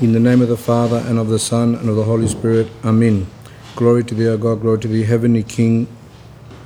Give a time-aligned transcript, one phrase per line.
[0.00, 2.70] In the name of the Father, and of the Son, and of the Holy Spirit.
[2.84, 3.26] Amen.
[3.74, 5.88] Glory to thee, O God, glory to thee, Heavenly King,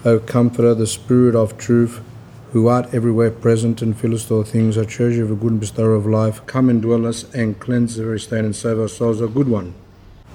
[0.05, 2.03] O Comforter, the Spirit of truth,
[2.51, 5.95] who art everywhere present and fillest all things, O treasure of a good and bestower
[5.95, 9.29] of life, come and dwell us and cleanse every stain and save our souls, O
[9.29, 9.73] good one.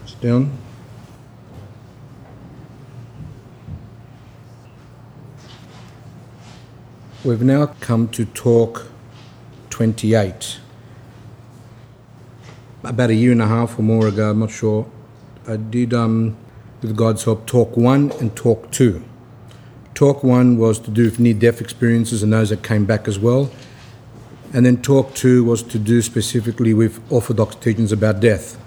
[0.08, 0.58] Sit down.
[7.24, 8.88] We've now come to talk
[9.70, 10.62] 28.
[12.88, 14.90] About a year and a half or more ago, I'm not sure,
[15.46, 16.38] I did, um,
[16.82, 19.04] with God's help, talk one and talk two.
[19.94, 23.20] Talk one was to do with near death experiences and those that came back as
[23.20, 23.52] well.
[24.54, 28.58] And then talk two was to do specifically with Orthodox teachings about death.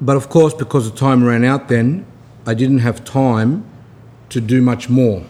[0.00, 2.06] But of course, because the time ran out then,
[2.46, 3.66] I didn't have time
[4.30, 5.22] to do much more.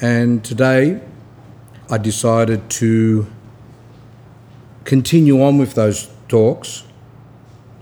[0.00, 1.02] And today
[1.90, 3.26] I decided to
[4.84, 6.82] continue on with those talks,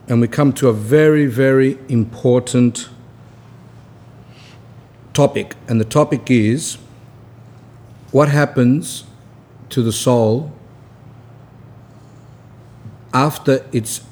[0.09, 2.91] and we come to a very, very important
[5.15, 5.57] topic.
[5.69, 6.77] And the topic is
[8.11, 9.05] what happens
[9.71, 10.53] to the soul
[13.15, 14.03] after it's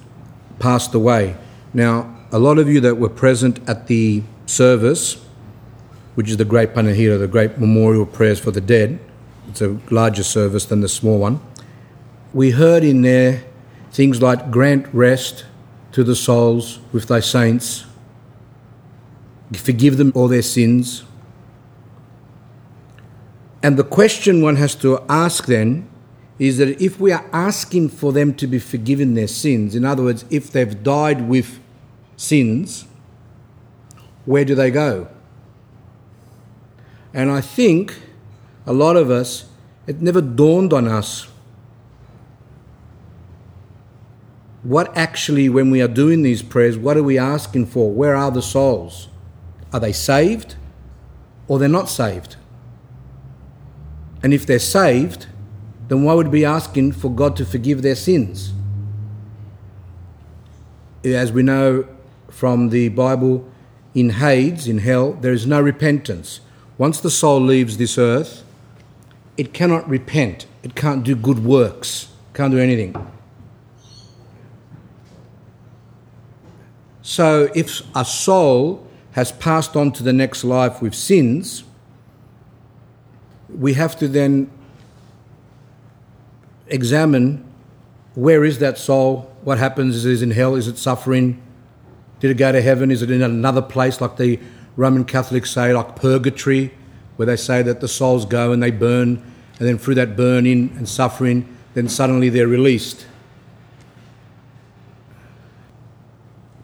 [0.58, 1.36] passed away.
[1.74, 5.22] Now, a lot of you that were present at the service,
[6.14, 8.98] which is the great Panikhida, the great memorial prayers for the dead,
[9.50, 11.42] it's a larger service than the small one.
[12.32, 13.44] We heard in there
[13.92, 15.44] things like grant rest
[15.92, 17.84] to the souls with thy saints,
[19.52, 21.04] forgive them all their sins.
[23.62, 25.88] And the question one has to ask then
[26.38, 30.02] is that if we are asking for them to be forgiven their sins, in other
[30.02, 31.60] words, if they've died with
[32.16, 32.86] sins,
[34.24, 35.08] where do they go?
[37.12, 38.00] And I think
[38.66, 39.46] a lot of us,
[39.86, 41.29] it never dawned on us
[44.62, 47.90] what actually, when we are doing these prayers, what are we asking for?
[47.90, 49.08] Where are the souls?
[49.72, 50.56] Are they saved
[51.48, 52.36] or they're not saved?
[54.22, 55.26] And if they're saved,
[55.88, 58.52] then why would we be asking for God to forgive their sins?
[61.02, 61.86] As we know
[62.28, 63.50] from the Bible,
[63.94, 66.40] in Hades, in hell, there is no repentance.
[66.76, 68.44] Once the soul leaves this earth,
[69.36, 70.46] it cannot repent.
[70.62, 72.94] It can't do good works, can't do anything.
[77.10, 81.64] So if a soul has passed on to the next life with sins,
[83.48, 84.48] we have to then
[86.68, 87.44] examine
[88.14, 89.28] where is that soul?
[89.42, 90.04] What happens?
[90.04, 90.54] Is it in hell?
[90.54, 91.42] Is it suffering?
[92.20, 92.92] Did it go to heaven?
[92.92, 94.38] Is it in another place like the
[94.76, 96.72] Roman Catholics say, like purgatory,
[97.16, 99.20] where they say that the souls go and they burn,
[99.58, 103.04] and then through that burning and suffering, then suddenly they're released.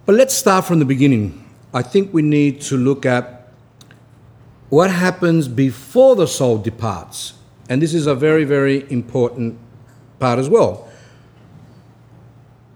[0.06, 1.44] But let's start from the beginning.
[1.74, 3.48] I think we need to look at
[4.68, 7.34] what happens before the soul departs.
[7.68, 9.58] And this is a very, very important
[10.20, 10.88] part as well.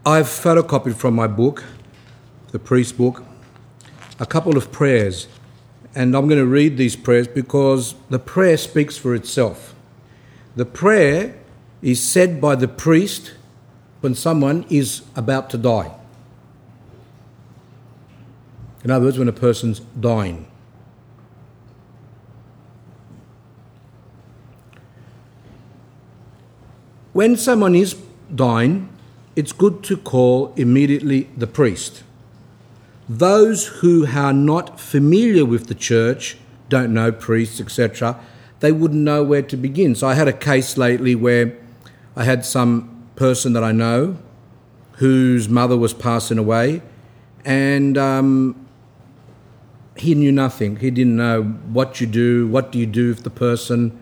[0.05, 1.63] I've photocopied from my book,
[2.51, 3.23] the priest book,
[4.19, 5.29] a couple of prayers.
[5.95, 9.73] And I'm going to read these prayers because the prayer speaks for itself.
[10.57, 11.37] The prayer
[11.81, 13.35] is said by the priest
[14.01, 15.95] when someone is about to die.
[18.83, 20.47] In other words, when a person's dying.
[27.13, 27.97] When someone is
[28.35, 28.89] dying,
[29.37, 32.03] it's good to call immediately the priest.
[33.09, 38.19] Those who are not familiar with the church, don't know priests, etc.,
[38.61, 39.95] they wouldn't know where to begin.
[39.95, 41.57] So I had a case lately where
[42.15, 44.17] I had some person that I know
[44.95, 46.83] whose mother was passing away,
[47.45, 48.67] and um,
[49.97, 50.77] he knew nothing.
[50.77, 53.99] He didn't know what you do, what do you do with the person,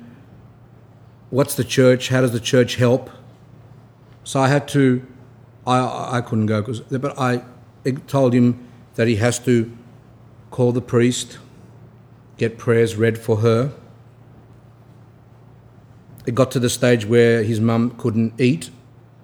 [1.30, 3.10] what's the church, how does the church help.
[4.24, 5.04] So I had to,
[5.66, 7.42] I, I couldn't go, cause, but I
[8.06, 9.76] told him that he has to
[10.50, 11.38] call the priest,
[12.36, 13.72] get prayers read for her.
[16.26, 18.70] It got to the stage where his mum couldn't eat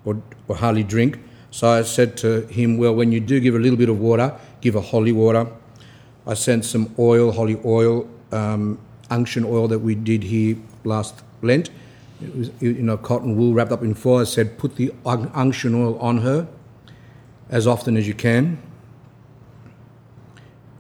[0.04, 1.18] or, or hardly drink.
[1.50, 4.34] So I said to him, Well, when you do give a little bit of water,
[4.60, 5.46] give her holy water
[6.26, 8.78] I sent some oil, holy oil, um,
[9.10, 11.70] unction oil that we did here last Lent.
[12.22, 14.20] It was you know cotton wool wrapped up in foil.
[14.20, 16.48] I said put the unction oil on her
[17.50, 18.60] as often as you can.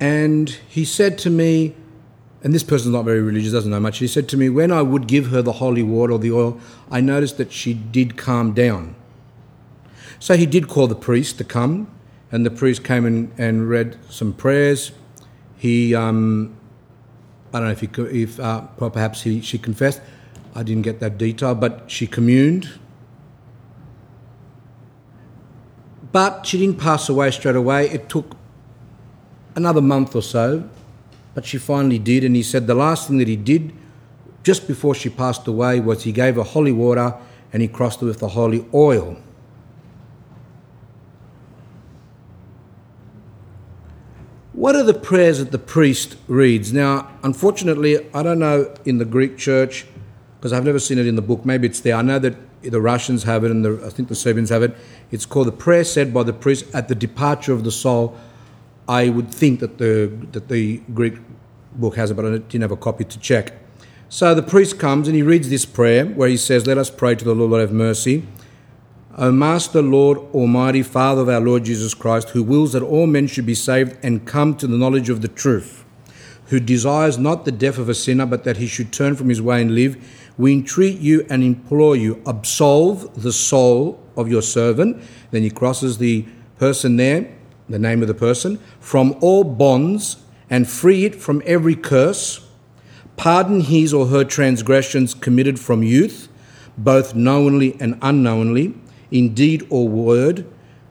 [0.00, 1.74] And he said to me,
[2.42, 3.98] and this person's not very religious, doesn't know much.
[3.98, 6.60] He said to me, when I would give her the holy water or the oil,
[6.90, 8.96] I noticed that she did calm down.
[10.18, 11.88] So he did call the priest to come,
[12.30, 14.92] and the priest came and, and read some prayers.
[15.64, 16.54] He, um,
[17.50, 17.88] I don't know if he,
[18.22, 20.02] if uh, perhaps he, she confessed.
[20.54, 22.68] I didn't get that detail, but she communed.
[26.12, 27.88] But she didn't pass away straight away.
[27.88, 28.36] It took
[29.56, 30.68] another month or so,
[31.32, 32.24] but she finally did.
[32.24, 33.72] And he said the last thing that he did
[34.42, 37.16] just before she passed away was he gave her holy water
[37.54, 39.16] and he crossed it with the holy oil.
[44.54, 46.72] What are the prayers that the priest reads?
[46.72, 49.84] Now, unfortunately, I don't know in the Greek church
[50.38, 51.44] because I've never seen it in the book.
[51.44, 51.96] Maybe it's there.
[51.96, 54.76] I know that the Russians have it and the, I think the Serbians have it.
[55.10, 58.16] It's called the prayer said by the priest at the departure of the soul
[58.88, 61.14] I would think that the that the Greek
[61.74, 63.54] book has it, but I didn't have a copy to check.
[64.08, 67.14] So the priest comes and he reads this prayer where he says, Let us pray
[67.14, 68.26] to the Lord, Lord have mercy.
[69.16, 73.28] O Master, Lord, Almighty, Father of our Lord Jesus Christ, who wills that all men
[73.28, 75.84] should be saved and come to the knowledge of the truth,
[76.46, 79.40] who desires not the death of a sinner, but that he should turn from his
[79.40, 79.96] way and live,
[80.36, 85.00] we entreat you and implore you, absolve the soul of your servant.
[85.30, 86.26] Then he crosses the
[86.58, 87.28] person there
[87.68, 90.16] the name of the person, from all bonds
[90.50, 92.46] and free it from every curse,
[93.16, 96.28] pardon his or her transgressions committed from youth,
[96.76, 98.74] both knowingly and unknowingly,
[99.14, 100.44] in deed or word,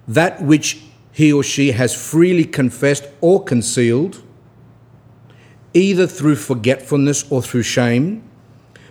[0.07, 0.81] that which
[1.11, 4.23] he or she has freely confessed or concealed,
[5.73, 8.23] either through forgetfulness or through shame.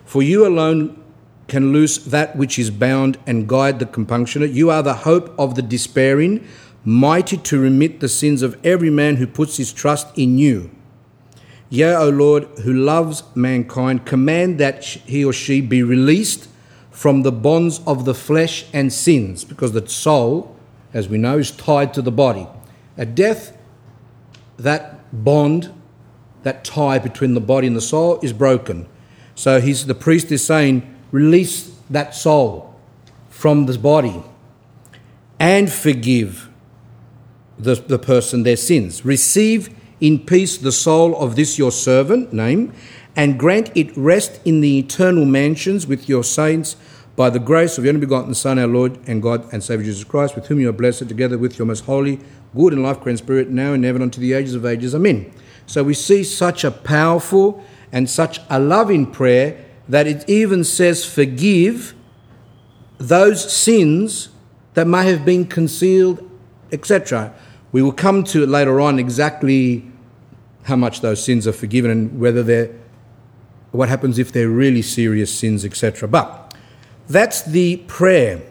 [0.05, 1.03] For you alone
[1.49, 4.51] can loose that which is bound and guide the compunctionate.
[4.51, 6.47] You are the hope of the despairing,
[6.85, 10.71] mighty to remit the sins of every man who puts his trust in you.
[11.71, 16.49] Yea, O Lord, who loves mankind, command that he or she be released
[16.93, 20.55] from the bonds of the flesh and sins, because the soul,
[20.95, 22.47] as we know, is tied to the body.
[22.97, 23.57] At death,
[24.59, 25.73] that bond,
[26.43, 28.87] that tie between the body and the soul is broken.
[29.35, 32.79] So he's, the priest is saying, release that soul
[33.31, 34.23] from this body
[35.39, 36.49] and forgive
[37.59, 39.05] the, the person their sins.
[39.05, 42.73] Receive in peace the soul of this your servant, name,
[43.15, 46.77] and grant it rest in the eternal mansions with your saints
[47.15, 50.05] by the grace of your only begotten Son, our Lord and God and Saviour Jesus
[50.05, 52.21] Christ, with whom you are blessed together with your most holy,
[52.55, 54.95] good, and life creating Spirit, now and ever unto the ages of ages.
[54.95, 55.33] Amen.
[55.67, 57.63] So we see such a powerful
[57.93, 61.95] and such a loving prayer that it even says, Forgive
[62.99, 64.31] those sins
[64.75, 66.29] that may have been concealed,
[66.71, 67.35] etc.
[67.73, 69.91] We will come to it later on exactly
[70.65, 72.71] how much those sins are forgiven and whether they're
[73.73, 76.07] what happens if they're really serious sins, etc.
[76.07, 76.42] But
[77.13, 78.43] that's the prayer.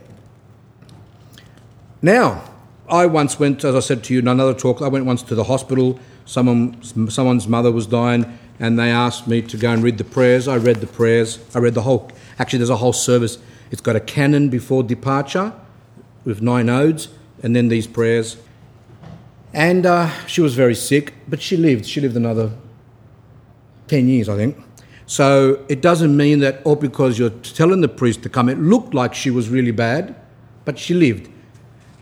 [2.01, 2.43] Now,
[2.87, 5.35] I once went, as I said to you in another talk, I went once to
[5.35, 5.99] the hospital.
[6.25, 10.47] Someone, someone's mother was dying, and they asked me to go and read the prayers.
[10.47, 11.39] I read the prayers.
[11.55, 12.11] I read the whole.
[12.37, 13.37] Actually, there's a whole service.
[13.71, 15.53] It's got a canon before departure
[16.23, 17.07] with nine odes,
[17.41, 18.37] and then these prayers.
[19.53, 21.85] And uh, she was very sick, but she lived.
[21.85, 22.51] She lived another
[23.87, 24.57] 10 years, I think.
[25.11, 28.93] So it doesn't mean that, or because you're telling the priest to come, it looked
[28.93, 30.15] like she was really bad,
[30.63, 31.29] but she lived.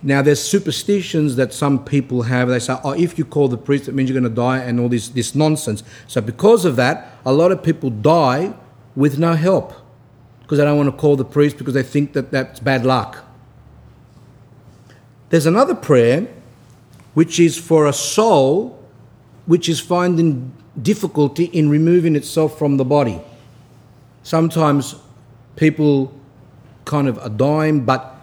[0.03, 2.49] Now, there's superstitions that some people have.
[2.49, 4.79] They say, oh, if you call the priest, it means you're going to die, and
[4.79, 5.81] all this, this nonsense.
[6.05, 8.53] So, because of that, a lot of people die
[8.95, 9.73] with no help
[10.41, 13.25] because they don't want to call the priest because they think that that's bad luck.
[15.31, 16.27] There's another prayer
[17.15, 18.79] which is for a soul
[19.47, 23.19] which is finding difficulty in removing itself from the body.
[24.23, 24.95] Sometimes
[25.55, 26.13] people
[26.85, 28.15] kind of are dying, but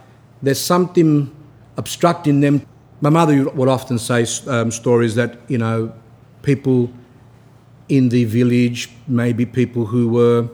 [0.43, 1.35] there's something
[1.77, 2.67] obstructing them.
[3.01, 5.93] My mother would often say um, stories that, you know,
[6.43, 6.91] people
[7.89, 10.49] in the village, maybe people who were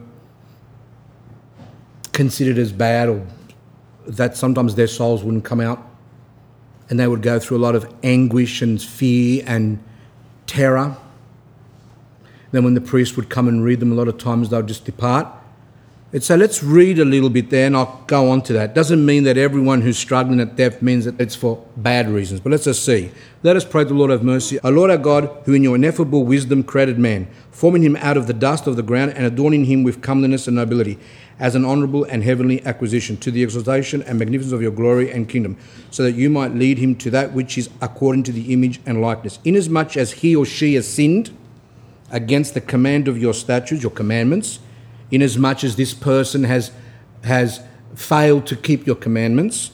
[2.12, 3.26] considered as bad or
[4.06, 5.80] that sometimes their souls wouldn't come out
[6.90, 9.82] and they would go through a lot of anguish and fear and
[10.46, 10.96] terror.
[12.52, 14.68] Then, when the priest would come and read them, a lot of times they would
[14.68, 15.26] just depart.
[16.14, 18.74] And so let's read a little bit there and I'll go on to that.
[18.74, 22.50] Doesn't mean that everyone who's struggling at death means that it's for bad reasons, but
[22.50, 23.10] let's just see.
[23.42, 24.58] Let us pray the Lord have mercy.
[24.62, 28.26] O Lord our God, who in your ineffable wisdom created man, forming him out of
[28.26, 30.98] the dust of the ground and adorning him with comeliness and nobility,
[31.38, 35.30] as an honourable and heavenly acquisition, to the exaltation and magnificence of your glory and
[35.30, 35.56] kingdom,
[35.90, 39.00] so that you might lead him to that which is according to the image and
[39.00, 41.34] likeness, inasmuch as he or she has sinned
[42.12, 44.60] against the command of your statutes, your commandments
[45.12, 46.72] inasmuch as this person has,
[47.22, 47.60] has
[47.94, 49.70] failed to keep your commandments,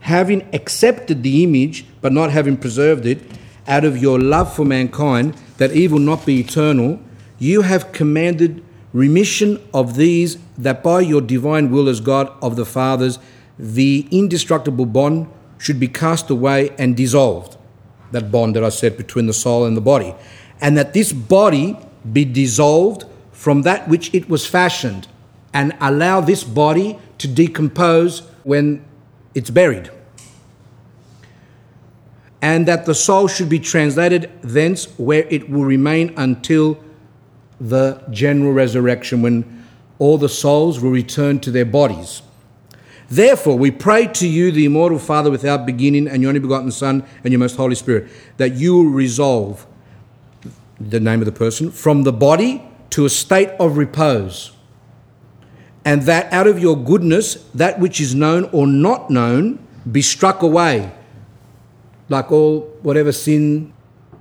[0.00, 3.20] having accepted the image but not having preserved it,
[3.66, 6.98] out of your love for mankind, that evil not be eternal,
[7.38, 8.64] you have commanded
[8.94, 13.18] remission of these, that by your divine will as God of the fathers,
[13.58, 15.28] the indestructible bond
[15.58, 17.58] should be cast away and dissolved.
[18.12, 20.14] That bond that I said between the soul and the body.
[20.60, 21.76] And that this body
[22.12, 25.06] be dissolved from that which it was fashioned,
[25.54, 28.84] and allow this body to decompose when
[29.34, 29.90] it's buried.
[32.42, 36.78] And that the soul should be translated thence where it will remain until
[37.60, 39.64] the general resurrection when
[39.98, 42.22] all the souls will return to their bodies.
[43.08, 47.04] Therefore, we pray to you, the immortal Father without beginning, and your only begotten Son,
[47.24, 49.66] and your most Holy Spirit, that you will resolve
[50.80, 54.52] the name of the person from the body to a state of repose,
[55.84, 59.58] and that out of your goodness, that which is known or not known
[59.90, 60.92] be struck away.
[62.08, 63.72] Like all, whatever sin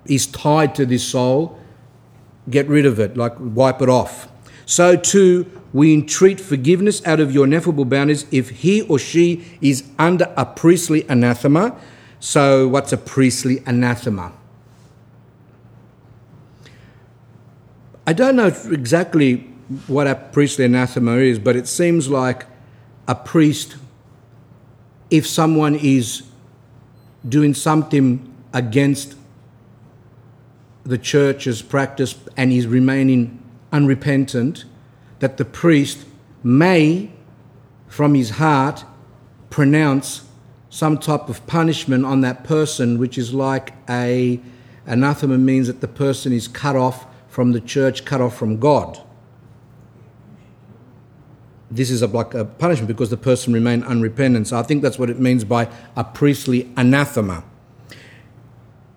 [0.05, 1.59] is tied to this soul,
[2.49, 4.27] get rid of it, like wipe it off.
[4.65, 9.83] So too, we entreat forgiveness out of your ineffable bounties if he or she is
[9.99, 11.79] under a priestly anathema.
[12.19, 14.33] So, what's a priestly anathema?
[18.07, 19.39] I don't know exactly
[19.87, 22.45] what a priestly anathema is, but it seems like
[23.05, 23.75] a priest,
[25.11, 26.23] if someone is
[27.27, 29.15] doing something against
[30.85, 34.63] the church's practice and is remaining unrepentant,
[35.19, 36.05] that the priest
[36.43, 37.11] may,
[37.89, 38.85] from his heart,
[39.49, 40.29] pronounce
[40.69, 44.39] some type of punishment on that person, which is like a
[44.85, 47.05] anathema means that the person is cut off
[47.37, 48.99] from the church, cut off from God.
[51.69, 54.47] This is a, like a punishment because the person remained unrepentant.
[54.47, 57.43] So I think that's what it means by a priestly anathema.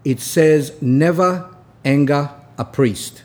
[0.07, 1.55] It says, never
[1.85, 3.25] anger a priest.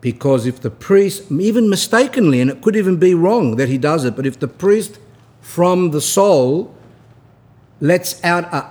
[0.00, 4.04] Because if the priest, even mistakenly, and it could even be wrong that he does
[4.04, 5.00] it, but if the priest
[5.40, 6.72] from the soul
[7.80, 8.64] lets out a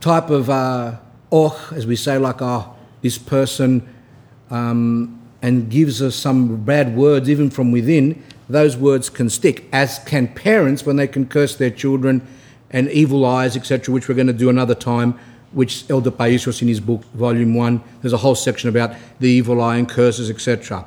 [0.00, 0.96] type of uh,
[1.30, 3.86] oh, as we say, like, oh, this person,
[4.50, 9.98] um, and gives us some bad words, even from within, those words can stick, as
[10.00, 12.26] can parents when they can curse their children
[12.70, 15.18] and evil eyes, etc., which we're going to do another time
[15.52, 19.62] which Elder Paisios in his book, Volume 1, there's a whole section about the evil
[19.62, 20.84] eye and curses, etc.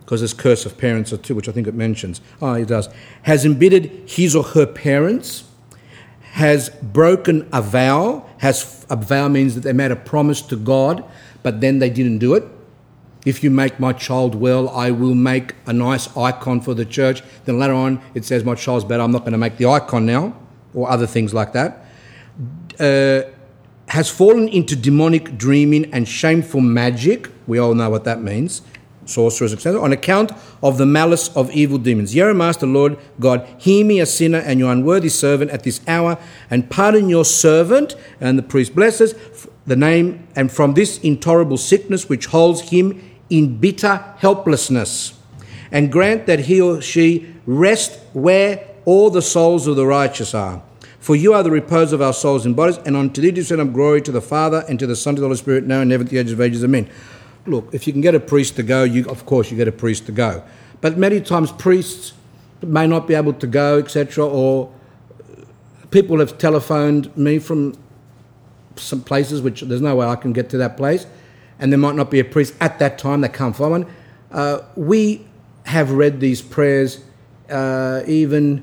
[0.00, 2.20] Because there's curse of parents too, which I think it mentions.
[2.42, 2.88] Oh, it does.
[3.22, 5.44] Has embittered his or her parents,
[6.32, 11.04] has broken a vow, has a vow means that they made a promise to God,
[11.42, 12.44] but then they didn't do it.
[13.26, 17.22] If you make my child well, I will make a nice icon for the church.
[17.44, 20.06] Then later on, it says, My child's better, I'm not going to make the icon
[20.06, 20.34] now,
[20.72, 21.84] or other things like that.
[22.78, 23.28] Uh,
[23.88, 27.28] has fallen into demonic dreaming and shameful magic.
[27.46, 28.62] We all know what that means.
[29.06, 29.80] Sorcerers, etc.
[29.80, 32.14] On account of the malice of evil demons.
[32.14, 36.18] Yea, Master Lord God, hear me, a sinner and your unworthy servant, at this hour,
[36.50, 37.96] and pardon your servant.
[38.20, 39.14] And the priest blesses
[39.66, 45.18] the name, and from this intolerable sickness which holds him in bitter helplessness.
[45.72, 50.62] And grant that he or she rest where all the souls of the righteous are
[51.00, 53.60] for you are the repose of our souls and bodies, and unto thee do send
[53.60, 55.88] up glory to the Father and to the Son to the Holy Spirit, now and
[55.88, 56.62] never to the ages of ages.
[56.62, 56.88] Amen.
[57.46, 59.72] Look, if you can get a priest to go, you of course you get a
[59.72, 60.42] priest to go.
[60.80, 62.12] But many times priests
[62.62, 64.26] may not be able to go, etc.
[64.26, 64.72] Or
[65.90, 67.74] people have telephoned me from
[68.76, 71.06] some places which there's no way I can get to that place,
[71.58, 73.20] and there might not be a priest at that time.
[73.20, 73.86] They can't find one.
[74.30, 75.26] Uh, we
[75.64, 77.00] have read these prayers
[77.50, 78.62] uh, even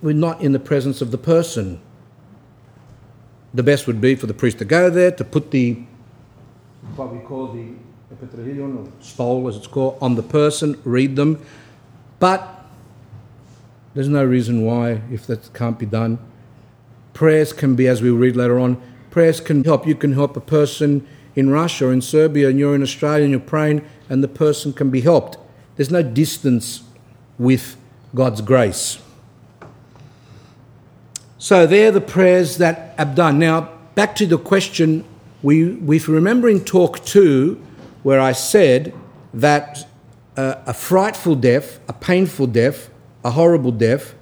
[0.00, 1.80] we're not in the presence of the person.
[3.54, 5.84] The best would be for the priest to go there, to put the,
[6.96, 7.72] what we call the
[8.14, 11.44] epitrahilion, or stole as it's called, on the person, read them.
[12.18, 12.64] But
[13.94, 16.18] there's no reason why, if that can't be done.
[17.14, 18.80] Prayers can be, as we'll read later on,
[19.10, 19.86] prayers can help.
[19.86, 23.30] You can help a person in Russia or in Serbia, and you're in Australia and
[23.30, 25.36] you're praying, and the person can be helped.
[25.76, 26.82] There's no distance
[27.38, 27.76] with
[28.14, 28.98] God's grace.
[31.38, 33.38] So they're the prayers that I've done.
[33.38, 35.04] Now, back to the question,
[35.42, 37.60] we, if you remember in talk two,
[38.02, 38.94] where I said
[39.34, 39.86] that
[40.36, 42.90] uh, a frightful death, a painful death,
[43.24, 44.14] a horrible death,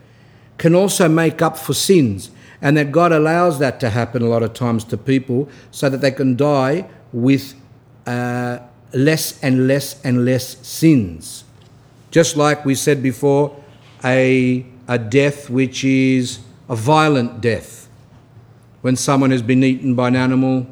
[0.58, 4.42] can also make up for sins, and that God allows that to happen a lot
[4.42, 7.54] of times to people so that they can die with
[8.06, 8.58] uh,
[8.92, 11.44] less and less and less sins.
[12.10, 13.56] Just like we said before,
[14.04, 17.88] a a death which is a violent death.
[18.80, 20.66] When someone has been eaten by an animal,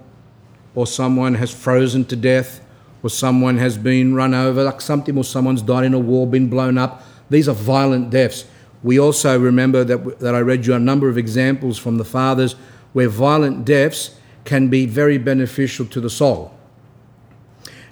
[0.79, 2.65] or someone has frozen to death,
[3.03, 6.49] or someone has been run over, like something, or someone's died in a war, been
[6.49, 7.03] blown up.
[7.29, 8.45] These are violent deaths.
[8.85, 12.55] We also remember that, that I read you a number of examples from the fathers
[12.93, 16.57] where violent deaths can be very beneficial to the soul.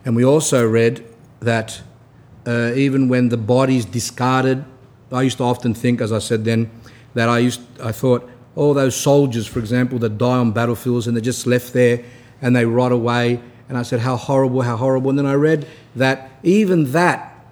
[0.04, 1.04] And we also read
[1.40, 1.82] that
[2.46, 4.64] uh, even when the body's discarded,
[5.10, 6.70] I used to often think, as I said then,
[7.14, 11.16] that I used I thought all those soldiers, for example, that die on battlefields and
[11.16, 12.04] they're just left there
[12.40, 13.40] and they rot away.
[13.68, 15.10] And I said, how horrible, how horrible.
[15.10, 17.46] And then I read that even that,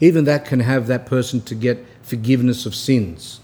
[0.00, 3.40] even that can have that person to get forgiveness of sins.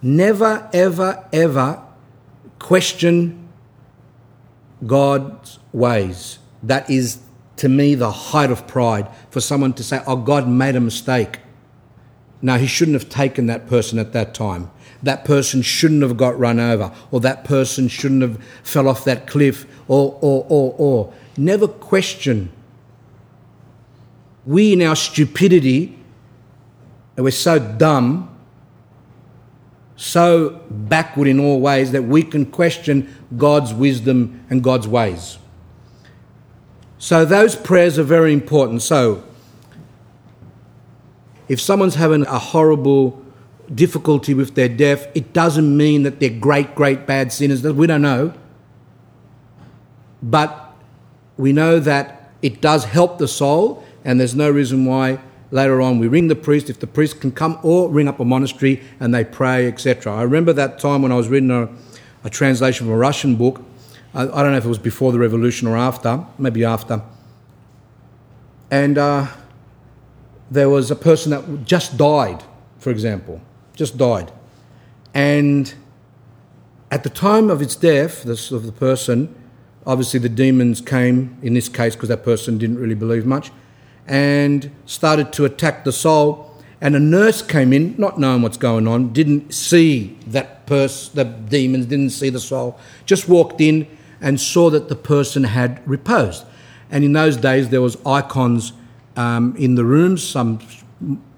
[0.00, 1.82] Never, ever, ever
[2.58, 3.48] question
[4.86, 6.38] God's ways.
[6.62, 7.18] That is,
[7.56, 11.40] to me, the height of pride for someone to say, Oh, God made a mistake.
[12.40, 14.70] No, he shouldn't have taken that person at that time.
[15.02, 19.26] That person shouldn't have got run over, or that person shouldn't have fell off that
[19.26, 21.14] cliff, or, or, or, or.
[21.36, 22.50] Never question.
[24.44, 25.96] We, in our stupidity,
[27.16, 28.34] and we're so dumb,
[29.96, 35.38] so backward in all ways that we can question God's wisdom and God's ways.
[36.98, 38.82] So, those prayers are very important.
[38.82, 39.22] So,
[41.48, 43.24] if someone's having a horrible
[43.74, 47.62] difficulty with their death, it doesn't mean that they're great, great bad sinners.
[47.62, 48.32] We don't know.
[50.22, 50.74] But
[51.36, 55.20] we know that it does help the soul, and there's no reason why
[55.50, 58.24] later on we ring the priest, if the priest can come, or ring up a
[58.24, 60.14] monastery and they pray, etc.
[60.14, 61.68] I remember that time when I was reading a,
[62.24, 63.62] a translation of a Russian book.
[64.14, 67.02] I, I, don't know if it was before the revolution or after, maybe after.
[68.70, 69.28] And uh,
[70.50, 72.42] there was a person that just died,
[72.78, 73.40] for example,
[73.78, 74.32] just died.
[75.14, 75.72] And
[76.90, 79.34] at the time of its death, this, of the person,
[79.86, 83.52] obviously the demons came, in this case, because that person didn't really believe much,
[84.06, 86.44] and started to attack the soul.
[86.80, 91.24] And a nurse came in, not knowing what's going on, didn't see that person, the
[91.24, 93.86] demons, didn't see the soul, just walked in
[94.20, 96.44] and saw that the person had reposed.
[96.90, 98.72] And in those days, there was icons
[99.16, 100.22] um, in the rooms.
[100.22, 100.58] Some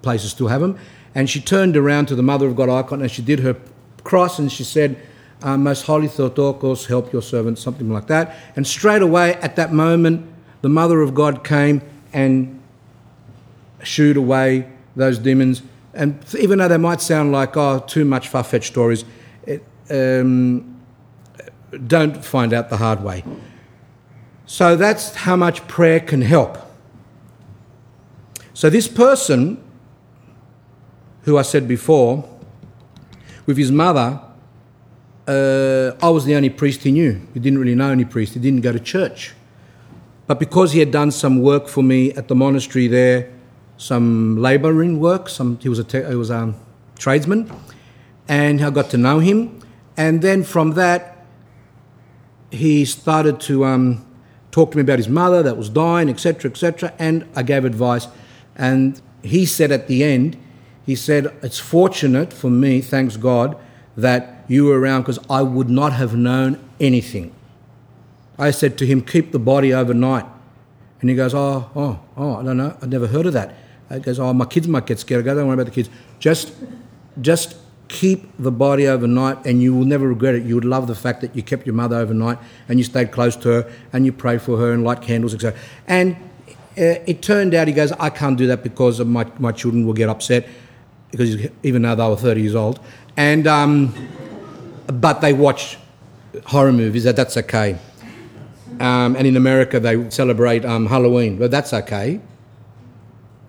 [0.01, 0.79] places still have them.
[1.13, 3.57] And she turned around to the Mother of God icon and she did her
[4.03, 4.97] cross and she said,
[5.41, 8.35] uh, Most Holy Theotokos, help your servant, something like that.
[8.55, 10.25] And straight away, at that moment,
[10.61, 11.81] the Mother of God came
[12.13, 12.61] and
[13.83, 15.63] shooed away those demons.
[15.93, 19.03] And even though they might sound like, oh, too much far fetched stories,
[19.45, 20.81] it, um,
[21.87, 23.23] don't find out the hard way.
[24.45, 26.57] So that's how much prayer can help.
[28.53, 29.63] So, this person,
[31.23, 32.27] who I said before,
[33.45, 34.21] with his mother,
[35.27, 37.21] uh, I was the only priest he knew.
[37.33, 39.33] He didn't really know any priest, he didn't go to church.
[40.27, 43.31] But because he had done some work for me at the monastery there,
[43.77, 46.53] some labouring work, some, he was a, te- he was a
[46.97, 47.51] tradesman,
[48.27, 49.59] and I got to know him.
[49.97, 51.25] And then from that,
[52.51, 54.05] he started to um,
[54.51, 58.07] talk to me about his mother that was dying, etc., etc., and I gave advice.
[58.55, 60.37] And he said at the end,
[60.85, 63.57] he said, It's fortunate for me, thanks God,
[63.95, 67.33] that you were around because I would not have known anything.
[68.37, 70.25] I said to him, Keep the body overnight.
[70.99, 72.77] And he goes, Oh, oh, oh, I don't know.
[72.81, 73.55] I've never heard of that.
[73.91, 75.21] He goes, Oh, my kids might get scared.
[75.21, 75.89] I go, Don't worry about the kids.
[76.19, 76.53] Just,
[77.19, 77.55] just
[77.87, 80.43] keep the body overnight and you will never regret it.
[80.43, 82.39] You would love the fact that you kept your mother overnight
[82.69, 85.59] and you stayed close to her and you prayed for her and light candles, etc.
[85.87, 86.15] And
[86.77, 89.93] uh, it turned out he goes, I can't do that because my, my children will
[89.93, 90.47] get upset
[91.11, 92.79] because even though they were 30 years old.
[93.17, 93.93] And, um,
[94.87, 95.77] but they watch
[96.45, 97.77] horror movies, that, that's okay.
[98.79, 102.19] Um, and in America, they celebrate um, Halloween, but that's okay.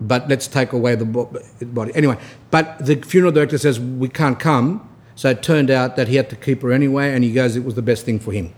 [0.00, 1.92] But let's take away the body.
[1.94, 2.18] Anyway,
[2.50, 4.88] but the funeral director says, We can't come.
[5.14, 7.64] So it turned out that he had to keep her anyway, and he goes, It
[7.64, 8.52] was the best thing for him.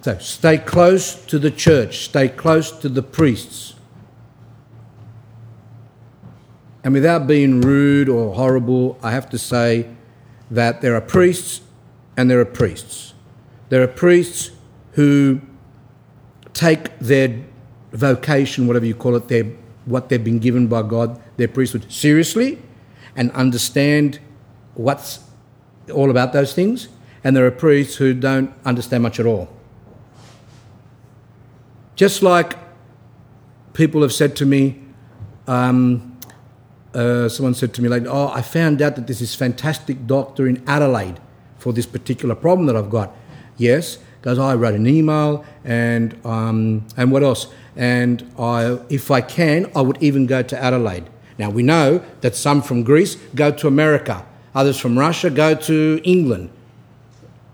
[0.00, 3.74] So stay close to the church, stay close to the priests.
[6.88, 9.90] And without being rude or horrible, I have to say
[10.50, 11.60] that there are priests
[12.16, 13.12] and there are priests.
[13.68, 14.52] There are priests
[14.92, 15.42] who
[16.54, 17.44] take their
[17.92, 19.44] vocation, whatever you call it, their,
[19.84, 22.58] what they've been given by God, their priesthood, seriously
[23.14, 24.18] and understand
[24.72, 25.20] what's
[25.92, 26.88] all about those things.
[27.22, 29.50] And there are priests who don't understand much at all.
[31.96, 32.56] Just like
[33.74, 34.80] people have said to me,
[35.46, 36.07] um,
[36.94, 40.62] uh, someone said to me like, "Oh, I found out that this fantastic doctor in
[40.66, 41.20] Adelaide
[41.58, 43.14] for this particular problem that I've got."
[43.56, 44.38] Yes, goes.
[44.38, 47.48] I wrote an email and um, and what else?
[47.76, 51.08] And I, if I can, I would even go to Adelaide.
[51.38, 56.00] Now we know that some from Greece go to America, others from Russia go to
[56.04, 56.50] England.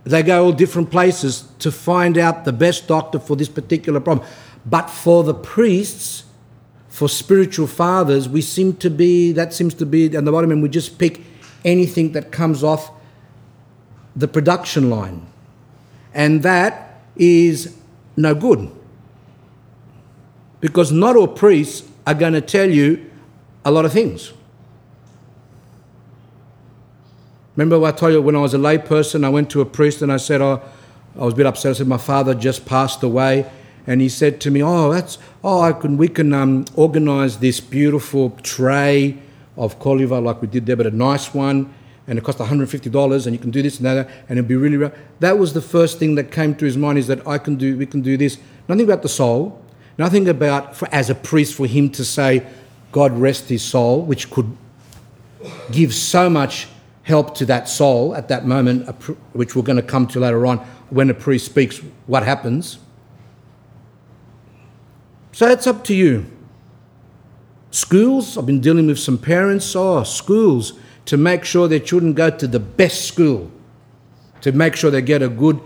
[0.05, 4.27] They go all different places to find out the best doctor for this particular problem.
[4.67, 6.24] But for the priests,
[6.95, 10.63] for spiritual fathers, we seem to be, that seems to be at the bottom, and
[10.63, 11.23] we just pick
[11.65, 12.89] anything that comes off
[14.15, 15.27] the production line.
[16.15, 17.77] And that is
[18.17, 18.71] no good.
[20.61, 23.11] Because not all priests are going to tell you
[23.65, 24.33] a lot of things.
[27.57, 30.01] Remember, what I told you when I was a layperson, I went to a priest
[30.01, 30.63] and I said, oh,
[31.17, 31.71] I was a bit upset.
[31.71, 33.51] I said, My father just passed away.
[33.87, 37.61] And he said to me, Oh, that's, oh, I can, we can um, organize this
[37.61, 39.19] beautiful tray
[39.57, 41.73] of koliva like we did there, but a nice one.
[42.07, 44.09] And it cost $150 and you can do this and that.
[44.29, 47.07] And it'd be really, that was the first thing that came to his mind is
[47.07, 48.39] that I can do, we can do this.
[48.69, 49.61] Nothing about the soul.
[49.97, 52.47] Nothing about, for, as a priest, for him to say,
[52.93, 54.57] God rest his soul, which could
[55.71, 56.69] give so much
[57.05, 58.89] help to that soul at that moment,
[59.35, 60.59] which we're going to come to later on
[60.91, 62.79] when a priest speaks, what happens.
[65.35, 66.27] So it's up to you.
[67.73, 70.75] Schools, I've been dealing with some parents, oh, schools,
[71.07, 73.51] to make sure their children go to the best school,
[74.43, 75.61] to make sure they get a good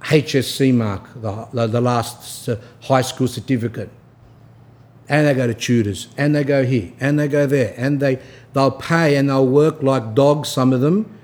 [0.00, 3.90] HSC mark, the, the last uh, high school certificate.
[5.10, 8.18] And they go to tutors, and they go here, and they go there, and they,
[8.54, 11.18] they'll pay and they'll work like dogs, some of them,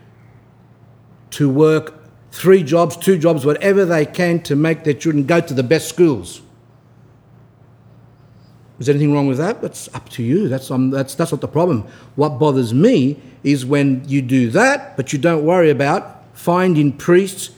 [1.31, 1.94] to work
[2.33, 5.88] three jobs, two jobs, whatever they can to make their children go to the best
[5.88, 6.42] schools.
[8.79, 9.61] Is there anything wrong with that?
[9.61, 10.49] That's up to you.
[10.49, 11.85] That's, um, that's, that's not the problem.
[12.14, 17.51] What bothers me is when you do that, but you don't worry about finding priests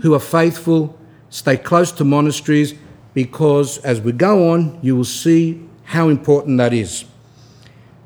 [0.00, 2.74] who are faithful, stay close to monasteries,
[3.12, 7.04] because as we go on, you will see how important that is.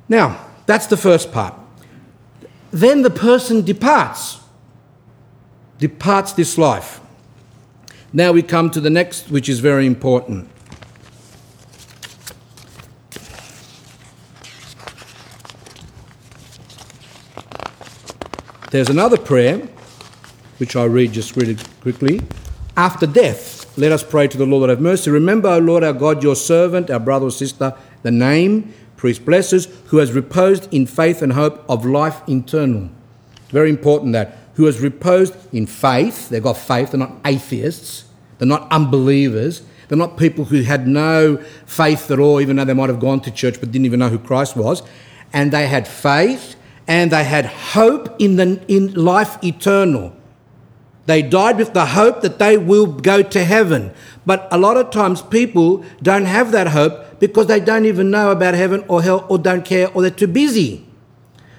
[0.08, 1.54] Now, that's the first part.
[2.70, 4.40] Then the person departs,
[5.78, 7.00] departs this life.
[8.12, 10.48] Now we come to the next, which is very important.
[18.72, 19.58] There's another prayer
[20.56, 22.22] which I read just really quickly.
[22.74, 25.10] After death, let us pray to the Lord have mercy.
[25.10, 29.68] Remember, O Lord our God, your servant, our brother or sister, the name, priest blesses,
[29.88, 32.88] who has reposed in faith and hope of life eternal.
[33.50, 34.38] Very important that.
[34.54, 38.06] Who has reposed in faith, they've got faith, they're not atheists,
[38.38, 42.72] they're not unbelievers, they're not people who had no faith at all, even though they
[42.72, 44.82] might have gone to church but didn't even know who Christ was.
[45.30, 50.14] And they had faith and they had hope in, the, in life eternal.
[51.06, 53.92] They died with the hope that they will go to heaven.
[54.24, 58.30] But a lot of times people don't have that hope because they don't even know
[58.30, 60.86] about heaven or hell or don't care or they're too busy.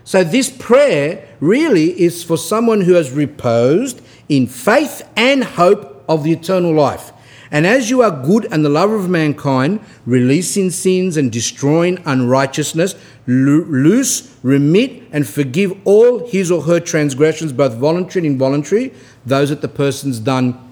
[0.05, 6.23] So this prayer really is for someone who has reposed in faith and hope of
[6.23, 7.11] the eternal life.
[7.53, 12.95] And as you are good and the lover of mankind, releasing sins and destroying unrighteousness,
[13.27, 18.91] loose, remit, and forgive all his or her transgressions, both voluntary and involuntary,
[19.23, 20.67] those that the person's done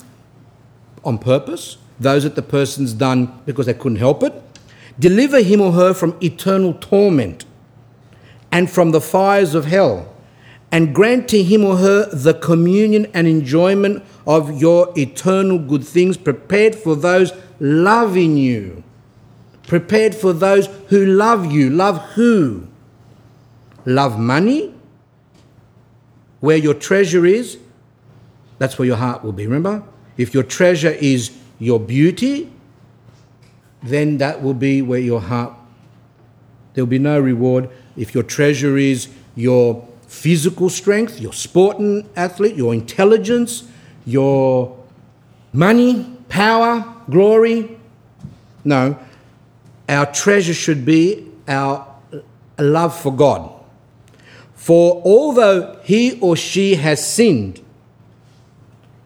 [1.06, 4.34] on purpose, those that the person's done because they couldn't help it.
[4.98, 7.46] Deliver him or her from eternal torment
[8.52, 10.11] and from the fires of hell
[10.72, 16.18] and grant to him or her the communion and enjoyment of your eternal good things
[16.18, 18.84] prepared for those loving you.
[19.68, 21.70] Prepared for those who love you.
[21.70, 22.68] Love who?
[23.86, 24.74] Love money?
[26.40, 27.58] Where your treasure is,
[28.58, 29.46] that's where your heart will be.
[29.46, 29.84] Remember?
[30.18, 32.52] If your treasure is your beauty,
[33.84, 35.54] then that will be where your heart.
[36.74, 37.70] There will be no reward.
[37.98, 39.88] If your treasure is your
[40.22, 43.64] physical strength, your sporting athlete, your intelligence,
[44.06, 44.78] your
[45.52, 47.76] money, power, glory.
[48.64, 49.00] No,
[49.90, 51.88] our treasure should be our
[52.60, 53.52] love for God.
[54.54, 57.60] For although he or she has sinned,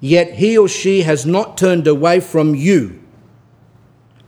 [0.01, 3.01] yet he or she has not turned away from you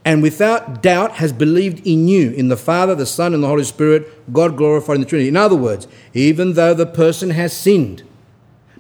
[0.08, 3.65] and without doubt has believed in you, in the Father, the Son, and the Holy
[3.65, 5.28] Spirit, God glorified in the Trinity.
[5.28, 8.04] In other words, even though the person has sinned,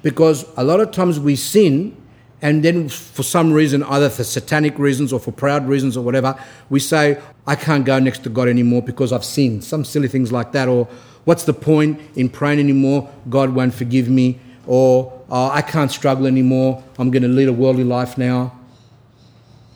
[0.01, 1.97] because a lot of times we sin
[2.41, 6.41] and then for some reason, either for satanic reasons or for proud reasons or whatever,
[6.69, 9.65] we say, I can't go next to God anymore because I've sinned.
[9.65, 10.69] Some silly things like that.
[10.69, 10.87] Or,
[11.25, 13.11] what's the point in praying anymore?
[13.29, 14.39] God won't forgive me.
[14.65, 16.81] Or, oh, I can't struggle anymore.
[16.97, 18.56] I'm going to lead a worldly life now.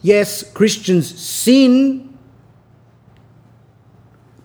[0.02, 2.18] Yes, Christians sin,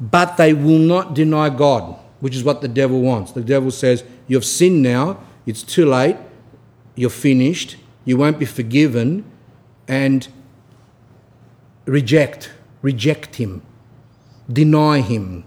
[0.01, 3.33] but they will not deny God, which is what the devil wants.
[3.33, 6.16] The devil says, You've sinned now, it's too late,
[6.95, 7.77] you're finished.
[8.05, 9.25] You won't be forgiven,
[9.88, 10.29] and
[11.87, 12.51] reject,
[12.83, 13.62] reject him,
[14.53, 15.45] deny him.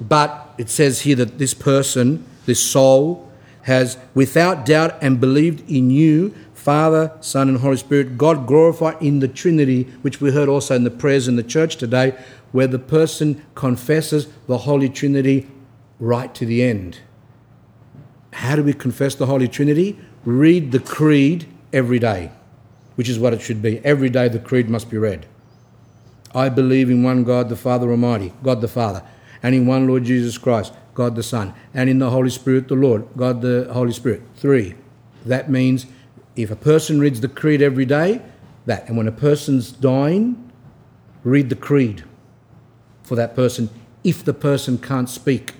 [0.00, 3.30] But it says here that this person, this soul,
[3.62, 6.34] has without doubt and believed in you,
[6.66, 10.82] Father, Son, and Holy Spirit, God glorified in the Trinity, which we heard also in
[10.82, 12.18] the prayers in the church today,
[12.50, 15.46] where the person confesses the Holy Trinity
[16.00, 16.98] right to the end.
[18.32, 19.96] How do we confess the Holy Trinity?
[20.24, 22.32] read the creed every day,
[22.96, 23.78] which is what it should be.
[23.84, 25.24] Every day the creed must be read.
[26.34, 29.04] I believe in one God, the Father Almighty, God the Father,
[29.40, 32.74] and in one Lord Jesus Christ, God the Son, and in the Holy Spirit, the
[32.74, 34.22] Lord, God the Holy Spirit.
[34.34, 34.74] Three.
[35.24, 35.86] That means
[36.36, 38.22] if a person reads the creed every day,
[38.66, 38.86] that.
[38.88, 40.52] And when a person's dying,
[41.24, 42.04] read the creed
[43.02, 43.70] for that person
[44.04, 45.54] if the person can't speak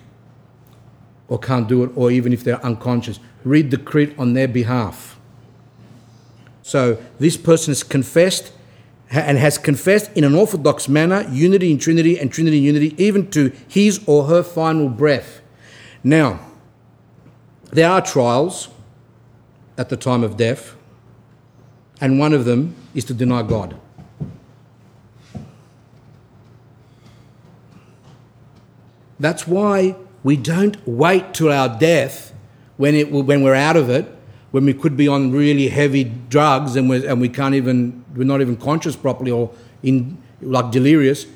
[1.28, 5.18] or can't do it, or even if they're unconscious read the creed on their behalf.
[6.62, 8.52] So this person has confessed
[9.08, 13.30] and has confessed in an orthodox manner unity in Trinity and Trinity in unity, even
[13.30, 15.40] to his or her final breath.
[16.02, 16.40] Now,
[17.70, 18.68] there are trials
[19.78, 20.74] at the time of death,
[22.00, 23.78] and one of them is to deny God.
[29.18, 32.34] That's why we don't wait till our death
[32.76, 34.06] when, it, when we're out of it,
[34.50, 38.24] when we could be on really heavy drugs and, we're, and we can't even, we're
[38.24, 39.50] not even conscious properly or
[39.82, 41.26] in, like delirious,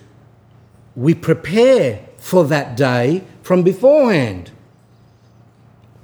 [0.94, 4.50] we prepare for that day from beforehand.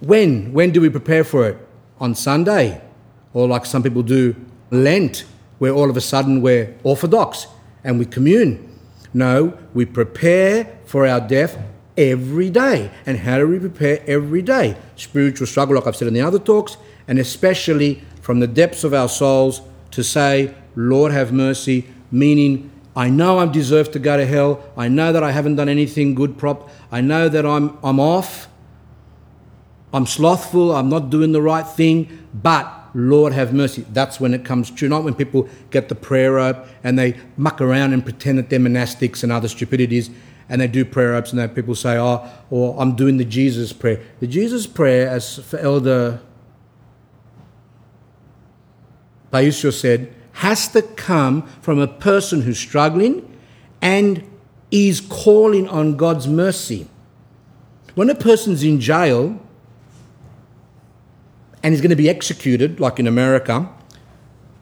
[0.00, 0.52] When?
[0.52, 1.65] When do we prepare for it?
[1.98, 2.80] On Sunday.
[3.32, 4.34] Or like some people do
[4.70, 5.24] Lent,
[5.58, 7.46] where all of a sudden we're orthodox
[7.84, 8.78] and we commune.
[9.14, 11.58] No, we prepare for our death
[11.96, 12.90] every day.
[13.06, 14.76] And how do we prepare every day?
[14.96, 16.76] Spiritual struggle, like I've said in the other talks,
[17.08, 23.08] and especially from the depths of our souls to say, Lord, have mercy, meaning I
[23.08, 24.64] know I deserve to go to hell.
[24.76, 26.70] I know that I haven't done anything good prop.
[26.90, 28.48] I know that I'm, I'm off.
[29.92, 30.74] I'm slothful.
[30.74, 32.28] I'm not doing the right thing.
[32.34, 33.84] But Lord, have mercy.
[33.92, 34.88] That's when it comes true.
[34.88, 38.58] Not when people get the prayer rope and they muck around and pretend that they're
[38.58, 40.10] monastics and other stupidities
[40.48, 43.72] and they do prayer ups and that people say, oh, or I'm doing the Jesus
[43.72, 44.00] prayer.
[44.20, 46.20] The Jesus prayer, as for Elder
[49.32, 53.36] Paisios said, has to come from a person who's struggling
[53.82, 54.22] and
[54.70, 56.88] is calling on God's mercy.
[57.94, 59.40] When a person's in jail
[61.66, 63.68] and he's going to be executed, like in America,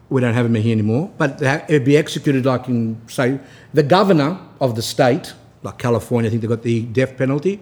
[0.09, 3.39] we don't have him here anymore, but it'd be executed like in, say,
[3.75, 7.61] the governor of the state like California, I think they've got the death penalty.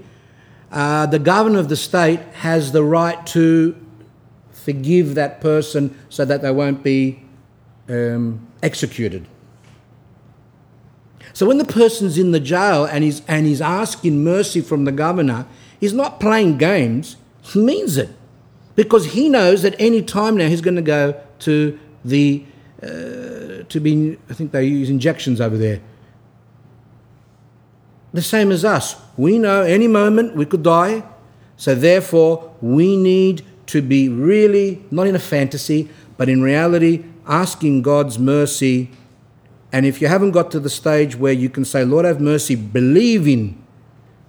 [0.71, 3.75] Uh, the governor of the state has the right to
[4.53, 7.25] forgive that person so that they won't be
[7.89, 9.27] um, executed.
[11.33, 14.93] So when the person's in the jail and he's, and he's asking mercy from the
[14.93, 15.47] governor,
[15.81, 18.11] he's not playing games, he means it.
[18.75, 22.45] Because he knows that any time now he's going to go to the,
[22.83, 25.81] uh, to be, I think they use injections over there,
[28.13, 28.97] the same as us.
[29.17, 31.03] We know any moment we could die,
[31.57, 37.83] so therefore we need to be really, not in a fantasy, but in reality, asking
[37.83, 38.91] God's mercy.
[39.73, 42.55] And if you haven't got to the stage where you can say, Lord, have mercy,
[42.55, 43.65] believing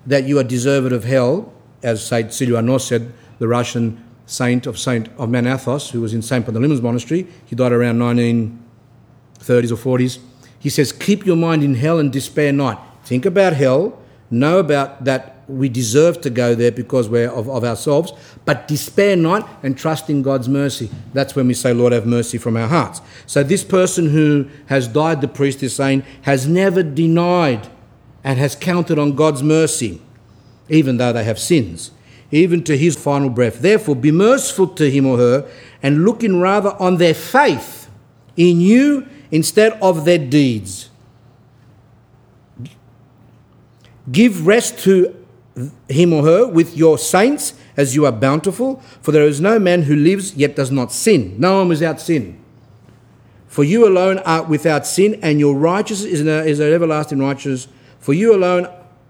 [0.06, 5.10] that you are deserved of hell, as Saint Siluanos said, the Russian saint of Saint
[5.18, 10.20] of Mount Athos, who was in Saint Panteleimon Monastery, he died around 1930s or 40s.
[10.60, 13.06] He says, Keep your mind in hell and despair not.
[13.06, 14.00] Think about hell,
[14.32, 18.14] know about that we deserve to go there because we're of, of ourselves,
[18.46, 20.90] but despair not and trust in God's mercy.
[21.14, 23.02] That's when we say, Lord, have mercy from our hearts.
[23.26, 27.68] So this person who has died, the priest is saying, has never denied
[28.24, 30.02] and has counted on God's mercy,
[30.70, 31.92] even though they have sins,
[32.34, 33.60] even to his final breath.
[33.60, 35.50] Therefore, be merciful to him or her
[35.84, 37.90] and looking rather on their faith
[38.36, 40.90] in you instead of their deeds.
[44.12, 45.16] Give rest to
[45.88, 49.84] him or her with your saints as you are bountiful, for there is no man
[49.84, 51.36] who lives yet does not sin.
[51.40, 52.40] No one without sin.
[53.48, 57.68] For you alone are without sin, and your righteousness is an, is an everlasting righteousness.
[58.00, 58.68] For you alone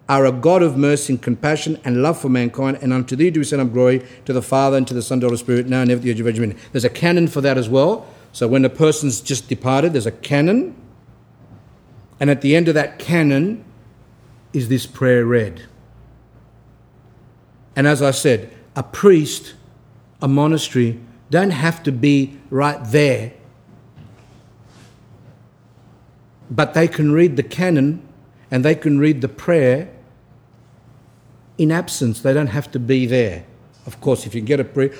[0.09, 3.39] are a God of mercy and compassion and love for mankind, and unto thee do
[3.39, 5.67] we send up glory to the Father and to the Son to the Holy Spirit,
[5.67, 6.55] now and ever the age of age.
[6.71, 8.05] There's a canon for that as well.
[8.33, 10.75] So when a person's just departed, there's a canon,
[12.19, 13.63] and at the end of that canon
[14.51, 15.63] is this prayer read.
[17.75, 19.53] And as I said, a priest,
[20.21, 23.33] a monastery, don't have to be right there.
[26.51, 28.07] But they can read the canon
[28.53, 29.89] and they can read the prayer
[31.57, 32.21] in absence.
[32.21, 33.45] They don't have to be there.
[33.87, 34.93] Of course, if you get a prayer,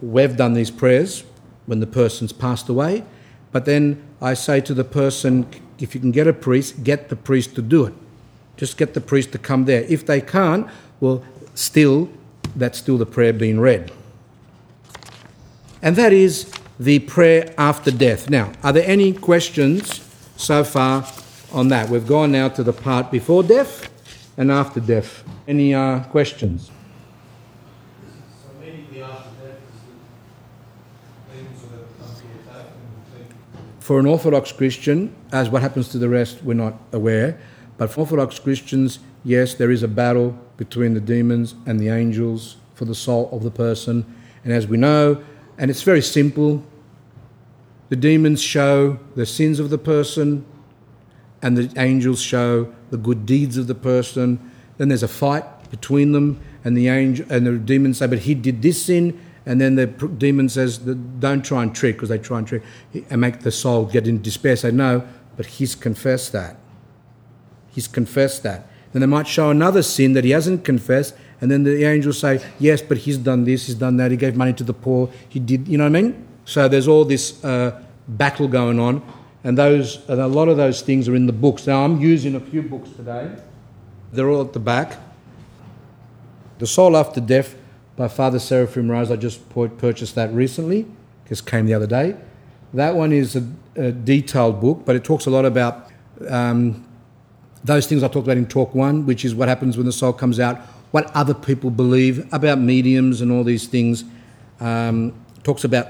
[0.00, 1.22] we've done these prayers
[1.66, 3.04] when the person's passed away.
[3.52, 5.46] But then I say to the person,
[5.80, 7.92] if you can get a priest, get the priest to do it.
[8.56, 9.82] Just get the priest to come there.
[9.82, 10.66] If they can't,
[10.98, 11.22] well,
[11.54, 12.08] still,
[12.56, 13.92] that's still the prayer being read.
[15.82, 18.30] And that is the prayer after death.
[18.30, 20.00] Now, are there any questions
[20.38, 21.04] so far
[21.52, 21.88] on that?
[21.88, 23.90] We've gone now to the part before death
[24.36, 25.24] and after death.
[25.46, 26.70] Any uh, questions?
[33.80, 37.40] For an Orthodox Christian, as what happens to the rest, we're not aware.
[37.78, 42.56] But for Orthodox Christians, yes, there is a battle between the demons and the angels
[42.74, 44.06] for the soul of the person.
[44.44, 45.22] And as we know,
[45.58, 46.64] and it's very simple,
[47.88, 50.46] the demons show the sins of the person,
[51.42, 54.38] and the angels show the good deeds of the person.
[54.78, 58.34] Then there's a fight between them, and the angel and the demons say, "But he
[58.34, 62.38] did this sin," and then the demon says, "Don't try and trick," because they try
[62.38, 62.62] and trick
[63.10, 64.56] and make the soul get in despair.
[64.56, 65.02] Say, "No,"
[65.36, 66.56] but he's confessed that.
[67.70, 68.68] He's confessed that.
[68.92, 72.44] Then they might show another sin that he hasn't confessed, and then the angels say,
[72.58, 75.40] Yes, but he's done this, he's done that, he gave money to the poor, he
[75.40, 76.26] did, you know what I mean?
[76.44, 79.02] So there's all this uh, battle going on,
[79.44, 81.66] and those and a lot of those things are in the books.
[81.66, 83.34] Now I'm using a few books today.
[84.12, 84.98] They're all at the back.
[86.58, 87.56] The Soul After Death
[87.96, 89.10] by Father Seraphim Rose.
[89.10, 90.86] I just purchased that recently.
[91.28, 92.16] Just came the other day.
[92.74, 95.90] That one is a, a detailed book, but it talks a lot about
[96.28, 96.86] um,
[97.64, 100.12] those things I talked about in talk one, which is what happens when the soul
[100.12, 100.58] comes out,
[100.90, 104.04] what other people believe about mediums and all these things.
[104.60, 105.88] Um, talks about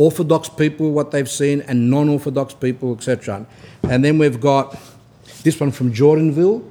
[0.00, 3.46] orthodox people, what they've seen, and non orthodox people, etc.
[3.82, 4.78] And then we've got
[5.42, 6.64] this one from Jordanville,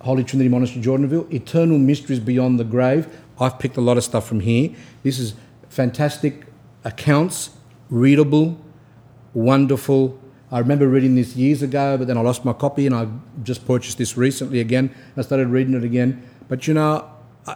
[0.00, 3.06] Holy Trinity Monastery, Jordanville, Eternal Mysteries Beyond the Grave.
[3.40, 4.70] I've picked a lot of stuff from here.
[5.02, 5.34] This is
[5.68, 6.46] fantastic
[6.84, 7.50] accounts,
[7.90, 8.58] readable,
[9.34, 10.18] wonderful
[10.50, 13.06] I remember reading this years ago, but then I lost my copy and I
[13.42, 14.94] just purchased this recently again.
[15.14, 16.22] I started reading it again.
[16.48, 17.06] But you know,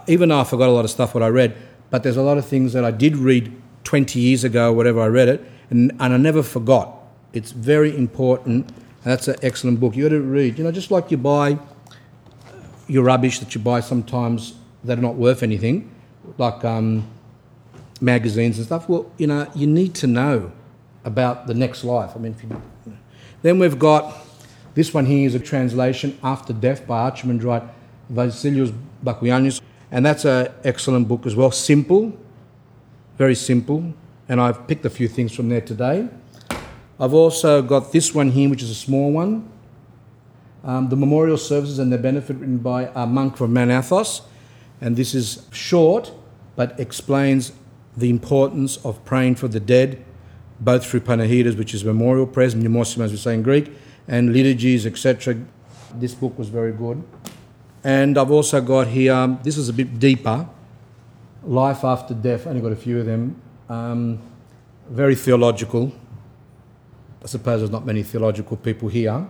[0.05, 1.57] even though I forgot a lot of stuff what I read,
[1.89, 3.51] but there's a lot of things that I did read
[3.83, 6.95] 20 years ago, whatever I read it, and, and I never forgot.
[7.33, 8.71] It's very important.
[9.03, 9.95] that's an excellent book.
[9.95, 10.57] You got to read.
[10.57, 11.57] You know, just like you buy
[12.87, 15.89] your rubbish that you buy sometimes that are not worth anything,
[16.37, 17.07] like um,
[18.01, 18.87] magazines and stuff.
[18.87, 20.51] Well, you know, you need to know
[21.05, 22.11] about the next life.
[22.15, 22.97] I mean, you,
[23.41, 24.25] then we've got
[24.75, 27.67] this one here is a translation After Death by Archimandrite
[28.11, 31.51] Vasilios Bakogiannis, and that's an excellent book as well.
[31.51, 32.17] Simple,
[33.17, 33.93] very simple,
[34.27, 36.07] and I've picked a few things from there today.
[36.99, 39.49] I've also got this one here, which is a small one.
[40.63, 44.21] Um, the memorial services and their benefit written by a monk from Mount Athos.
[44.79, 46.13] And this is short,
[46.55, 47.51] but explains
[47.97, 50.03] the importance of praying for the dead
[50.59, 53.71] both through panikhidas, which is memorial prayers, mnemosyna, as we say in Greek,
[54.07, 55.35] and liturgies, etc.
[55.95, 57.03] This book was very good.
[57.83, 60.47] And I've also got here, this is a bit deeper,
[61.45, 63.41] Life After Death, only got a few of them.
[63.69, 64.19] Um,
[64.89, 65.93] very theological.
[67.23, 69.25] I suppose there's not many theological people here,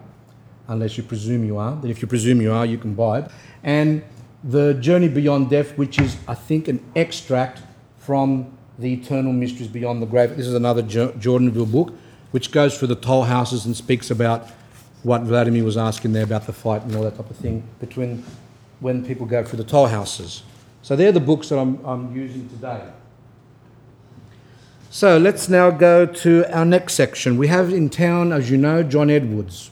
[0.67, 1.73] unless you presume you are.
[1.75, 3.31] But if you presume you are, you can buy it.
[3.63, 4.03] And
[4.43, 7.61] The Journey Beyond Death, which is, I think, an extract
[7.97, 10.35] from the Eternal Mysteries Beyond the Grave.
[10.35, 11.93] This is another Jordanville book,
[12.31, 14.49] which goes through the toll houses and speaks about
[15.03, 18.23] what Vladimir was asking there about the fight and all that type of thing between
[18.79, 20.43] when people go through the toll houses.
[20.83, 22.83] So they're the books that I'm, I'm using today.
[24.91, 27.37] So let's now go to our next section.
[27.37, 29.71] We have in town, as you know, John Edwards.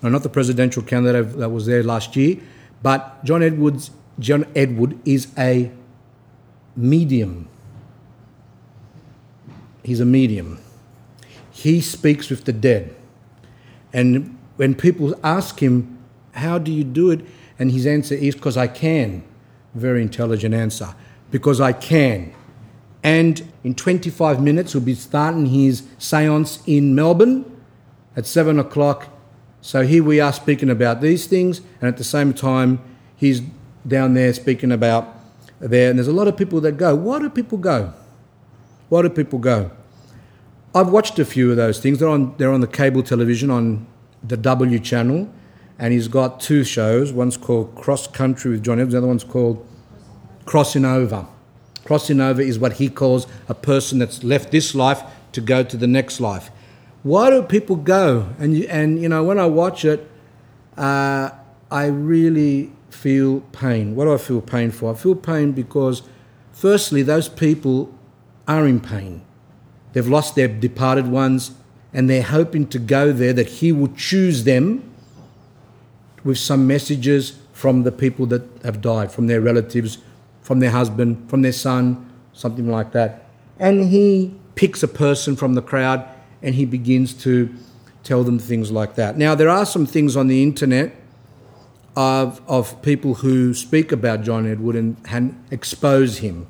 [0.00, 2.38] No, not the presidential candidate that was there last year,
[2.82, 3.90] but John Edwards.
[4.18, 5.70] John Edward is a
[6.74, 7.50] medium
[9.86, 10.58] he's a medium.
[11.52, 12.94] He speaks with the dead.
[13.92, 15.98] And when people ask him,
[16.32, 17.20] How do you do it?
[17.58, 19.22] And his answer is, Because I can.
[19.76, 20.94] Very intelligent answer.
[21.30, 22.34] Because I can.
[23.02, 27.44] And in 25 minutes, we'll be starting his seance in Melbourne
[28.16, 29.08] at 7 o'clock.
[29.60, 32.80] So here we are speaking about these things, and at the same time,
[33.16, 33.42] he's
[33.86, 35.14] down there speaking about
[35.60, 35.90] there.
[35.90, 36.94] And there's a lot of people that go.
[36.94, 37.92] Why do people go?
[38.88, 39.70] Why do people go?
[40.74, 41.98] I've watched a few of those things.
[41.98, 43.86] They're on, they're on the cable television on
[44.22, 45.28] the W channel,
[45.78, 47.12] and he's got two shows.
[47.12, 49.66] One's called Cross Country with John Edwards, the other one's called
[50.44, 51.26] Crossing Over.
[51.84, 55.02] Crossing over is what he calls a person that's left this life
[55.32, 56.50] to go to the next life.
[57.04, 58.30] Why do people go?
[58.38, 60.10] And, and you know, when I watch it,
[60.76, 61.30] uh,
[61.70, 63.94] I really feel pain.
[63.94, 64.92] What do I feel pain for?
[64.92, 66.02] I feel pain because,
[66.52, 67.94] firstly, those people
[68.48, 69.22] are in pain.
[69.92, 71.52] They've lost their departed ones,
[71.92, 74.82] and they're hoping to go there that He will choose them
[76.26, 79.98] with some messages from the people that have died, from their relatives,
[80.42, 83.28] from their husband, from their son, something like that.
[83.58, 86.06] And He picks a person from the crowd
[86.42, 87.54] and He begins to
[88.02, 89.16] tell them things like that.
[89.16, 90.94] Now, there are some things on the internet
[91.96, 96.46] of, of people who speak about John Edward and, and expose him.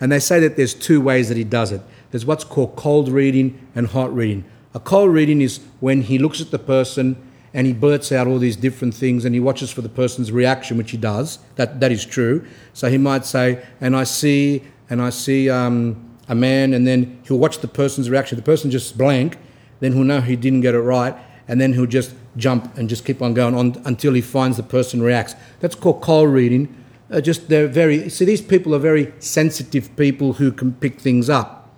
[0.00, 1.80] And they say that there's two ways that he does it.
[2.10, 4.44] There's what's called cold reading and hot reading.
[4.74, 7.16] A cold reading is when he looks at the person
[7.58, 10.78] and he blurts out all these different things and he watches for the person's reaction,
[10.78, 11.40] which he does.
[11.56, 12.46] That, that is true.
[12.72, 17.20] So he might say, and I see, and I see um, a man, and then
[17.26, 18.36] he'll watch the person's reaction.
[18.36, 19.38] The person just blank,
[19.80, 21.16] then he'll know he didn't get it right,
[21.48, 24.62] and then he'll just jump and just keep on going on until he finds the
[24.62, 25.34] person reacts.
[25.58, 26.72] That's called cold reading.
[27.10, 31.28] Uh, just they're very see these people are very sensitive people who can pick things
[31.28, 31.74] up.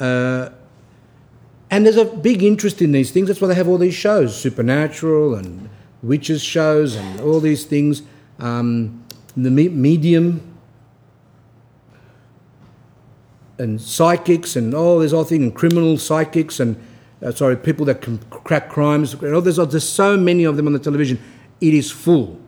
[0.00, 0.48] Uh,
[1.72, 3.28] and there's a big interest in these things.
[3.28, 5.70] That's why they have all these shows, supernatural and
[6.02, 8.02] witches shows and all these things.
[8.38, 9.02] Um,
[9.34, 10.58] the medium
[13.58, 16.76] and psychics and all oh, there's all things and criminal psychics and
[17.22, 19.16] uh, sorry, people that can crack crimes.
[19.16, 21.18] There's, there's so many of them on the television.
[21.62, 22.38] It is full.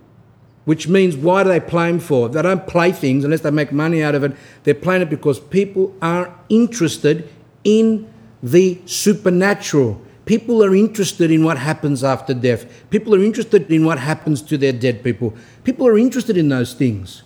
[0.66, 2.28] Which means, why do they play them for?
[2.28, 4.36] They don't play things unless they make money out of it.
[4.64, 7.30] They're playing it because people are interested
[7.62, 8.12] in
[8.44, 10.00] the supernatural.
[10.24, 12.64] People are interested in what happens after death.
[12.90, 15.34] People are interested in what happens to their dead people.
[15.64, 17.24] People are interested in those things.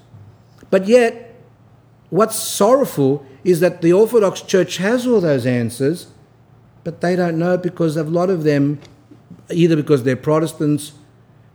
[0.70, 1.34] But yet,
[2.08, 6.06] what's sorrowful is that the Orthodox Church has all those answers
[6.88, 8.80] but they don't know because a lot of them,
[9.50, 10.92] either because they're Protestants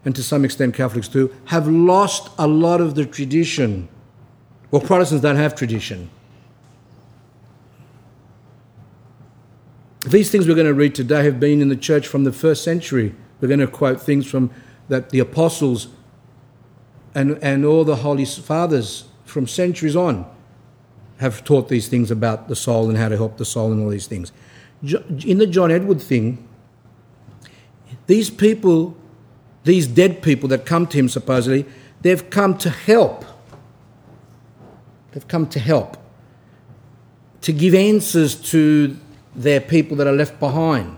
[0.06, 3.88] and to some extent Catholics too, have lost a lot of the tradition.
[4.70, 6.12] Well, Protestants don't have tradition.
[10.06, 12.64] These things we're going to read today have been in the church from the first
[12.64, 13.16] century.
[13.40, 14.52] We're going to quote things from
[14.90, 15.88] that the apostles
[17.16, 20.26] and, and all the holy fathers from centuries on
[21.18, 23.90] have taught these things about the soul and how to help the soul and all
[23.90, 24.32] these things
[24.84, 26.46] in the John Edward thing,
[28.08, 28.98] these people,
[29.64, 31.66] these dead people that come to him supposedly,
[32.02, 33.24] they've come to help.
[35.12, 35.98] They've come to help,
[37.42, 38.98] to give answers to
[39.36, 40.98] their people that are left behind.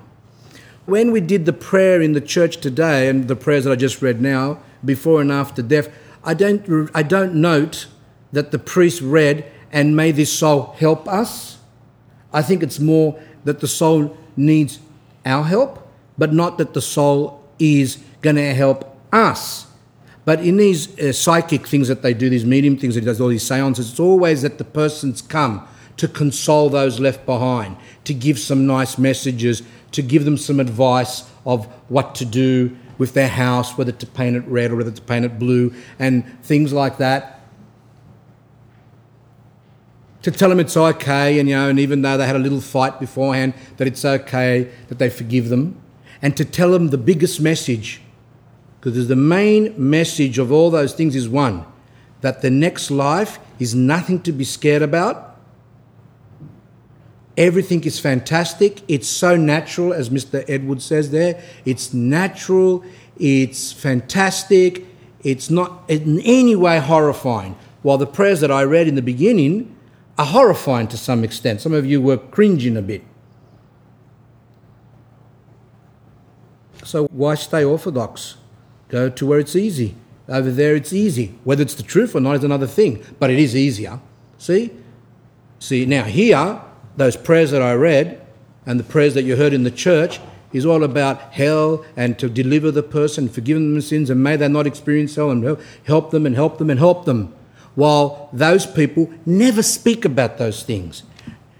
[0.85, 4.01] When we did the prayer in the church today, and the prayers that I just
[4.01, 5.89] read now, before and after death,
[6.23, 7.87] I don't, I don't note
[8.31, 11.57] that the priest read, and may this soul help us.
[12.31, 14.79] I think it's more that the soul needs
[15.25, 19.67] our help, but not that the soul is going to help us.
[20.25, 23.21] But in these uh, psychic things that they do, these medium things that he does,
[23.21, 25.67] all these seances, it's always that the person's come
[25.97, 31.29] to console those left behind, to give some nice messages, to give them some advice
[31.45, 35.01] of what to do with their house, whether to paint it red or whether to
[35.01, 37.35] paint it blue, and things like that
[40.25, 42.59] to tell them it's okay, and you know, and even though they had a little
[42.59, 45.79] fight beforehand, that it's okay, that they forgive them,
[46.19, 48.01] and to tell them the biggest message,
[48.81, 51.63] because the main message of all those things is one,
[52.21, 55.34] that the next life is nothing to be scared about.
[57.37, 58.81] Everything is fantastic.
[58.87, 60.43] It's so natural, as Mr.
[60.47, 61.41] Edward says there.
[61.65, 62.83] It's natural.
[63.17, 64.85] It's fantastic.
[65.23, 67.57] It's not in any way horrifying.
[67.81, 69.75] While the prayers that I read in the beginning
[70.17, 71.61] are horrifying to some extent.
[71.61, 73.03] Some of you were cringing a bit.
[76.83, 78.35] So why stay orthodox?
[78.87, 79.95] Go to where it's easy.
[80.29, 81.37] Over there it's easy.
[81.43, 83.99] Whether it's the truth or not is another thing, but it is easier.
[84.37, 84.71] See?
[85.59, 86.61] See, now here,
[86.97, 88.21] those prayers that I read
[88.65, 90.19] and the prayers that you heard in the church
[90.53, 94.35] is all about hell and to deliver the person, forgive them their sins, and may
[94.37, 97.33] they not experience hell, and help them and help them and help them.
[97.75, 101.03] While those people never speak about those things,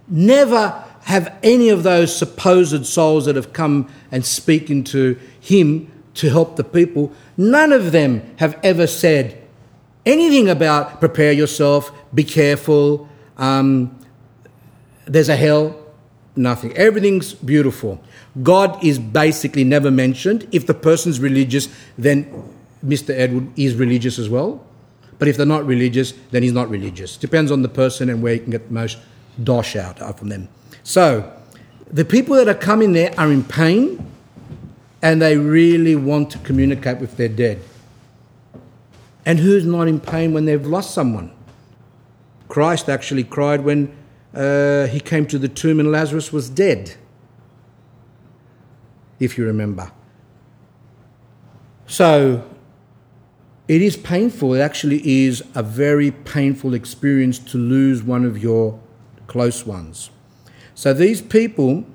[0.08, 6.30] never have any of those supposed souls that have come and speaking to him to
[6.30, 9.42] help the people, none of them have ever said
[10.06, 14.00] anything about prepare yourself, be careful, um,
[15.06, 15.76] there's a hell,
[16.36, 16.76] nothing.
[16.76, 18.02] Everything's beautiful.
[18.42, 20.48] God is basically never mentioned.
[20.52, 22.54] If the person's religious, then
[22.86, 23.12] Mr.
[23.12, 24.66] Edward is religious as well.
[25.18, 27.18] But if they're not religious, then he's not religious.
[27.18, 28.98] Depends on the person and where you can get the most
[29.42, 30.50] dosh out from them.
[30.84, 31.32] So,
[31.90, 34.12] the people that are coming there are in pain
[35.02, 37.62] and they really want to communicate with their dead.
[39.26, 41.32] And who's not in pain when they've lost someone?
[42.48, 43.96] Christ actually cried when
[44.36, 46.96] uh, he came to the tomb and Lazarus was dead,
[49.20, 49.92] if you remember.
[51.88, 52.44] So
[53.68, 54.54] it is painful.
[54.54, 58.80] It actually is a very painful experience to lose one of your
[59.28, 60.10] close ones.
[60.74, 61.86] So these people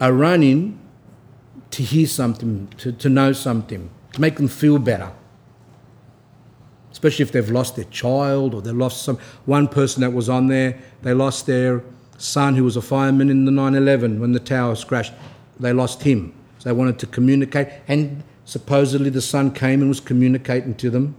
[0.00, 0.78] are running
[1.70, 5.12] to hear something, to, to know something, to make them feel better
[7.02, 9.18] especially if they've lost their child or they've lost some.
[9.44, 11.82] One person that was on there, they lost their
[12.16, 15.12] son who was a fireman in the 9 11 when the towers crashed.
[15.58, 16.32] They lost him.
[16.60, 21.16] So they wanted to communicate, and supposedly the son came and was communicating to them.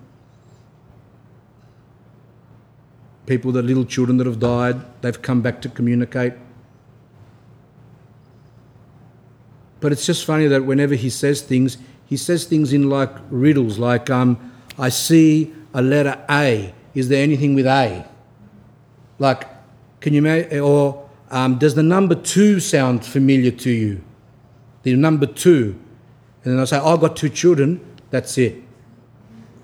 [3.25, 6.31] People, the little children that have died, they've come back to communicate.
[9.81, 13.77] But it's just funny that whenever he says things, he says things in like riddles,
[13.79, 16.73] like, um, I see a letter A.
[16.93, 18.05] Is there anything with A?
[19.19, 19.47] Like,
[19.99, 24.03] can you make, or um, does the number two sound familiar to you?
[24.83, 25.79] The number two.
[26.43, 28.61] And then I say, oh, I've got two children, that's it.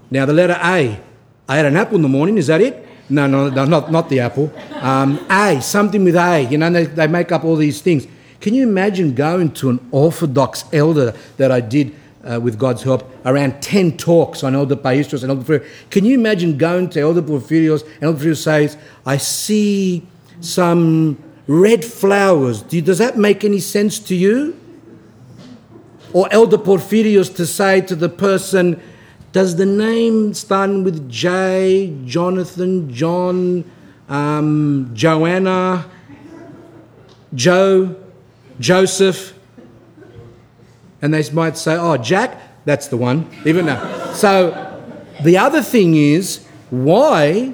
[0.09, 0.99] Now, the letter A.
[1.47, 2.85] I had an apple in the morning, is that it?
[3.09, 4.53] No, no, no not, not the apple.
[4.75, 6.47] Um, a, something with A.
[6.49, 8.07] You know, they, they make up all these things.
[8.39, 13.09] Can you imagine going to an Orthodox elder that I did uh, with God's help,
[13.25, 15.89] around 10 talks on Elder Paisios and Elder Porphyrios.
[15.89, 20.05] Can you imagine going to Elder Porphyrios and Elder Porphyrios says, I see
[20.41, 21.17] some
[21.47, 22.61] red flowers.
[22.61, 24.59] does that make any sense to you?
[26.13, 28.79] Or Elder Porphyrios to say to the person,
[29.31, 33.63] does the name start with J, Jonathan, John,
[34.07, 35.89] um, Joanna,
[37.33, 37.95] Joe,
[38.59, 39.38] Joseph?
[41.01, 44.13] And they might say, oh, Jack, that's the one, even now.
[44.13, 44.51] So
[45.23, 47.53] the other thing is, why?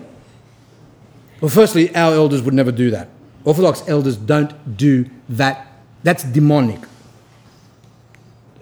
[1.41, 3.09] Well, firstly, our elders would never do that.
[3.43, 5.67] Orthodox elders don't do that.
[6.03, 6.79] That's demonic.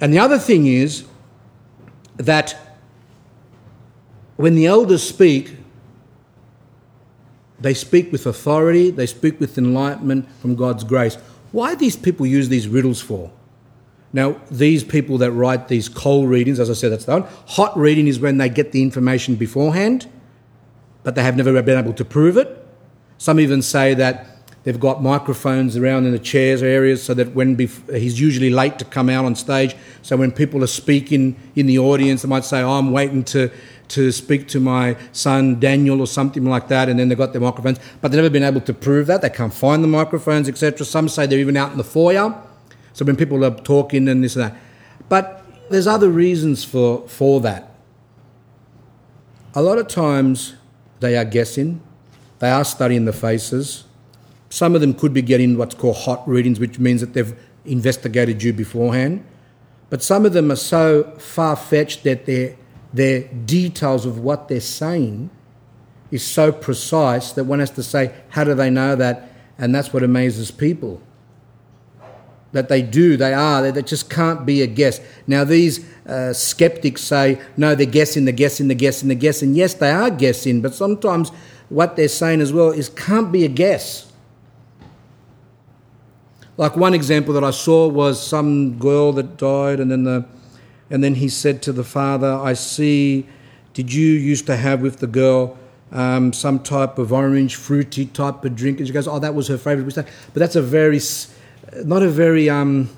[0.02, 1.06] And the other thing is
[2.18, 2.78] that
[4.36, 5.56] when the elders speak,
[7.60, 11.16] they speak with authority, they speak with enlightenment from God's grace.
[11.54, 13.32] Why these people use these riddles for?
[14.14, 17.26] Now, these people that write these cold readings, as I said, that's the one.
[17.48, 20.08] Hot reading is when they get the information beforehand,
[21.02, 22.60] but they have never been able to prove it.
[23.18, 24.28] Some even say that
[24.64, 28.78] they've got microphones around in the chairs areas so that when bef- he's usually late
[28.80, 32.46] to come out on stage, so when people are speaking in the audience, they might
[32.46, 33.50] say, oh, I'm waiting to,
[33.90, 37.42] to speak to my son Daniel or something like that, and then they've got their
[37.42, 39.24] microphones, but they've never been able to prove that.
[39.24, 40.86] They can't find the microphones, etc.
[40.86, 42.40] Some say they're even out in the foyer
[42.94, 44.58] so when people are talking and this and that.
[45.10, 47.72] But there's other reasons for, for that.
[49.56, 50.56] A lot of times
[51.00, 51.82] they are guessing,
[52.40, 53.86] they are studying the faces.
[54.50, 57.36] Some of them could be getting what's called hot readings, which means that they've
[57.66, 59.26] investigated you beforehand.
[59.90, 62.56] But some of them are so far fetched that their,
[62.94, 65.30] their details of what they're saying
[66.12, 69.32] is so precise that one has to say, How do they know that?
[69.58, 71.02] And that's what amazes people
[72.54, 75.02] that they do, they are, they just can't be a guess.
[75.28, 79.56] Now, these uh, skeptics say, no, they're guessing, they're guessing, they're guessing, they're guessing.
[79.56, 81.32] Yes, they are guessing, but sometimes
[81.70, 84.12] what they're saying as well is can't be a guess.
[86.56, 90.26] Like one example that I saw was some girl that died, and then the,
[90.92, 93.26] and then he said to the father, "I see.
[93.74, 95.58] Did you used to have with the girl
[95.92, 99.48] um, some type of orange fruity type of drink?" And she goes, "Oh, that was
[99.48, 101.00] her favourite." But that's a very
[101.84, 102.90] not a very um,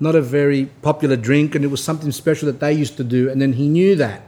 [0.00, 3.28] not a very popular drink, and it was something special that they used to do.
[3.30, 4.22] And then he knew that.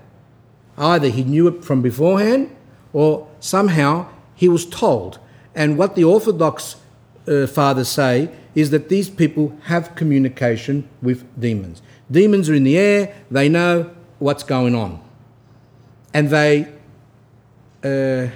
[0.76, 2.54] Either he knew it from beforehand,
[2.92, 5.18] or somehow he was told.
[5.54, 6.76] And what the Orthodox
[7.26, 11.82] uh, fathers say is that these people have communication with demons.
[12.10, 15.00] Demons are in the air, they know what's going on.
[16.12, 16.72] And they
[17.84, 18.28] uh,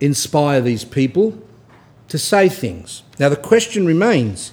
[0.00, 1.40] inspire these people
[2.08, 3.02] to say things.
[3.18, 4.52] Now, the question remains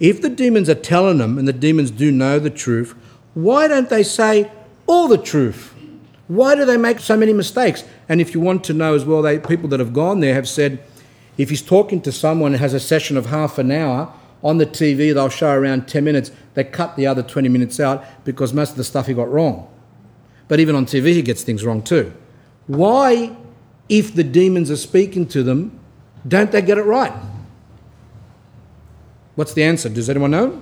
[0.00, 2.94] if the demons are telling them and the demons do know the truth,
[3.34, 4.50] why don't they say
[4.86, 5.74] all the truth?
[6.28, 7.84] Why do they make so many mistakes?
[8.08, 10.48] And if you want to know as well, they, people that have gone there have
[10.48, 10.82] said
[11.36, 14.12] if he's talking to someone and has a session of half an hour,
[14.42, 18.04] on the TV they'll show around 10 minutes, they cut the other 20 minutes out
[18.24, 19.68] because most of the stuff he got wrong.
[20.46, 22.12] But even on TV, he gets things wrong too.
[22.66, 23.36] Why,
[23.88, 25.78] if the demons are speaking to them,
[26.26, 27.12] don't they get it right?
[29.38, 29.88] What's the answer?
[29.88, 30.60] Does anyone know?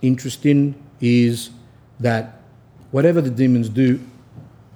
[0.00, 1.50] Interesting is
[1.98, 2.38] that
[2.92, 3.98] whatever the demons do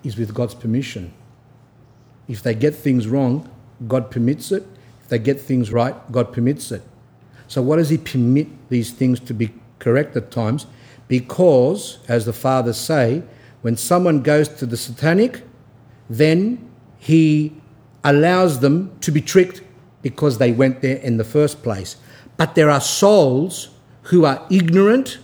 [0.02, 1.12] is with God's permission.
[2.26, 3.48] If they get things wrong,
[3.86, 4.66] God permits it.
[5.02, 6.82] If they get things right, God permits it.
[7.46, 10.66] So, why does He permit these things to be correct at times?
[11.06, 13.22] Because, as the fathers say,
[13.62, 15.44] when someone goes to the satanic,
[16.10, 16.68] then
[16.98, 17.52] He
[18.06, 19.60] allows them to be tricked
[20.00, 21.96] because they went there in the first place.
[22.36, 23.68] But there are souls
[24.02, 25.18] who are ignorant.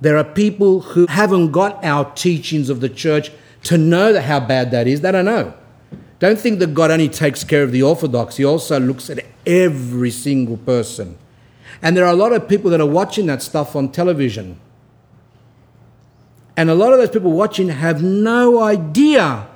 [0.00, 3.30] There are people who haven't got our teachings of the church
[3.64, 5.00] to know how bad that is.
[5.00, 5.52] They don't know.
[6.20, 10.10] Don't think that God only takes care of the Orthodox, He also looks at every
[10.10, 11.18] single person.
[11.82, 14.60] And there are a lot of people that are watching that stuff on television.
[16.56, 19.48] And a lot of those people watching have no idea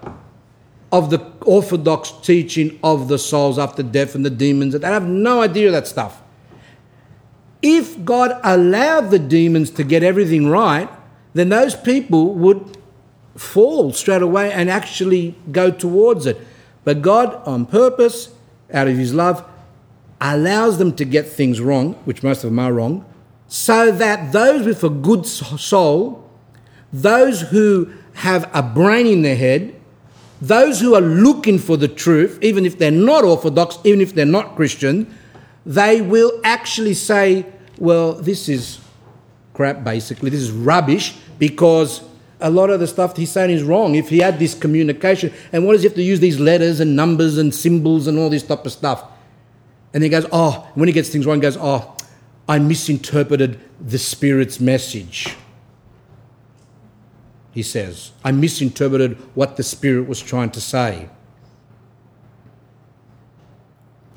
[0.90, 1.18] of the
[1.48, 4.78] Orthodox teaching of the souls after death and the demons.
[4.78, 6.22] They have no idea of that stuff.
[7.62, 10.90] If God allowed the demons to get everything right,
[11.32, 12.76] then those people would
[13.34, 16.38] fall straight away and actually go towards it.
[16.84, 18.28] But God, on purpose,
[18.72, 19.42] out of His love,
[20.20, 23.04] allows them to get things wrong, which most of them are wrong,
[23.46, 26.28] so that those with a good soul,
[26.92, 29.77] those who have a brain in their head,
[30.40, 34.24] those who are looking for the truth, even if they're not Orthodox, even if they're
[34.24, 35.12] not Christian,
[35.66, 37.46] they will actually say,
[37.78, 38.80] well, this is
[39.52, 40.30] crap, basically.
[40.30, 42.02] This is rubbish because
[42.40, 43.96] a lot of the stuff he's saying is wrong.
[43.96, 46.94] If he had this communication, and what does he have to use these letters and
[46.94, 49.04] numbers and symbols and all this type of stuff?
[49.92, 51.96] And he goes, oh, when he gets things wrong, he goes, oh,
[52.48, 55.34] I misinterpreted the Spirit's message.
[57.58, 61.08] He says, I misinterpreted what the Spirit was trying to say.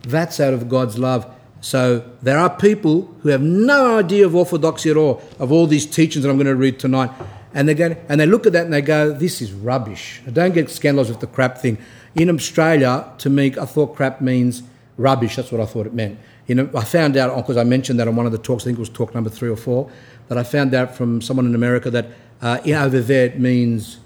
[0.04, 1.26] That's out of God's love.
[1.60, 5.88] So there are people who have no idea of orthodoxy at all, of all these
[5.88, 7.10] teachings that I'm going to read tonight.
[7.56, 10.22] And they, go, and they look at that and they go, this is rubbish.
[10.28, 11.80] I don't get scandalised with the crap thing.
[12.14, 14.62] In Australia, to me, I thought crap means
[14.98, 15.36] rubbish.
[15.36, 16.20] That's what I thought it meant.
[16.46, 18.66] You know, I found out, because I mentioned that on one of the talks, I
[18.66, 19.90] think it was talk number three or four,
[20.28, 22.06] that I found out from someone in America that
[22.42, 24.00] uh, over there it means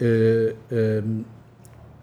[0.00, 1.24] uh, um,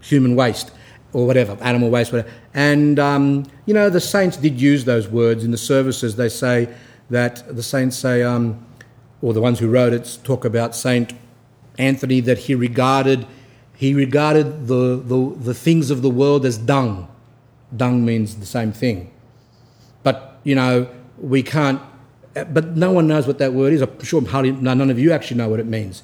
[0.02, 0.72] human waste
[1.14, 2.30] or whatever, animal waste, whatever.
[2.54, 6.16] And, um, you know, the saints did use those words in the services.
[6.16, 6.68] They say
[7.10, 8.66] that, the saints say, um,
[9.22, 11.14] or the ones who wrote it talk about Saint
[11.78, 13.26] Anthony that he regarded
[13.76, 17.08] he regarded the, the, the things of the world as dung.
[17.76, 19.12] Dung means the same thing.
[20.04, 21.82] But, you know, we can't,
[22.36, 23.82] Uh, but no one knows what that word is.
[23.82, 26.04] I'm sure hardly, none of you actually know what it means.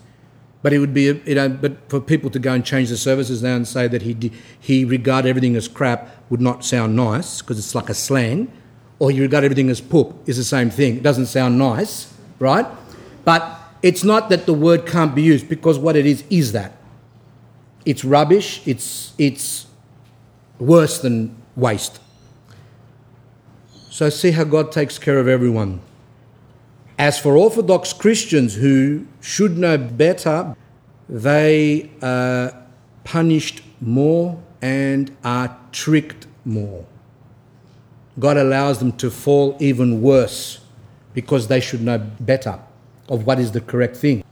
[0.62, 3.42] But it would be, you know, but for people to go and change the services
[3.42, 7.58] now and say that he, he regarded everything as crap would not sound nice because
[7.58, 8.52] it's like a slang.
[9.00, 10.98] Or he regarded everything as poop is the same thing.
[10.98, 12.68] It doesn't sound nice, right?
[13.26, 16.78] But it's not that the word can't be used because what it is is that.
[17.84, 19.66] It's rubbish, it's, it's
[20.60, 22.00] worse than waste.
[23.90, 25.82] So see how God takes care of everyone.
[27.02, 30.56] As for Orthodox Christians who should know better,
[31.10, 32.54] they are
[33.04, 36.86] punished more and are tricked more.
[38.20, 40.60] God allows them to fall even worse
[41.16, 42.60] because they should know better
[43.10, 44.24] of what is the correct thing.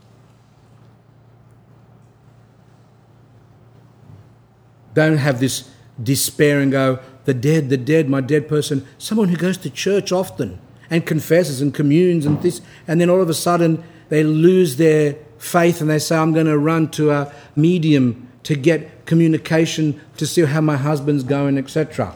[4.94, 5.72] Don't have this
[6.04, 8.86] despair and oh, go, the dead, the dead, my dead person.
[9.00, 13.22] Someone who goes to church often and confesses and communes and this, and then all
[13.22, 17.12] of a sudden they lose their faith and they say, I'm going to run to
[17.12, 22.16] a medium to get communication to see how my husband's going, etc.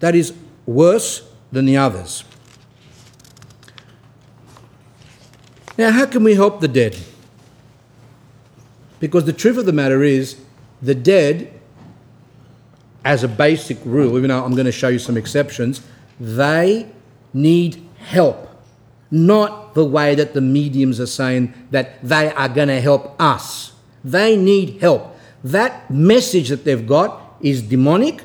[0.00, 0.32] That is
[0.66, 2.24] worse than the others.
[5.76, 6.96] Now, how can we help the dead?
[8.98, 10.38] Because the truth of the matter is,
[10.82, 11.58] the dead,
[13.04, 15.80] as a basic rule, even though I'm going to show you some exceptions,
[16.18, 16.86] they
[17.32, 18.48] need help.
[19.10, 23.72] Not the way that the mediums are saying that they are going to help us.
[24.04, 25.16] They need help.
[25.42, 28.22] That message that they've got is demonic,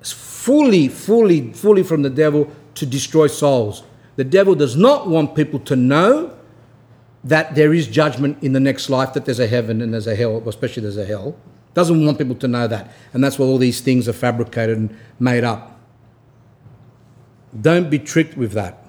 [0.00, 3.82] it's fully, fully, fully from the devil to destroy souls.
[4.16, 6.36] The devil does not want people to know
[7.24, 10.16] that there is judgment in the next life, that there's a heaven and there's a
[10.16, 11.36] hell, especially there's a hell.
[11.74, 12.90] Doesn't want people to know that.
[13.12, 15.69] And that's why all these things are fabricated and made up.
[17.58, 18.84] Don't be tricked with that.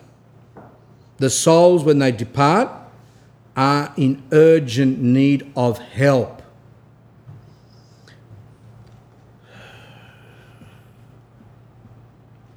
[1.17, 2.69] The souls, when they depart,
[3.55, 6.41] are in urgent need of help.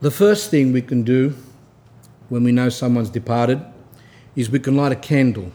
[0.00, 1.34] The first thing we can do
[2.28, 3.62] when we know someone's departed
[4.36, 5.50] is we can light a candle.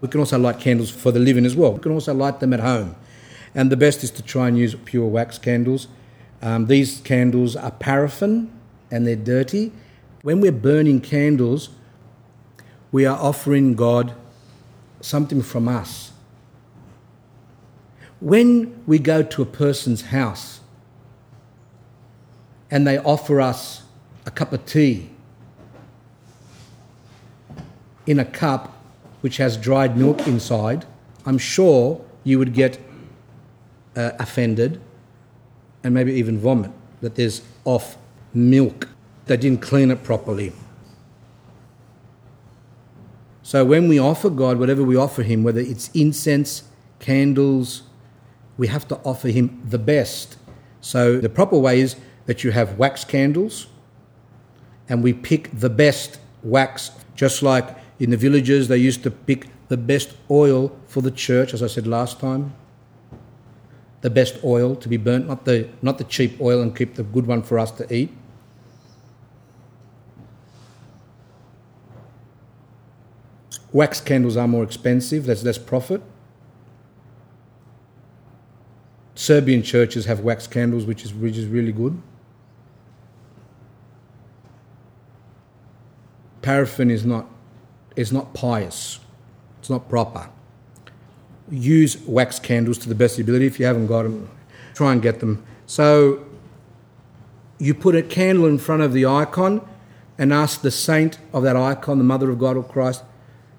[0.00, 1.72] We can also light candles for the living as well.
[1.72, 2.94] We can also light them at home.
[3.54, 5.88] And the best is to try and use pure wax candles.
[6.42, 8.52] Um, these candles are paraffin
[8.90, 9.72] and they're dirty.
[10.22, 11.70] When we're burning candles,
[12.92, 14.14] we are offering God
[15.00, 16.12] something from us.
[18.20, 20.60] When we go to a person's house
[22.70, 23.82] and they offer us
[24.24, 25.10] a cup of tea
[28.06, 28.72] in a cup
[29.20, 30.86] which has dried milk inside,
[31.26, 32.78] I'm sure you would get
[33.96, 34.80] uh, offended
[35.82, 36.70] and maybe even vomit
[37.00, 37.96] that there's off
[38.34, 38.88] milk.
[39.26, 40.52] They didn't clean it properly.
[43.42, 46.64] So when we offer God whatever we offer Him, whether it's incense,
[46.98, 47.82] candles,
[48.56, 50.36] we have to offer Him the best.
[50.80, 53.66] So the proper way is that you have wax candles
[54.88, 59.48] and we pick the best wax, just like in the villages, they used to pick
[59.68, 62.54] the best oil for the church, as I said last time.
[64.00, 67.02] The best oil to be burnt, not the, not the cheap oil, and keep the
[67.02, 68.12] good one for us to eat.
[73.74, 76.00] Wax candles are more expensive, there's less profit.
[79.16, 82.00] Serbian churches have wax candles, which is, which is really good.
[86.40, 87.26] Paraffin is not
[87.96, 89.00] is not pious.
[89.58, 90.28] It's not proper.
[91.50, 93.46] Use wax candles to the best ability.
[93.46, 94.30] If you haven't got them,
[94.74, 95.44] try and get them.
[95.66, 96.24] So
[97.58, 99.66] you put a candle in front of the icon
[100.16, 103.02] and ask the saint of that icon, the Mother of God or Christ,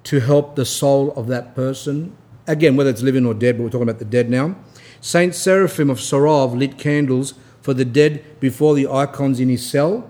[0.06, 2.16] to help the soul of that person.
[2.48, 4.56] Again, whether it's living or dead, but we're talking about the dead now.
[5.02, 10.10] Saint Seraphim of Sarov lit candles for the dead before the icons in his cell.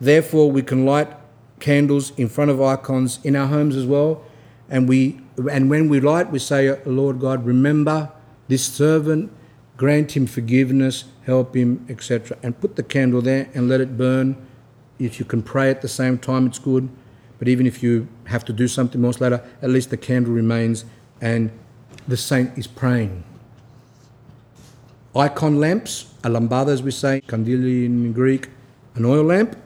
[0.00, 1.08] Therefore, we can light
[1.58, 4.22] candles in front of icons in our homes as well.
[4.68, 5.20] And we
[5.50, 8.10] and when we light, we say, Lord God, remember
[8.48, 9.32] this servant,
[9.76, 12.36] grant him forgiveness, help him, etc.
[12.42, 14.36] And put the candle there and let it burn.
[14.98, 16.88] If you can pray at the same time, it's good.
[17.38, 20.84] But even if you have to do something else later, at least the candle remains
[21.20, 21.50] and
[22.08, 23.24] the saint is praying.
[25.14, 28.50] Icon lamps, a lambada as we say, candili in Greek,
[28.94, 29.56] an oil lamp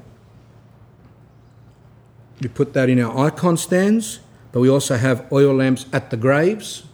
[2.41, 4.21] we put that in our icon stands,
[4.53, 6.85] but we also have oil lamps at the graves.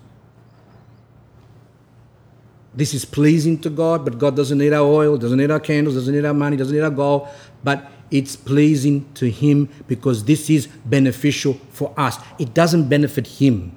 [2.75, 5.95] This is pleasing to God, but God doesn't need our oil, doesn't need our candles,
[5.95, 7.29] doesn't need our money, doesn't need our gold,
[7.65, 12.19] but it's pleasing to Him because this is beneficial for us.
[12.39, 13.77] It doesn't benefit Him,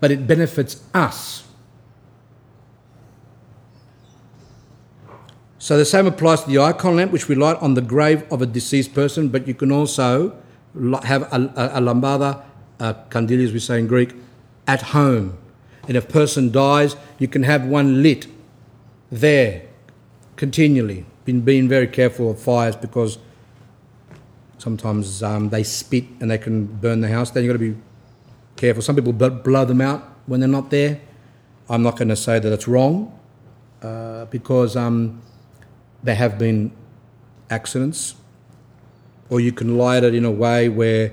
[0.00, 1.44] but it benefits us.
[5.58, 8.40] So the same applies to the icon lamp, which we light on the grave of
[8.40, 10.36] a deceased person, but you can also
[11.02, 12.44] have a, a, a lambada,
[12.78, 14.14] a as we say in Greek,
[14.68, 15.36] at home.
[15.88, 18.26] And if a person dies, you can have one lit
[19.10, 19.62] there
[20.36, 21.04] continually.
[21.26, 23.18] Been being very careful of fires because
[24.56, 27.30] sometimes um, they spit and they can burn the house.
[27.30, 27.80] Then you've got to be
[28.56, 28.82] careful.
[28.82, 31.00] Some people blow them out when they're not there.
[31.68, 33.18] I'm not going to say that it's wrong
[33.82, 35.20] uh, because um,
[36.02, 36.70] there have been
[37.50, 38.14] accidents,
[39.28, 41.12] or you can light it in a way where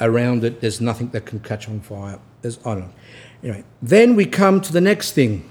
[0.00, 2.18] around it there's nothing that can catch on fire.
[2.42, 2.90] There's, I don't know.
[3.42, 5.48] Anyway, then we come to the next thing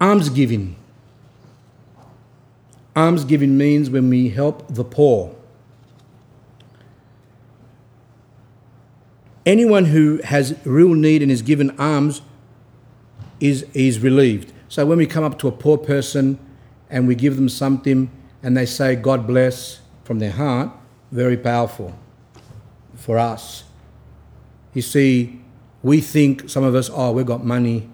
[0.00, 0.76] almsgiving.
[2.96, 5.36] Almsgiving means when we help the poor.
[9.44, 12.22] Anyone who has real need and is given alms
[13.38, 14.52] is, is relieved.
[14.68, 16.38] So when we come up to a poor person
[16.90, 18.10] and we give them something
[18.42, 20.70] and they say, God bless from their heart,
[21.12, 21.96] very powerful
[22.96, 23.64] for us.
[24.74, 25.40] You see,
[25.82, 27.88] we think, some of us, oh, we've got money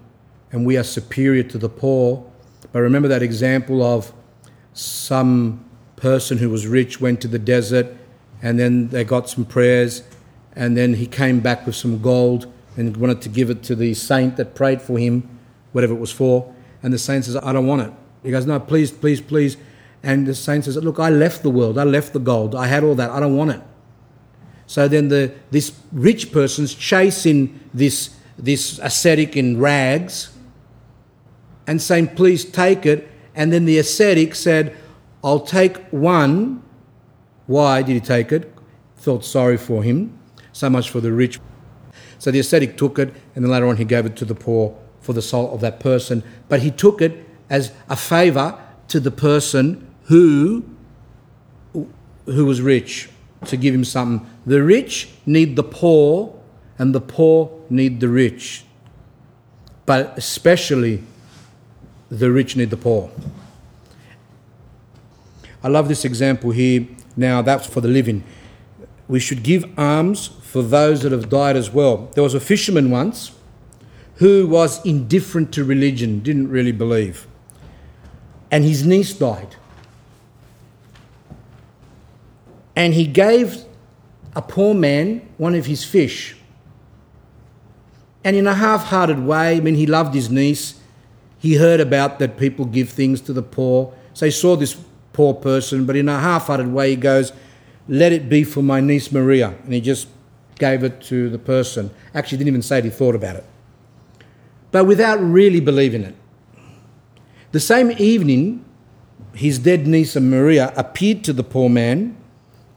[0.52, 2.24] and we are superior to the poor.
[2.72, 4.12] But remember that example of
[4.72, 5.64] some
[5.96, 7.86] person who was rich went to the desert
[8.42, 10.02] and then they got some prayers
[10.54, 13.94] and then he came back with some gold and wanted to give it to the
[13.94, 15.28] saint that prayed for him,
[15.72, 16.54] whatever it was for.
[16.82, 17.92] And the saint says, I don't want it.
[18.22, 19.56] He goes, No, please, please, please.
[20.02, 22.82] And the saint says, Look, I left the world, I left the gold, I had
[22.84, 23.60] all that, I don't want it.
[24.66, 30.30] So then the, this rich person's chasing this, this ascetic in rags
[31.66, 33.08] and saying, Please take it.
[33.34, 34.76] And then the ascetic said,
[35.24, 36.62] I'll take one.
[37.46, 38.52] Why did he take it?
[38.96, 40.18] Felt sorry for him.
[40.52, 41.40] So much for the rich.
[42.18, 44.76] So the ascetic took it, and then later on he gave it to the poor
[45.00, 46.22] for the soul of that person.
[46.48, 48.58] But he took it as a favour
[48.88, 50.64] to the person who,
[52.26, 53.08] who was rich,
[53.46, 54.24] to give him something.
[54.46, 56.38] The rich need the poor,
[56.78, 58.64] and the poor need the rich.
[59.84, 61.02] But especially
[62.12, 63.10] the rich need the poor.
[65.62, 66.86] I love this example here.
[67.16, 68.22] Now, that's for the living.
[69.08, 72.10] We should give alms for those that have died as well.
[72.14, 73.32] There was a fisherman once
[74.16, 77.26] who was indifferent to religion, didn't really believe.
[78.50, 79.56] And his niece died.
[82.76, 83.64] And he gave
[84.36, 86.36] a poor man one of his fish.
[88.22, 90.78] And in a half hearted way, I mean, he loved his niece.
[91.42, 93.92] He heard about that people give things to the poor.
[94.14, 94.78] So he saw this
[95.12, 97.32] poor person, but in a half hearted way, he goes,
[97.88, 99.56] Let it be for my niece Maria.
[99.64, 100.06] And he just
[100.60, 101.90] gave it to the person.
[102.14, 103.44] Actually, didn't even say it, he thought about it.
[104.70, 106.14] But without really believing it.
[107.50, 108.64] The same evening,
[109.34, 112.16] his dead niece Maria appeared to the poor man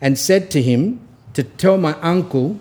[0.01, 2.59] and said to him to tell my uncle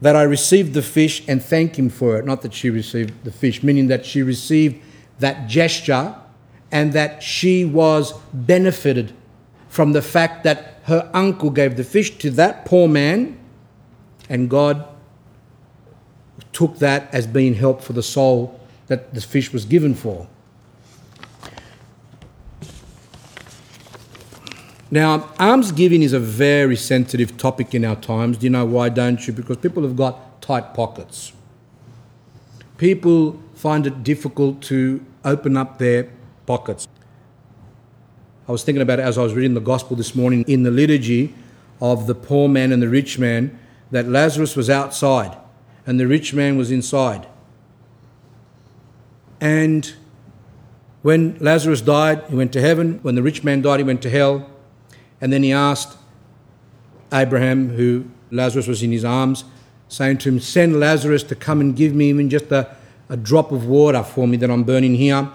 [0.00, 2.24] that I received the fish and thank him for it.
[2.24, 4.82] Not that she received the fish, meaning that she received
[5.18, 6.14] that gesture
[6.72, 9.12] and that she was benefited
[9.68, 13.38] from the fact that her uncle gave the fish to that poor man
[14.28, 14.86] and God
[16.52, 20.28] took that as being help for the soul that the fish was given for.
[24.90, 28.38] Now, almsgiving is a very sensitive topic in our times.
[28.38, 29.32] Do you know why, don't you?
[29.32, 31.32] Because people have got tight pockets.
[32.76, 36.10] People find it difficult to open up their
[36.46, 36.88] pockets.
[38.48, 40.72] I was thinking about it as I was reading the gospel this morning in the
[40.72, 41.34] liturgy
[41.80, 43.56] of the poor man and the rich man
[43.92, 45.36] that Lazarus was outside
[45.86, 47.28] and the rich man was inside.
[49.40, 49.94] And
[51.02, 52.98] when Lazarus died, he went to heaven.
[53.02, 54.50] When the rich man died, he went to hell.
[55.20, 55.98] And then he asked
[57.12, 59.44] Abraham, who Lazarus was in his arms,
[59.88, 62.74] saying to him, Send Lazarus to come and give me even just a,
[63.08, 65.30] a drop of water for me that I'm burning here.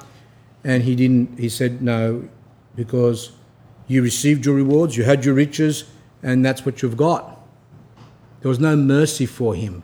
[0.63, 2.27] And he didn't, he said, No,
[2.75, 3.31] because
[3.87, 5.85] you received your rewards, you had your riches,
[6.23, 7.39] and that's what you've got.
[8.41, 9.83] There was no mercy for him.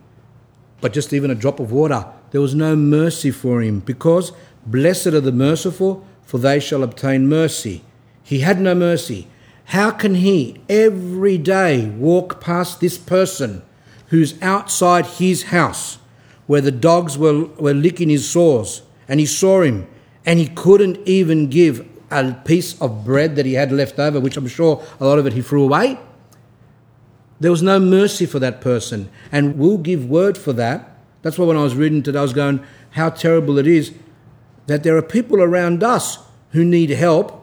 [0.79, 4.31] But just even a drop of water, there was no mercy for him, because
[4.65, 7.83] blessed are the merciful, for they shall obtain mercy.
[8.23, 9.27] He had no mercy.
[9.71, 13.61] How can he every day walk past this person
[14.07, 15.97] who's outside his house
[16.45, 19.87] where the dogs were, were licking his sores and he saw him
[20.25, 24.35] and he couldn't even give a piece of bread that he had left over, which
[24.35, 25.97] I'm sure a lot of it he threw away?
[27.39, 29.09] There was no mercy for that person.
[29.31, 30.97] And we'll give word for that.
[31.21, 33.93] That's why when I was reading today, I was going, how terrible it is
[34.67, 36.17] that there are people around us
[36.49, 37.40] who need help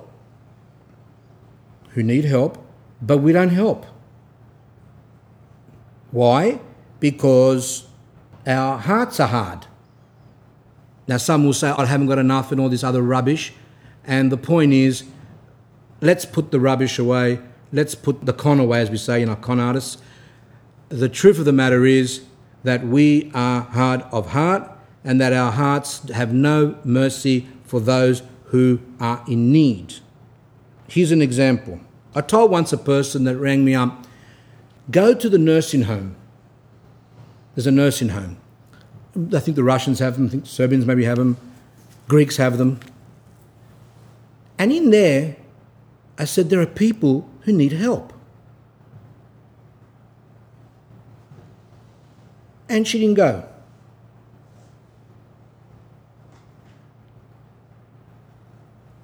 [1.99, 2.65] who need help,
[3.03, 3.85] but we don't help.
[6.13, 6.61] Why?
[7.01, 7.89] Because
[8.47, 9.67] our hearts are hard.
[11.09, 13.53] Now, some will say, I haven't got enough and all this other rubbish.
[14.05, 15.03] And the point is,
[16.01, 17.41] let's put the rubbish away.
[17.73, 20.01] Let's put the con away, as we say in our con artists.
[20.91, 22.23] The truth of the matter is
[22.63, 24.71] that we are hard of heart
[25.03, 29.95] and that our hearts have no mercy for those who are in need.
[30.87, 31.81] Here's an example.
[32.15, 34.07] I told once a person that rang me up,
[34.91, 36.17] go to the nursing home.
[37.55, 38.39] There's a nursing home.
[39.35, 41.37] I think the Russians have them, I think Serbians maybe have them,
[42.07, 42.81] Greeks have them.
[44.59, 45.37] And in there,
[46.19, 48.13] I said, there are people who need help.
[52.69, 53.49] And she didn't go.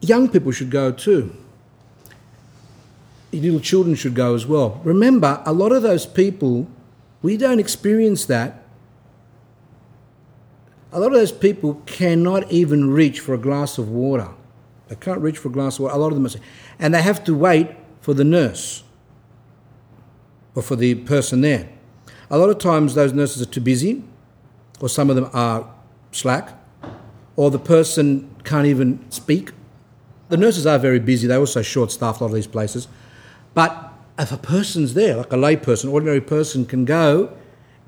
[0.01, 1.44] Young people should go too
[3.41, 4.81] little children should go as well.
[4.85, 6.67] Remember, a lot of those people,
[7.23, 8.65] we don't experience that
[10.95, 14.29] A lot of those people cannot even reach for a glass of water.
[14.87, 15.95] They can't reach for a glass of water.
[15.97, 16.45] A lot of them are,
[16.79, 17.71] and they have to wait
[18.01, 18.85] for the nurse
[20.55, 21.69] or for the person there.
[22.31, 24.05] A lot of times those nurses are too busy,
[24.81, 25.69] or some of them are
[26.13, 26.57] slack,
[27.35, 29.51] or the person can't even speak.
[30.29, 32.87] The nurses are very busy, they're also short staffed, a lot of these places.
[33.55, 37.33] But if a person's there, like a lay person, ordinary person can go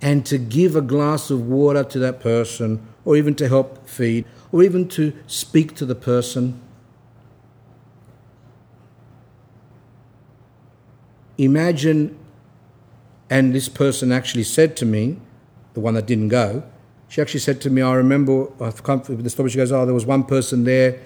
[0.00, 4.24] and to give a glass of water to that person or even to help feed,
[4.50, 6.60] or even to speak to the person.
[11.38, 12.18] Imagine,
[13.30, 15.18] and this person actually said to me,
[15.74, 16.64] the one that didn't go,
[17.08, 19.84] she actually said to me, I remember, I've come with the story, she goes, Oh,
[19.84, 21.00] there was one person there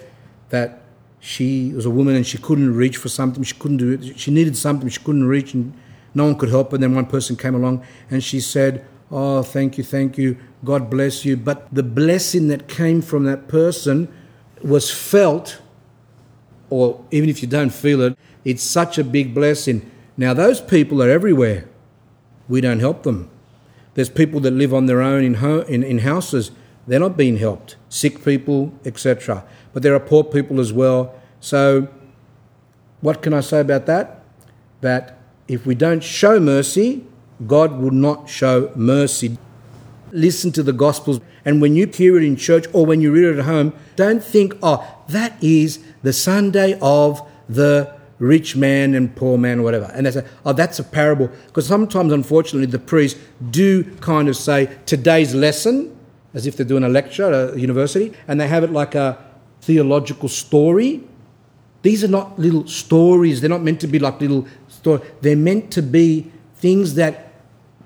[0.49, 0.81] that
[1.21, 4.31] she was a woman and she couldn't reach for something, she couldn't do it, she
[4.31, 5.71] needed something, she couldn't reach, and
[6.15, 6.75] no one could help her.
[6.75, 10.37] And then one person came along and she said, Oh, thank you, thank you.
[10.65, 11.37] God bless you.
[11.37, 14.07] But the blessing that came from that person
[14.63, 15.61] was felt,
[16.69, 19.91] or even if you don't feel it, it's such a big blessing.
[20.17, 21.67] Now, those people are everywhere.
[22.47, 23.29] We don't help them.
[23.93, 26.51] There's people that live on their own in, ho- in, in houses,
[26.87, 27.75] they're not being helped.
[27.89, 29.43] Sick people, etc.
[29.73, 31.15] But there are poor people as well.
[31.39, 31.87] So,
[33.01, 34.23] what can I say about that?
[34.81, 35.17] That
[35.47, 37.05] if we don't show mercy,
[37.47, 39.37] God will not show mercy.
[40.11, 43.23] Listen to the Gospels, and when you hear it in church or when you read
[43.23, 49.15] it at home, don't think, oh, that is the Sunday of the rich man and
[49.15, 49.91] poor man or whatever.
[49.95, 51.29] And they say, oh, that's a parable.
[51.47, 53.19] Because sometimes, unfortunately, the priests
[53.49, 55.97] do kind of say today's lesson,
[56.33, 59.17] as if they're doing a lecture at a university, and they have it like a
[59.61, 61.03] theological story.
[61.81, 63.41] These are not little stories.
[63.41, 65.01] They're not meant to be like little stories.
[65.21, 67.33] They're meant to be things that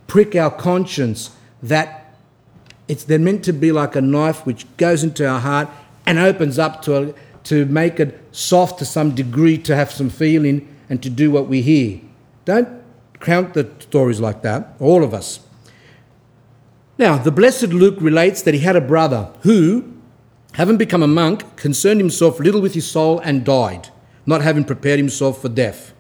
[0.08, 1.32] prick our conscience
[1.64, 2.16] that
[2.88, 5.70] it's they're meant to be like a knife which goes into our heart
[6.06, 7.14] and opens up to a,
[7.46, 11.48] to make it soft to some degree to have some feeling and to do what
[11.48, 12.00] we hear.
[12.44, 12.70] Don't
[13.20, 15.40] count the stories like that, all of us.
[16.98, 19.95] Now, the blessed Luke relates that he had a brother who,
[20.56, 23.90] having become a monk, concerned himself little with his soul and died,
[24.26, 25.94] not having prepared himself for death.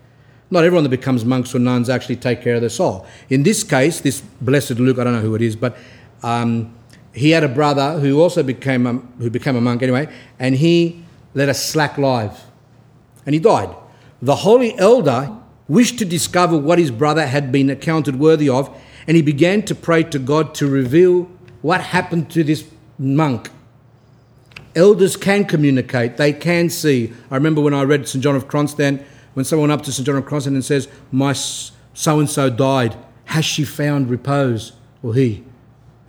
[0.49, 3.05] Not everyone that becomes monks or nuns actually take care of their soul.
[3.29, 5.77] In this case, this blessed Luke, I don't know who it is, but
[6.23, 6.73] um,
[7.13, 10.07] he had a brother who also became a, who became a monk anyway,
[10.39, 11.03] and he
[11.33, 12.45] led a slack life,
[13.25, 13.75] and he died.
[14.21, 15.35] The holy elder
[15.67, 18.69] wished to discover what his brother had been accounted worthy of,
[19.05, 21.23] and he began to pray to God to reveal
[21.61, 22.63] what happened to this
[22.97, 23.49] monk.
[24.75, 27.13] Elders can communicate; they can see.
[27.31, 29.03] I remember when I read St John of Kronstadt
[29.35, 30.05] when someone went up to St.
[30.05, 34.71] John of Kronstadt and says, My so and so died, has she found repose?
[35.03, 35.43] Or he.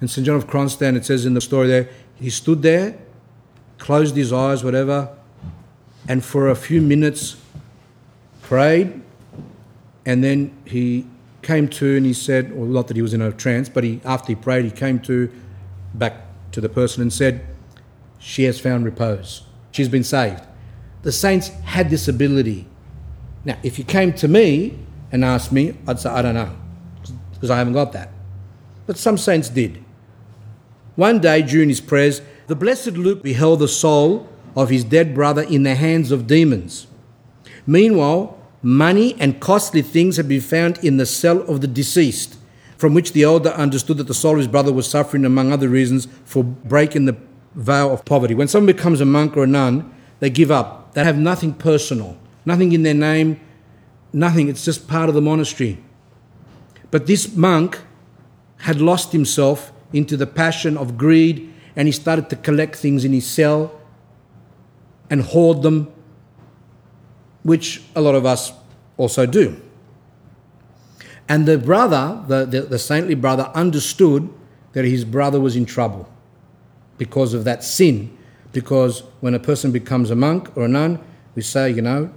[0.01, 0.25] And St.
[0.25, 2.97] John of Kronstadt, it says in the story there, he stood there,
[3.79, 5.11] closed his eyes, whatever,
[6.09, 7.37] and for a few minutes
[8.43, 9.03] prayed,
[10.07, 11.05] and then he
[11.43, 14.01] came to and he said, well, not that he was in a trance, but he,
[14.05, 15.31] after he prayed, he came to
[15.95, 17.45] back to the person and said,
[18.27, 19.43] She has found repose.
[19.71, 20.43] She's been saved.
[21.03, 22.67] The saints had this ability
[23.47, 24.77] now, if you came to me
[25.13, 26.51] and asked me, I'd say, I don't know,
[27.33, 28.11] because I haven't got that.
[28.87, 29.85] But some saints did.
[30.97, 35.43] One day during his prayers, the blessed Luke beheld the soul of his dead brother
[35.43, 36.89] in the hands of demons.
[37.69, 42.37] Meanwhile, money and costly things had been found in the cell of the deceased,
[42.77, 45.69] from which the elder understood that the soul of his brother was suffering, among other
[45.69, 47.17] reasons, for breaking the
[47.57, 48.35] vow of poverty.
[48.35, 50.95] When someone becomes a monk or a nun, they give up.
[50.95, 53.39] They have nothing personal nothing in their name,
[54.13, 54.49] nothing.
[54.49, 55.77] It's just part of the monastery.
[56.91, 57.81] But this monk
[58.61, 63.13] had lost himself into the passion of greed and he started to collect things in
[63.13, 63.79] his cell
[65.11, 65.93] and hoard them,
[67.43, 68.53] which a lot of us
[68.97, 69.61] also do.
[71.29, 74.33] And the brother, the, the, the, saintly brother, understood
[74.73, 76.09] that his brother was in trouble
[76.99, 78.17] because of that sin.
[78.53, 80.99] Because when a person becomes a monk or a nun,
[81.35, 82.11] we say, you know,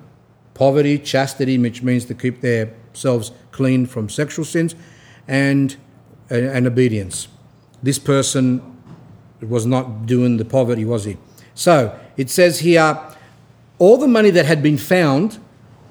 [0.54, 4.76] poverty, chastity, which means to keep themselves clean from sexual sins,
[5.28, 5.76] and,
[6.32, 7.28] uh, and obedience.
[7.84, 8.78] This person
[9.42, 11.18] was not doing the poverty, was he?
[11.54, 13.00] So it says here,
[13.78, 15.40] all the money that had been found,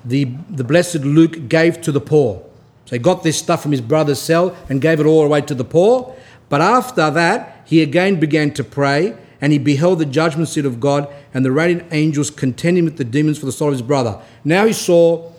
[0.04, 2.44] the, the blessed Luke gave to the poor.
[2.84, 5.54] So he got this stuff from his brother's cell and gave it all away to
[5.54, 6.14] the poor.
[6.48, 10.80] But after that, he again began to pray and he beheld the judgment seat of
[10.80, 14.18] God and the radiant angels contending with the demons for the soul of his brother.
[14.42, 15.30] Now he saw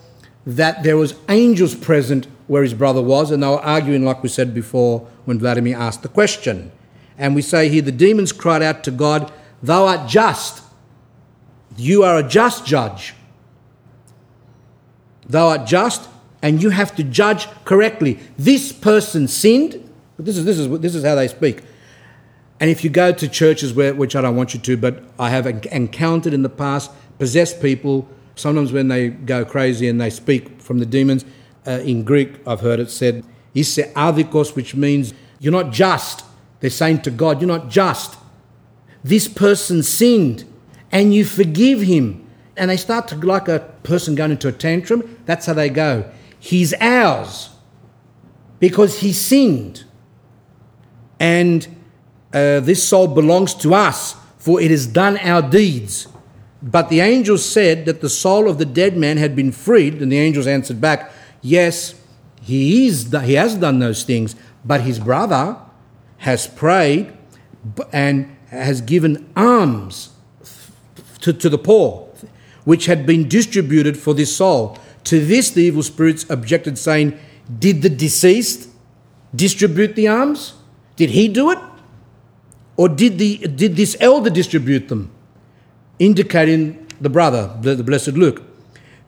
[0.46, 4.30] that there was angels present where his brother was, and they were arguing, like we
[4.30, 6.72] said before, when Vladimir asked the question.
[7.18, 9.32] And we say here, the demons cried out to God,
[9.64, 10.62] Thou art just.
[11.78, 13.16] You are a just judge.
[15.28, 16.08] Thou art just,
[16.44, 18.20] and you have to judge correctly.
[18.38, 19.84] This person sinned.
[20.20, 21.64] This is, this is, this is how they speak.
[22.60, 25.30] And if you go to churches where, which I don't want you to, but I
[25.30, 30.62] have encountered in the past possessed people, sometimes when they go crazy and they speak
[30.62, 31.26] from the demons,
[31.66, 36.24] uh, in Greek, I've heard it said, isse adikos, which means you're not just.
[36.60, 38.18] They're saying to God, you're not just.
[39.04, 40.46] This person sinned
[40.92, 42.26] and you forgive him.
[42.58, 46.10] And they start to, like a person going into a tantrum, that's how they go.
[46.40, 47.50] He's ours
[48.60, 49.86] because he sinned.
[51.20, 51.68] And
[52.34, 56.08] uh, this soul belongs to us, for it has done our deeds.
[56.62, 60.12] But the angels said that the soul of the dead man had been freed, and
[60.12, 61.12] the angels answered back,
[61.42, 61.96] Yes,
[62.42, 65.58] he, is, he has done those things, but his brother
[66.18, 67.14] has prayed
[67.94, 70.10] and has given alms
[71.22, 72.10] to, to the poor,
[72.66, 74.78] which had been distributed for this soul.
[75.06, 77.18] To this, the evil spirits objected, saying,
[77.58, 78.70] Did the deceased
[79.34, 80.54] distribute the alms?
[80.96, 81.60] Did he do it?
[82.80, 85.12] Or did, the, did this elder distribute them?
[86.00, 88.42] Indicating the brother, the, blessed Luke.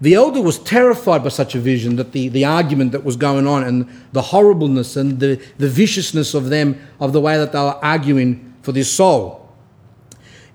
[0.01, 3.47] The elder was terrified by such a vision that the, the argument that was going
[3.47, 7.59] on and the horribleness and the, the viciousness of them, of the way that they
[7.59, 9.49] were arguing for this soul.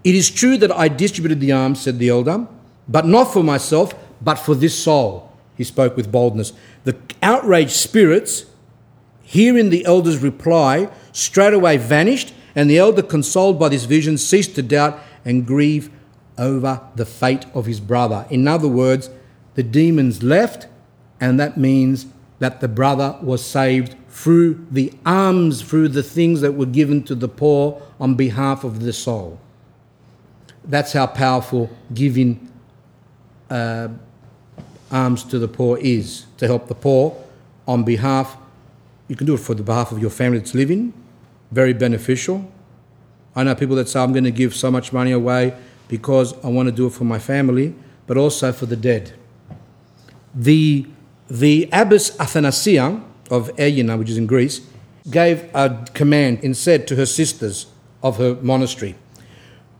[0.05, 2.47] It is true that I distributed the alms, said the elder,
[2.87, 5.33] but not for myself, but for this soul.
[5.57, 6.53] He spoke with boldness.
[6.85, 8.45] The outraged spirits,
[9.23, 14.63] hearing the elder's reply, straightway vanished, and the elder, consoled by this vision, ceased to
[14.63, 15.91] doubt and grieve
[16.39, 18.27] over the fate of his brother.
[18.31, 19.11] In other words,
[19.55, 20.67] the demons left,
[21.21, 22.07] and that means
[22.39, 27.15] that the brother was saved through the alms, through the things that were given to
[27.15, 29.39] the poor on behalf of the soul.
[30.65, 32.51] That's how powerful giving
[33.51, 33.89] uh,
[34.91, 37.17] alms to the poor is to help the poor
[37.69, 38.37] on behalf.
[39.09, 40.93] You can do it for the behalf of your family that's living,
[41.51, 42.51] very beneficial.
[43.35, 45.55] I know people that say, I'm going to give so much money away
[45.89, 47.75] because I want to do it for my family,
[48.07, 49.13] but also for the dead
[50.37, 50.87] the,
[51.29, 54.61] the abbess Athanasia of Aegina, which is in Greece,
[55.11, 57.67] gave a command and said to her sisters
[58.03, 58.95] of her monastery,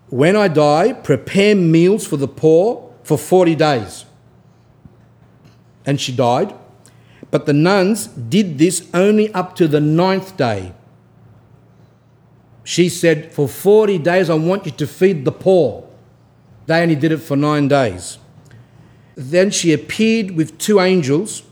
[0.09, 4.07] When I die, prepare meals for the poor for 40 days.
[5.85, 6.55] And she died.
[7.31, 10.73] But the nuns did this only up to the ninth day.
[12.67, 15.89] She said, For 40 days, I want you to feed the poor.
[16.67, 18.19] They only did it for nine days.
[19.15, 21.45] Then she appeared with two angels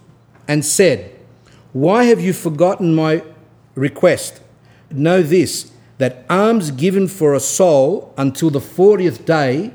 [0.49, 1.17] and said,
[1.73, 3.23] Why have you forgotten my
[3.77, 4.41] request?
[4.91, 9.73] Know this, that alms given for a soul until the 40th day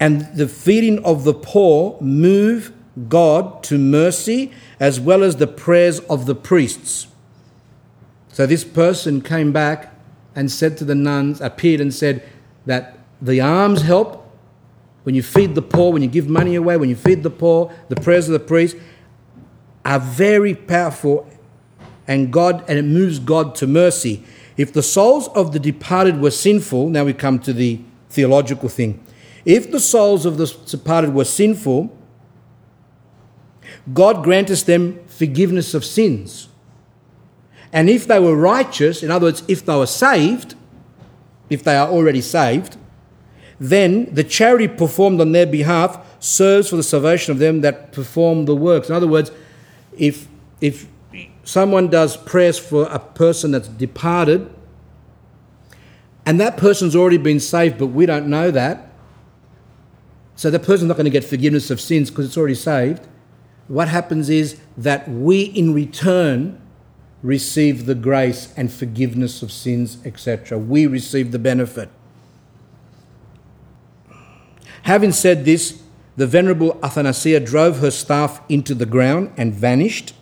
[0.00, 2.72] and the feeding of the poor move
[3.08, 7.06] God to mercy as well as the prayers of the priests.
[8.36, 9.94] So this person came back
[10.34, 12.22] and said to the nuns, appeared and said
[12.66, 14.30] that the alms help
[15.04, 17.72] when you feed the poor, when you give money away, when you feed the poor,
[17.88, 18.76] the prayers of the priest
[19.86, 21.26] are very powerful
[22.06, 24.22] and God and it moves God to mercy.
[24.58, 27.80] If the souls of the departed were sinful, now we come to the
[28.10, 29.02] theological thing.
[29.46, 31.90] If the souls of the departed were sinful,
[33.94, 36.50] God grants them forgiveness of sins.
[37.72, 40.54] And if they were righteous, in other words, if they were saved,
[41.50, 42.76] if they are already saved,
[43.58, 48.44] then the charity performed on their behalf serves for the salvation of them that perform
[48.44, 48.88] the works.
[48.88, 49.30] In other words,
[49.96, 50.28] if,
[50.60, 50.86] if
[51.44, 54.52] someone does prayers for a person that's departed,
[56.24, 58.90] and that person's already been saved, but we don't know that,
[60.34, 63.06] so the person's not going to get forgiveness of sins because it's already saved.
[63.68, 66.60] What happens is that we, in return,
[67.22, 70.58] receive the grace and forgiveness of sins, etc.
[70.58, 71.88] We receive the benefit.
[74.82, 75.82] Having said this,
[76.16, 80.14] the Venerable Athanasia drove her staff into the ground and vanished.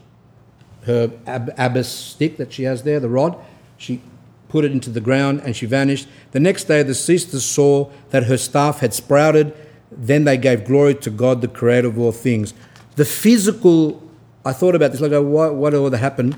[0.84, 3.36] Her ab- abbess stick that she has there, the rod,
[3.76, 4.00] she
[4.48, 6.08] put it into the ground and she vanished.
[6.32, 9.54] The next day, the sisters saw that her staff had sprouted.
[9.90, 12.54] Then they gave glory to God, the creator of all things.
[12.96, 14.02] The physical,
[14.44, 16.36] I thought about this, I like, what, what would happen?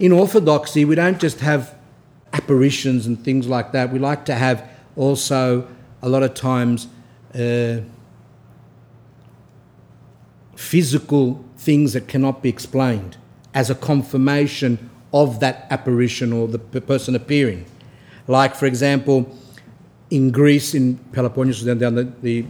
[0.00, 1.74] In Orthodoxy, we don't just have
[2.32, 3.92] apparitions and things like that.
[3.92, 4.66] We like to have
[4.96, 5.68] also,
[6.00, 6.88] a lot of times,
[7.34, 7.80] uh,
[10.56, 13.18] physical things that cannot be explained
[13.52, 17.66] as a confirmation of that apparition or the person appearing.
[18.26, 19.36] Like, for example,
[20.08, 22.46] in Greece, in Peloponnesus, down, down the, the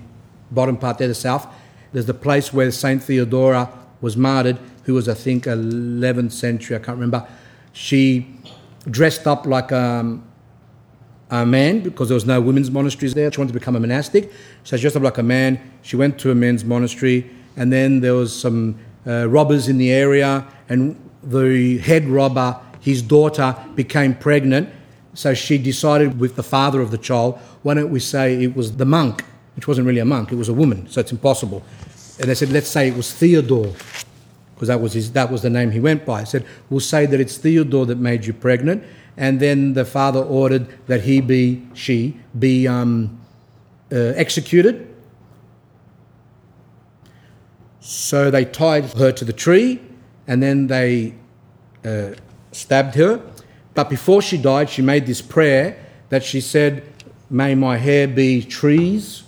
[0.52, 1.48] bottom part there, the south,
[1.93, 3.68] there's the place where Saint Theodora
[4.01, 7.27] was martyred, who was, I think, 11th century, I can't remember.
[7.73, 8.27] She
[8.89, 10.25] dressed up like um,
[11.31, 13.31] a man because there was no women's monasteries there.
[13.31, 14.33] She wanted to become a monastic,
[14.65, 15.61] so she dressed up like a man.
[15.83, 19.93] She went to a men's monastery, and then there was some uh, robbers in the
[19.93, 24.69] area, and the head robber, his daughter, became pregnant.
[25.15, 28.77] So she decided with the father of the child, why don't we say it was
[28.77, 29.25] the monk,
[29.57, 31.63] which wasn't really a monk, it was a woman, so it's impossible.
[32.21, 33.73] And they said, let's say it was Theodore,
[34.61, 36.20] because that was, his, that was the name he went by.
[36.20, 38.85] I said, we'll say that it's Theodore that made you pregnant.
[39.16, 43.19] And then the father ordered that he be, she, be um,
[43.91, 44.95] uh, executed.
[47.81, 49.81] So they tied her to the tree
[50.27, 51.15] and then they
[51.82, 52.11] uh,
[52.53, 53.23] stabbed her.
[53.73, 56.82] But before she died, she made this prayer that she said,
[57.31, 59.23] May my hair be trees,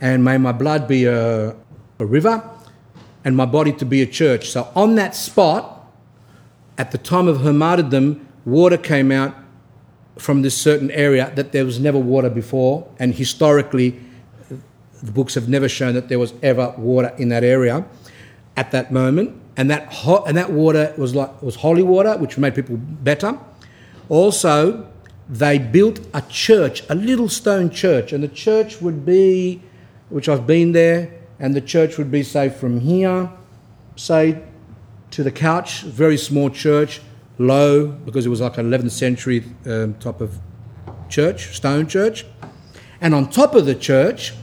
[0.00, 2.42] and may my blood be a, a river,
[3.28, 4.48] and my body to be a church.
[4.48, 5.86] So on that spot,
[6.78, 9.36] at the time of her martyrdom, water came out
[10.16, 14.00] from this certain area that there was never water before, and historically,
[15.02, 17.84] the books have never shown that there was ever water in that area
[18.56, 19.38] at that moment.
[19.58, 23.38] And that hot, and that water was like was holy water, which made people better.
[24.08, 24.88] Also,
[25.28, 29.60] they built a church, a little stone church, and the church would be,
[30.08, 33.30] which I've been there, and the church would be say from here,
[33.96, 34.42] say
[35.10, 37.00] to the couch, very small church,
[37.38, 40.38] low because it was like an 11th century um, type of
[41.08, 42.26] church, stone church.
[43.00, 44.34] And on top of the church,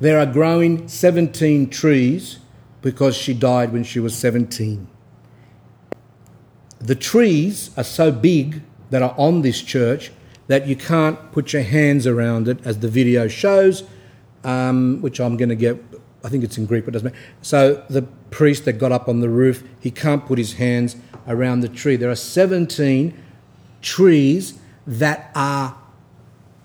[0.00, 2.38] there are growing 17 trees
[2.82, 4.86] because she died when she was 17.
[6.80, 10.12] The trees are so big that are on this church
[10.46, 13.84] that you can't put your hands around it, as the video shows,
[14.48, 15.78] um, which I'm going to get.
[16.24, 17.24] I think it's in Greek, but it doesn't matter.
[17.42, 20.96] So the priest that got up on the roof, he can't put his hands
[21.28, 21.96] around the tree.
[21.96, 23.14] There are 17
[23.82, 25.76] trees that are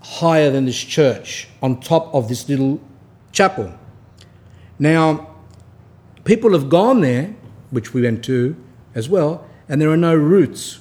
[0.01, 2.81] higher than this church on top of this little
[3.31, 3.71] chapel.
[4.79, 5.35] Now,
[6.23, 7.35] people have gone there,
[7.69, 8.55] which we went to
[8.95, 10.79] as well, and there are no roots.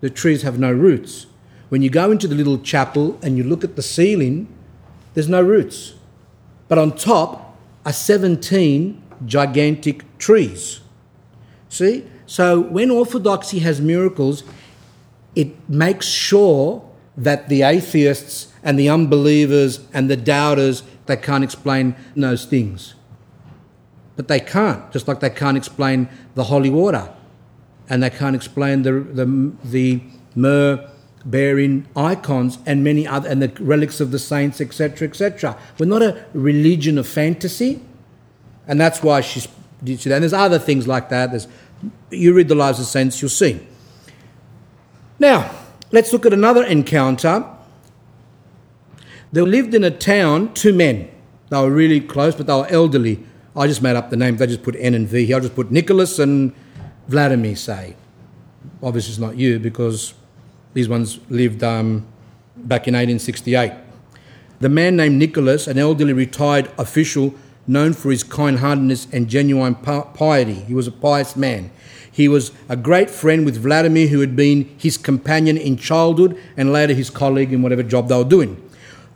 [0.00, 1.26] The trees have no roots.
[1.68, 4.48] When you go into the little chapel and you look at the ceiling,
[5.14, 5.94] there's no roots.
[6.74, 7.56] But on top
[7.86, 10.80] are 17 gigantic trees.
[11.68, 12.04] See?
[12.26, 14.42] So when orthodoxy has miracles,
[15.36, 16.82] it makes sure
[17.16, 22.96] that the atheists and the unbelievers and the doubters they can't explain those things.
[24.16, 27.08] But they can't, just like they can't explain the holy water
[27.88, 30.02] and they can't explain the, the, the
[30.34, 30.90] myrrh
[31.24, 36.02] bearing icons and many other and the relics of the saints etc etc we're not
[36.02, 37.80] a religion of fantasy
[38.66, 39.48] and that's why she's
[39.86, 41.30] and there's other things like that.
[41.30, 41.48] There's
[42.10, 43.60] you read the lives of saints you'll see.
[45.18, 45.50] Now
[45.92, 47.48] let's look at another encounter.
[49.32, 51.10] There lived in a town two men.
[51.50, 53.24] They were really close but they were elderly.
[53.56, 54.38] I just made up the names.
[54.38, 55.36] They just put n and v here.
[55.36, 56.54] I'll just put nicholas and
[57.08, 57.96] vladimir say.
[58.82, 60.14] Obviously it's not you because
[60.74, 62.06] these ones lived um,
[62.56, 63.72] back in 1868.
[64.60, 67.34] The man named Nicholas, an elderly retired official
[67.66, 71.70] known for his kind heartedness and genuine piety, he was a pious man.
[72.10, 76.72] He was a great friend with Vladimir, who had been his companion in childhood and
[76.72, 78.60] later his colleague in whatever job they were doing.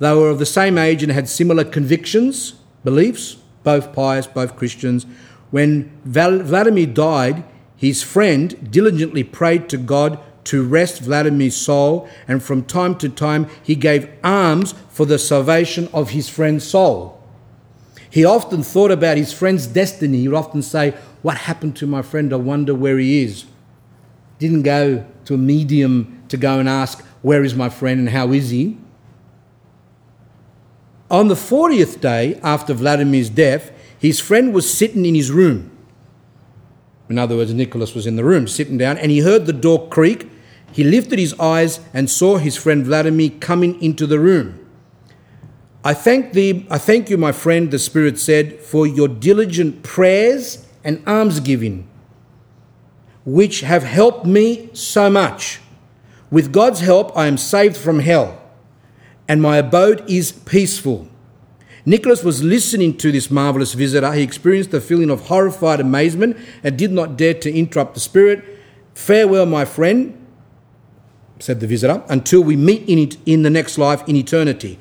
[0.00, 5.06] They were of the same age and had similar convictions, beliefs, both pious, both Christians.
[5.50, 7.44] When Vladimir died,
[7.76, 10.18] his friend diligently prayed to God
[10.48, 15.90] to rest Vladimir's soul, and from time to time he gave alms for the salvation
[15.92, 17.22] of his friend's soul.
[18.08, 20.20] He often thought about his friend's destiny.
[20.20, 22.32] He would often say, What happened to my friend?
[22.32, 23.44] I wonder where he is.
[24.38, 28.32] Didn't go to a medium to go and ask, Where is my friend and how
[28.32, 28.78] is he?
[31.10, 35.70] On the 40th day after Vladimir's death, his friend was sitting in his room.
[37.10, 39.88] In other words, Nicholas was in the room sitting down and he heard the door
[39.88, 40.26] creak
[40.72, 44.64] he lifted his eyes and saw his friend Vladimir coming into the room.
[45.84, 50.66] I thank thee, I thank you, my friend, the Spirit said, for your diligent prayers
[50.84, 51.88] and almsgiving,
[53.24, 55.60] which have helped me so much.
[56.30, 58.42] With God's help, I am saved from hell,
[59.26, 61.08] and my abode is peaceful.
[61.86, 64.12] Nicholas was listening to this marvelous visitor.
[64.12, 68.44] He experienced a feeling of horrified amazement and did not dare to interrupt the Spirit
[68.94, 70.17] Farewell, my friend,
[71.38, 74.78] said the visitor, until we meet in, it, in the next life in eternity.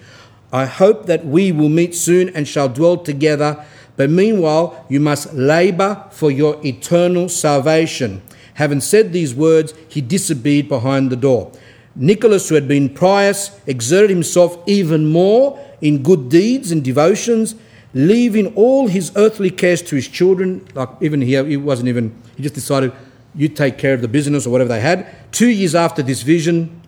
[0.51, 3.65] I hope that we will meet soon and shall dwell together,
[3.95, 8.21] but meanwhile you must labour for your eternal salvation.
[8.55, 11.51] Having said these words, he disappeared behind the door.
[11.95, 17.55] Nicholas, who had been pious, exerted himself even more in good deeds and devotions,
[17.93, 20.65] leaving all his earthly cares to his children.
[20.75, 22.93] Like even here, he wasn't even, he just decided,
[23.35, 25.07] you take care of the business or whatever they had.
[25.37, 26.81] Two years after this vision,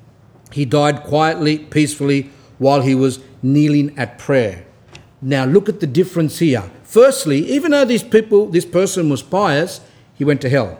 [0.52, 4.66] he died quietly, peacefully, while he was kneeling at prayer.
[5.22, 6.64] Now look at the difference here.
[6.82, 9.82] Firstly, even though these people, this person was pious,
[10.16, 10.80] he went to hell.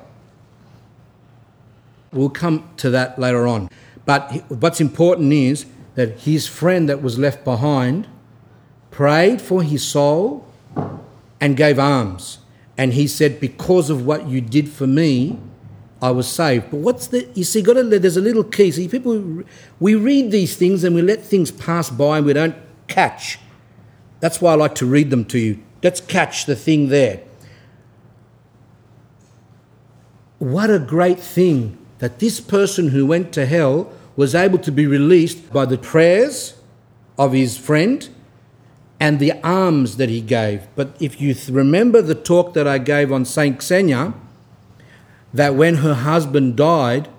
[2.12, 3.70] We'll come to that later on.
[4.04, 8.08] But what's important is that his friend that was left behind
[8.90, 10.44] prayed for his soul
[11.40, 12.40] and gave alms.
[12.80, 15.38] And he said, Because of what you did for me,
[16.02, 16.72] I was saved.
[16.72, 18.72] But what's the, you see, got to, there's a little key.
[18.72, 19.44] See, people,
[19.80, 22.56] we read these things and we let things pass by and we don't
[22.88, 23.40] catch.
[24.20, 25.64] That's why I like to read them to you.
[25.84, 27.22] Let's catch the thing there.
[30.40, 34.88] What a great thing that this person who went to hell was able to be
[34.88, 36.56] released by the prayers
[37.18, 38.10] of his friend
[39.00, 40.68] and the alms that he gave.
[40.76, 44.14] But if you remember the talk that I gave on Saint Xenia,
[45.34, 47.10] that when her husband died,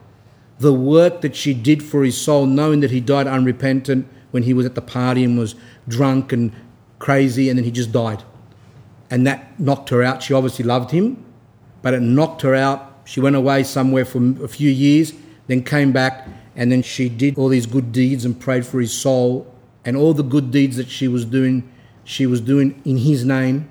[0.58, 4.52] the work that she did for his soul, knowing that he died unrepentant when he
[4.52, 5.54] was at the party and was
[5.88, 6.52] drunk and
[6.98, 8.22] crazy, and then he just died.
[9.10, 10.22] And that knocked her out.
[10.22, 11.24] She obviously loved him,
[11.82, 13.00] but it knocked her out.
[13.04, 15.14] She went away somewhere for a few years,
[15.46, 18.92] then came back, and then she did all these good deeds and prayed for his
[18.92, 19.52] soul.
[19.84, 21.68] And all the good deeds that she was doing,
[22.04, 23.68] she was doing in his name.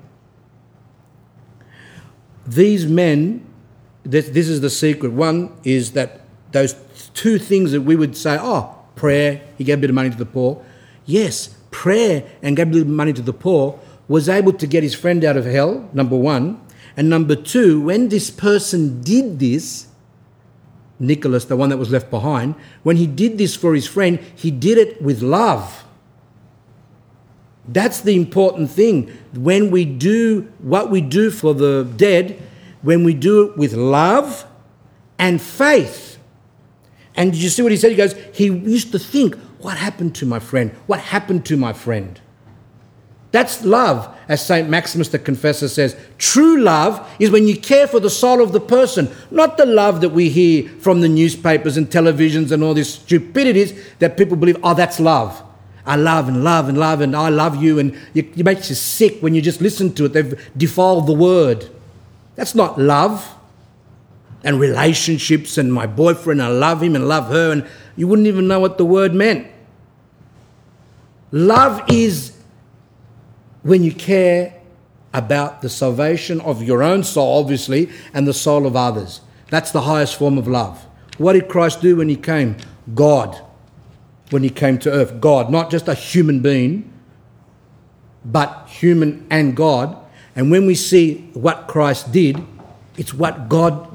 [2.48, 3.45] These men
[4.10, 5.11] this, this is the secret.
[5.11, 6.22] One is that
[6.52, 6.73] those
[7.14, 10.18] two things that we would say, oh, prayer, he gave a bit of money to
[10.18, 10.64] the poor.
[11.06, 14.95] Yes, prayer and gave a of money to the poor was able to get his
[14.95, 16.60] friend out of hell, number one.
[16.98, 19.88] And number two, when this person did this,
[20.99, 24.49] Nicholas, the one that was left behind, when he did this for his friend, he
[24.49, 25.86] did it with love.
[27.68, 29.15] That's the important thing.
[29.34, 32.41] When we do what we do for the dead,
[32.81, 34.45] when we do it with love
[35.18, 36.18] and faith.
[37.15, 37.91] And did you see what he said?
[37.91, 40.72] He goes, he used to think, what happened to my friend?
[40.88, 42.19] What happened to my friend?
[43.31, 44.69] That's love, as St.
[44.69, 45.95] Maximus the Confessor says.
[46.18, 50.01] True love is when you care for the soul of the person, not the love
[50.01, 54.57] that we hear from the newspapers and televisions and all these stupidities that people believe,
[54.64, 55.43] oh, that's love.
[55.85, 59.22] I love and love and love and I love you, and it makes you sick
[59.22, 60.14] when you just listen to it.
[60.14, 61.69] They've defiled the word.
[62.40, 63.36] That's not love
[64.45, 67.68] and relationships and my boyfriend, I love him and love her, and
[67.98, 69.45] you wouldn't even know what the word meant.
[71.34, 72.32] Love is
[73.64, 74.53] when you care
[75.14, 79.20] about the salvation of your own soul, obviously, and the soul of others.
[79.49, 80.88] That's the highest form of love.
[81.18, 82.56] What did Christ do when he came?
[82.95, 83.38] God.
[84.30, 86.90] When he came to earth, God, not just a human being,
[88.24, 89.98] but human and God.
[90.40, 92.41] And when we see what Christ did,
[92.95, 93.91] it's what God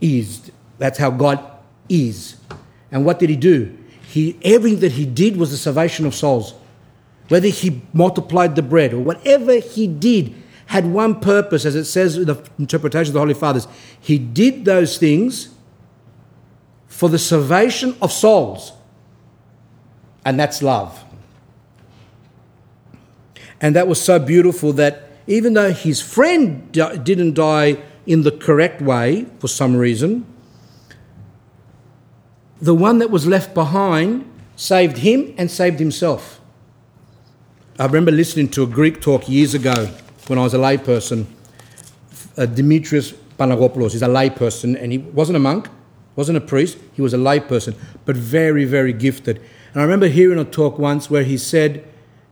[0.00, 0.52] is.
[0.78, 1.44] That's how God
[1.88, 2.36] is.
[2.92, 3.76] And what did he do?
[4.06, 6.54] He everything that he did was the salvation of souls.
[7.26, 10.32] Whether he multiplied the bread or whatever he did
[10.66, 13.66] had one purpose, as it says in the interpretation of the Holy Fathers.
[13.98, 15.48] He did those things
[16.86, 18.74] for the salvation of souls.
[20.24, 21.02] And that's love.
[23.60, 28.80] And that was so beautiful that even though his friend didn't die in the correct
[28.80, 30.26] way for some reason,
[32.60, 36.40] the one that was left behind saved him and saved himself.
[37.78, 39.88] I remember listening to a Greek talk years ago
[40.26, 41.26] when I was a layperson.
[42.36, 45.68] Uh, Demetrius Panagopoulos is a layperson, and he wasn't a monk,
[46.14, 47.74] wasn't a priest, he was a layperson,
[48.04, 49.40] but very, very gifted.
[49.72, 51.84] And I remember hearing a talk once where he said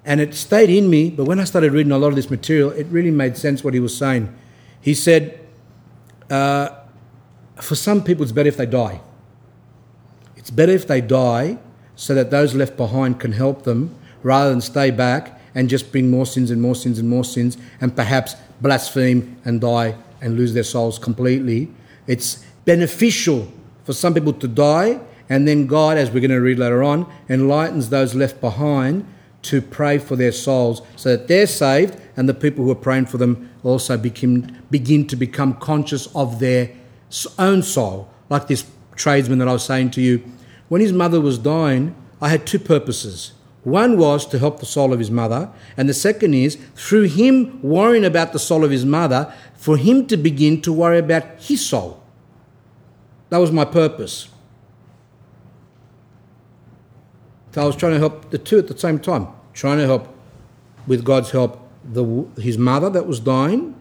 [0.08, 2.70] and it stayed in me, but when I started reading a lot of this material,
[2.70, 4.34] it really made sense what he was saying.
[4.80, 5.38] He said,
[6.30, 6.70] uh,
[7.56, 9.02] for some people, it's better if they die.
[10.34, 11.58] It's better if they die
[11.94, 16.10] so that those left behind can help them rather than stay back and just bring
[16.10, 20.54] more sins and more sins and more sins and perhaps blaspheme and die and lose
[20.54, 21.68] their souls completely.
[22.06, 23.52] It's beneficial
[23.84, 27.06] for some people to die, and then God, as we're going to read later on,
[27.28, 29.04] enlightens those left behind
[29.42, 33.06] to pray for their souls so that they're saved and the people who are praying
[33.06, 36.70] for them also begin, to become conscious of their
[37.38, 38.66] own soul, like this
[38.96, 40.22] tradesman that I was saying to you.
[40.68, 43.32] When his mother was dying, I had two purposes.
[43.64, 47.60] One was to help the soul of his mother, and the second is through him
[47.62, 51.64] worrying about the soul of his mother, for him to begin to worry about his
[51.64, 52.02] soul.
[53.30, 54.28] That was my purpose.
[57.52, 60.08] So I was trying to help the two at the same time, trying to help,
[60.86, 63.74] with God's help, the, his mother that was dying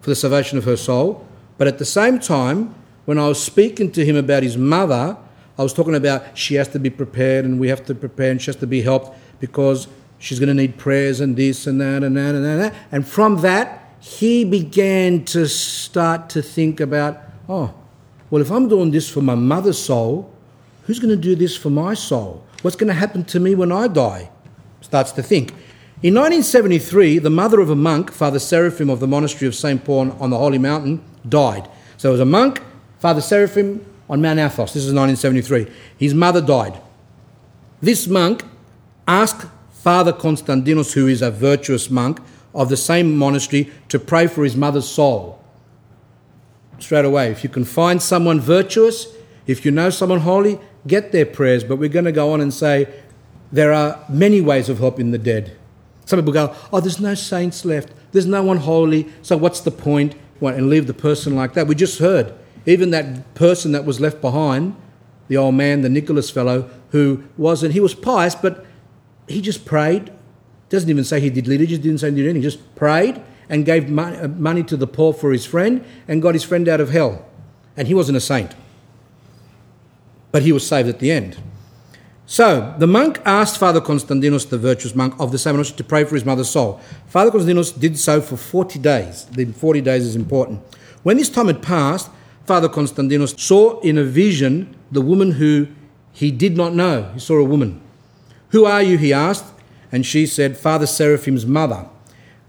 [0.00, 1.26] for the salvation of her soul.
[1.56, 2.74] But at the same time,
[3.04, 5.16] when I was speaking to him about his mother,
[5.56, 8.42] I was talking about she has to be prepared and we have to prepare and
[8.42, 9.86] she has to be helped because
[10.18, 12.74] she's going to need prayers and this and that and that and that.
[12.90, 17.72] And from that, he began to start to think about, oh,
[18.30, 20.32] well, if I'm doing this for my mother's soul,
[20.82, 22.44] who's going to do this for my soul?
[22.64, 24.30] What's going to happen to me when I die?
[24.80, 25.50] Starts to think.
[26.02, 29.84] In 1973, the mother of a monk, Father Seraphim of the monastery of St.
[29.84, 31.68] Paul on the Holy Mountain, died.
[31.98, 32.62] So it was a monk,
[33.00, 34.72] Father Seraphim on Mount Athos.
[34.72, 35.70] This is 1973.
[35.98, 36.80] His mother died.
[37.82, 38.44] This monk
[39.06, 42.18] asked Father Constantinos, who is a virtuous monk
[42.54, 45.38] of the same monastery, to pray for his mother's soul.
[46.78, 49.08] Straight away, if you can find someone virtuous,
[49.46, 52.52] if you know someone holy, get their prayers, but we're going to go on and
[52.52, 52.92] say
[53.52, 55.56] there are many ways of helping the dead.
[56.04, 59.70] Some people go, oh, there's no saints left, there's no one holy, so what's the
[59.70, 60.14] point?
[60.40, 61.66] And leave the person like that.
[61.66, 62.34] We just heard,
[62.66, 64.76] even that person that was left behind,
[65.28, 68.66] the old man, the Nicholas fellow, who wasn't, he was pious, but
[69.26, 70.12] he just prayed.
[70.68, 73.64] Doesn't even say he did liturgy, didn't say he did anything, he just prayed and
[73.64, 76.90] gave uh, money to the poor for his friend and got his friend out of
[76.90, 77.24] hell.
[77.74, 78.54] And he wasn't a saint
[80.34, 81.36] but he was saved at the end.
[82.26, 86.02] So the monk asked Father Constantinos, the virtuous monk of the same monastery, to pray
[86.02, 86.80] for his mother's soul.
[87.06, 89.26] Father Constantinos did so for 40 days.
[89.26, 90.60] The 40 days is important.
[91.04, 92.10] When this time had passed,
[92.46, 95.68] Father Constantinos saw in a vision the woman who
[96.10, 97.12] he did not know.
[97.14, 97.80] He saw a woman.
[98.48, 98.98] Who are you?
[98.98, 99.44] he asked.
[99.92, 101.86] And she said, Father Seraphim's mother.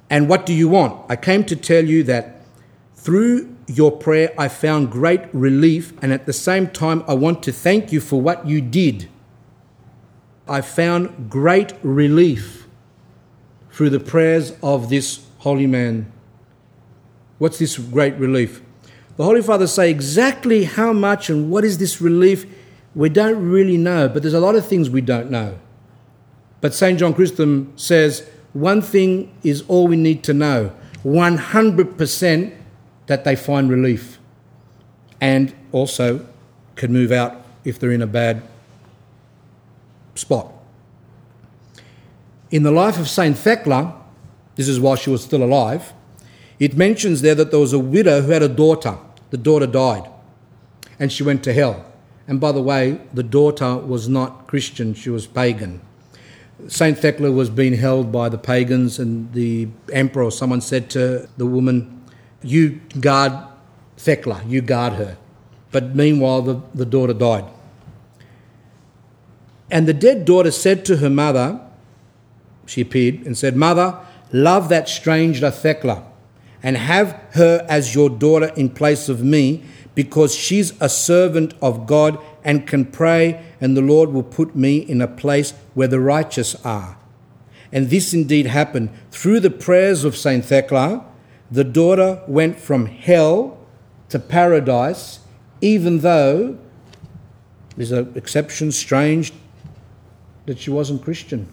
[0.09, 1.05] And what do you want?
[1.07, 2.41] I came to tell you that
[2.95, 7.51] through your prayer, I found great relief, and at the same time, I want to
[7.51, 9.09] thank you for what you did.
[10.47, 12.67] I found great relief
[13.71, 16.11] through the prayers of this holy man.
[17.39, 18.61] What's this great relief?
[19.17, 22.45] The Holy Father say exactly how much and what is this relief?
[22.93, 25.57] We don't really know, but there's a lot of things we don't know.
[26.61, 26.99] But St.
[26.99, 30.73] John Chrysostom says one thing is all we need to know
[31.03, 32.55] 100%
[33.07, 34.19] that they find relief
[35.21, 36.25] and also
[36.75, 38.41] can move out if they're in a bad
[40.15, 40.51] spot.
[42.51, 43.95] In the life of Saint Thecla,
[44.55, 45.93] this is while she was still alive,
[46.59, 48.97] it mentions there that there was a widow who had a daughter.
[49.29, 50.09] The daughter died
[50.99, 51.85] and she went to hell.
[52.27, 55.81] And by the way, the daughter was not Christian, she was pagan.
[56.67, 61.27] Saint Thecla was being held by the pagans, and the emperor or someone said to
[61.37, 61.94] the woman,
[62.45, 63.33] you guard
[63.97, 65.17] Thecla, you guard her.
[65.71, 67.45] But meanwhile, the, the daughter died.
[69.69, 71.59] And the dead daughter said to her mother,
[72.65, 73.99] she appeared and said, Mother,
[74.31, 76.03] love that stranger Thecla
[76.63, 79.63] and have her as your daughter in place of me
[79.93, 84.77] because she's a servant of God and can pray, and the Lord will put me
[84.77, 86.97] in a place where the righteous are.
[87.71, 91.05] And this indeed happened through the prayers of Saint Thecla
[91.51, 93.57] the daughter went from hell
[94.09, 95.19] to paradise,
[95.61, 96.57] even though
[97.75, 99.33] there's an exception, strange
[100.45, 101.47] that she wasn't Christian.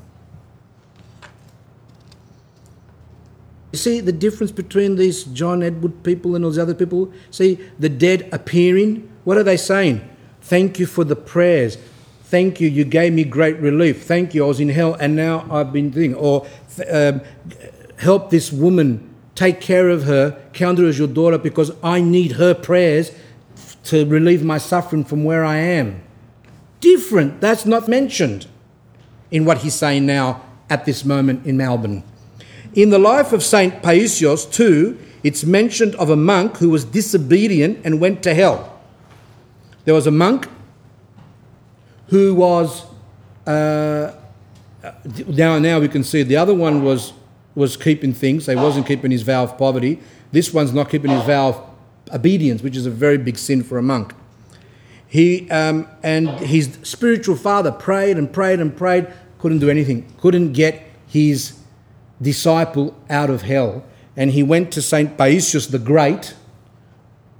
[3.73, 7.10] You see the difference between these John Edward people and those other people?
[7.31, 10.09] See, the dead appearing, what are they saying?
[10.43, 11.78] Thank you for the prayers.
[12.24, 14.05] Thank you, you gave me great relief.
[14.05, 16.14] Thank you, I was in hell and now I've been doing.
[16.14, 16.47] Or
[16.90, 17.23] um,
[17.97, 22.32] help this woman Take care of her, count her as your daughter, because I need
[22.32, 23.12] her prayers
[23.84, 26.02] to relieve my suffering from where I am.
[26.80, 27.40] Different.
[27.40, 28.46] That's not mentioned
[29.30, 32.04] in what he's saying now at this moment in Melbourne.
[32.74, 37.80] In the life of Saint Paisios, too, it's mentioned of a monk who was disobedient
[37.84, 38.80] and went to hell.
[39.84, 40.48] There was a monk
[42.09, 42.84] who was
[43.46, 44.14] uh,
[45.26, 47.12] now now we can see the other one was
[47.54, 48.46] was keeping things.
[48.46, 50.00] He wasn't keeping his vow of poverty.
[50.30, 51.62] This one's not keeping his vow of
[52.12, 54.14] obedience, which is a very big sin for a monk.
[55.06, 60.52] He um, and his spiritual father prayed and prayed and prayed, couldn't do anything, couldn't
[60.52, 61.58] get his
[62.20, 63.84] disciple out of hell.
[64.16, 66.34] And he went to Saint Paisius the Great,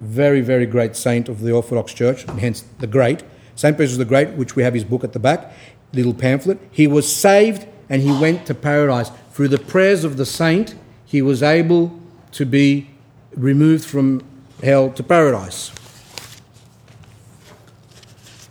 [0.01, 3.22] very, very great saint of the Orthodox Church, hence the Great.
[3.55, 3.76] St.
[3.76, 5.52] Paisius the Great, which we have his book at the back,
[5.93, 6.59] little pamphlet.
[6.70, 9.10] He was saved and he went to paradise.
[9.33, 10.75] Through the prayers of the saint,
[11.07, 11.99] he was able
[12.33, 12.91] to be
[13.35, 14.23] removed from
[14.63, 15.73] hell to paradise.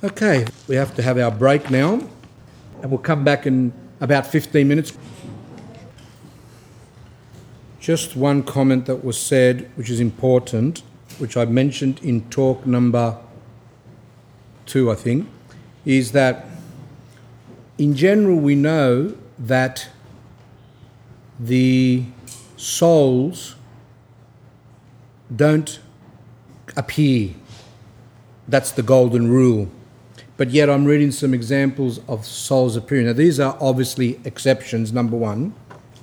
[0.04, 2.02] Okay, we have to have our break now,
[2.82, 4.98] and we'll come back in about 15 minutes.
[7.80, 10.82] Just one comment that was said, which is important,
[11.20, 13.18] which I mentioned in talk number
[14.66, 15.28] two, I think,
[15.86, 16.48] is that
[17.78, 19.88] in general we know that
[21.42, 22.04] the
[22.56, 23.56] souls
[25.36, 25.80] don't
[26.78, 27.32] appear.
[28.48, 29.70] That's the golden rule.
[30.38, 33.08] But yet, I'm reading some examples of souls appearing.
[33.08, 35.54] Now, these are obviously exceptions, number one.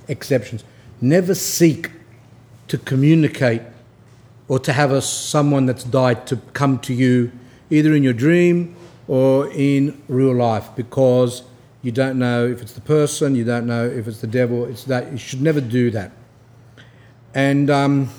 [0.09, 0.65] Exceptions.
[1.01, 1.91] Never seek
[2.69, 3.63] to communicate
[4.49, 7.31] or to have a, someone that's died to come to you,
[7.71, 8.75] either in your dream
[9.07, 11.43] or in real life, because
[11.83, 14.65] you don't know if it's the person, you don't know if it's the devil.
[14.65, 16.13] It's that you should never do that.
[17.35, 18.11] And um,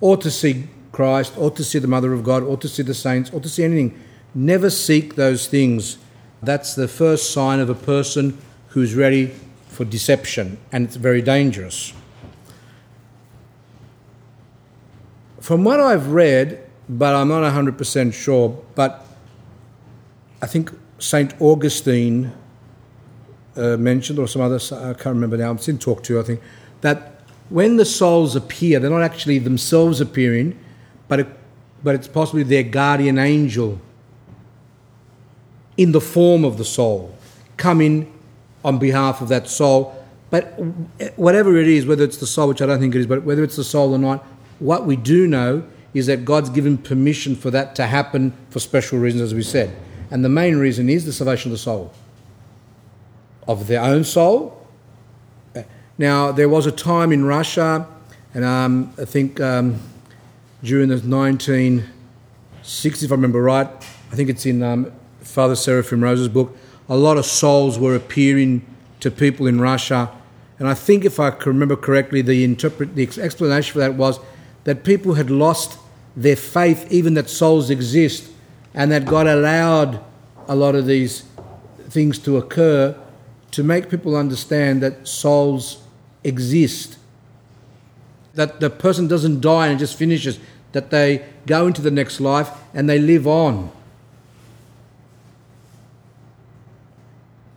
[0.00, 2.94] or to see Christ, or to see the Mother of God, or to see the
[2.94, 3.98] saints, or to see anything.
[4.34, 5.98] Never seek those things.
[6.42, 8.38] That's the first sign of a person
[8.68, 9.32] who's ready
[9.68, 11.94] for deception, and it's very dangerous.
[15.40, 19.06] From what I've read, but I'm not 100% sure, but
[20.42, 21.34] I think St.
[21.40, 22.32] Augustine
[23.56, 26.40] uh, mentioned, or some other, I can't remember now, it's in talk two, I think,
[26.80, 30.58] that when the souls appear, they're not actually themselves appearing,
[31.08, 31.26] but, it,
[31.84, 33.80] but it's possibly their guardian angel
[35.76, 37.14] in the form of the soul
[37.56, 38.12] coming
[38.64, 39.94] on behalf of that soul.
[40.30, 40.58] But
[41.16, 43.44] whatever it is, whether it's the soul, which I don't think it is, but whether
[43.44, 44.24] it's the soul or not,
[44.58, 45.62] what we do know
[45.92, 49.76] is that God's given permission for that to happen for special reasons, as we said.
[50.10, 51.92] And the main reason is the salvation of the soul,
[53.46, 54.62] of their own soul
[55.98, 57.86] now, there was a time in Russia,
[58.34, 59.78] and um, I think um,
[60.62, 63.68] during the 1960s, if I remember right,
[64.10, 64.90] I think it's in um,
[65.20, 66.56] Father Seraphim Rose's book,
[66.88, 68.64] a lot of souls were appearing
[69.00, 70.10] to people in Russia.
[70.58, 74.18] And I think, if I can remember correctly, the, interpret, the explanation for that was
[74.64, 75.78] that people had lost
[76.16, 78.30] their faith, even that souls exist,
[78.72, 80.02] and that God allowed
[80.48, 81.24] a lot of these
[81.90, 82.98] things to occur
[83.52, 85.82] to make people understand that souls
[86.24, 86.98] exist.
[88.34, 90.38] That the person doesn't die and just finishes,
[90.72, 93.70] that they go into the next life and they live on.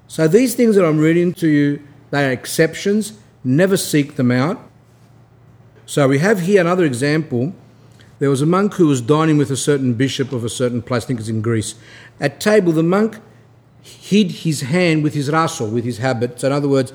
[0.08, 3.14] So these things that I'm reading to you, they are exceptions.
[3.44, 4.60] Never seek them out.
[5.86, 7.54] So we have here another example.
[8.20, 11.04] There was a monk who was dining with a certain bishop of a certain place,
[11.04, 11.76] I think it's in Greece.
[12.20, 13.20] At table, the monk
[13.86, 16.40] hid his hand with his raso, with his habit.
[16.40, 16.92] So in other words,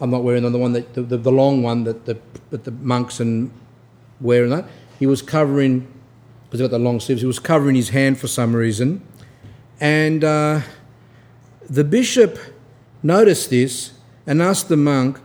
[0.00, 2.18] I'm not wearing the one that the, the, the long one that the,
[2.50, 3.50] that the monks and
[4.20, 4.66] wear and that.
[4.98, 5.86] He was covering
[6.44, 7.20] because he got the long sleeves.
[7.20, 9.02] He was covering his hand for some reason,
[9.80, 10.60] and uh,
[11.68, 12.38] the bishop
[13.02, 13.92] noticed this
[14.26, 15.18] and asked the monk,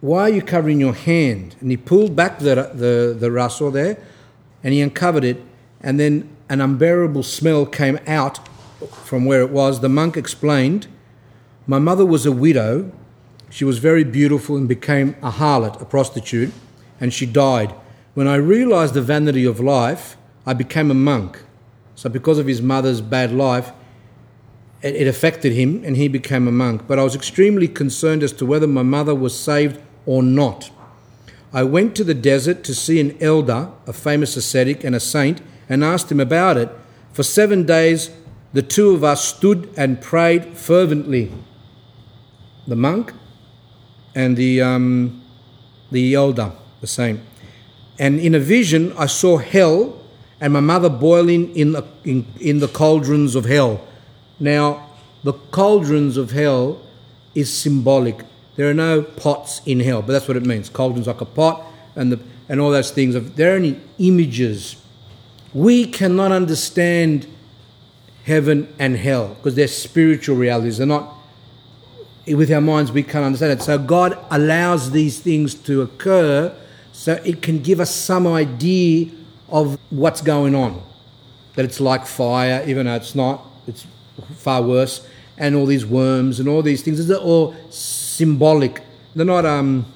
[0.00, 4.02] "Why are you covering your hand?" And he pulled back the the the raso there,
[4.62, 5.40] and he uncovered it,
[5.80, 8.40] and then an unbearable smell came out
[9.04, 9.80] from where it was.
[9.80, 10.86] The monk explained,
[11.66, 12.92] "My mother was a widow."
[13.50, 16.52] She was very beautiful and became a harlot, a prostitute,
[17.00, 17.72] and she died.
[18.14, 21.42] When I realized the vanity of life, I became a monk.
[21.94, 23.72] So, because of his mother's bad life,
[24.82, 26.82] it affected him and he became a monk.
[26.86, 30.70] But I was extremely concerned as to whether my mother was saved or not.
[31.52, 35.40] I went to the desert to see an elder, a famous ascetic and a saint,
[35.68, 36.68] and asked him about it.
[37.12, 38.10] For seven days,
[38.52, 41.32] the two of us stood and prayed fervently.
[42.66, 43.12] The monk
[44.14, 45.22] and the, um,
[45.90, 47.22] the elder, the same.
[47.98, 50.00] And in a vision, I saw hell
[50.40, 53.84] and my mother boiling in the, in, in the cauldrons of hell.
[54.38, 54.88] Now,
[55.24, 56.80] the cauldrons of hell
[57.34, 58.24] is symbolic.
[58.56, 60.68] There are no pots in hell, but that's what it means.
[60.68, 61.64] Cauldrons like a pot
[61.96, 63.14] and, the, and all those things.
[63.34, 64.76] They're only images.
[65.52, 67.26] We cannot understand
[68.28, 70.78] heaven and hell because they're spiritual realities.
[70.78, 71.14] They're not
[72.26, 73.62] with our minds we can't understand it.
[73.62, 76.54] So God allows these things to occur
[76.92, 79.10] so it can give us some idea
[79.48, 80.82] of what's going on.
[81.54, 83.86] That it's like fire, even though it's not, it's
[84.36, 85.06] far worse,
[85.38, 87.06] and all these worms and all these things.
[87.06, 88.82] They're all symbolic.
[89.16, 89.86] They're not um,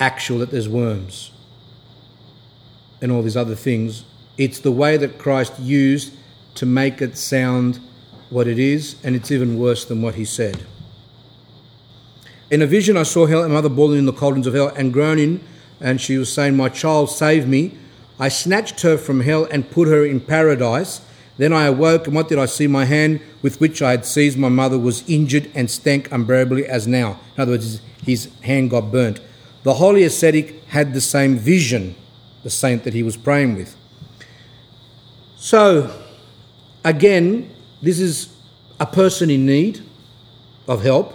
[0.00, 1.30] actual that there's worms.
[3.00, 4.04] and all these other things.
[4.36, 6.14] It's the way that Christ used
[6.58, 7.78] to make it sound
[8.30, 10.66] what it is, and it's even worse than what he said.
[12.50, 14.92] In a vision, I saw hell, a mother boiling in the cauldrons of hell and
[14.92, 15.40] groaning,
[15.80, 17.78] and she was saying, My child, save me.
[18.18, 21.00] I snatched her from hell and put her in paradise.
[21.36, 22.66] Then I awoke, and what did I see?
[22.66, 26.88] My hand with which I had seized my mother was injured and stank unbearably as
[26.88, 27.20] now.
[27.36, 29.20] In other words, his hand got burnt.
[29.62, 31.94] The holy ascetic had the same vision,
[32.42, 33.76] the saint that he was praying with.
[35.36, 36.07] So,
[36.84, 37.50] again,
[37.82, 38.28] this is
[38.80, 39.82] a person in need
[40.66, 41.14] of help.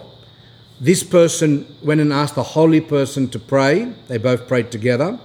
[0.80, 3.92] This person went and asked a holy person to pray.
[4.08, 5.18] They both prayed together,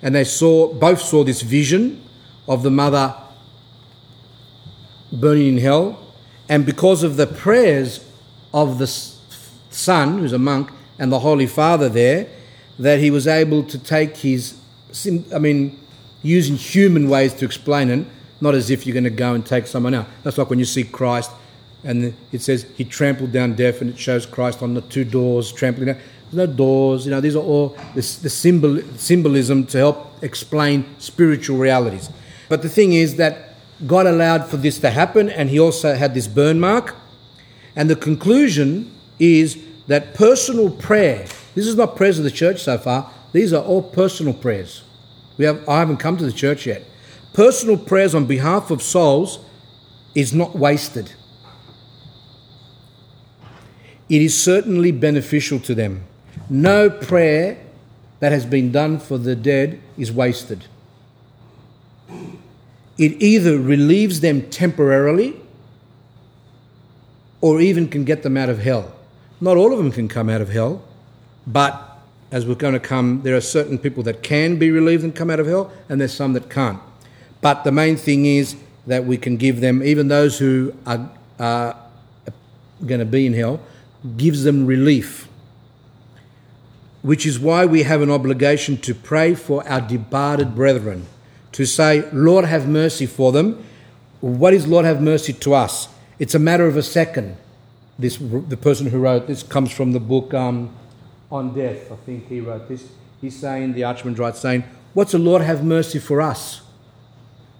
[0.00, 2.00] and they saw both saw this vision
[2.46, 3.14] of the mother
[5.12, 6.00] burning in hell.
[6.48, 8.04] And because of the prayers
[8.52, 12.28] of the son, who's a monk, and the Holy Father there,
[12.78, 14.56] that he was able to take his,
[15.34, 15.78] I mean,
[16.22, 18.06] using human ways to explain it,
[18.40, 20.06] not as if you're going to go and take someone out.
[20.22, 21.30] That's like when you see Christ
[21.84, 25.52] and it says he trampled down death and it shows Christ on the two doors
[25.52, 25.96] trampling down.
[26.30, 30.86] There's no doors, you know, these are all the, the symbol, symbolism to help explain
[30.98, 32.10] spiritual realities.
[32.48, 33.54] But the thing is that
[33.86, 36.96] God allowed for this to happen and he also had this burn mark.
[37.76, 42.78] And the conclusion is that personal prayer, this is not prayers of the church so
[42.78, 44.82] far, these are all personal prayers.
[45.36, 46.84] We have, I haven't come to the church yet.
[47.34, 49.40] Personal prayers on behalf of souls
[50.14, 51.12] is not wasted.
[54.08, 56.04] It is certainly beneficial to them.
[56.48, 57.58] No prayer
[58.20, 60.66] that has been done for the dead is wasted.
[62.96, 65.36] It either relieves them temporarily
[67.40, 68.94] or even can get them out of hell.
[69.40, 70.84] Not all of them can come out of hell,
[71.48, 71.98] but
[72.30, 75.30] as we're going to come, there are certain people that can be relieved and come
[75.30, 76.80] out of hell, and there's some that can't.
[77.44, 78.56] But the main thing is
[78.86, 81.76] that we can give them, even those who are, are
[82.86, 83.60] going to be in hell,
[84.16, 85.28] gives them relief.
[87.02, 91.04] Which is why we have an obligation to pray for our departed brethren,
[91.52, 93.62] to say, Lord, have mercy for them.
[94.22, 95.88] What is Lord, have mercy to us?
[96.18, 97.36] It's a matter of a second
[97.98, 100.74] this the person who wrote this comes from the book um,
[101.30, 101.92] on death.
[101.92, 102.88] I think he wrote this.
[103.20, 104.64] He's saying the Archman writes saying,
[104.94, 106.63] "What's the Lord have mercy for us?"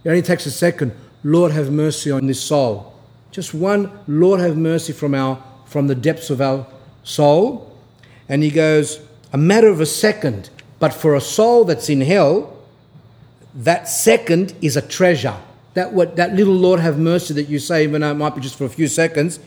[0.04, 0.92] It only takes a second.
[1.22, 2.94] Lord have mercy on this soul.
[3.30, 3.90] Just one.
[4.06, 6.66] Lord have mercy from our from the depths of our
[7.02, 7.76] soul.
[8.28, 9.00] And he goes,
[9.32, 10.50] a matter of a second.
[10.78, 12.56] But for a soul that's in hell,
[13.54, 15.36] that second is a treasure.
[15.74, 18.40] That what that little Lord have mercy that you say, even though it might be
[18.40, 19.40] just for a few seconds,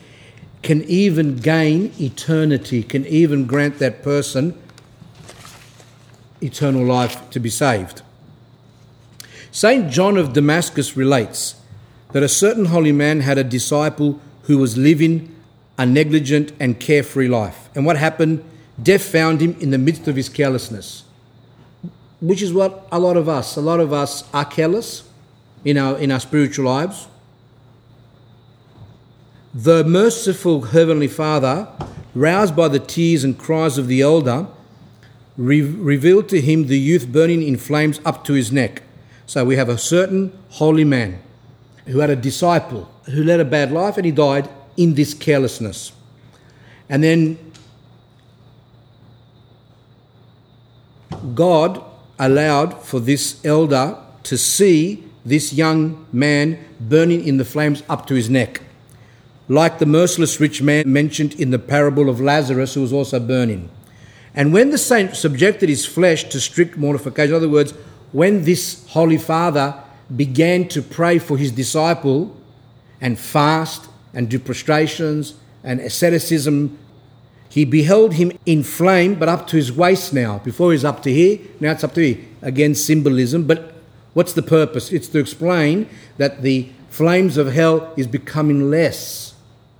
[0.63, 4.57] can even gain eternity, can even grant that person
[6.41, 8.01] eternal life to be saved.
[9.57, 9.89] St.
[9.89, 11.55] John of Damascus relates
[12.11, 15.35] that a certain holy man had a disciple who was living
[15.79, 17.67] a negligent and carefree life.
[17.73, 18.43] And what happened?
[18.79, 21.05] Death found him in the midst of his carelessness,
[22.21, 25.09] which is what a lot of us, a lot of us are careless
[25.65, 27.07] in our, in our spiritual lives.
[29.55, 31.67] The merciful Heavenly Father,
[32.13, 34.45] roused by the tears and cries of the elder,
[35.35, 38.84] re- revealed to him the youth burning in flames up to his neck.
[39.27, 41.21] So we have a certain holy man
[41.85, 45.91] who had a disciple who led a bad life and he died in this carelessness.
[46.89, 47.37] And then
[51.35, 51.83] God
[52.17, 58.15] allowed for this elder to see this young man burning in the flames up to
[58.15, 58.61] his neck
[59.49, 63.69] like the merciless rich man mentioned in the parable of Lazarus, who was also burning.
[64.33, 67.73] And when the saint subjected his flesh to strict mortification, in other words,
[68.11, 69.75] when this Holy Father
[70.15, 72.35] began to pray for his disciple
[73.01, 76.77] and fast and do prostrations and asceticism,
[77.49, 80.39] he beheld him in flame, but up to his waist now.
[80.39, 82.25] Before he's up to here, now it's up to here.
[82.41, 83.73] Again, symbolism, but
[84.13, 84.91] what's the purpose?
[84.91, 89.27] It's to explain that the flames of hell is becoming less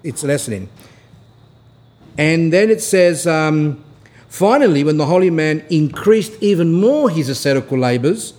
[0.07, 0.69] it's lessening.
[2.17, 3.83] And then it says, um,
[4.29, 8.33] finally, when the holy man increased even more his ascetical labours,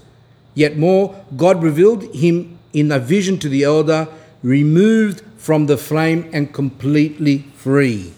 [0.54, 4.08] yet more, God revealed him in a vision to the elder,
[4.42, 8.12] removed from the flame and completely free.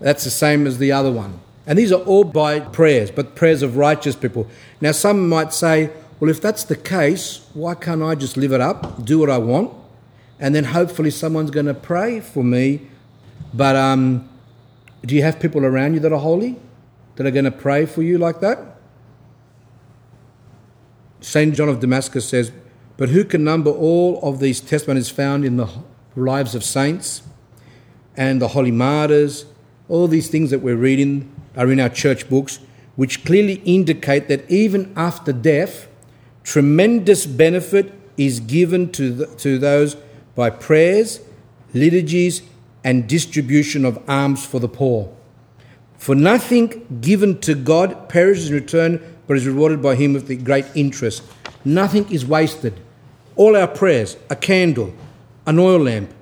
[0.00, 1.40] That's the same as the other one.
[1.66, 4.46] And these are all by prayers, but prayers of righteous people.
[4.80, 5.90] Now, some might say,
[6.20, 9.38] well, if that's the case, why can't I just live it up, do what I
[9.38, 9.72] want?
[10.38, 12.80] and then hopefully someone's going to pray for me.
[13.54, 14.28] But um,
[15.06, 16.56] do you have people around you that are holy,
[17.14, 18.58] that are going to pray for you like that?
[21.20, 21.54] St.
[21.54, 22.52] John of Damascus says,
[22.96, 25.68] But who can number all of these testimonies found in the
[26.16, 27.22] lives of saints
[28.16, 29.46] and the holy martyrs?
[29.88, 32.58] All these things that we're reading are in our church books,
[32.96, 35.88] which clearly indicate that even after death,
[36.42, 39.94] tremendous benefit is given to, the, to those
[40.34, 41.20] by prayers,
[41.72, 42.42] liturgies,
[42.86, 45.12] and distribution of alms for the poor.
[45.98, 50.66] For nothing given to God perishes in return, but is rewarded by Him with great
[50.76, 51.24] interest.
[51.64, 52.78] Nothing is wasted.
[53.34, 54.94] All our prayers, a candle,
[55.46, 56.14] an oil lamp,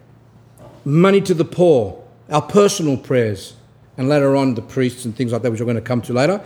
[0.86, 3.56] money to the poor, our personal prayers,
[3.98, 6.14] and later on the priests and things like that, which we're going to come to
[6.14, 6.40] later,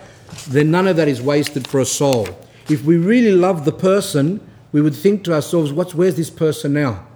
[0.48, 2.26] then none of that is wasted for a soul.
[2.68, 4.40] If we really love the person,
[4.72, 7.06] we would think to ourselves, what's, where's this person now?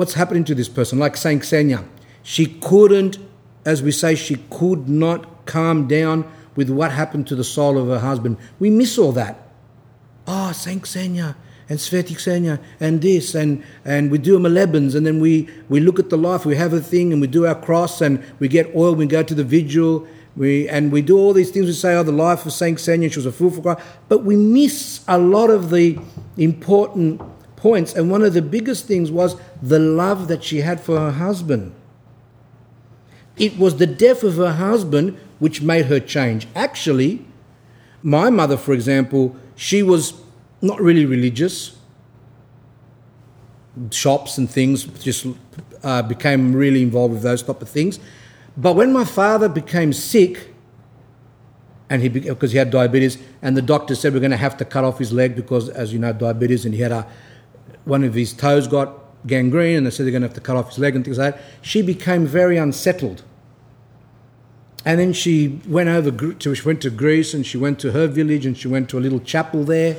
[0.00, 0.98] What's happening to this person?
[0.98, 1.84] Like Saint Xenia,
[2.22, 3.18] she couldn't,
[3.66, 6.24] as we say, she could not calm down
[6.56, 8.38] with what happened to the soul of her husband.
[8.58, 9.46] We miss all that.
[10.26, 11.36] Oh, Saint Xenia
[11.68, 15.98] and Sveti Xenia and this and and we do Molebens and then we we look
[15.98, 16.46] at the life.
[16.46, 18.94] We have a thing and we do our cross and we get oil.
[18.94, 20.06] We go to the vigil.
[20.34, 21.66] We and we do all these things.
[21.66, 24.24] We say, "Oh, the life of Saint Xenia, she was a fool for Christ," but
[24.24, 25.98] we miss a lot of the
[26.38, 27.20] important
[27.60, 27.92] points.
[27.94, 31.72] And one of the biggest things was the love that she had for her husband.
[33.36, 36.48] It was the death of her husband which made her change.
[36.54, 37.24] Actually,
[38.02, 40.14] my mother, for example, she was
[40.60, 41.76] not really religious.
[43.90, 45.26] Shops and things just
[45.82, 48.00] uh, became really involved with those type of things.
[48.56, 50.48] But when my father became sick,
[51.88, 54.64] and he because he had diabetes, and the doctor said we're going to have to
[54.64, 57.06] cut off his leg because, as you know, diabetes, and he had a
[57.90, 58.94] one of his toes got
[59.26, 61.18] gangrene, and they said they're going to have to cut off his leg and things
[61.18, 61.44] like that.
[61.60, 63.22] She became very unsettled.
[64.84, 68.06] And then she went over to she went to Greece and she went to her
[68.06, 69.96] village and she went to a little chapel there,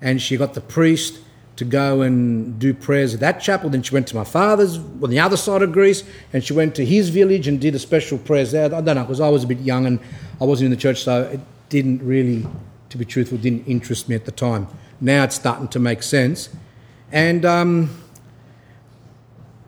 [0.00, 1.18] and she got the priest
[1.56, 3.70] to go and do prayers at that chapel.
[3.70, 6.74] Then she went to my father's on the other side of Greece, and she went
[6.76, 8.66] to his village and did a special prayers there.
[8.66, 9.98] I don't know because I was a bit young and
[10.40, 12.46] I wasn't in the church, so it didn't really,
[12.90, 14.68] to be truthful, didn't interest me at the time.
[15.00, 16.50] Now it's starting to make sense,
[17.14, 17.88] and um,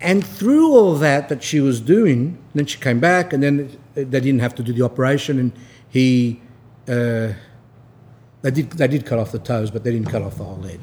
[0.03, 4.21] and through all that that she was doing, then she came back, and then they
[4.21, 5.53] didn't have to do the operation, and
[5.89, 6.43] he.
[6.87, 7.33] Uh,
[8.43, 10.59] they did, they did cut off the toes, but they didn't cut off the whole
[10.59, 10.81] leg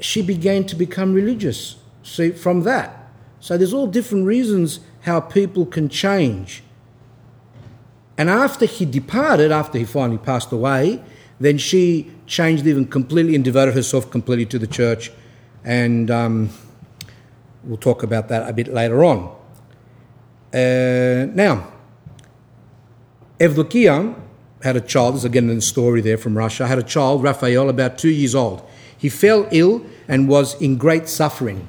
[0.00, 1.76] she began to become religious.
[2.02, 3.10] See, from that.
[3.40, 6.62] So there's all different reasons how people can change.
[8.18, 11.02] And after he departed, after he finally passed away,
[11.38, 15.10] then she changed even completely and devoted herself completely to the church.
[15.64, 16.50] And um,
[17.64, 19.34] we'll talk about that a bit later on.
[20.52, 21.72] Uh, now,
[23.38, 24.14] Evdokia
[24.62, 27.68] had a child, this again in the story there from Russia, had a child, Raphael,
[27.68, 28.66] about two years old.
[28.96, 31.68] He fell ill and was in great suffering.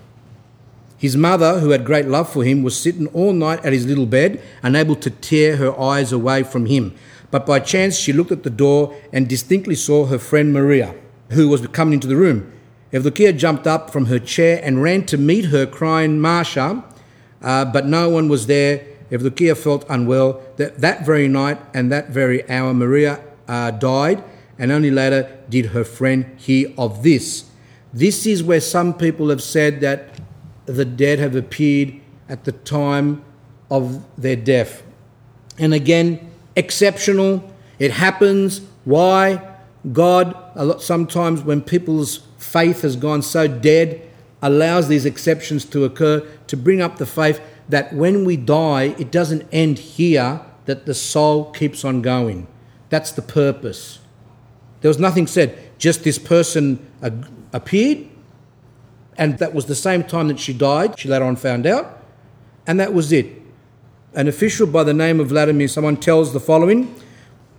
[0.98, 4.06] His mother, who had great love for him, was sitting all night at his little
[4.06, 6.96] bed, unable to tear her eyes away from him.
[7.32, 10.96] But by chance she looked at the door and distinctly saw her friend Maria,
[11.32, 12.52] who was coming into the room.
[12.94, 16.84] Evdokia jumped up from her chair and ran to meet her, crying, Masha,
[17.42, 18.86] uh, but no one was there.
[19.12, 20.42] Evdokia felt unwell.
[20.56, 24.24] That, that very night and that very hour, Maria uh, died,
[24.58, 27.50] and only later did her friend hear of this.
[27.94, 30.10] This is where some people have said that
[30.66, 31.94] the dead have appeared
[32.30, 33.24] at the time
[33.70, 34.84] of their death.
[35.58, 36.27] And again,
[36.58, 37.50] exceptional.
[37.80, 38.62] It happens.
[38.84, 39.56] Why?
[39.94, 44.02] God, a lot, sometimes when people's faith has gone so dead,
[44.42, 47.40] allows these exceptions to occur to bring up the faith
[47.70, 52.48] that when we die, it doesn't end here, that the soul keeps on going.
[52.90, 54.00] That's the purpose.
[54.82, 56.86] There was nothing said, just this person
[57.54, 58.08] appeared,
[59.18, 61.00] and that was the same time that she died.
[61.00, 62.04] She later on found out,
[62.66, 63.42] and that was it.
[64.14, 66.96] An official by the name of Vladimir, someone tells the following.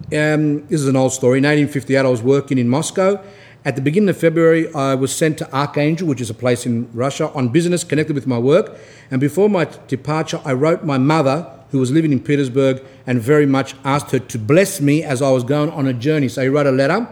[0.07, 1.39] Um, this is an old story.
[1.39, 3.23] In 1858, I was working in Moscow.
[3.67, 6.91] At the beginning of February, I was sent to Archangel, which is a place in
[6.95, 8.79] Russia, on business connected with my work.
[9.11, 13.45] And before my departure, I wrote my mother, who was living in Petersburg, and very
[13.45, 16.29] much asked her to bless me as I was going on a journey.
[16.29, 17.07] So he wrote a letter,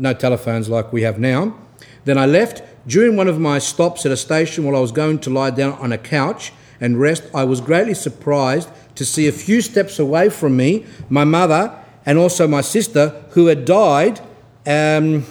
[0.00, 1.56] no telephones like we have now.
[2.04, 2.62] Then I left.
[2.84, 5.74] During one of my stops at a station while I was going to lie down
[5.74, 10.28] on a couch and rest, I was greatly surprised to see a few steps away
[10.28, 14.20] from me my mother and also my sister, who had died
[14.64, 15.24] um,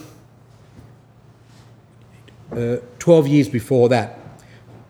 [2.52, 4.18] uh, 12 years before that.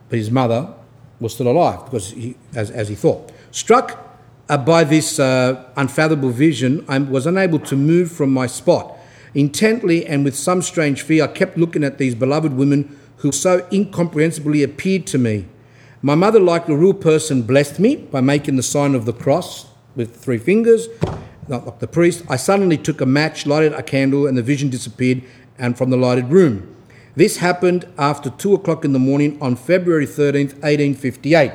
[0.08, 0.74] But his mother
[1.20, 3.32] was still alive because he, as, as he thought.
[3.52, 4.02] Struck
[4.48, 8.96] uh, by this uh, unfathomable vision, I was unable to move from my spot.
[9.34, 13.66] Intently and with some strange fear, I kept looking at these beloved women who so
[13.72, 15.46] incomprehensibly appeared to me.
[16.06, 19.66] My mother, like a real person, blessed me by making the sign of the cross
[19.96, 20.86] with three fingers,
[21.48, 22.22] not like the priest.
[22.28, 25.24] I suddenly took a match, lighted a candle, and the vision disappeared
[25.58, 26.76] and from the lighted room.
[27.16, 31.50] This happened after two o'clock in the morning on February 13th, 1858.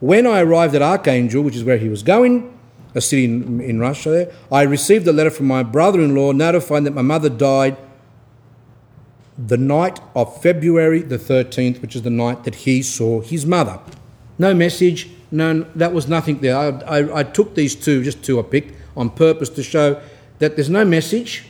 [0.00, 2.52] When I arrived at Archangel, which is where he was going,
[2.94, 6.32] a city in, in Russia there, I received a letter from my brother in law
[6.32, 7.78] notifying that my mother died
[9.38, 13.78] the night of February the 13th, which is the night that he saw his mother.
[14.38, 16.56] No message, no, that was nothing there.
[16.56, 20.00] I, I, I took these two, just two I picked, on purpose to show
[20.38, 21.44] that there's no message,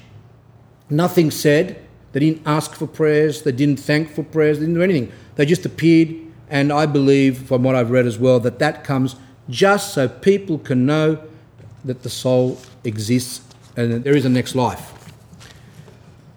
[0.90, 1.82] nothing said.
[2.12, 5.12] They didn't ask for prayers, they didn't thank for prayers, they didn't do anything.
[5.36, 6.16] They just appeared,
[6.48, 9.16] and I believe, from what I've read as well, that that comes
[9.48, 11.22] just so people can know
[11.84, 13.42] that the soul exists
[13.76, 14.95] and that there is a next life.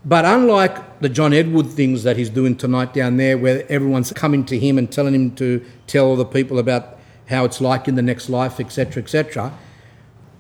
[0.05, 4.45] But unlike the John Edward things that he's doing tonight down there, where everyone's coming
[4.45, 6.97] to him and telling him to tell the people about
[7.27, 9.53] how it's like in the next life, etc., etc.,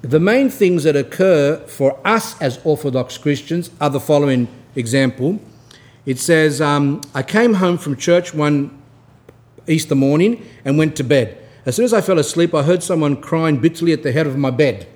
[0.01, 5.39] the main things that occur for us as Orthodox Christians are the following example.
[6.05, 8.81] It says, um, I came home from church one
[9.67, 11.37] Easter morning and went to bed.
[11.65, 14.37] As soon as I fell asleep, I heard someone crying bitterly at the head of
[14.37, 14.87] my bed.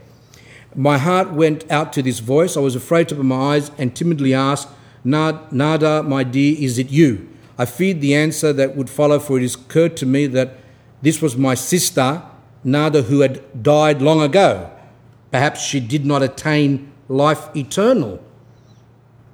[0.76, 2.58] My heart went out to this voice.
[2.58, 4.70] I was afraid to open my eyes and timidly asked,
[5.04, 7.30] Nada, my dear, is it you?
[7.58, 10.58] I feared the answer that would follow, for it occurred to me that
[11.02, 12.24] this was my sister,
[12.64, 14.72] Nada, who had died long ago.
[15.32, 18.24] Perhaps she did not attain life eternal.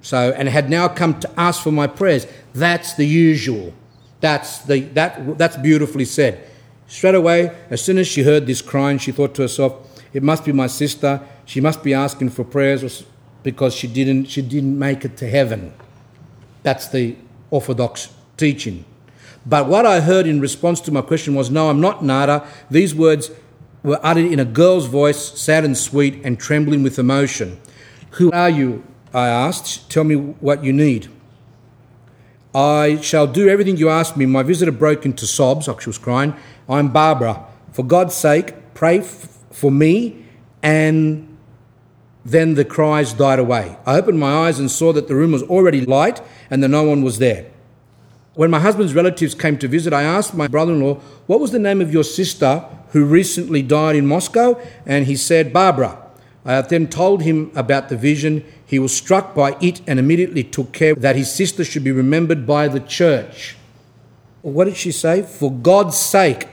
[0.02, 2.26] So, and had now come to ask for my prayers.
[2.54, 3.72] That's the usual.
[4.20, 6.46] That's, the, that, that's beautifully said.
[6.88, 10.44] Straight away, as soon as she heard this crying, she thought to herself, it must
[10.44, 11.20] be my sister.
[11.44, 13.04] She must be asking for prayers
[13.42, 15.72] because she didn't, she didn't make it to heaven.
[16.62, 17.16] That's the
[17.50, 18.84] Orthodox teaching.
[19.46, 22.46] But what I heard in response to my question was, No, I'm not Nada.
[22.70, 23.30] These words
[23.82, 27.58] were uttered in a girl's voice, sad and sweet and trembling with emotion.
[28.12, 28.84] Who are you?
[29.14, 29.90] I asked.
[29.90, 31.08] Tell me what you need.
[32.54, 34.26] I shall do everything you ask me.
[34.26, 36.34] My visitor broke into sobs, she was crying.
[36.68, 37.44] I'm Barbara.
[37.72, 39.00] For God's sake, pray
[39.50, 40.24] for me.
[40.62, 41.38] And
[42.24, 43.76] then the cries died away.
[43.86, 46.20] I opened my eyes and saw that the room was already light
[46.50, 47.50] and that no one was there.
[48.34, 50.94] When my husband's relatives came to visit, I asked my brother in law,
[51.26, 54.60] What was the name of your sister who recently died in Moscow?
[54.86, 55.98] And he said, Barbara.
[56.44, 58.44] I then told him about the vision.
[58.64, 62.46] He was struck by it and immediately took care that his sister should be remembered
[62.46, 63.56] by the church.
[64.42, 65.22] What did she say?
[65.22, 66.48] For God's sake,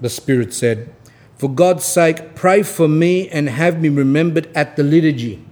[0.00, 0.95] the Spirit said,
[1.36, 5.44] for God's sake, pray for me and have me remembered at the liturgy.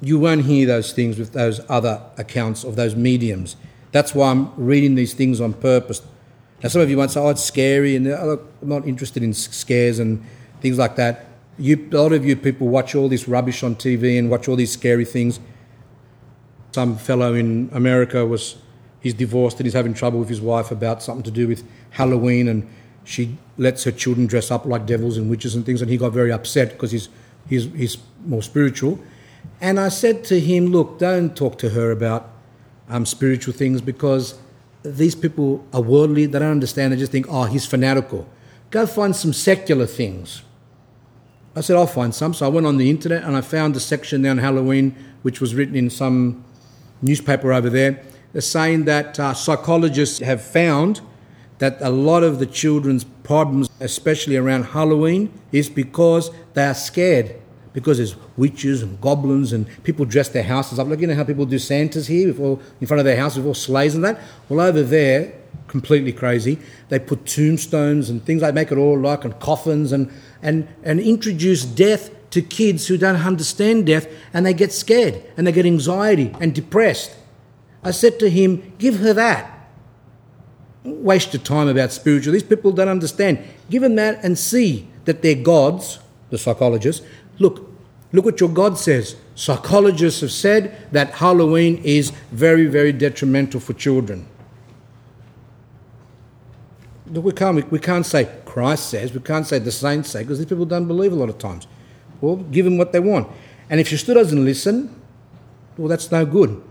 [0.00, 3.56] You won't hear those things with those other accounts of those mediums.
[3.92, 6.02] That's why I'm reading these things on purpose.
[6.62, 9.32] Now, some of you might say, oh, it's scary, and oh, I'm not interested in
[9.32, 10.22] scares and
[10.60, 11.26] things like that.
[11.58, 14.56] You, a lot of you people watch all this rubbish on TV and watch all
[14.56, 15.40] these scary things.
[16.72, 18.56] Some fellow in America was
[19.00, 22.48] he's divorced and he's having trouble with his wife about something to do with Halloween,
[22.48, 22.68] and
[23.04, 26.12] she lets her children dress up like devils and witches and things, and he got
[26.12, 27.08] very upset because he's,
[27.48, 28.98] he's, he's more spiritual.
[29.60, 32.30] And I said to him, Look, don't talk to her about
[32.88, 34.38] um, spiritual things because
[34.82, 38.28] these people are worldly, they don't understand, they just think, Oh, he's fanatical.
[38.70, 40.42] Go find some secular things.
[41.54, 42.34] I said, I'll find some.
[42.34, 45.40] So I went on the internet and I found a section there on Halloween, which
[45.40, 46.44] was written in some
[47.00, 48.02] newspaper over there,
[48.38, 51.00] saying that uh, psychologists have found
[51.58, 57.36] that a lot of the children's problems, especially around Halloween, is because they are scared.
[57.72, 60.88] Because there's witches and goblins and people dress their houses up.
[60.88, 63.46] Like, you know how people do Santas here all, in front of their houses with
[63.46, 64.18] all sleighs and that?
[64.48, 65.34] Well, over there,
[65.68, 66.58] completely crazy,
[66.88, 70.10] they put tombstones and things like make it all like and coffins and,
[70.42, 75.46] and, and introduce death to kids who don't understand death and they get scared and
[75.46, 77.14] they get anxiety and depressed.
[77.82, 79.55] I said to him, Give her that
[80.86, 82.32] waste your time about spiritual.
[82.32, 83.38] These people don't understand.
[83.70, 85.98] Give them that and see that they're gods,
[86.30, 87.04] the psychologists.
[87.38, 87.68] Look,
[88.12, 89.16] look what your God says.
[89.34, 94.26] Psychologists have said that Halloween is very, very detrimental for children.
[97.06, 100.48] We can't, we can't say Christ says, we can't say the saints say, because these
[100.48, 101.66] people don't believe a lot of times.
[102.20, 103.28] Well, give them what they want.
[103.70, 105.00] And if she still doesn't listen,
[105.76, 106.62] well, that's no good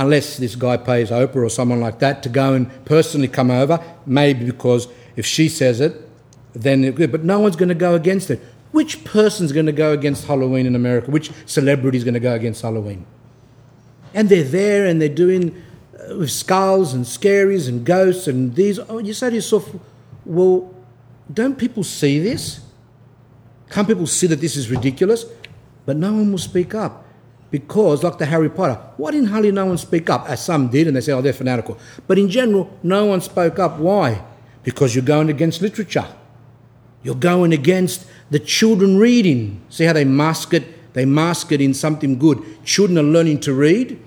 [0.00, 3.78] unless this guy pays Oprah or someone like that to go and personally come over,
[4.06, 6.08] maybe because if she says it,
[6.54, 8.40] then it, but no one's going to go against it.
[8.72, 11.10] Which person's going to go against Halloween in America?
[11.10, 13.04] Which celebrity is going to go against Halloween?
[14.14, 15.62] And they're there and they're doing
[15.94, 18.78] uh, with skulls and scaries and ghosts and these.
[18.78, 19.70] Oh, you say to yourself,
[20.24, 20.74] well,
[21.32, 22.60] don't people see this?
[23.68, 25.26] Can't people see that this is ridiculous?
[25.84, 27.04] But no one will speak up.
[27.50, 30.28] Because, like the Harry Potter, why didn't hardly no one speak up?
[30.28, 31.78] As some did, and they say, oh, they're fanatical.
[32.06, 33.78] But in general, no one spoke up.
[33.78, 34.22] Why?
[34.62, 36.06] Because you're going against literature.
[37.02, 39.60] You're going against the children reading.
[39.68, 40.92] See how they mask it?
[40.92, 42.64] They mask it in something good.
[42.64, 44.00] Children are learning to read.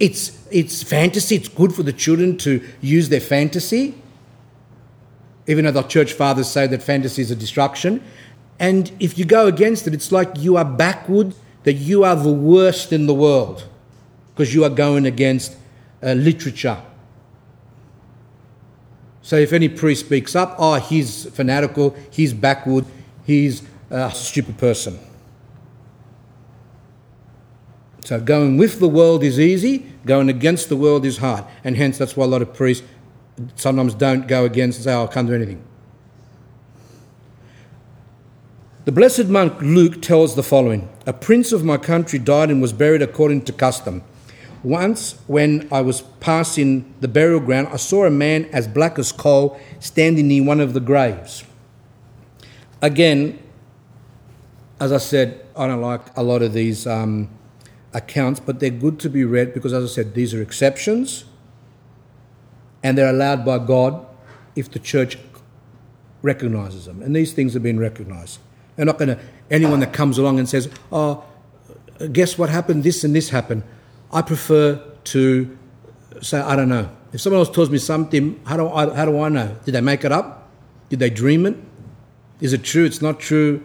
[0.00, 1.36] It's, it's fantasy.
[1.36, 3.94] It's good for the children to use their fantasy.
[5.46, 8.02] Even though the church fathers say that fantasy is a destruction.
[8.58, 11.34] And if you go against it, it's like you are backward,
[11.64, 13.68] that you are the worst in the world
[14.34, 15.56] because you are going against
[16.02, 16.82] uh, literature.
[19.22, 22.84] So if any priest speaks up, oh, he's fanatical, he's backward,
[23.24, 24.98] he's a stupid person.
[28.04, 31.44] So going with the world is easy, going against the world is hard.
[31.62, 32.84] And hence that's why a lot of priests
[33.54, 35.62] sometimes don't go against and say, oh, I can't do anything.
[38.84, 42.72] The blessed monk Luke tells the following A prince of my country died and was
[42.72, 44.02] buried according to custom.
[44.64, 49.12] Once, when I was passing the burial ground, I saw a man as black as
[49.12, 51.44] coal standing near one of the graves.
[52.80, 53.38] Again,
[54.80, 57.28] as I said, I don't like a lot of these um,
[57.92, 61.24] accounts, but they're good to be read because, as I said, these are exceptions
[62.82, 64.04] and they're allowed by God
[64.56, 65.18] if the church
[66.20, 67.00] recognizes them.
[67.00, 68.40] And these things have been recognized.
[68.76, 69.18] They're not going to,
[69.50, 71.24] anyone that comes along and says, oh,
[72.12, 72.84] guess what happened?
[72.84, 73.62] This and this happened.
[74.12, 75.58] I prefer to
[76.20, 76.90] say, I don't know.
[77.12, 79.56] If someone else tells me something, how do I, how do I know?
[79.64, 80.48] Did they make it up?
[80.88, 81.56] Did they dream it?
[82.40, 82.84] Is it true?
[82.84, 83.64] It's not true.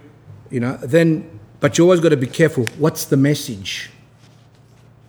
[0.49, 2.65] You know, then, but you always got to be careful.
[2.77, 3.89] What's the message?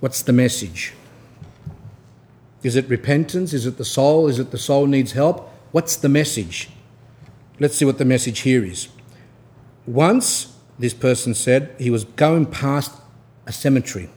[0.00, 0.94] What's the message?
[2.62, 3.52] Is it repentance?
[3.52, 4.28] Is it the soul?
[4.28, 5.48] Is it the soul needs help?
[5.70, 6.70] What's the message?
[7.60, 8.88] Let's see what the message here is.
[9.89, 12.93] Once, this person said, he was going past
[13.47, 14.10] a cemetery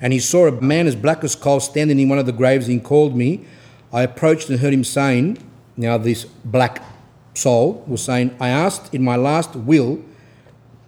[0.00, 2.66] and he saw a man as black as coal standing in one of the graves.
[2.66, 3.44] He called me.
[3.92, 5.38] I approached and heard him saying,
[5.76, 6.82] Now, this black
[7.34, 10.02] soul was saying, I asked in my last will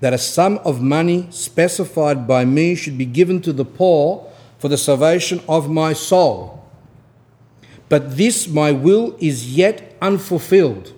[0.00, 4.66] that a sum of money specified by me should be given to the poor for
[4.66, 6.68] the salvation of my soul.
[7.88, 10.92] But this, my will, is yet unfulfilled.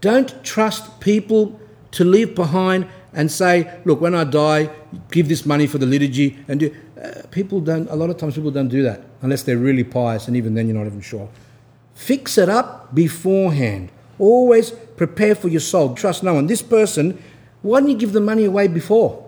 [0.00, 1.59] Don't trust people
[1.92, 4.70] to leave behind and say, look, when I die,
[5.10, 6.38] give this money for the liturgy.
[6.48, 9.58] And do, uh, people don't, a lot of times people don't do that unless they're
[9.58, 11.28] really pious, and even then you're not even sure.
[11.94, 13.90] Fix it up beforehand.
[14.18, 15.94] Always prepare for your soul.
[15.94, 16.46] Trust no one.
[16.46, 17.22] This person,
[17.62, 19.26] why didn't you give the money away before?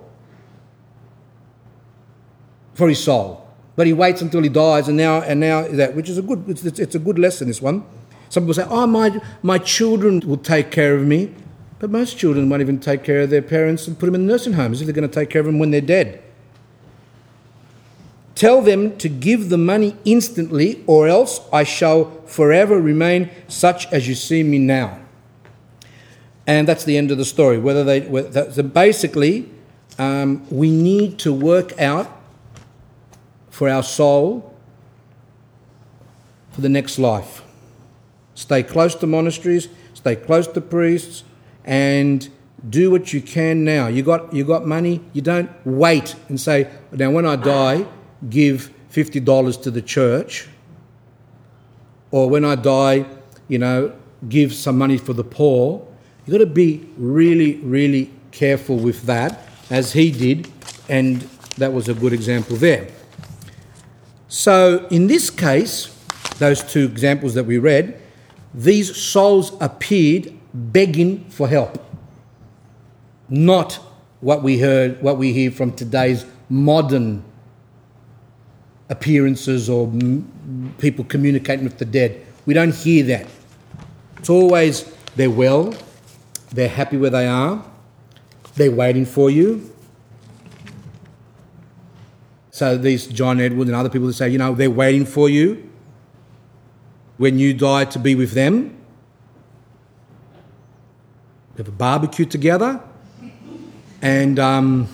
[2.75, 3.47] For his soul.
[3.75, 6.45] But he waits until he dies, and now, and now that, which is a good,
[6.47, 7.85] it's, it's a good lesson, this one.
[8.29, 11.35] Some people say, oh, my, my children will take care of me.
[11.83, 14.53] But most children won't even take care of their parents and put them in nursing
[14.53, 16.23] homes if they're going to take care of them when they're dead.
[18.37, 24.07] Tell them to give the money instantly, or else I shall forever remain such as
[24.07, 25.01] you see me now.
[26.47, 27.59] And that's the end of the story.
[27.59, 29.51] Whether they, whether, basically,
[29.99, 32.17] um, we need to work out
[33.51, 34.55] for our soul
[36.53, 37.43] for the next life.
[38.37, 41.25] Stay close to monasteries, stay close to priests,
[41.65, 42.29] and
[42.69, 43.89] do what you can now.
[43.89, 45.01] You got you got money.
[45.13, 47.87] You don't wait and say, now when I die,
[48.29, 50.49] give fifty dollars to the church,
[52.11, 53.07] or when I die,
[53.49, 53.93] you know,
[54.29, 55.87] give some money for the poor.
[56.25, 59.41] You got to be really, really careful with that,
[59.71, 60.49] as he did,
[60.89, 61.23] and
[61.59, 62.89] that was a good example there.
[64.29, 65.95] So in this case,
[66.39, 68.01] those two examples that we read,
[68.55, 71.85] these souls appeared begging for help.
[73.29, 73.74] Not
[74.20, 77.24] what we heard, what we hear from today's modern
[78.89, 82.24] appearances or m- people communicating with the dead.
[82.47, 83.27] We don't hear that.
[84.19, 84.85] It's always
[85.16, 85.74] they're well,
[86.51, 87.65] they're happy where they are,
[88.55, 89.70] they're waiting for you.
[92.51, 95.70] So these John Edward and other people that say, you know, they're waiting for you
[97.16, 98.77] when you die to be with them
[101.63, 102.81] have a barbecue together,
[104.01, 104.89] and um,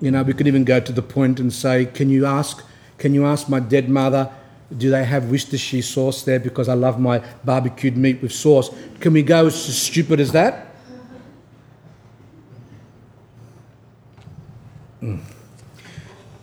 [0.00, 2.64] you know we could even go to the point and say, "Can you ask?
[2.98, 4.32] Can you ask my dead mother?"
[4.76, 6.38] Do they have Worcestershire sauce there?
[6.40, 8.68] Because I love my barbecued meat with sauce.
[9.00, 10.66] Can we go as stupid as that?
[15.00, 15.20] Hmm.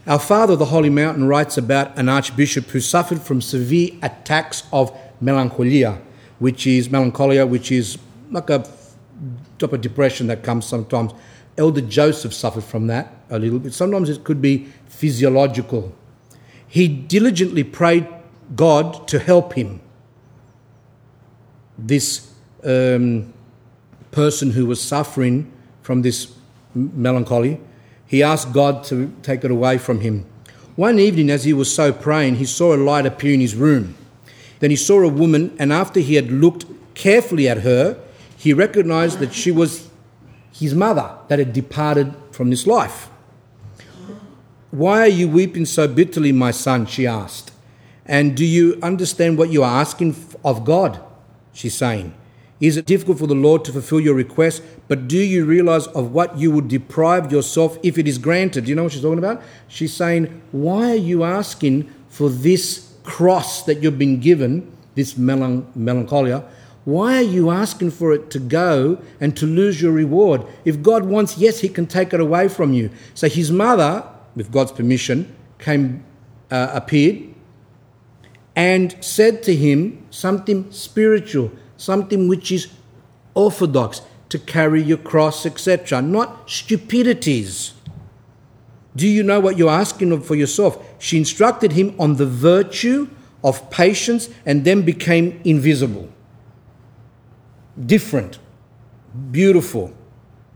[0.08, 4.98] Our father, the Holy Mountain, writes about an archbishop who suffered from severe attacks of
[5.22, 6.00] melancholia,
[6.40, 8.00] which is melancholia, which is
[8.32, 8.66] like a
[9.60, 11.12] type of depression that comes sometimes.
[11.58, 13.74] Elder Joseph suffered from that a little bit.
[13.74, 15.94] Sometimes it could be physiological.
[16.68, 18.08] He diligently prayed
[18.56, 19.80] God to help him.
[21.78, 22.32] This
[22.64, 23.34] um,
[24.12, 25.52] person who was suffering
[25.82, 26.34] from this
[26.74, 27.60] melancholy,
[28.06, 30.26] he asked God to take it away from him.
[30.76, 33.96] One evening, as he was so praying, he saw a light appear in his room.
[34.60, 36.66] Then he saw a woman, and after he had looked
[36.96, 37.98] carefully at her,
[38.46, 39.90] he recognized that she was
[40.54, 43.10] his mother that had departed from this life.
[44.70, 46.86] Why are you weeping so bitterly, my son?
[46.86, 47.52] she asked.
[48.06, 51.00] And do you understand what you are asking of God?
[51.54, 52.14] She's saying.
[52.62, 54.62] Is it difficult for the Lord to fulfill your request?
[54.88, 58.66] But do you realize of what you would deprive yourself if it is granted?
[58.66, 59.42] Do you know what she's talking about?
[59.68, 65.66] She's saying, Why are you asking for this cross that you've been given, this melan-
[65.76, 66.44] melancholia?
[66.86, 70.46] Why are you asking for it to go and to lose your reward?
[70.66, 72.92] If God wants, yes, He can take it away from you.
[73.16, 76.06] So his mother, with God's permission, came,
[76.52, 77.34] uh, appeared
[78.56, 82.72] and said to him something spiritual, something which is
[83.34, 87.74] orthodox, to carry your cross, etc., not stupidities.
[88.96, 90.84] Do you know what you're asking for yourself?
[91.00, 93.10] She instructed him on the virtue
[93.44, 96.10] of patience and then became invisible
[97.84, 98.40] different,
[99.32, 99.94] beautiful.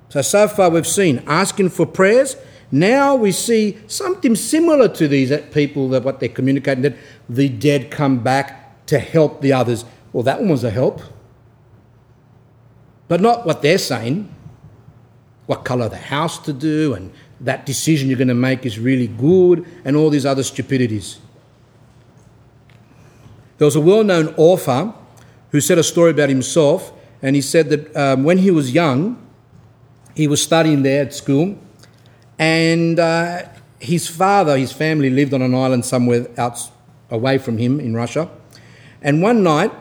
[0.09, 2.35] So, so far we've seen asking for prayers.
[2.71, 6.95] Now we see something similar to these people that what they're communicating that
[7.27, 9.85] the dead come back to help the others.
[10.13, 11.01] Well, that one was a help.
[13.07, 14.33] But not what they're saying.
[15.47, 19.07] What colour the house to do, and that decision you're going to make is really
[19.07, 21.17] good, and all these other stupidities.
[23.57, 24.93] There was a well known author
[25.51, 29.17] who said a story about himself and he said that um, when he was young,
[30.15, 31.57] he was studying there at school,
[32.37, 33.43] and uh,
[33.79, 36.59] his father, his family lived on an island somewhere out
[37.09, 38.29] away from him in Russia.
[39.01, 39.71] And one night,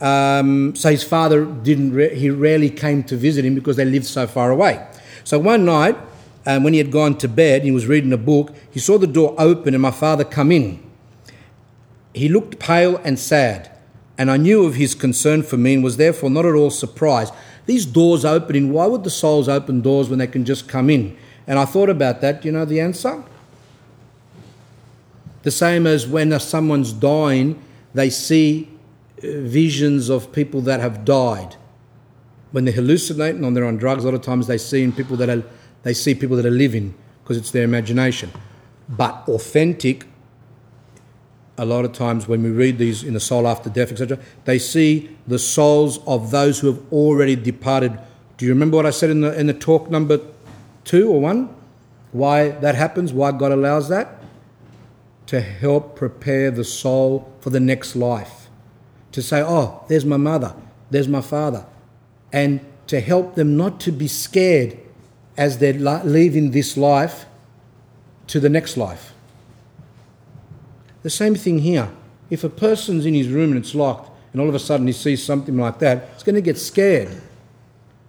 [0.00, 4.06] um, so his father didn't, re- he rarely came to visit him because they lived
[4.06, 4.84] so far away.
[5.24, 5.96] So one night,
[6.44, 9.06] um, when he had gone to bed, he was reading a book, he saw the
[9.06, 10.82] door open and my father come in.
[12.14, 13.70] He looked pale and sad
[14.18, 17.32] and I knew of his concern for me and was therefore not at all surprised.
[17.66, 21.16] These doors opening, why would the souls open doors when they can just come in?
[21.46, 22.42] And I thought about that.
[22.42, 23.22] Do you know the answer?
[25.42, 27.60] The same as when someone's dying,
[27.94, 28.68] they see
[29.18, 31.56] uh, visions of people that have died.
[32.52, 35.28] When they're hallucinating on their own drugs, a lot of times they see people that
[35.28, 35.42] are,
[35.82, 38.30] they see people that are living because it's their imagination.
[38.88, 40.06] But authentic
[41.58, 44.58] a lot of times when we read these in the soul after death, etc., they
[44.58, 47.98] see the souls of those who have already departed.
[48.36, 50.20] Do you remember what I said in the in the talk number
[50.84, 51.54] two or one?
[52.12, 53.12] Why that happens?
[53.12, 54.22] Why God allows that?
[55.26, 58.48] To help prepare the soul for the next life.
[59.12, 60.54] To say, "Oh, there's my mother,
[60.90, 61.66] there's my father,"
[62.32, 64.76] and to help them not to be scared
[65.36, 65.72] as they're
[66.04, 67.26] leaving this life
[68.26, 69.11] to the next life.
[71.02, 71.90] The same thing here.
[72.30, 74.92] If a person's in his room and it's locked, and all of a sudden he
[74.92, 77.10] sees something like that, he's going to get scared.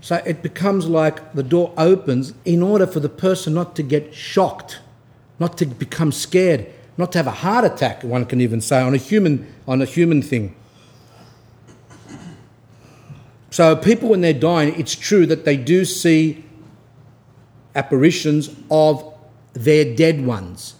[0.01, 4.13] So it becomes like the door opens in order for the person not to get
[4.13, 4.79] shocked,
[5.39, 6.67] not to become scared,
[6.97, 9.85] not to have a heart attack, one can even say, on a human, on a
[9.85, 10.55] human thing.
[13.49, 16.43] So people when they're dying, it's true that they do see
[17.75, 19.13] apparitions of
[19.53, 20.75] their dead ones.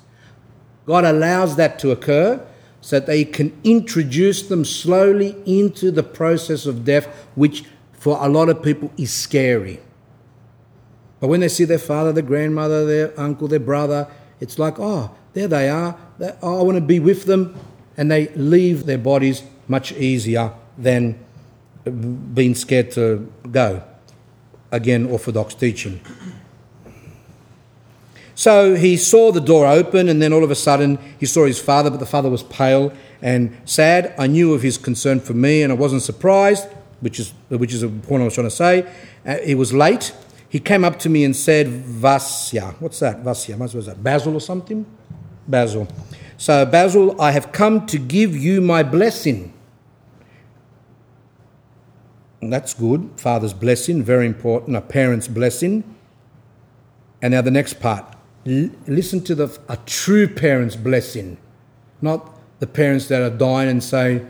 [0.85, 2.45] God allows that to occur
[2.81, 7.05] so that they can introduce them slowly into the process of death,
[7.35, 9.80] which for a lot of people is scary.
[11.22, 14.10] But when they see their father, their grandmother, their uncle, their brother,
[14.41, 15.97] it's like, oh, there they are.
[16.41, 17.57] Oh, I want to be with them.
[17.95, 21.18] And they leave their bodies much easier than
[22.34, 23.84] being scared to go.
[24.72, 26.01] Again, Orthodox teaching.
[28.44, 31.61] So he saw the door open, and then all of a sudden he saw his
[31.61, 32.91] father, but the father was pale
[33.22, 34.14] and sad.
[34.18, 36.68] I knew of his concern for me, and I wasn't surprised,
[36.99, 38.82] which is, which is a point I was trying to say.
[39.26, 40.14] Uh, it was late.
[40.49, 42.76] He came up to me and said, Vasya.
[42.82, 43.24] What's that?
[43.24, 43.56] Vasya.
[43.56, 44.03] What was that?
[44.03, 44.86] Basil or something?
[45.48, 45.88] Basil.
[46.36, 49.53] So, Basil, I have come to give you my blessing.
[52.41, 53.10] That's good.
[53.15, 54.76] Father's blessing, very important.
[54.76, 55.86] A parent's blessing.
[57.22, 58.12] And now the next part
[58.45, 61.38] listen to the, a true parent's blessing,
[62.02, 62.30] not
[62.60, 64.26] the parents that are dying and say,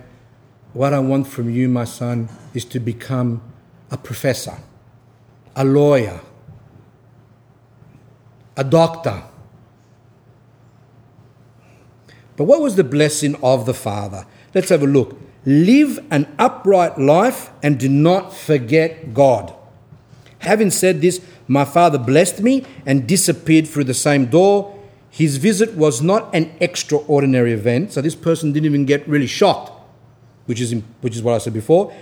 [0.73, 3.41] What I want from you, my son, is to become
[3.91, 4.57] a professor,
[5.55, 6.21] a lawyer,
[8.57, 9.23] a doctor.
[12.35, 14.25] But what was the blessing of the father?
[14.53, 15.19] Let's have a look.
[15.45, 19.53] Live an upright life and do not forget God.
[20.39, 24.79] Having said this, my father blessed me and disappeared through the same door.
[25.09, 29.71] His visit was not an extraordinary event, so this person didn't even get really shocked,
[30.45, 31.93] which is, which is what I said before.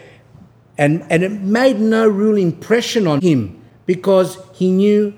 [0.78, 5.14] And, and it made no real impression on him because he knew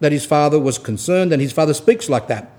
[0.00, 2.52] that his father was concerned and his father speaks like that.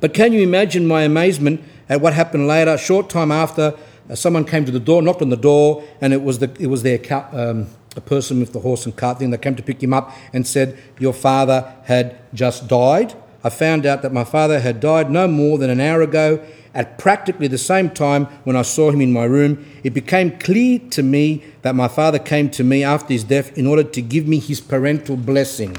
[0.00, 2.72] But can you imagine my amazement at what happened later?
[2.72, 3.74] A short time after,
[4.08, 6.66] uh, someone came to the door, knocked on the door, and it was, the, it
[6.66, 7.00] was their
[7.32, 10.12] um, a person with the horse and cart thing that came to pick him up
[10.32, 13.14] and said, Your father had just died.
[13.42, 16.44] I found out that my father had died no more than an hour ago.
[16.74, 20.78] At practically the same time, when I saw him in my room, it became clear
[20.90, 24.26] to me that my father came to me after his death in order to give
[24.26, 25.74] me his parental blessing.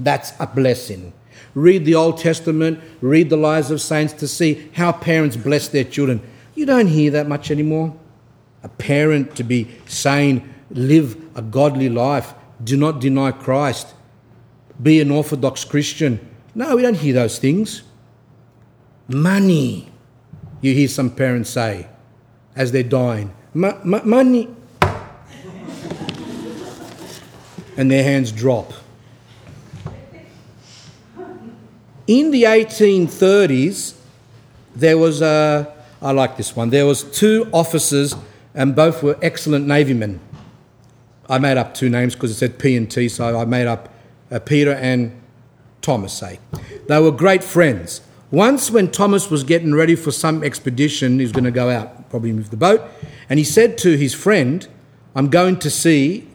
[0.00, 1.12] That's a blessing.
[1.54, 5.84] Read the Old Testament, read the lives of saints to see how parents bless their
[5.84, 6.20] children.
[6.54, 7.94] You don't hear that much anymore.
[8.62, 13.94] A parent to be saying, live a godly life, do not deny Christ,
[14.82, 16.20] be an Orthodox Christian.
[16.54, 17.82] No, we don't hear those things.
[19.08, 19.88] Money,
[20.60, 21.88] you hear some parents say
[22.54, 23.32] as they're dying.
[23.54, 24.48] money.
[27.76, 28.74] and their hands drop.
[32.06, 33.94] In the 1830s,
[34.76, 35.72] there was a,
[36.02, 38.14] I like this one, there was two officers
[38.54, 40.20] and both were excellent navymen.
[41.30, 43.88] I made up two names because it said P and T, so I made up
[44.30, 45.18] uh, Peter and
[45.80, 46.40] Thomas, say.
[46.88, 48.02] They were great friends.
[48.30, 52.10] Once, when Thomas was getting ready for some expedition, he was going to go out,
[52.10, 52.82] probably move the boat,
[53.28, 54.68] and he said to his friend,
[55.14, 56.28] I'm going to sea.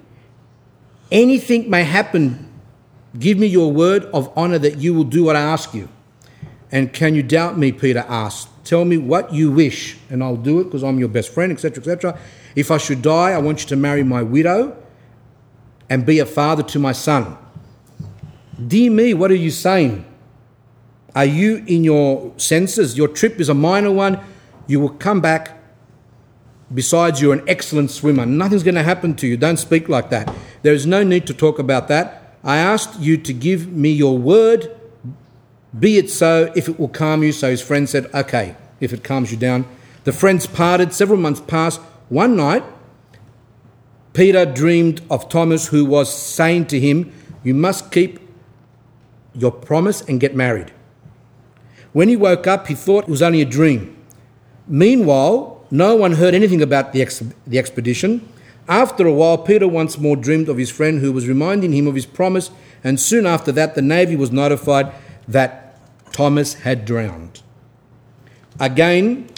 [1.12, 2.46] Anything may happen
[3.18, 5.88] Give me your word of honor that you will do what I ask you.
[6.72, 7.72] And can you doubt me?
[7.72, 8.50] Peter asked.
[8.66, 11.78] Tell me what you wish, and I'll do it because I'm your best friend, etc.,
[11.78, 12.20] etc.
[12.56, 14.76] If I should die, I want you to marry my widow
[15.90, 17.38] and be a father to my son.
[18.68, 20.06] Dear me, what are you saying?
[21.16, 22.98] Are you in your senses?
[22.98, 24.20] Your trip is a minor one.
[24.68, 25.58] You will come back.
[26.74, 28.26] Besides, you're an excellent swimmer.
[28.26, 29.38] Nothing's going to happen to you.
[29.38, 30.34] Don't speak like that.
[30.64, 32.38] There is no need to talk about that.
[32.44, 34.76] I asked you to give me your word,
[35.78, 37.32] be it so, if it will calm you.
[37.32, 39.66] So his friend said, Okay, if it calms you down.
[40.04, 40.94] The friends parted.
[40.94, 41.80] Several months passed.
[42.10, 42.64] One night,
[44.16, 47.12] Peter dreamed of Thomas, who was saying to him,
[47.44, 48.20] You must keep
[49.34, 50.72] your promise and get married.
[51.92, 53.96] When he woke up, he thought it was only a dream.
[54.68, 58.28] Meanwhile, no one heard anything about the, ex- the expedition.
[58.70, 61.96] After a while, Peter once more dreamed of his friend who was reminding him of
[61.96, 62.52] his promise,
[62.86, 64.94] and soon after that, the Navy was notified
[65.28, 65.78] that
[66.14, 67.42] Thomas had drowned.
[68.62, 69.30] Again,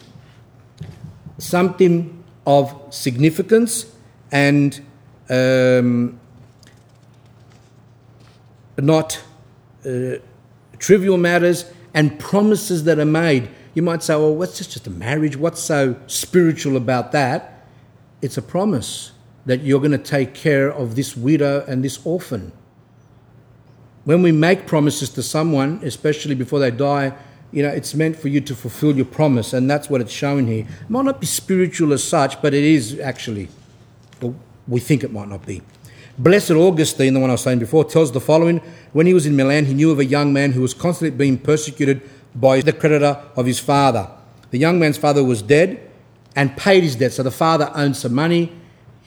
[1.39, 3.96] something of significance
[4.31, 4.85] and
[5.29, 6.19] um,
[8.77, 9.21] not
[9.85, 10.15] uh,
[10.79, 13.49] trivial matters and promises that are made.
[13.73, 15.37] You might say, well, what's this, just a marriage?
[15.37, 17.65] What's so spiritual about that?
[18.21, 19.11] It's a promise
[19.45, 22.51] that you're going to take care of this widow and this orphan.
[24.03, 27.13] When we make promises to someone, especially before they die,
[27.51, 30.47] you know, it's meant for you to fulfill your promise, and that's what it's showing
[30.47, 30.65] here.
[30.81, 33.47] It might not be spiritual as such, but it is actually.
[34.67, 35.61] We think it might not be.
[36.17, 38.61] Blessed Augustine, the one I was saying before, tells the following
[38.93, 41.37] When he was in Milan, he knew of a young man who was constantly being
[41.37, 42.01] persecuted
[42.35, 44.09] by the creditor of his father.
[44.51, 45.91] The young man's father was dead
[46.35, 48.51] and paid his debt, so the father owned some money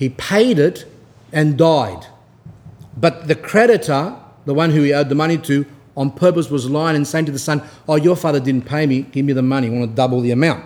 [0.01, 0.87] he paid it
[1.31, 2.07] and died.
[2.97, 4.17] But the creditor,
[4.47, 7.33] the one who he owed the money to, on purpose was lying and saying to
[7.33, 9.95] the son, Oh, your father didn't pay me, give me the money, I want to
[9.95, 10.65] double the amount.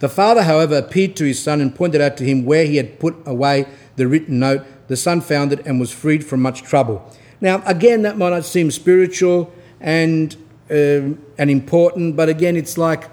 [0.00, 2.98] The father, however, appeared to his son and pointed out to him where he had
[2.98, 3.66] put away
[3.96, 4.66] the written note.
[4.88, 7.08] The son found it and was freed from much trouble.
[7.40, 10.34] Now, again, that might not seem spiritual and,
[10.70, 13.08] um, and important, but again, it's like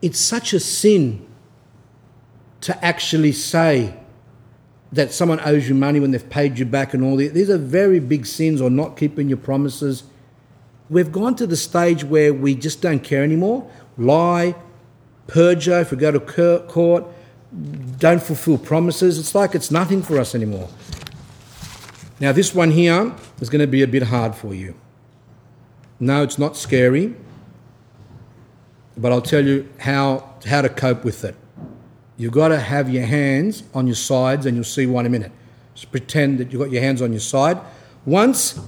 [0.00, 1.26] it's such a sin
[2.62, 3.96] to actually say,
[4.92, 7.32] that someone owes you money when they've paid you back and all these.
[7.32, 10.04] These are very big sins or not keeping your promises.
[10.90, 13.68] We've gone to the stage where we just don't care anymore.
[13.96, 14.54] Lie,
[15.26, 16.20] perjure, if we go to
[16.68, 17.04] court,
[17.98, 19.18] don't fulfill promises.
[19.18, 20.68] It's like it's nothing for us anymore.
[22.20, 24.74] Now, this one here is going to be a bit hard for you.
[25.98, 27.14] No, it's not scary,
[28.96, 31.34] but I'll tell you how, how to cope with it.
[32.16, 35.10] You've got to have your hands on your sides, and you'll see why in a
[35.10, 35.32] minute.
[35.74, 37.58] Just pretend that you've got your hands on your side.
[38.04, 38.60] Once,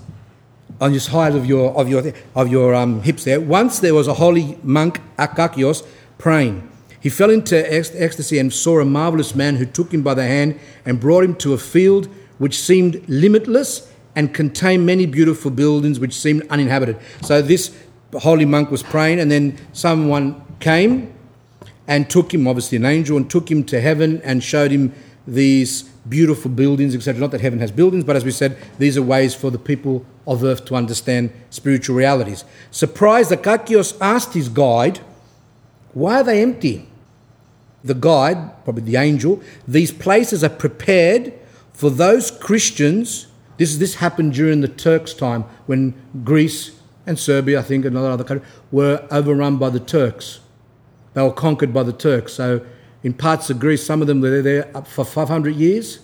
[0.80, 4.08] on your side of your, of your, of your um, hips there, once there was
[4.08, 5.86] a holy monk, Akakios,
[6.18, 6.70] praying.
[7.00, 10.58] He fell into ecstasy and saw a marvelous man who took him by the hand
[10.86, 12.08] and brought him to a field
[12.38, 16.98] which seemed limitless and contained many beautiful buildings which seemed uninhabited.
[17.22, 17.76] So this
[18.14, 21.12] holy monk was praying, and then someone came
[21.86, 24.94] and took him, obviously an angel, and took him to heaven and showed him
[25.26, 27.20] these beautiful buildings, etc.
[27.20, 30.06] Not that heaven has buildings, but as we said, these are ways for the people
[30.26, 32.44] of earth to understand spiritual realities.
[32.70, 35.00] Surprised, Akakios asked his guide,
[35.94, 36.88] Why are they empty?
[37.82, 41.32] The guide, probably the angel, these places are prepared
[41.72, 43.28] for those Christians.
[43.56, 45.94] This, this happened during the Turks' time when
[46.24, 50.40] Greece and Serbia, I think, and other countries were overrun by the Turks.
[51.12, 52.32] They were conquered by the Turks.
[52.32, 52.64] So
[53.02, 56.00] in parts of Greece, some of them were there for 500 years,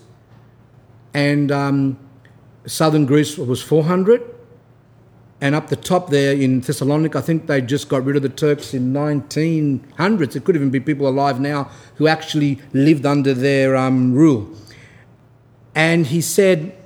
[1.15, 1.99] and um,
[2.67, 4.23] southern Greece was 400.
[5.41, 8.29] And up the top there in Thessalonica, I think they just got rid of the
[8.29, 10.37] Turks in 1900s.
[10.37, 14.51] It could even be people alive now who actually lived under their um, rule.
[15.75, 16.77] And he said,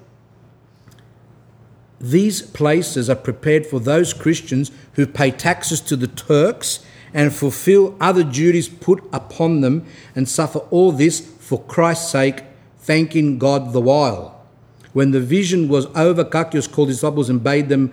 [2.00, 7.96] These places are prepared for those Christians who pay taxes to the Turks and fulfill
[8.00, 12.42] other duties put upon them and suffer all this for Christ's sake,
[12.78, 14.44] thanking God the while.
[14.92, 17.92] When the vision was over, Kakios called his disciples and bade them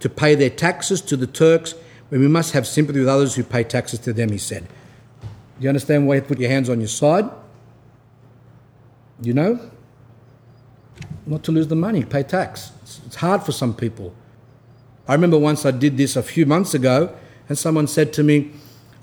[0.00, 1.74] to pay their taxes to the Turks,
[2.08, 4.66] when we must have sympathy with others who pay taxes to them, he said.
[5.58, 7.28] Do you understand why you put your hands on your side?
[9.20, 9.70] You know?
[11.26, 12.72] Not to lose the money, pay tax.
[13.06, 14.14] It's hard for some people.
[15.06, 17.14] I remember once I did this a few months ago,
[17.48, 18.52] and someone said to me,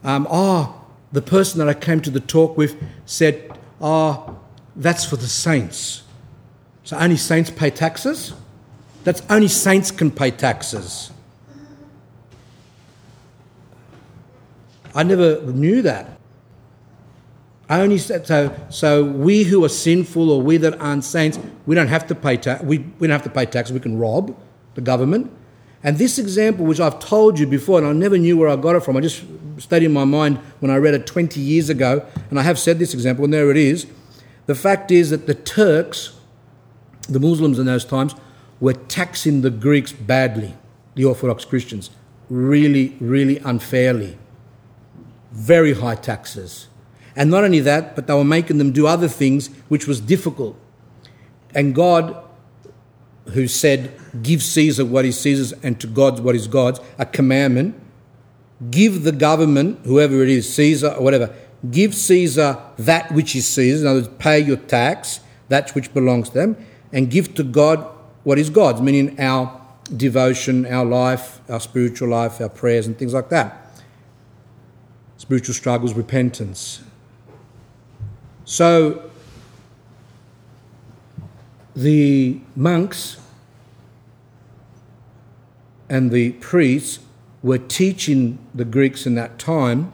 [0.04, 0.82] um, Oh,
[1.12, 3.52] the person that I came to the talk with said,
[3.82, 4.40] Oh,
[4.76, 6.04] that's for the saints.
[6.84, 8.34] So only saints pay taxes?
[9.06, 11.12] That's only saints can pay taxes.
[14.96, 16.18] I never knew that.
[17.70, 18.56] I only said so.
[18.70, 22.38] So we who are sinful or we that aren't saints, we don't have to pay
[22.38, 22.64] tax.
[22.64, 23.72] We, we don't have to pay tax.
[23.72, 24.36] We can rob
[24.74, 25.32] the government.
[25.84, 28.76] And this example, which I've told you before, and I never knew where I got
[28.76, 29.24] it from, I just
[29.60, 32.80] stayed in my mind when I read it 20 years ago, and I have said
[32.80, 33.86] this example, and there it is.
[34.48, 36.20] The fact is that the Turks,
[37.08, 38.16] the Muslims in those times,
[38.60, 40.56] were taxing the Greeks badly,
[40.96, 41.90] the Orthodox Christians,
[42.30, 44.18] really, really unfairly.
[45.32, 46.68] Very high taxes.
[47.16, 50.58] And not only that, but they were making them do other things which was difficult.
[51.54, 52.22] And God
[53.30, 53.92] who said,
[54.22, 57.76] Give Caesar what is Caesar's and to God what is God's, a commandment.
[58.70, 61.34] Give the government, whoever it is, Caesar or whatever,
[61.72, 65.20] give Caesar that which is Caesar's, in other words, pay your tax,
[65.50, 66.58] that which belongs to them,
[66.94, 67.86] and give to God
[68.26, 69.62] what is God's, meaning our
[69.96, 73.80] devotion, our life, our spiritual life, our prayers, and things like that.
[75.18, 76.82] Spiritual struggles, repentance.
[78.44, 79.10] So,
[81.76, 83.18] the monks
[85.88, 87.00] and the priests
[87.44, 89.94] were teaching the Greeks in that time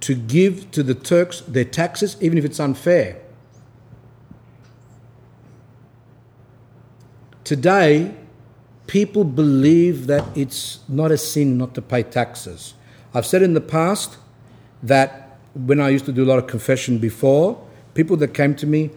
[0.00, 3.23] to give to the Turks their taxes, even if it's unfair.
[7.44, 8.14] Today,
[8.86, 12.72] people believe that it's not a sin not to pay taxes.
[13.12, 14.16] I've said in the past
[14.82, 17.62] that when I used to do a lot of confession before,
[17.92, 18.90] people that came to me,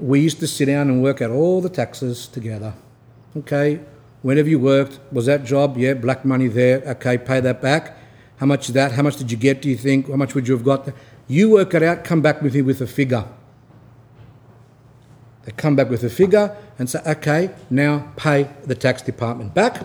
[0.00, 2.74] we used to sit down and work out all the taxes together.
[3.36, 3.78] Okay,
[4.22, 5.78] whenever you worked, was that job?
[5.78, 6.80] Yeah, black money there.
[6.80, 7.96] Okay, pay that back.
[8.38, 8.90] How much is that?
[8.92, 10.08] How much did you get, do you think?
[10.08, 10.88] How much would you have got?
[11.28, 13.24] You work it out, come back with me with a figure.
[15.44, 19.84] They come back with a figure and say, okay, now pay the tax department back.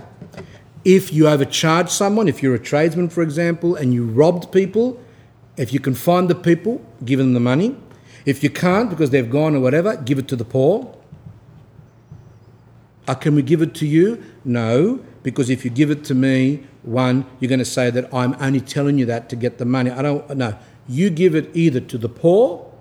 [0.85, 5.03] If you overcharge someone, if you're a tradesman, for example, and you robbed people,
[5.57, 7.75] if you can find the people, give them the money.
[8.25, 10.95] If you can't because they've gone or whatever, give it to the poor.
[13.07, 14.23] Uh, can we give it to you?
[14.43, 18.35] No, because if you give it to me, one, you're going to say that I'm
[18.39, 19.89] only telling you that to get the money.
[19.89, 20.57] I don't know.
[20.88, 22.71] You give it either to the poor,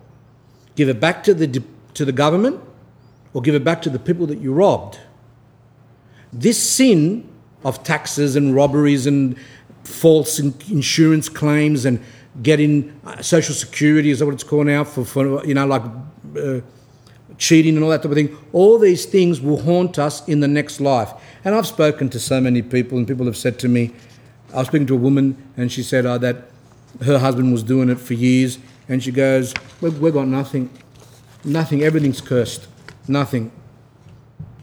[0.75, 1.63] give it back to the
[1.95, 2.61] to the government,
[3.37, 4.99] or give it back to the people that you robbed.
[6.33, 7.29] This sin
[7.65, 9.37] of taxes and robberies and
[9.85, 12.03] false insurance claims and
[12.43, 15.83] getting uh, social security is that what it's called now for, for you know like
[16.43, 16.61] uh,
[17.37, 18.35] cheating and all that type of thing.
[18.55, 21.13] All these things will haunt us in the next life.
[21.45, 23.93] And I've spoken to so many people, and people have said to me,
[24.55, 26.49] I was speaking to a woman, and she said uh, that
[27.05, 28.59] her husband was doing it for years,
[28.89, 29.53] and she goes,
[29.83, 30.71] We've, we've got nothing.
[31.45, 31.83] Nothing.
[31.83, 32.69] Everything's cursed.
[33.09, 33.53] Nothing.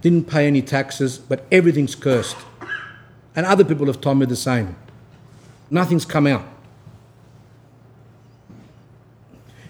[0.01, 2.37] Didn't pay any taxes, but everything's cursed.
[3.35, 4.75] And other people have told me the same.
[5.69, 6.45] Nothing's come out.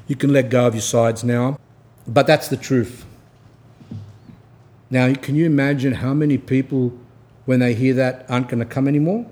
[0.08, 1.58] You can let go of your sides now.
[2.08, 3.06] But that's the truth.
[4.90, 6.94] Now, can you imagine how many people,
[7.46, 9.26] when they hear that, aren't going to come anymore?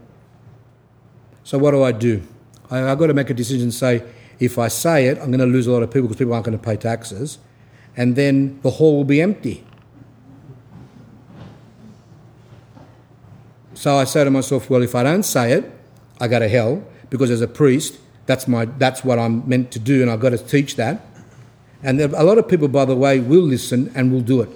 [1.43, 2.23] So, what do I do?
[2.69, 4.03] I, have got to make a decision say,
[4.39, 6.45] if I say it, I'm going to lose a lot of people because people aren't
[6.45, 7.37] going to pay taxes,
[7.95, 9.63] and then the hall will be empty.
[13.73, 15.71] So I say to myself, well, if I don't say it,
[16.19, 17.97] I go to hell because as a priest,
[18.27, 21.05] that's my that's what I'm meant to do, and I've got to teach that.
[21.83, 24.49] And a lot of people, by the way, will listen and will do it.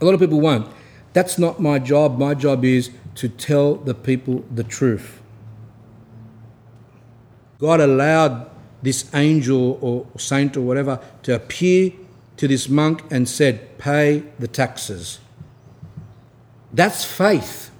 [0.00, 0.66] A lot of people won't.
[1.12, 2.18] That's not my job.
[2.18, 5.20] My job is to tell the people the truth.
[7.58, 8.50] God allowed
[8.82, 11.92] this angel or saint or whatever to appear
[12.36, 15.20] to this monk and said, Pay the taxes.
[16.72, 17.70] That's faith.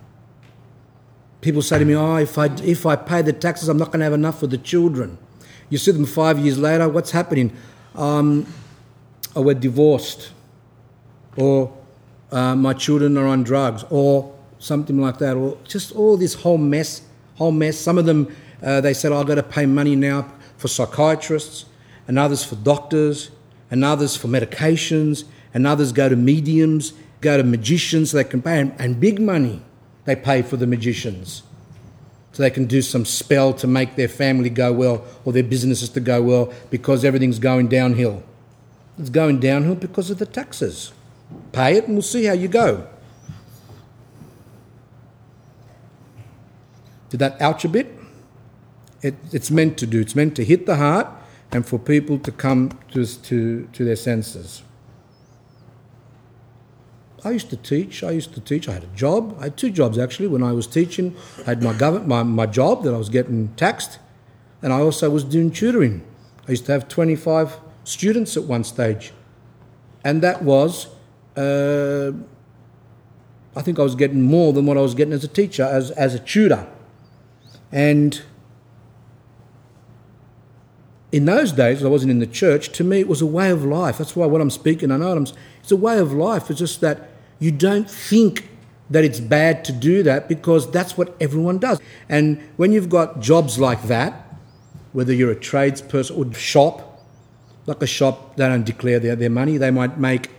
[1.41, 4.01] People say to me, Oh, if I, if I pay the taxes, I'm not going
[4.01, 5.19] to have enough for the children.
[5.71, 7.57] You see them five years later, what's happening?
[7.95, 8.47] um,
[9.35, 10.31] or we're divorced,
[11.37, 11.77] or
[12.31, 16.59] uh, my children are on drugs, or something like that, or just all this whole
[16.59, 17.03] mess,
[17.37, 17.79] whole mess.
[17.79, 21.67] Some of them, uh, they said, oh, I've got to pay money now for psychiatrists,
[22.07, 23.31] and others for doctors,
[23.75, 28.41] and others for medications, and others go to mediums, go to magicians so they can
[28.41, 29.61] pay, and, and big money
[30.05, 31.43] they pay for the magicians
[32.31, 35.89] so they can do some spell to make their family go well or their businesses
[35.89, 38.23] to go well because everything's going downhill.
[38.97, 40.93] It's going downhill because of the taxes.
[41.51, 42.87] Pay it and we'll see how you go.
[47.11, 47.93] Did that ouch a bit?
[49.03, 50.01] It, it's meant to do.
[50.01, 51.09] It's meant to hit the heart
[51.55, 54.65] and for people to come to, to, to their senses.
[57.25, 58.03] I used to teach.
[58.03, 58.69] I used to teach.
[58.69, 59.37] I had a job.
[59.39, 60.27] I had two jobs actually.
[60.27, 61.17] When I was teaching,
[61.47, 64.01] I had my, government, my, my job that I was getting taxed,
[64.63, 66.05] and I also was doing tutoring.
[66.47, 69.13] I used to have 25 students at one stage,
[70.03, 70.89] and that was,
[71.37, 72.11] uh,
[73.57, 75.93] I think I was getting more than what I was getting as a teacher, as,
[75.93, 76.67] as a tutor.
[77.71, 78.21] And
[81.15, 83.65] in those days, I wasn't in the church, to me it was a way of
[83.65, 83.99] life.
[83.99, 86.51] That's why when I'm speaking, I know it's a way of life.
[86.51, 87.09] It's just that
[87.39, 88.49] you don't think
[88.91, 91.79] that it's bad to do that because that's what everyone does.
[92.09, 94.27] And when you've got jobs like that,
[94.93, 97.01] whether you're a tradesperson or shop,
[97.67, 99.57] like a shop, they don't declare their, their money.
[99.57, 100.31] They might make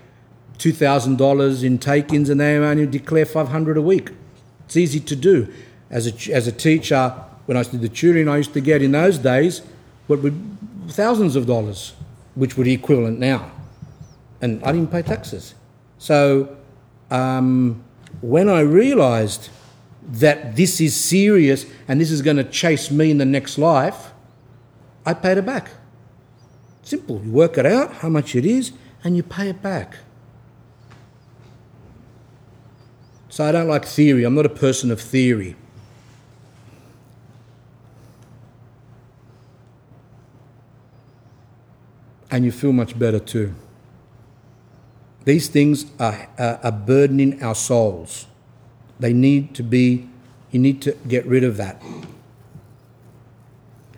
[0.58, 4.12] $2,000 in take-ins and they only declare 500 a week.
[4.66, 5.48] It's easy to do.
[5.90, 7.12] As a, as a teacher,
[7.46, 9.62] when I did the tutoring, I used to get in those days
[10.08, 10.55] what would
[10.88, 11.94] thousands of dollars,
[12.36, 13.52] which would be equivalent now.
[14.42, 15.56] And I didn't pay taxes.
[15.98, 16.56] So
[17.10, 17.84] um,
[18.22, 19.50] when I realized
[20.08, 24.12] that this is serious and this is going to chase me in the next life,
[25.06, 25.70] I paid it back.
[26.84, 27.22] Simple.
[27.24, 28.72] You work it out, how much it is,
[29.04, 29.98] and you pay it back.
[33.30, 34.24] So I don't like theory.
[34.24, 35.56] I'm not a person of theory.
[42.32, 43.54] And you feel much better too.
[45.26, 48.28] These things are, are, are burdening our souls.
[49.00, 50.08] They need to be,
[50.52, 51.82] you need to get rid of that.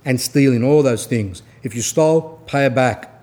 [0.05, 1.43] And stealing, all those things.
[1.63, 3.13] If you stole, pay it back.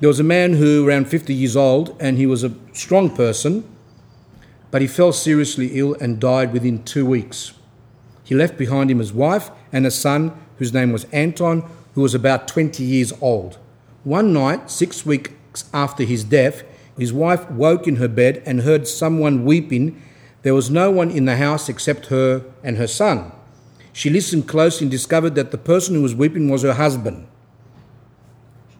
[0.00, 3.64] There was a man who, around 50 years old, and he was a strong person,
[4.72, 7.52] but he fell seriously ill and died within two weeks.
[8.32, 12.14] He left behind him his wife and a son whose name was Anton, who was
[12.14, 13.58] about 20 years old.
[14.04, 16.62] One night, six weeks after his death,
[16.96, 20.00] his wife woke in her bed and heard someone weeping.
[20.44, 23.32] There was no one in the house except her and her son.
[23.92, 27.26] She listened closely and discovered that the person who was weeping was her husband.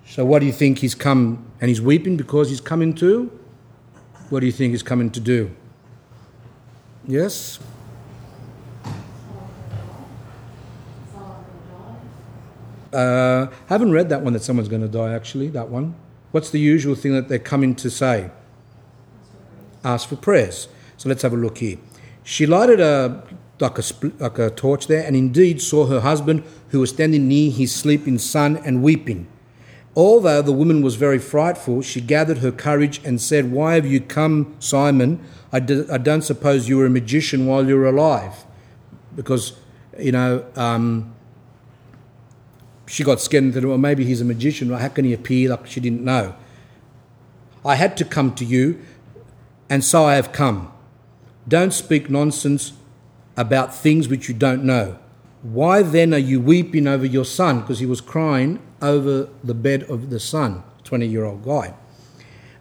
[0.06, 3.30] So, what do you think he's come and he's weeping because he's coming to?
[4.30, 5.50] What do you think he's coming to do?
[7.06, 7.58] Yes?
[12.92, 15.94] Uh, haven't read that one that someone's going to die, actually, that one.
[16.30, 18.30] What's the usual thing that they're coming to say?
[19.84, 20.68] Ask for prayers.
[20.96, 21.78] So let's have a look here.
[22.22, 23.22] She lighted a,
[23.60, 23.82] like a,
[24.18, 28.18] like a torch there, and indeed saw her husband, who was standing near his sleeping
[28.18, 29.26] son, and weeping.
[29.94, 34.00] Although the woman was very frightful, she gathered her courage and said, Why have you
[34.00, 35.20] come, Simon?
[35.52, 38.46] I d- I don't suppose you were a magician while you were alive.
[39.14, 39.52] Because,
[39.98, 41.14] you know, um,
[42.92, 44.68] she got scared and said, Well, maybe he's a magician.
[44.68, 46.34] How can he appear like she didn't know?
[47.64, 48.82] I had to come to you,
[49.70, 50.70] and so I have come.
[51.48, 52.74] Don't speak nonsense
[53.34, 54.98] about things which you don't know.
[55.40, 57.62] Why then are you weeping over your son?
[57.62, 61.72] Because he was crying over the bed of the son, 20 year old guy.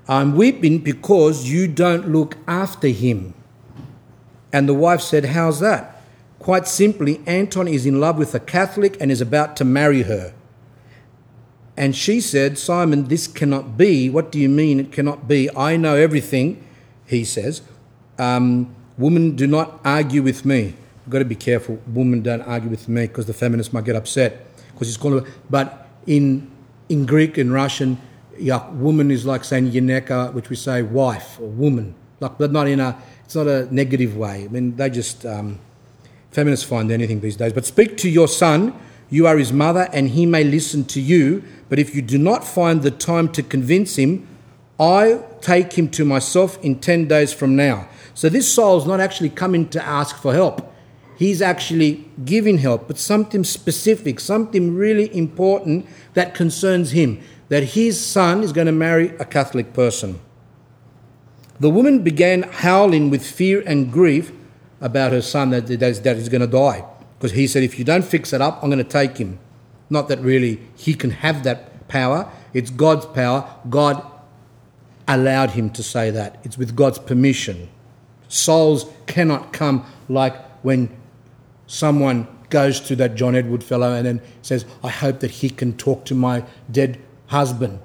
[0.07, 3.33] I'm weeping because you don't look after him.
[4.53, 5.90] And the wife said, How's that?
[6.41, 10.33] Quite simply, Anton is in love with a Catholic and is about to marry her.
[11.77, 14.09] And she said, Simon, this cannot be.
[14.09, 15.55] What do you mean it cannot be?
[15.55, 16.63] I know everything,
[17.05, 17.61] he says.
[18.17, 20.73] Um, women, do not argue with me.
[21.05, 21.79] You've got to be careful.
[21.85, 24.43] Women don't argue with me because the feminists might get upset
[24.73, 25.23] because he's calling.
[25.47, 26.49] But in
[26.89, 28.01] in Greek and Russian,
[28.35, 32.67] yeah, woman is like saying yeneka, which we say wife or woman, like but not
[32.67, 32.97] in a.
[33.25, 34.45] It's not a negative way.
[34.45, 35.59] I mean, they just um,
[36.31, 37.53] feminists find anything these days.
[37.53, 38.73] But speak to your son.
[39.09, 41.43] You are his mother, and he may listen to you.
[41.67, 44.27] But if you do not find the time to convince him,
[44.79, 47.87] I take him to myself in ten days from now.
[48.13, 50.71] So this soul is not actually coming to ask for help
[51.21, 55.85] he's actually giving help, but something specific, something really important
[56.15, 60.19] that concerns him that his son is going to marry a Catholic person.
[61.59, 64.31] The woman began howling with fear and grief
[64.81, 66.83] about her son that, that he's going to die.
[67.17, 69.39] Because he said, if you don't fix it up, I'm going to take him.
[69.89, 73.47] Not that really he can have that power, it's God's power.
[73.69, 74.05] God
[75.07, 76.39] allowed him to say that.
[76.43, 77.69] It's with God's permission.
[78.27, 80.89] Souls cannot come like when
[81.67, 85.77] someone goes to that John Edward fellow and then says, I hope that he can
[85.77, 87.79] talk to my dead husband.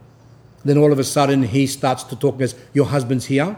[0.64, 3.56] Then all of a sudden he starts to talk and Your husband's here?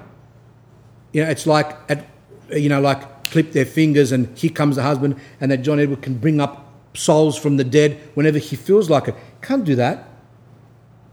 [1.12, 2.04] You know, it's like at
[2.50, 6.02] you know, like clip their fingers and here comes the husband, and that John Edward
[6.02, 9.14] can bring up souls from the dead whenever he feels like it.
[9.42, 10.08] Can't do that.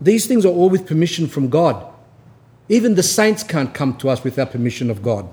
[0.02, 1.86] These things are all with permission from God.
[2.68, 5.30] Even the saints can't come to us without permission of God.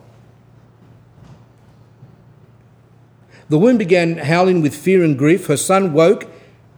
[3.49, 5.47] The woman began howling with fear and grief.
[5.47, 6.27] Her son woke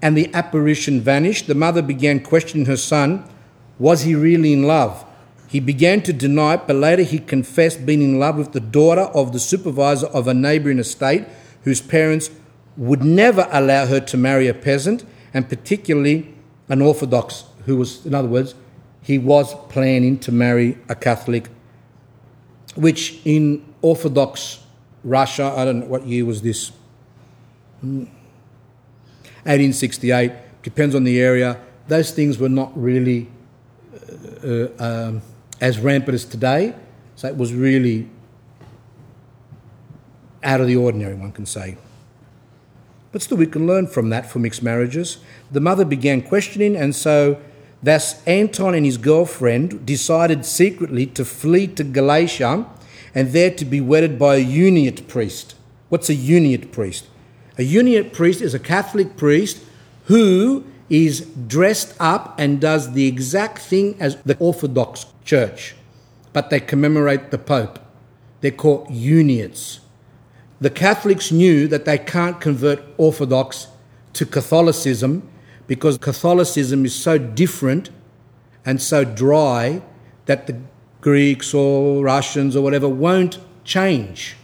[0.01, 1.47] and the apparition vanished.
[1.47, 3.29] The mother began questioning her son.
[3.79, 5.05] Was he really in love?
[5.55, 9.03] He began to deny it, but later he confessed being in love with the daughter
[9.03, 11.27] of the supervisor of a neighbouring estate
[11.63, 12.29] whose parents
[12.77, 16.35] would never allow her to marry a peasant, and particularly
[16.69, 18.57] an Orthodox, who was, in other words,
[19.01, 21.49] he was planning to marry a Catholic,
[22.75, 24.59] which in Orthodox
[25.05, 26.73] Russia, I don't know what year was this.
[27.81, 30.37] 1868, hmm.
[30.65, 31.61] depends on the area.
[31.87, 33.29] Those things were not really
[34.43, 35.23] uh, uh, um,
[35.61, 36.75] as rampant as today,
[37.17, 38.09] so it was really
[40.43, 41.77] out of the ordinary, one can say.
[43.13, 45.19] But still, we can learn from that for mixed marriages.
[45.51, 47.41] The mother began questioning, and so
[47.83, 52.67] thus Anton and his girlfriend decided secretly to flee to Galicia
[53.15, 55.55] and there to be wedded by a uniate priest.
[55.89, 57.07] What's a uniate priest?
[57.57, 59.63] A uniate priest is a Catholic priest
[60.07, 60.65] who
[60.95, 65.75] is dressed up and does the exact thing as the Orthodox Church,
[66.33, 67.79] but they commemorate the Pope.
[68.41, 69.81] They're called uniates.
[70.61, 73.67] The Catholics knew that they can't convert Orthodox
[74.13, 75.29] to Catholicism
[75.67, 77.91] because Catholicism is so different
[78.65, 79.83] and so dry
[80.27, 80.61] that the
[81.01, 84.37] Greeks or Russians or whatever won't change.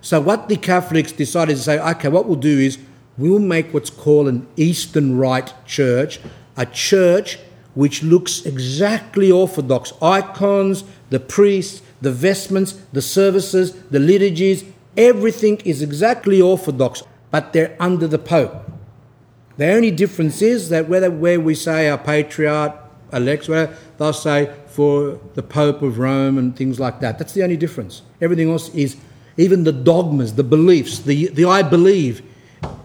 [0.00, 2.78] So, what the Catholics decided to say, okay, what we'll do is
[3.20, 6.18] we'll make what's called an Eastern Rite church,
[6.56, 7.38] a church
[7.74, 9.92] which looks exactly Orthodox.
[10.02, 14.64] Icons, the priests, the vestments, the services, the liturgies,
[14.96, 18.70] everything is exactly Orthodox, but they're under the Pope.
[19.56, 22.74] The only difference is that whether where we say our patriarch,
[23.12, 27.18] elects, whatever, they'll say for the Pope of Rome and things like that.
[27.18, 28.02] That's the only difference.
[28.20, 28.96] Everything else is,
[29.36, 32.22] even the dogmas, the beliefs, the, the I believe,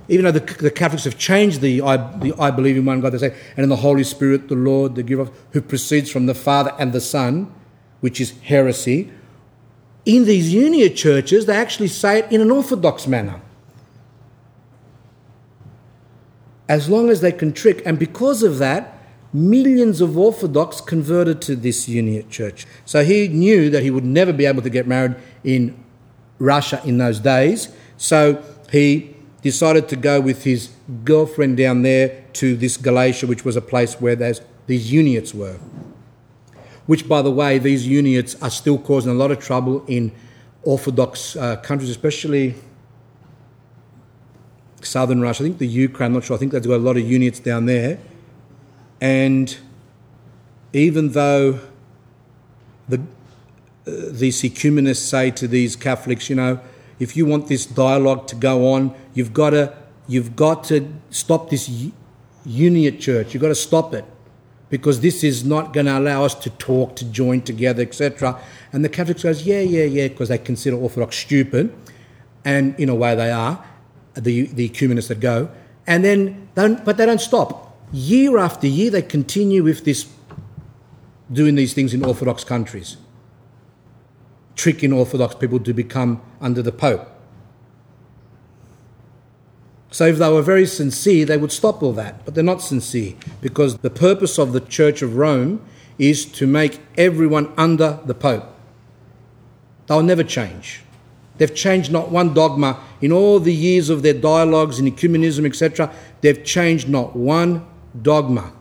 [0.07, 3.14] even though the, the Catholics have changed the I, the I believe in one God,
[3.14, 6.36] they say, and in the Holy Spirit, the Lord, the giver, who proceeds from the
[6.36, 7.53] Father and the Son,
[8.02, 9.11] which is heresy.
[10.06, 13.41] In these uniate churches, they actually say it in an orthodox manner.
[16.68, 18.95] As long as they can trick, and because of that,
[19.34, 22.65] millions of Orthodox converted to this Uniate church.
[22.86, 25.77] So he knew that he would never be able to get married in
[26.40, 27.69] Russia in those days.
[27.98, 28.41] So
[28.72, 29.15] he
[29.46, 30.72] decided to go with his
[31.04, 35.60] girlfriend down there to this Galicia, which was a place where these Uniates were.
[36.88, 40.12] Which, by the way, these Uniates are still causing a lot of trouble in
[40.64, 42.56] Orthodox uh, countries, especially
[44.82, 45.44] southern Russia.
[45.44, 46.36] I think the Ukraine, I'm not sure.
[46.36, 48.00] I think they've got a lot of Uniates down there.
[49.00, 49.56] And
[50.74, 51.60] even though
[52.90, 56.60] the, uh, these ecumenists say to these Catholics, you know,
[56.98, 59.76] if you want this dialogue to go on, you've got to,
[60.08, 61.68] you've got to stop this
[62.48, 63.34] uniate church.
[63.34, 64.06] You've got to stop it
[64.70, 68.40] because this is not going to allow us to talk, to join together, etc.
[68.72, 71.74] And the Catholics goes, yeah, yeah, yeah, because they consider Orthodox stupid,
[72.44, 73.64] and in a way they are,
[74.14, 75.50] the the ecumenists that go,
[75.88, 77.78] and then don't, but they don't stop.
[77.92, 80.08] Year after year, they continue with this,
[81.32, 82.98] doing these things in Orthodox countries,
[84.56, 87.15] tricking Orthodox people to become under the Pope.
[89.91, 92.26] So if they were very sincere, they would stop all that.
[92.26, 95.66] But they're not sincere because the purpose of the Church of Rome
[95.98, 98.45] is to make everyone under the Pope.
[99.88, 100.82] They'll never change.
[101.38, 105.94] They've changed not one dogma in all the years of their dialogues in ecumenism, etc.
[106.22, 107.66] They've changed not one
[108.02, 108.53] dogma.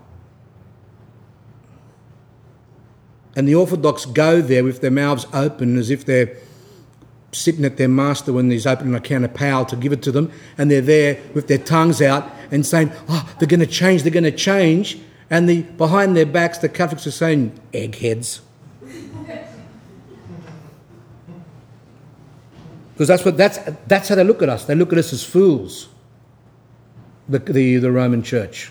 [3.36, 6.36] And the Orthodox go there with their mouths open as if they're
[7.34, 10.12] sitting at their master when he's opening a can of pale to give it to
[10.12, 14.02] them, and they're there with their tongues out and saying, Oh, they're going to change,
[14.02, 14.98] they're going to change.
[15.30, 18.40] And the, behind their backs, the Catholics are saying, Eggheads.
[22.94, 23.58] Because that's, what, that's,
[23.88, 24.66] that's how they look at us.
[24.66, 25.88] They look at us as fools,
[27.28, 28.70] the, the, the Roman Church.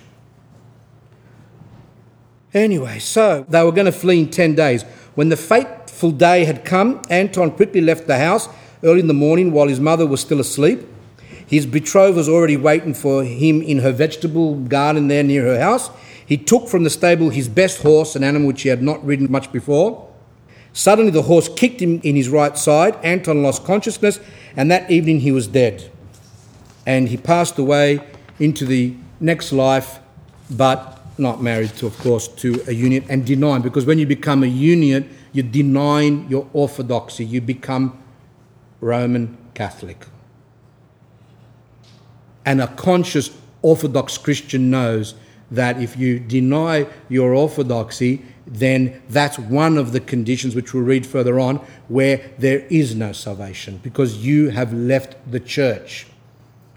[2.54, 4.84] Anyway, so they were going to flee in 10 days.
[5.16, 5.36] When the
[6.04, 8.50] fateful day had come, Anton quickly left the house
[8.84, 10.82] early in the morning while his mother was still asleep.
[11.48, 15.90] His betrothed was already waiting for him in her vegetable garden there near her house.
[16.26, 19.32] He took from the stable his best horse, an animal which he had not ridden
[19.32, 20.10] much before.
[20.74, 22.98] Suddenly, the horse kicked him in his right side.
[23.02, 24.20] Anton lost consciousness,
[24.58, 25.90] and that evening he was dead.
[26.86, 28.02] And he passed away
[28.40, 30.00] into the next life,
[30.52, 34.44] but not married to, of course, to a uniate and denying, because when you become
[34.44, 37.26] a uniate, you're denying your orthodoxy.
[37.26, 38.02] You become
[38.80, 40.06] Roman Catholic.
[42.46, 43.32] And a conscious
[43.62, 45.16] Orthodox Christian knows
[45.50, 51.06] that if you deny your orthodoxy, then that's one of the conditions which we'll read
[51.06, 56.08] further on where there is no salvation because you have left the church.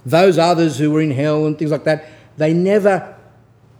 [0.04, 3.15] Those others who were in hell and things like that, they never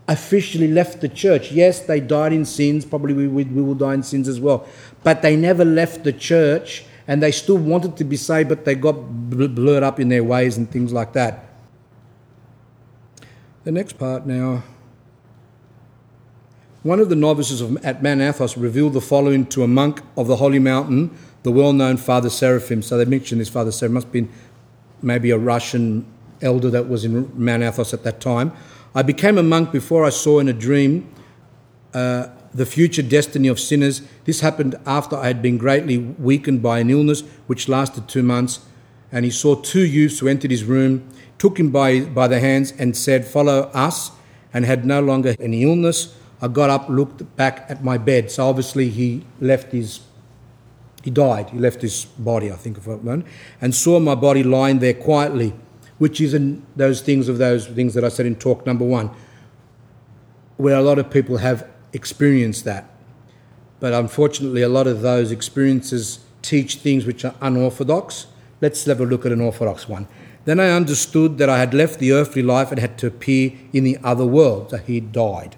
[0.08, 1.50] officially left the church.
[1.52, 4.66] Yes, they died in sins, probably we, we, we will die in sins as well,
[5.02, 8.74] but they never left the church and they still wanted to be saved, but they
[8.74, 11.44] got blurred up in their ways and things like that.
[13.64, 14.62] The next part now.
[16.82, 20.28] One of the novices of, at Mount Athos revealed the following to a monk of
[20.28, 22.80] the Holy Mountain, the well known Father Seraphim.
[22.80, 24.28] So they mentioned this Father Seraphim, must have been
[25.02, 26.06] maybe a Russian
[26.40, 28.52] elder that was in Mount Athos at that time.
[28.96, 31.12] I became a monk before I saw in a dream
[31.92, 34.00] uh, the future destiny of sinners.
[34.24, 38.60] This happened after I had been greatly weakened by an illness which lasted two months.
[39.12, 42.72] And he saw two youths who entered his room, took him by, by the hands,
[42.78, 44.12] and said, Follow us,
[44.54, 46.16] and had no longer any illness.
[46.40, 48.30] I got up, looked back at my bed.
[48.30, 50.00] So obviously he left his,
[51.04, 51.50] he died.
[51.50, 53.26] He left his body, I think, of what
[53.60, 55.52] and saw my body lying there quietly
[55.98, 59.10] which is in those things of those things that I said in talk number one,
[60.56, 62.88] where a lot of people have experienced that.
[63.80, 68.26] But unfortunately, a lot of those experiences teach things which are unorthodox.
[68.60, 70.06] Let's have a look at an orthodox one.
[70.44, 73.84] Then I understood that I had left the earthly life and had to appear in
[73.84, 75.56] the other world, that he died.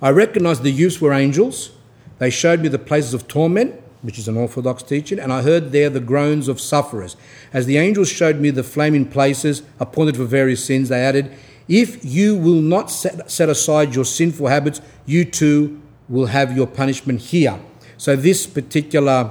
[0.00, 1.72] I recognized the youths were angels.
[2.18, 5.72] They showed me the places of torment which is an Orthodox teaching, and I heard
[5.72, 7.16] there the groans of sufferers.
[7.52, 11.32] As the angels showed me the flaming places appointed for various sins, they added,
[11.68, 16.66] If you will not set, set aside your sinful habits, you too will have your
[16.66, 17.60] punishment here.
[17.96, 19.30] So, this particular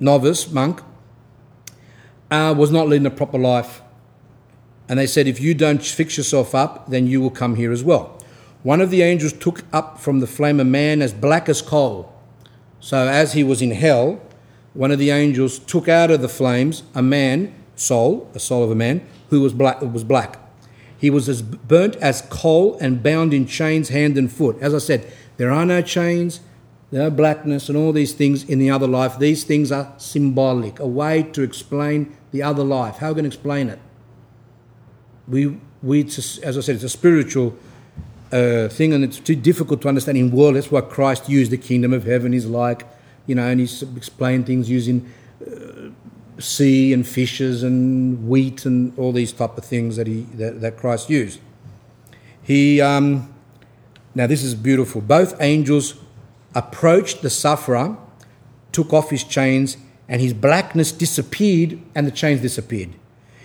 [0.00, 0.80] novice monk
[2.30, 3.82] uh, was not leading a proper life.
[4.88, 7.84] And they said, If you don't fix yourself up, then you will come here as
[7.84, 8.18] well.
[8.62, 12.12] One of the angels took up from the flame a man as black as coal
[12.82, 14.20] so, as he was in hell,
[14.74, 18.72] one of the angels took out of the flames a man, soul, a soul of
[18.72, 19.80] a man, who was black.
[19.80, 20.40] Was black.
[20.98, 24.58] He was as burnt as coal and bound in chains, hand and foot.
[24.60, 26.40] As I said, there are no chains.
[26.90, 29.16] know, blackness and all these things in the other life.
[29.16, 32.96] These things are symbolic, a way to explain the other life.
[32.96, 33.78] How can we explain it?
[35.28, 37.56] We, we as I said, it's a spiritual
[38.32, 40.56] thing and it's too difficult to understand in world.
[40.56, 42.86] That's why Christ used the kingdom of heaven is like,
[43.26, 45.12] you know, and he's explained things using
[45.46, 45.90] uh,
[46.40, 50.76] sea and fishes and wheat and all these type of things that he that, that
[50.76, 51.40] Christ used.
[52.42, 53.32] He um,
[54.14, 55.00] now this is beautiful.
[55.00, 55.94] Both angels
[56.54, 57.96] approached the sufferer,
[58.72, 59.76] took off his chains,
[60.08, 62.90] and his blackness disappeared, and the chains disappeared.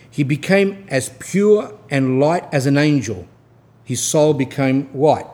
[0.09, 3.27] He became as pure and light as an angel.
[3.88, 5.27] His soul became white.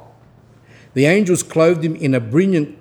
[0.93, 2.77] The angels clothed him in a brilliant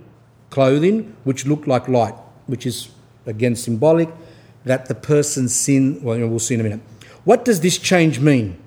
[0.50, 2.12] clothing which looked like light,
[2.46, 2.90] which is
[3.24, 4.10] again symbolic
[4.66, 6.80] that the person's sin, well, we'll see in a minute.
[7.24, 8.58] What does this change mean?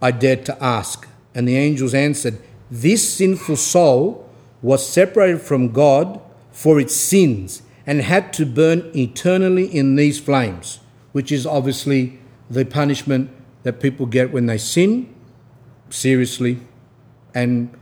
[0.00, 1.06] I dared to ask.
[1.34, 2.38] And the angels answered,
[2.70, 4.26] This sinful soul
[4.62, 6.18] was separated from God
[6.50, 10.80] for its sins and had to burn eternally in these flames,
[11.12, 13.30] which is obviously the punishment
[13.64, 15.11] that people get when they sin
[15.92, 16.58] seriously
[17.34, 17.76] and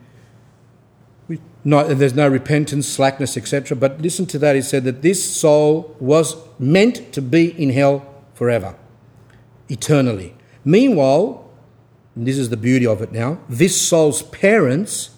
[1.63, 3.77] not, there's no repentance, slackness, etc.
[3.77, 4.57] But listen to that.
[4.57, 8.77] He said that this soul was meant to be in hell forever,
[9.69, 10.35] eternally.
[10.65, 11.51] Meanwhile,
[12.17, 15.11] this is the beauty of it now, this soul's parents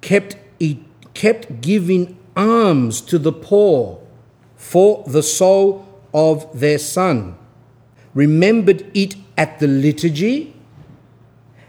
[0.00, 0.36] kept,
[1.14, 4.00] kept giving alms to the poor
[4.56, 7.36] for the soul of their son,
[8.14, 10.55] remembered it at the liturgy,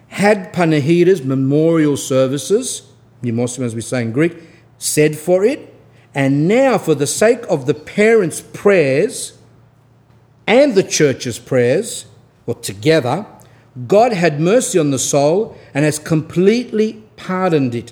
[0.09, 4.37] had panikhidas, memorial services, Muslim, as we say in Greek,
[4.77, 5.73] said for it,
[6.13, 9.37] and now for the sake of the parents' prayers
[10.45, 12.05] and the church's prayers,
[12.45, 13.25] or together,
[13.87, 17.91] God had mercy on the soul and has completely pardoned it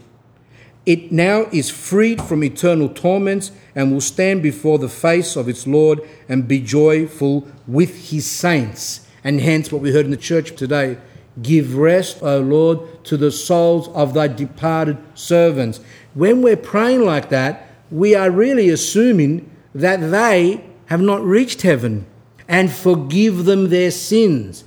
[0.86, 5.66] it now is freed from eternal torments and will stand before the face of its
[5.66, 9.08] Lord and be joyful with his saints.
[9.24, 10.98] And hence, what we heard in the church today
[11.42, 15.80] give rest, O Lord, to the souls of thy departed servants.
[16.14, 22.06] When we're praying like that, we are really assuming that they have not reached heaven
[22.48, 24.64] and forgive them their sins.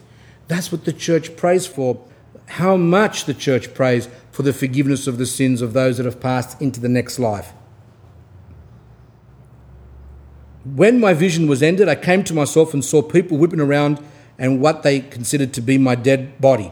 [0.49, 2.05] That's what the church prays for.
[2.47, 6.21] How much the church prays for the forgiveness of the sins of those that have
[6.21, 7.53] passed into the next life.
[10.65, 13.99] When my vision was ended, I came to myself and saw people whipping around
[14.39, 16.71] and what they considered to be my dead body,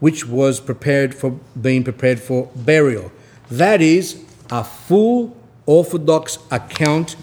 [0.00, 3.12] which was prepared for being prepared for burial.
[3.50, 7.16] That is a full orthodox account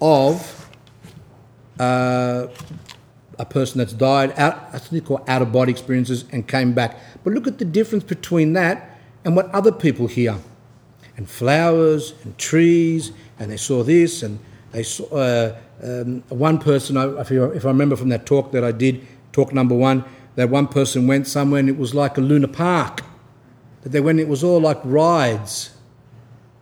[0.00, 0.68] of
[1.78, 2.48] uh,
[3.38, 6.72] a person that's died out, I think they call out of body experiences and came
[6.72, 6.98] back.
[7.22, 10.38] But look at the difference between that and what other people hear.
[11.16, 14.38] And flowers and trees, and they saw this, and
[14.72, 19.06] they saw uh, um, one person, if I remember from that talk that I did,
[19.36, 20.02] talk number one,
[20.36, 23.02] that one person went somewhere and it was like a Luna Park.
[23.82, 25.76] That they went, it was all like rides.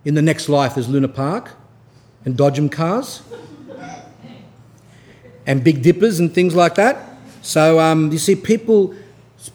[0.05, 1.53] In the next life, there's Luna Park
[2.25, 3.23] and Dodgem cars
[5.47, 6.97] and Big Dippers and things like that.
[7.43, 8.97] So um, you see, people's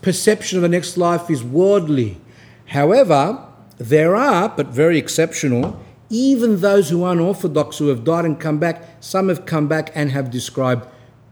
[0.01, 2.17] perception of the next life is worldly.
[2.67, 3.45] However,
[3.77, 5.77] there are, but very exceptional,
[6.09, 9.91] even those who are unorthodox who have died and come back, some have come back
[9.93, 10.87] and have described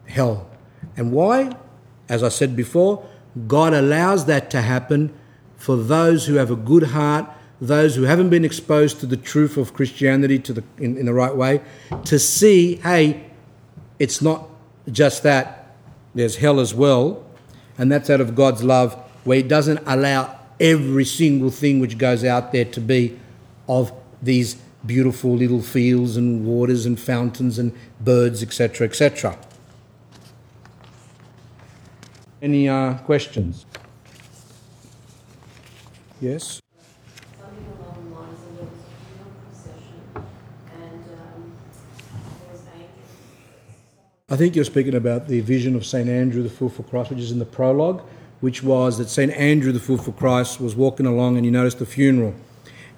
[0.06, 0.50] hell.
[0.96, 1.56] And why?
[2.10, 3.06] As I said before,
[3.48, 5.14] God allows that to happen
[5.58, 7.30] for those who have a good heart,
[7.60, 11.14] those who haven't been exposed to the truth of Christianity to the, in, in the
[11.14, 11.62] right way,
[12.06, 13.26] to see, hey,
[14.00, 14.48] it's not
[14.92, 15.76] just that,
[16.14, 17.26] there's hell as well,
[17.78, 22.24] and that's out of God's love, where He doesn't allow every single thing which goes
[22.24, 23.20] out there to be
[23.68, 24.56] of these
[24.86, 29.38] beautiful little fields and waters and fountains and birds, etc., etc.
[32.42, 33.66] Any uh, questions?
[36.22, 36.62] Yes?
[44.30, 46.10] I think you're speaking about the vision of St.
[46.10, 48.04] Andrew the Fool for Christ, which is in the prologue
[48.40, 49.32] which was that St.
[49.32, 52.36] Andrew the Fool for Christ was walking along and he noticed the funeral.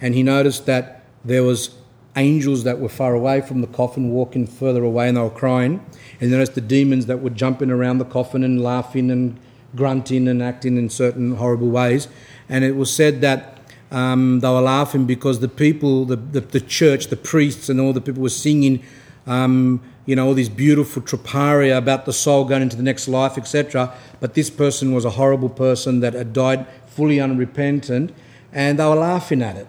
[0.01, 1.75] And he noticed that there was
[2.19, 5.85] angels that were far away from the coffin walking further away and they were crying.
[6.19, 9.39] And then noticed the demons that were jumping around the coffin and laughing and
[9.75, 12.07] grunting and acting in certain horrible ways.
[12.47, 13.59] And it was said that
[13.91, 17.93] um, they were laughing because the people, the, the, the, church, the priests, and all
[17.93, 18.83] the people were singing
[19.25, 23.37] um, you know, all these beautiful troparia about the soul going into the next life,
[23.37, 23.93] etc.
[24.19, 28.11] But this person was a horrible person that had died fully unrepentant,
[28.51, 29.67] and they were laughing at it.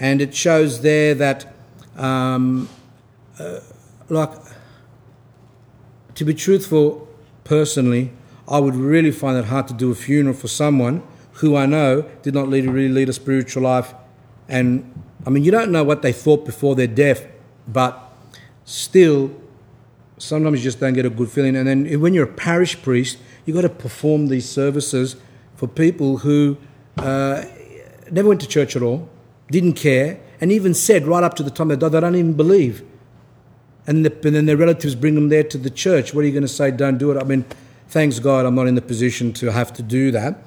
[0.00, 1.54] And it shows there that
[1.96, 2.68] Um,
[3.38, 3.60] uh,
[4.08, 4.30] like,
[6.14, 7.08] to be truthful,
[7.44, 8.12] personally,
[8.48, 11.02] I would really find it hard to do a funeral for someone
[11.34, 13.94] who I know did not lead, really lead a spiritual life.
[14.48, 14.92] And
[15.26, 17.26] I mean, you don't know what they thought before their death,
[17.66, 18.12] but
[18.64, 19.30] still,
[20.18, 21.56] sometimes you just don't get a good feeling.
[21.56, 25.16] And then when you're a parish priest, you've got to perform these services
[25.54, 26.58] for people who
[26.98, 27.44] uh,
[28.10, 29.08] never went to church at all,
[29.50, 32.32] didn't care, and even said right up to the time they died, they don't even
[32.32, 32.82] believe.
[33.86, 36.12] And, the, and then their relatives bring them there to the church.
[36.12, 36.72] What are you going to say?
[36.72, 37.16] Don't do it.
[37.16, 37.44] I mean,
[37.88, 40.42] thanks God I'm not in the position to have to do that.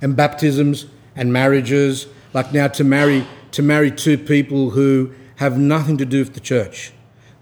[0.00, 5.96] And baptisms and marriages, like now to marry to marry two people who have nothing
[5.98, 6.92] to do with the church,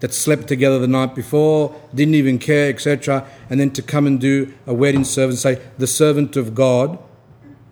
[0.01, 4.21] that slept together the night before, didn't even care, etc., and then to come and
[4.21, 6.99] do a wedding service and say the servant of God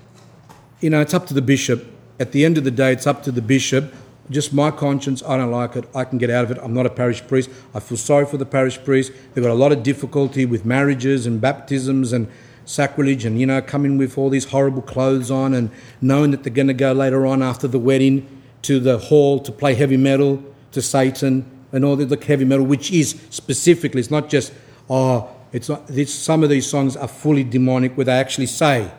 [0.80, 1.86] You know, it's up to the bishop.
[2.20, 3.94] At the end of the day, it's up to the bishop.
[4.30, 5.86] Just my conscience, I don't like it.
[5.94, 6.58] I can get out of it.
[6.62, 7.50] I'm not a parish priest.
[7.76, 9.12] I feel sorry for the parish priest.
[9.34, 12.28] They've got a lot of difficulty with marriages and baptisms and
[12.64, 15.70] sacrilege and, you know, coming with all these horrible clothes on and
[16.00, 18.26] knowing that they're going to go later on after the wedding
[18.62, 22.92] to the hall to play heavy metal to Satan and all the heavy metal, which
[22.92, 24.54] is specifically, it's not just,
[24.90, 28.92] oh, it's not, it's, some of these songs are fully demonic where they actually say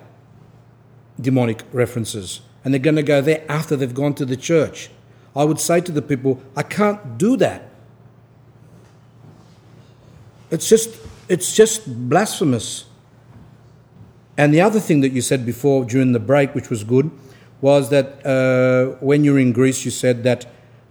[1.21, 2.41] demonic references.
[2.65, 4.91] And they're going to go there after they've gone to the church.
[5.35, 7.69] I would say to the people, I can't do that.
[10.51, 12.85] It's just, it's just blasphemous.
[14.37, 17.11] And the other thing that you said before during the break, which was good,
[17.61, 20.47] was that uh, when you were in Greece, you said that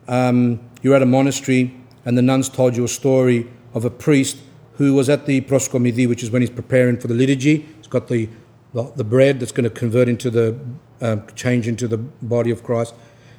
[0.08, 4.38] um, you're at a monastery and the nuns told you a story of a priest
[4.74, 7.66] who was at the proskomidi, which is when he's preparing for the liturgy.
[7.78, 8.30] He's got the,
[8.74, 10.60] the, the bread that's going to convert into the,
[11.00, 12.96] uh, change into the body of Christ.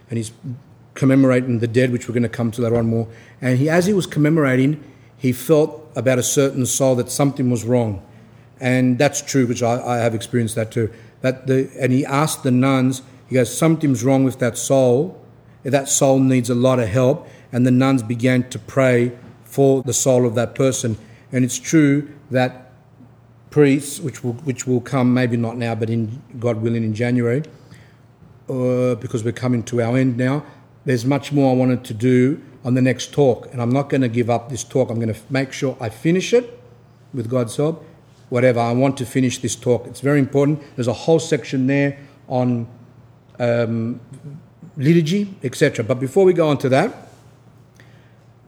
[0.08, 0.32] And he's
[0.94, 3.08] commemorating the dead, which we're going to come to later on more.
[3.40, 4.82] And he, as he was commemorating,
[5.16, 8.04] he felt about a certain soul that something was wrong.
[8.60, 10.92] And that's true, which I, I have experienced that too.
[11.22, 15.21] That the, and he asked the nuns, he goes, something's wrong with that soul.
[15.64, 17.28] That soul needs a lot of help.
[17.52, 19.12] And the nuns began to pray
[19.44, 20.96] for the soul of that person.
[21.30, 22.72] And it's true that
[23.50, 27.42] priests, which will, which will come maybe not now, but in God willing in January,
[28.48, 30.44] uh, because we're coming to our end now,
[30.84, 33.48] there's much more I wanted to do on the next talk.
[33.52, 34.90] And I'm not going to give up this talk.
[34.90, 36.58] I'm going to make sure I finish it
[37.12, 37.84] with God's help.
[38.30, 39.86] Whatever, I want to finish this talk.
[39.86, 40.62] It's very important.
[40.74, 42.66] There's a whole section there on
[43.38, 44.00] um,
[44.76, 45.84] liturgy, etc.
[45.84, 47.08] But before we go on to that,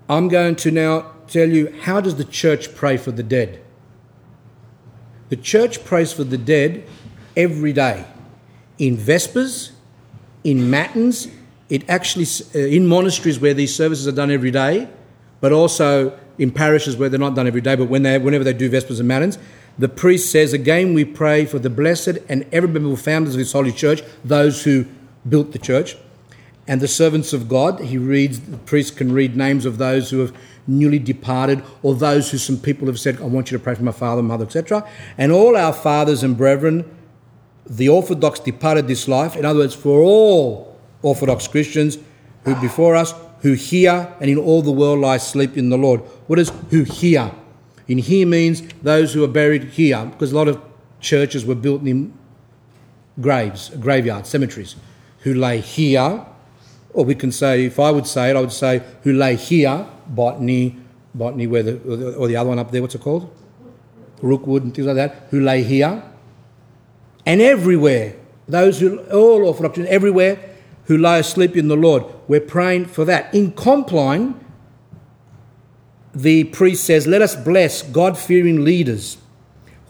[0.09, 3.61] I'm going to now tell you how does the church pray for the dead?
[5.31, 6.85] The church prays for the dead
[7.37, 8.07] every day
[8.79, 9.73] in vespers,
[10.43, 11.29] in matins,
[11.69, 14.89] it actually uh, in monasteries where these services are done every day,
[15.41, 18.53] but also in parishes where they're not done every day, but when they, whenever they
[18.53, 19.39] do vespers and matins,
[19.79, 23.53] the priest says, again, we pray for the blessed and ever memorable founders of this
[23.53, 24.85] holy church, those who
[25.29, 25.97] built the church,
[26.67, 27.81] and the servants of God.
[27.81, 30.35] He reads, the priest can read names of those who have
[30.67, 33.83] newly departed, or those who some people have said, I want you to pray for
[33.83, 34.89] my father, mother, etc.
[35.19, 36.85] And all our fathers and brethren,
[37.67, 39.37] the Orthodox departed this life.
[39.37, 41.99] In other words, for all Orthodox Christians
[42.45, 46.01] who before us, who here and in all the world lie asleep in the Lord.
[46.29, 47.31] What is who here?
[47.89, 50.63] In here means those who are buried here, because a lot of
[51.01, 52.15] churches were built in
[53.21, 54.77] graves, graveyards, cemeteries,
[55.21, 56.25] who lay here,
[56.95, 59.87] or we can say, if I would say it, I would say who lay here,
[60.07, 60.77] botany,
[61.13, 63.31] botany, where the, or the other one up there, what's it called?
[64.23, 66.03] Rookwood and things like that, who lay here.
[67.27, 68.15] And everywhere,
[68.47, 70.39] those who, all Orthodox, everywhere,
[70.85, 72.05] who lie asleep in the Lord.
[72.29, 73.35] We're praying for that.
[73.35, 74.39] In Compline,
[76.15, 79.19] the priest says, Let us bless God fearing leaders,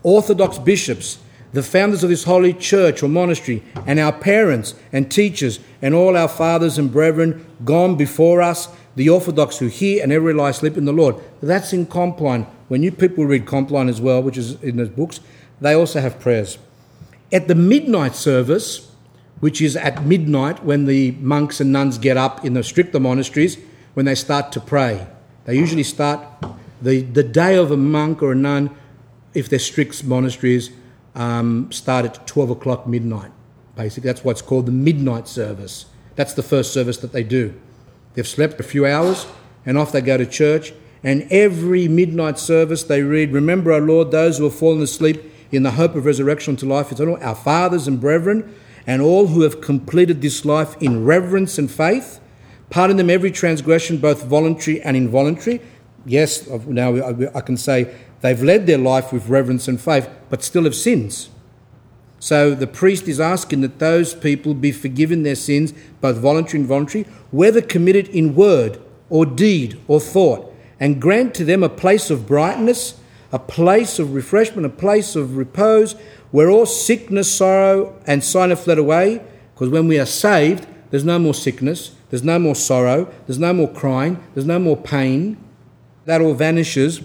[0.02, 1.18] Orthodox bishops,
[1.54, 6.16] the founders of this holy church or monastery, and our parents and teachers, and all
[6.16, 10.76] our fathers and brethren gone before us, the Orthodox who hear and ever lie asleep
[10.76, 11.14] in the Lord.
[11.40, 12.42] That's in Compline.
[12.66, 15.20] When you people read Compline as well, which is in those books,
[15.60, 16.58] they also have prayers.
[17.32, 18.90] At the midnight service,
[19.38, 23.58] which is at midnight when the monks and nuns get up in the stricter monasteries
[23.94, 25.06] when they start to pray.
[25.44, 26.20] They usually start
[26.82, 28.70] the, the day of a monk or a nun,
[29.34, 30.70] if they're strict monasteries,
[31.14, 33.30] um, start at 12 o'clock midnight.
[33.76, 35.86] Basically, that's what's called the midnight service.
[36.16, 37.54] That's the first service that they do.
[38.14, 39.26] They've slept a few hours
[39.66, 40.72] and off they go to church.
[41.02, 45.62] And every midnight service they read, Remember, our Lord, those who have fallen asleep in
[45.62, 48.54] the hope of resurrection to life eternal, our fathers and brethren,
[48.86, 52.20] and all who have completed this life in reverence and faith.
[52.70, 55.60] Pardon them every transgression, both voluntary and involuntary.
[56.06, 56.96] Yes, now
[57.34, 61.28] I can say they've led their life with reverence and faith, but still have sins.
[62.18, 66.64] So the priest is asking that those people be forgiven their sins, both voluntary and
[66.64, 68.80] involuntary, whether committed in word
[69.10, 72.98] or deed or thought, and grant to them a place of brightness,
[73.30, 75.92] a place of refreshment, a place of repose,
[76.30, 79.20] where all sickness, sorrow, and sin have fled away.
[79.52, 83.52] Because when we are saved, there's no more sickness, there's no more sorrow, there's no
[83.52, 85.36] more crying, there's no more pain.
[86.06, 87.02] That all vanishes.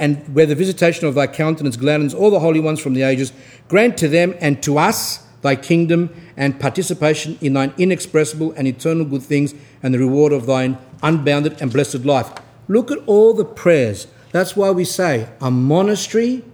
[0.00, 3.32] And where the visitation of thy countenance gladdens all the holy ones from the ages,
[3.68, 9.04] grant to them and to us thy kingdom and participation in thine inexpressible and eternal
[9.04, 12.32] good things and the reward of thine unbounded and blessed life.
[12.66, 14.06] Look at all the prayers.
[14.32, 16.44] That's why we say a monastery,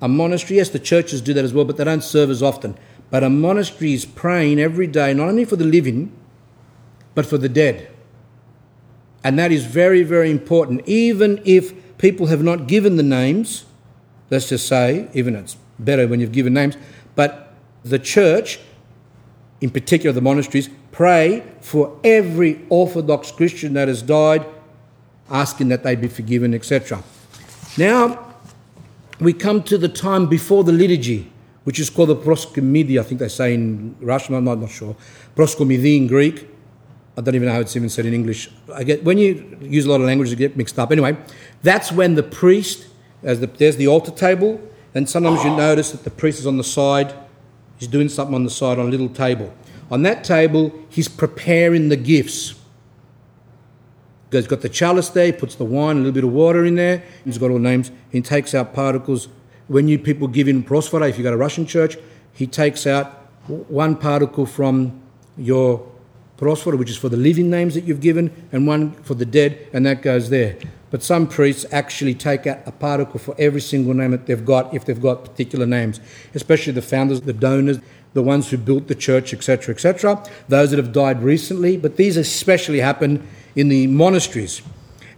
[0.00, 2.76] a monastery, yes, the churches do that as well, but they don't serve as often.
[3.10, 6.12] But a monastery is praying every day, not only for the living,
[7.14, 7.88] but for the dead.
[9.24, 10.86] And that is very, very important.
[10.86, 13.64] Even if people have not given the names,
[14.28, 16.76] let's just say, even it's better when you've given names,
[17.14, 18.58] but the church,
[19.60, 24.44] in particular the monasteries, pray for every Orthodox Christian that has died,
[25.30, 27.04] asking that they be forgiven, etc.
[27.78, 28.34] Now,
[29.20, 31.30] we come to the time before the liturgy,
[31.62, 34.96] which is called the proskomidi, I think they say in Russian, I'm not, not sure.
[35.36, 36.48] Proskomidi in Greek.
[37.16, 38.50] I don't even know how it's even said in English.
[38.72, 40.90] I get when you use a lot of languages, you get mixed up.
[40.90, 41.16] Anyway,
[41.62, 42.86] that's when the priest,
[43.22, 44.60] as the, there's the altar table,
[44.94, 47.14] and sometimes you notice that the priest is on the side,
[47.78, 49.52] he's doing something on the side on a little table.
[49.90, 52.54] On that table, he's preparing the gifts.
[54.30, 56.76] He's got the chalice there, he puts the wine, a little bit of water in
[56.76, 59.28] there, he's got all names, he takes out particles.
[59.68, 61.98] When you people give in prosphora, if you go to Russian church,
[62.32, 63.06] he takes out
[63.46, 65.02] one particle from
[65.36, 65.91] your
[66.36, 69.68] prosphora, which is for the living names that you've given, and one for the dead,
[69.72, 70.56] and that goes there.
[70.90, 74.74] But some priests actually take out a particle for every single name that they've got,
[74.74, 76.00] if they've got particular names,
[76.34, 77.78] especially the founders, the donors,
[78.12, 81.78] the ones who built the church, etc., etc., those that have died recently.
[81.78, 84.60] But these especially happen in the monasteries.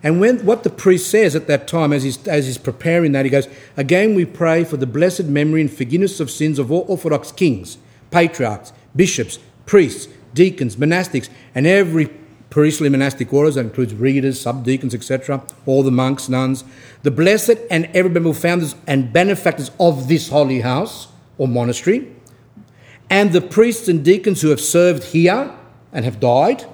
[0.05, 3.25] And when what the priest says at that time, as he's, as he's preparing that,
[3.25, 6.84] he goes, Again, we pray for the blessed memory and forgiveness of sins of all
[6.89, 7.78] Orthodox kings,
[8.10, 12.11] patriarchs, bishops, priests, deacons, monastics, and every
[12.51, 16.63] priestly monastic orders, that includes readers, subdeacons, etc., all the monks, nuns,
[17.03, 22.13] the blessed and ever memorable founders and benefactors of this holy house or monastery,
[23.11, 25.53] and the priests and deacons who have served here
[25.93, 26.65] and have died,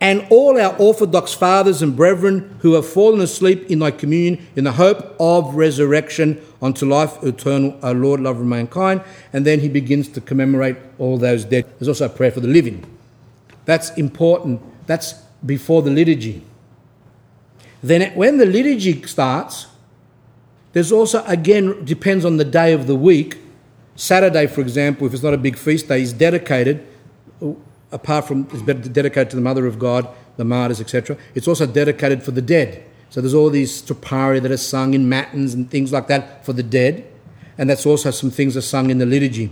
[0.00, 4.64] and all our Orthodox fathers and brethren who have fallen asleep in thy communion in
[4.64, 9.02] the hope of resurrection unto life eternal, O Lord, lover of mankind.
[9.32, 11.66] And then he begins to commemorate all those dead.
[11.78, 12.84] There's also a prayer for the living.
[13.64, 14.62] That's important.
[14.86, 16.44] That's before the liturgy.
[17.82, 19.66] Then when the liturgy starts,
[20.72, 23.38] there's also, again, depends on the day of the week.
[23.96, 26.86] Saturday, for example, if it's not a big feast day, is dedicated
[27.92, 31.16] apart from it's dedicated to the Mother of God, the martyrs, etc.
[31.34, 32.84] It's also dedicated for the dead.
[33.10, 36.52] So there's all these tropari that are sung in matins and things like that for
[36.52, 37.06] the dead,
[37.56, 39.50] and that's also some things are sung in the liturgy.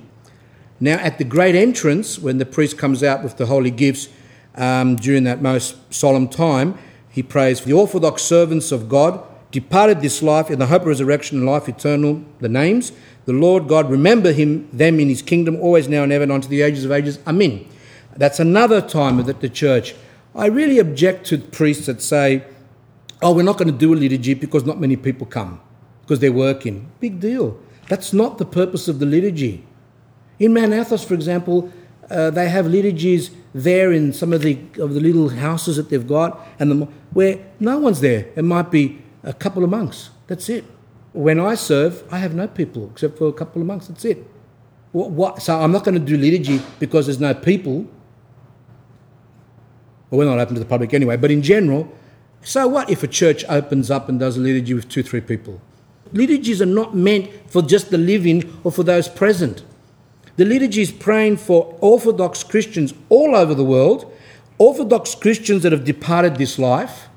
[0.78, 4.08] Now, at the great entrance, when the priest comes out with the holy gifts
[4.56, 6.76] um, during that most solemn time,
[7.10, 10.89] he prays for the Orthodox servants of God, departed this life in the hope of
[10.89, 12.92] resurrection and life eternal, the names.
[13.24, 16.47] The Lord God remember him, them in his kingdom, always now and ever, and unto
[16.47, 17.18] the ages of ages.
[17.26, 17.66] Amen.
[18.16, 19.94] That's another time that the church.
[20.34, 22.44] I really object to priests that say,
[23.22, 25.60] oh, we're not going to do a liturgy because not many people come,
[26.02, 26.90] because they're working.
[27.00, 27.58] Big deal.
[27.88, 29.64] That's not the purpose of the liturgy.
[30.38, 31.72] In Mount Athos, for example,
[32.10, 36.06] uh, they have liturgies there in some of the of the little houses that they've
[36.06, 38.28] got, and the, where no one's there.
[38.36, 40.10] It might be a couple of monks.
[40.26, 40.64] That's it.
[41.12, 43.86] When I serve, I have no people except for a couple of monks.
[43.88, 44.18] That's it.
[44.92, 47.86] What, what, so I'm not going to do liturgy because there's no people.
[50.16, 51.92] Well, we're not open to the public anyway, but in general,
[52.42, 55.60] so what if a church opens up and does a liturgy with two, three people?
[56.10, 59.62] Liturgies are not meant for just the living or for those present.
[60.36, 64.10] The liturgy is praying for Orthodox Christians all over the world,
[64.56, 67.08] Orthodox Christians that have departed this life.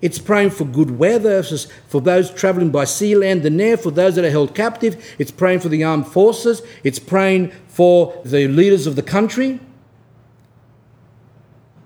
[0.00, 1.42] It's praying for good weather,
[1.88, 5.14] for those travelling by sea, land, and air, for those that are held captive.
[5.18, 6.62] It's praying for the armed forces.
[6.84, 9.60] It's praying for the leaders of the country.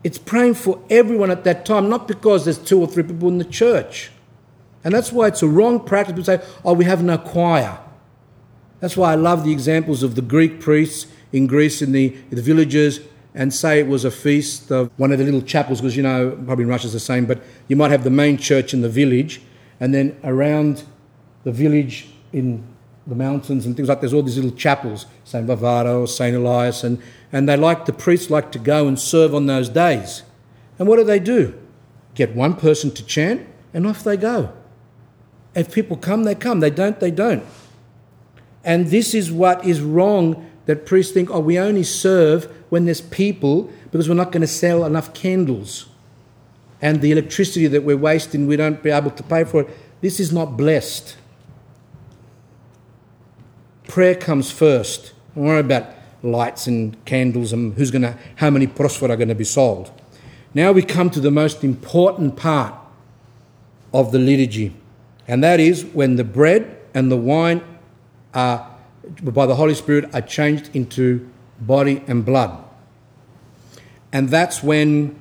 [0.09, 3.37] It's praying for everyone at that time, not because there's two or three people in
[3.37, 4.11] the church.
[4.83, 7.79] And that's why it's a wrong practice to say, oh, we have no choir.
[8.81, 12.41] That's why I love the examples of the Greek priests in Greece in the, the
[12.41, 13.01] villages
[13.35, 16.31] and say it was a feast of one of the little chapels, because you know,
[16.47, 18.89] probably in Russia it's the same, but you might have the main church in the
[18.89, 19.43] village,
[19.79, 20.85] and then around
[21.45, 22.65] the village in
[23.09, 25.47] the mountains and things like there's all these little chapels, St.
[25.47, 26.37] Varvara or St.
[26.37, 27.01] Elias, and,
[27.33, 30.23] and they like the priests like to go and serve on those days.
[30.79, 31.59] And what do they do?
[32.15, 34.53] Get one person to chant and off they go.
[35.55, 36.61] If people come, they come.
[36.61, 37.45] They don't, they don't.
[38.63, 43.01] And this is what is wrong that priests think, oh, we only serve when there's
[43.01, 45.87] people because we're not going to sell enough candles.
[46.83, 49.69] And the electricity that we're wasting, we don't be able to pay for it.
[50.01, 51.17] This is not blessed.
[53.89, 55.13] Prayer comes first.
[55.35, 55.87] Don't worry about
[56.23, 59.91] lights and candles and who's going to, how many prosphora are going to be sold.
[60.55, 62.75] Now we come to the most important part
[63.93, 64.75] of the liturgy,
[65.27, 67.63] and that is when the bread and the wine
[68.35, 68.71] are,
[69.23, 71.29] by the Holy Spirit, are changed into
[71.61, 72.63] body and blood.
[74.13, 75.19] And that's when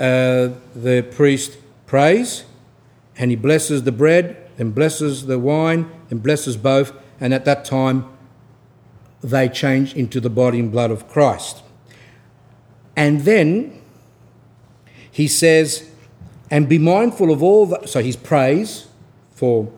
[0.00, 2.44] uh, the priest prays
[3.16, 6.92] and he blesses the bread, and blesses the wine, and blesses both,
[7.22, 8.04] and at that time
[9.22, 11.62] they change into the body and blood of Christ.
[12.96, 13.80] And then
[15.10, 15.88] he says,
[16.50, 17.88] and be mindful of all that.
[17.88, 18.88] So he's prays
[19.30, 19.72] for,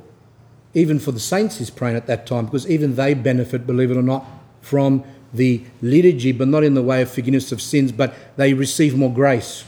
[0.73, 3.97] even for the saints, he's praying at that time, because even they benefit, believe it
[3.99, 4.25] or not,
[4.63, 8.97] from the liturgy, but not in the way of forgiveness of sins, but they receive
[8.97, 9.65] more grace.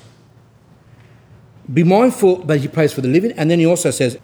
[1.73, 4.19] Be mindful, but he prays for the living, and then he also says,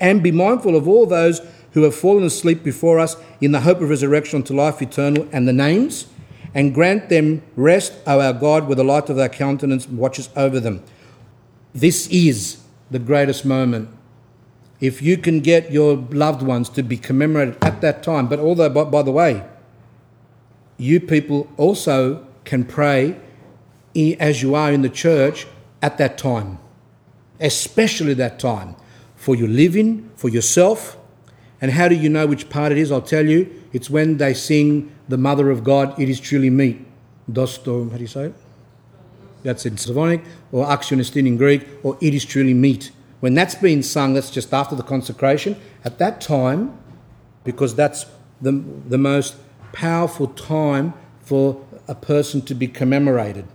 [0.00, 1.40] and be mindful of all those
[1.76, 5.46] who have fallen asleep before us in the hope of resurrection to life eternal, and
[5.46, 6.06] the names,
[6.54, 10.58] and grant them rest, O our God, with the light of thy countenance watches over
[10.58, 10.82] them.
[11.74, 13.90] This is the greatest moment.
[14.80, 18.70] If you can get your loved ones to be commemorated at that time, but although,
[18.70, 19.44] by, by the way,
[20.78, 23.20] you people also can pray
[24.18, 25.46] as you are in the church
[25.82, 26.58] at that time,
[27.38, 28.76] especially that time,
[29.14, 30.96] for your living, for yourself,
[31.60, 32.92] and how do you know which part it is?
[32.92, 33.50] I'll tell you.
[33.72, 36.84] It's when they sing the Mother of God, it is truly meet.
[37.30, 38.34] Dosto, how do you say it?
[39.42, 42.90] That's in Slavonic, or Axion estin in Greek, or it is truly meet.
[43.20, 45.56] When that's been sung, that's just after the consecration.
[45.84, 46.76] At that time,
[47.44, 48.06] because that's
[48.40, 49.36] the, the most
[49.72, 53.46] powerful time for a person to be commemorated.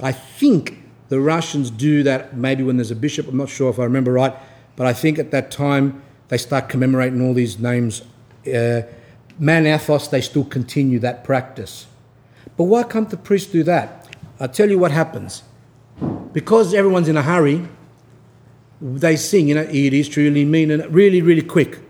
[0.00, 3.78] I think the Russians do that maybe when there's a bishop, I'm not sure if
[3.78, 4.34] I remember right,
[4.76, 8.02] but I think at that time they start commemorating all these names.
[8.46, 8.82] Uh,
[9.38, 11.86] Mount Athos, they still continue that practice.
[12.56, 14.16] But why can't the priest do that?
[14.40, 15.42] I'll tell you what happens.
[16.32, 17.66] Because everyone's in a hurry,
[18.80, 21.80] they sing, you know, it is truly mean and really, really quick.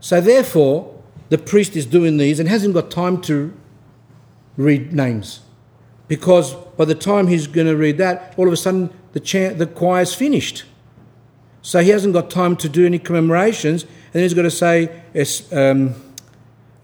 [0.00, 0.96] So therefore,
[1.28, 3.52] the priest is doing these and hasn't got time to
[4.56, 5.40] read names.
[6.08, 9.66] Because by the time he's going to read that, all of a sudden the, the
[9.66, 10.64] choir's finished.
[11.62, 15.02] So he hasn't got time to do any commemorations, and he's got to say,
[15.52, 15.94] um,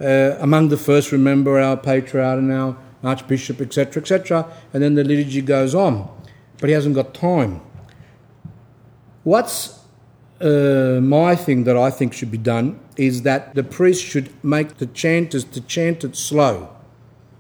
[0.01, 5.05] uh, among the first, remember our patriarch and our archbishop, etc., etc., and then the
[5.05, 6.09] liturgy goes on.
[6.59, 7.61] But he hasn't got time.
[9.25, 9.81] What's
[10.41, 14.77] uh, my thing that I think should be done is that the priest should make
[14.79, 16.69] the chanters to chant it slow,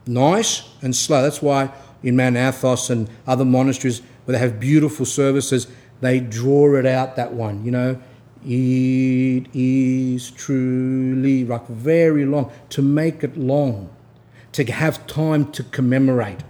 [0.06, 1.22] nice and slow.
[1.22, 1.70] That's why
[2.02, 5.66] in Mount Athos and other monasteries where they have beautiful services,
[6.00, 8.00] they draw it out that one, you know.
[8.44, 13.90] It is truly like very long to make it long,
[14.52, 16.44] to have time to commemorate.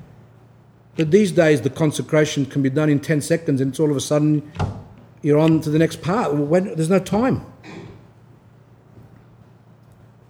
[0.96, 3.96] But these days, the consecration can be done in 10 seconds, and it's all of
[3.96, 4.50] a sudden
[5.22, 6.34] you're on to the next part.
[6.34, 7.44] When, there's no time.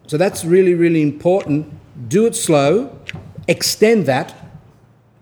[0.06, 1.72] So that's really, really important.
[2.08, 2.96] Do it slow,
[3.48, 4.34] extend that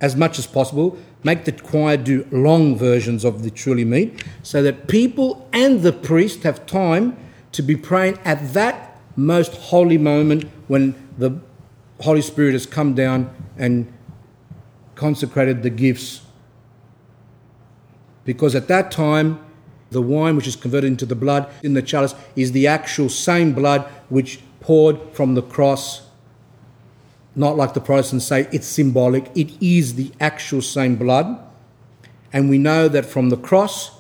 [0.01, 4.63] as much as possible, make the choir do long versions of the truly meet so
[4.63, 7.17] that people and the priest have time
[7.53, 11.41] to be praying at that most holy moment when the
[12.01, 13.93] Holy Spirit has come down and
[14.95, 16.23] consecrated the gifts.
[18.25, 19.39] Because at that time,
[19.91, 23.53] the wine which is converted into the blood in the chalice is the actual same
[23.53, 26.04] blood which poured from the cross.
[27.37, 31.39] Not like the Protestants say it's symbolic, it is the actual same blood.
[32.33, 33.93] And we know that from the cross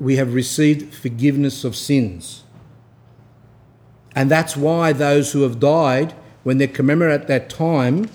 [0.00, 2.44] we have received forgiveness of sins.
[4.14, 6.12] And that's why those who have died,
[6.42, 8.08] when they commemorate that time,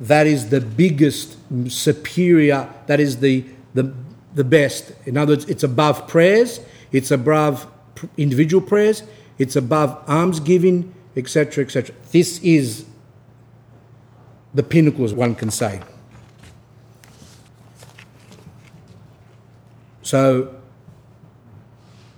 [0.00, 1.36] that is the biggest,
[1.68, 3.44] superior, that is the,
[3.74, 3.94] the,
[4.34, 4.92] the best.
[5.06, 7.66] In other words, it's above prayers, it's above
[8.16, 9.02] individual prayers,
[9.38, 11.94] it's above almsgiving, etc., etc.
[12.10, 12.84] This is
[14.54, 15.80] the pinnacle, as one can say.
[20.02, 20.54] So,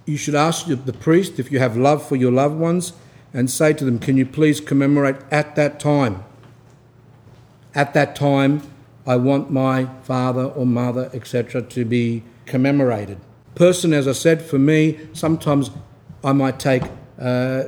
[0.06, 2.92] you should ask the priest if you have love for your loved ones
[3.32, 6.24] and say to them, Can you please commemorate at that time?
[7.74, 8.62] At that time,
[9.06, 13.18] I want my father or mother, etc., to be commemorated.
[13.54, 15.70] Person, as I said, for me, sometimes
[16.22, 16.82] I might take
[17.20, 17.64] uh,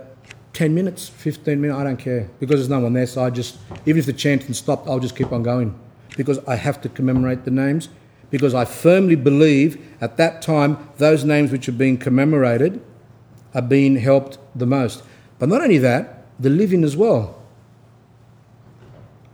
[0.57, 2.31] 10 minutes, 15 minutes, I don't care.
[2.41, 5.15] Because there's no one there, so I just, even if the chanting stopped, I'll just
[5.15, 5.79] keep on going.
[6.17, 7.91] Because I have to commemorate the names.
[8.31, 12.81] Because I firmly believe at that time, those names which are being commemorated
[13.55, 15.03] are being helped the most.
[15.39, 17.39] But not only that, the living as well.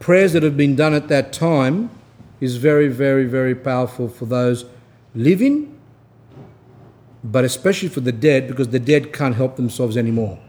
[0.00, 1.90] Prayers that have been done at that time
[2.40, 4.64] is very, very, very powerful for those
[5.14, 5.78] living,
[7.22, 10.40] but especially for the dead, because the dead can't help themselves anymore.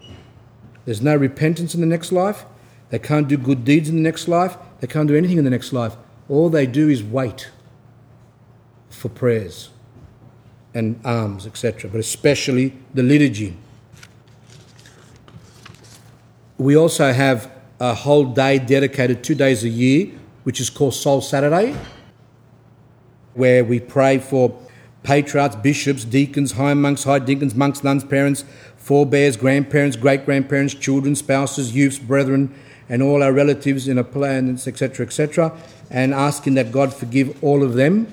[0.85, 2.45] There's no repentance in the next life.
[2.89, 4.57] They can't do good deeds in the next life.
[4.79, 5.95] They can't do anything in the next life.
[6.29, 7.49] All they do is wait
[8.89, 9.69] for prayers
[10.73, 13.55] and alms, etc., but especially the liturgy.
[16.57, 20.11] We also have a whole day dedicated two days a year,
[20.43, 21.75] which is called Soul Saturday,
[23.33, 24.57] where we pray for
[25.03, 28.45] patriarchs, bishops, deacons, hieromonks, high deacons, monks, nuns, parents,
[28.83, 32.53] forebears, grandparents, great grandparents, children, spouses, youths, brethren,
[32.89, 35.57] and all our relatives in a plan, etc., etc.,
[35.89, 38.07] and asking that God forgive all of them.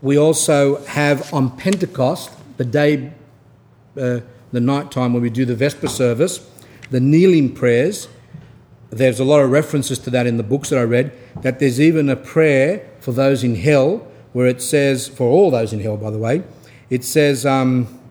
[0.00, 3.12] We also have on Pentecost, the day,
[3.96, 6.44] uh, the night time when we do the Vesper service,
[6.90, 8.08] the kneeling prayers.
[8.90, 11.80] There's a lot of references to that in the books that I read, that there's
[11.80, 15.96] even a prayer for those in hell where it says, for all those in hell,
[15.96, 16.42] by the way,
[16.90, 18.01] it says, um,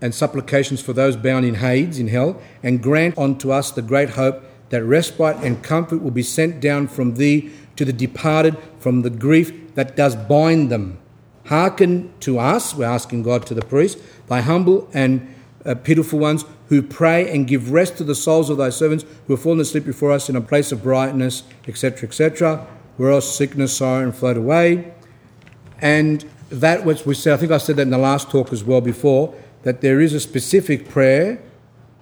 [0.00, 4.10] and supplications for those bound in Hades, in hell, and grant unto us the great
[4.10, 9.02] hope that respite and comfort will be sent down from thee to the departed from
[9.02, 10.98] the grief that does bind them.
[11.46, 15.34] Hearken to us, we're asking God to the priest, thy humble and
[15.64, 19.34] uh, pitiful ones who pray and give rest to the souls of thy servants who
[19.34, 22.66] have fallen asleep before us in a place of brightness, etc., etc.,
[22.96, 24.92] where else sickness, sorrow, and float away.
[25.80, 28.64] And that which we said, I think I said that in the last talk as
[28.64, 29.34] well before,
[29.66, 31.40] that there is a specific prayer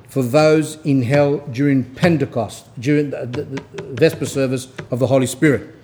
[0.07, 5.25] for those in hell during Pentecost, during the, the, the Vesper service of the Holy
[5.25, 5.75] Spirit.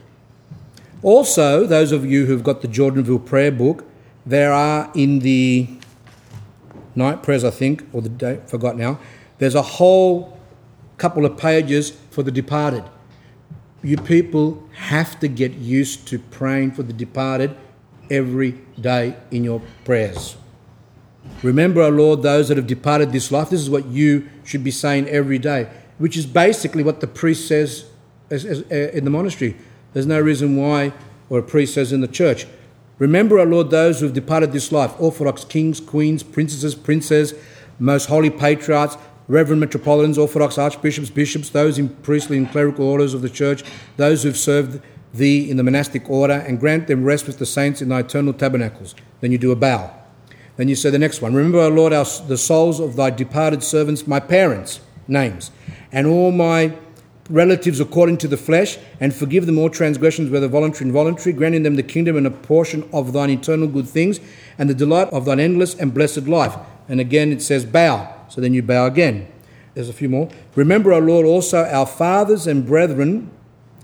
[1.02, 3.86] Also, those of you who've got the Jordanville prayer book,
[4.26, 5.68] there are in the
[6.94, 9.00] night prayers, I think, or the day, forgot now,
[9.38, 10.38] there's a whole
[10.98, 12.84] couple of pages for the departed.
[13.82, 17.56] You people have to get used to praying for the departed
[18.10, 20.36] every day in your prayers.
[21.42, 23.50] Remember, O Lord, those that have departed this life.
[23.50, 25.68] This is what you should be saying every day,
[25.98, 27.86] which is basically what the priest says
[28.30, 29.56] as, as, uh, in the monastery.
[29.92, 30.92] There's no reason why,
[31.28, 32.46] or a priest says in the church.
[32.98, 37.34] Remember, O Lord, those who have departed this life Orthodox kings, queens, princesses, princes,
[37.78, 43.22] most holy patriarchs, reverend metropolitans, Orthodox archbishops, bishops, those in priestly and clerical orders of
[43.22, 43.64] the church,
[43.96, 44.82] those who've served
[45.14, 48.34] thee in the monastic order, and grant them rest with the saints in thy eternal
[48.34, 48.94] tabernacles.
[49.20, 49.99] Then you do a bow.
[50.60, 53.62] Then you say the next one Remember, O Lord, our, the souls of thy departed
[53.62, 55.50] servants, my parents' names,
[55.90, 56.76] and all my
[57.30, 61.62] relatives according to the flesh, and forgive them all transgressions, whether voluntary and involuntary, granting
[61.62, 64.20] them the kingdom and a portion of thine eternal good things,
[64.58, 66.54] and the delight of thine endless and blessed life.
[66.90, 68.14] And again it says, bow.
[68.28, 69.28] So then you bow again.
[69.72, 70.28] There's a few more.
[70.56, 73.30] Remember, O Lord, also our fathers and brethren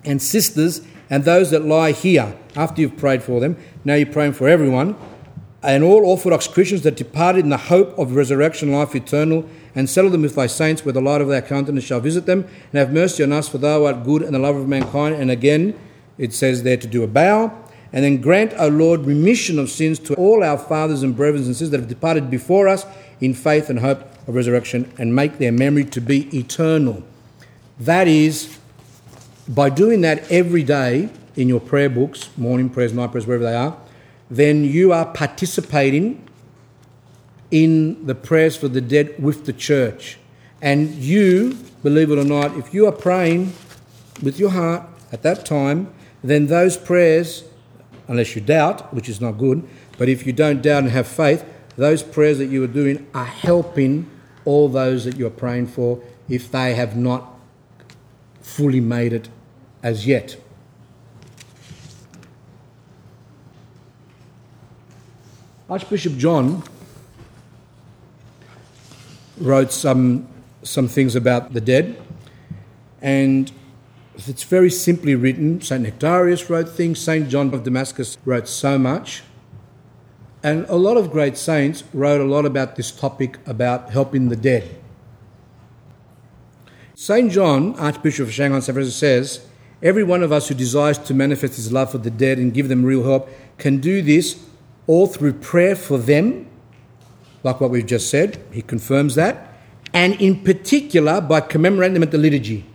[0.04, 3.56] and sisters, and those that lie here, after you've prayed for them.
[3.82, 4.94] Now you're praying for everyone
[5.66, 10.10] and all Orthodox Christians that departed in the hope of resurrection, life eternal, and settle
[10.10, 12.92] them with thy saints, where the light of thy countenance shall visit them, and have
[12.92, 15.16] mercy on us, for thou art good and the lover of mankind.
[15.16, 15.78] And again,
[16.18, 17.52] it says there to do a bow.
[17.92, 21.54] And then grant, O Lord, remission of sins to all our fathers and brothers and
[21.54, 22.86] sisters that have departed before us
[23.20, 27.02] in faith and hope of resurrection, and make their memory to be eternal.
[27.80, 28.58] That is,
[29.48, 33.54] by doing that every day in your prayer books, morning prayers, night prayers, wherever they
[33.54, 33.76] are,
[34.30, 36.26] then you are participating
[37.50, 40.18] in the prayers for the dead with the church.
[40.60, 43.52] And you, believe it or not, if you are praying
[44.22, 44.82] with your heart
[45.12, 45.92] at that time,
[46.24, 47.44] then those prayers,
[48.08, 49.66] unless you doubt, which is not good,
[49.98, 51.44] but if you don't doubt and have faith,
[51.76, 54.10] those prayers that you are doing are helping
[54.44, 57.38] all those that you're praying for if they have not
[58.40, 59.28] fully made it
[59.82, 60.36] as yet.
[65.68, 66.62] Archbishop John
[69.38, 70.28] wrote some,
[70.62, 72.00] some things about the dead,
[73.02, 73.50] and
[74.14, 75.60] it's very simply written.
[75.60, 75.82] St.
[75.82, 77.28] Nectarius wrote things, St.
[77.28, 79.24] John of Damascus wrote so much.
[80.40, 84.36] And a lot of great saints wrote a lot about this topic about helping the
[84.36, 84.76] dead.
[86.94, 87.32] St.
[87.32, 89.44] John, Archbishop of Shanghai says,
[89.82, 92.68] Every one of us who desires to manifest his love for the dead and give
[92.68, 93.28] them real help
[93.58, 94.45] can do this
[94.86, 96.48] all through prayer for them,
[97.42, 98.42] like what we've just said.
[98.52, 99.52] He confirms that.
[99.92, 102.66] And in particular, by commemorating them at the liturgy.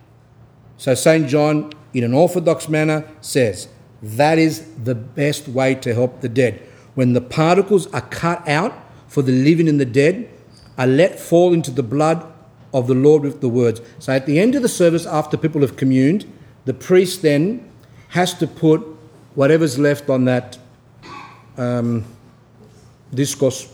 [0.78, 1.28] So St.
[1.28, 3.68] John, in an orthodox manner, says
[4.02, 6.62] that is the best way to help the dead.
[6.96, 8.74] When the particles are cut out
[9.08, 10.30] for the living and the dead,
[10.78, 12.26] are let fall into the blood
[12.74, 13.82] of the Lord with the words.
[14.00, 16.26] So at the end of the service, after people have communed,
[16.66, 17.70] the priest then
[18.10, 18.82] has to put
[19.36, 20.58] whatever's left on that
[21.58, 22.06] um,
[23.14, 23.72] diskos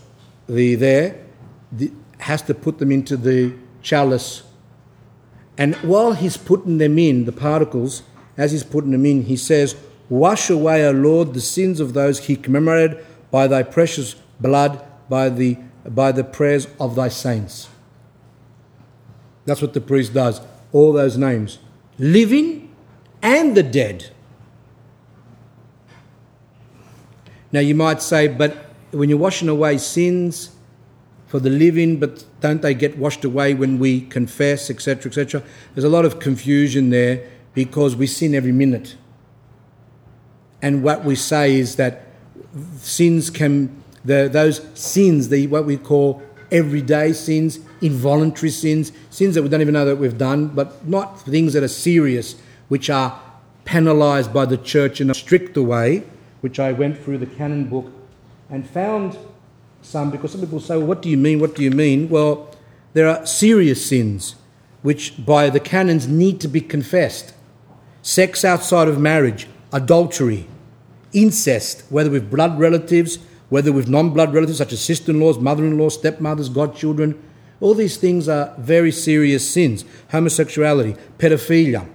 [0.48, 1.24] the, there,
[1.72, 4.44] the, has to put them into the chalice
[5.58, 8.04] and while he's putting them in, the particles,
[8.38, 9.76] as he's putting them in, he says,
[10.08, 15.30] Wash away, O Lord, the sins of those he commemorated by thy precious blood, by
[15.30, 17.70] the, by the prayers of thy saints.
[19.46, 20.40] That's what the priest does.
[20.72, 21.58] All those names.
[21.98, 22.74] Living
[23.22, 24.12] and the dead.
[27.52, 28.56] Now you might say, but
[28.92, 30.52] when you're washing away sins,
[31.28, 35.44] for the living, but don't they get washed away when we confess, etc., etc.?
[35.76, 38.96] There's a lot of confusion there because we sin every minute.
[40.62, 42.04] And what we say is that
[42.78, 49.44] sins can, the, those sins, the, what we call everyday sins, involuntary sins, sins that
[49.44, 52.36] we don't even know that we've done, but not things that are serious,
[52.70, 53.22] which are
[53.66, 56.04] penalised by the church in a stricter way,
[56.42, 57.92] which I went through the canon book
[58.50, 59.18] and found
[59.82, 61.40] some because some people say, well, what do you mean?
[61.40, 62.10] What do you mean?
[62.10, 62.54] Well,
[62.94, 64.36] there are serious sins
[64.82, 67.34] which, by the canons, need to be confessed
[68.02, 70.48] sex outside of marriage, adultery,
[71.12, 75.40] incest, whether with blood relatives, whether with non blood relatives such as sister in laws,
[75.40, 77.22] mother in laws, stepmothers, godchildren.
[77.60, 79.84] All these things are very serious sins.
[80.12, 81.90] Homosexuality, pedophilia,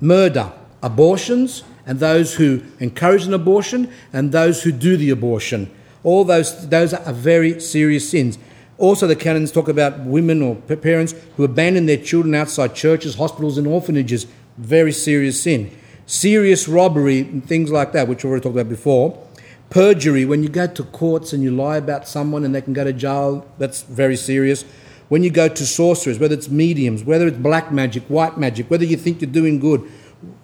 [0.00, 0.52] murder,
[0.82, 5.68] abortions, and those who encourage an abortion, and those who do the abortion.
[6.04, 8.38] All those, those are very serious sins.
[8.76, 13.58] Also, the canons talk about women or parents who abandon their children outside churches, hospitals,
[13.58, 14.26] and orphanages.
[14.58, 15.76] Very serious sin.
[16.06, 19.26] Serious robbery and things like that, which we've already talked about before.
[19.70, 22.84] Perjury, when you go to courts and you lie about someone and they can go
[22.84, 24.64] to jail, that's very serious.
[25.08, 28.84] When you go to sorcerers, whether it's mediums, whether it's black magic, white magic, whether
[28.84, 29.90] you think you're doing good,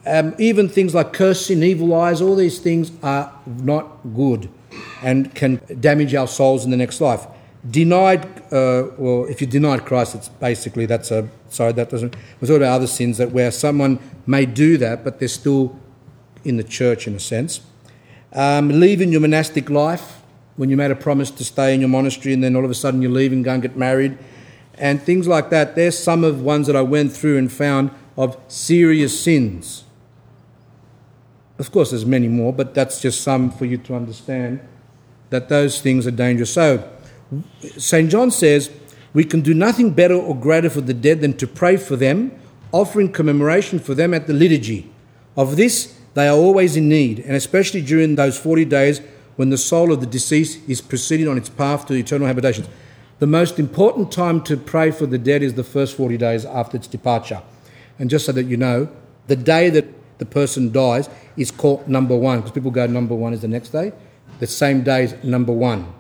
[0.07, 4.49] um, even things like cursing, evil eyes, all these things are not good
[5.03, 7.27] and can damage our souls in the next life.
[7.69, 12.15] Denied, uh, well, if you denied Christ, it's basically that's a sorry that doesn't.
[12.41, 15.79] We're talking about other sins that where someone may do that, but they're still
[16.45, 17.63] in the church in a sense.
[18.33, 20.21] Um, leaving your monastic life
[20.57, 22.75] when you made a promise to stay in your monastery and then all of a
[22.75, 24.19] sudden you leave and go and get married,
[24.77, 25.75] and things like that.
[25.75, 29.85] There's some of ones that I went through and found of serious sins.
[31.59, 34.61] Of course, there's many more, but that's just some for you to understand
[35.31, 36.53] that those things are dangerous.
[36.53, 36.89] So,
[37.77, 38.11] St.
[38.11, 38.71] John says,
[39.13, 42.33] we can do nothing better or greater for the dead than to pray for them,
[42.73, 44.91] offering commemoration for them at the liturgy.
[45.37, 49.01] Of this, they are always in need, and especially during those 40 days
[49.37, 52.69] when the soul of the deceased is proceeding on its path to eternal habitations.
[53.19, 56.77] The most important time to pray for the dead is the first 40 days after
[56.77, 57.43] its departure.
[57.99, 58.89] And just so that you know,
[59.27, 59.87] the day that
[60.19, 63.71] the person dies is called number one, because people go number one is the next
[63.71, 63.93] day
[64.39, 65.93] the same day as number one,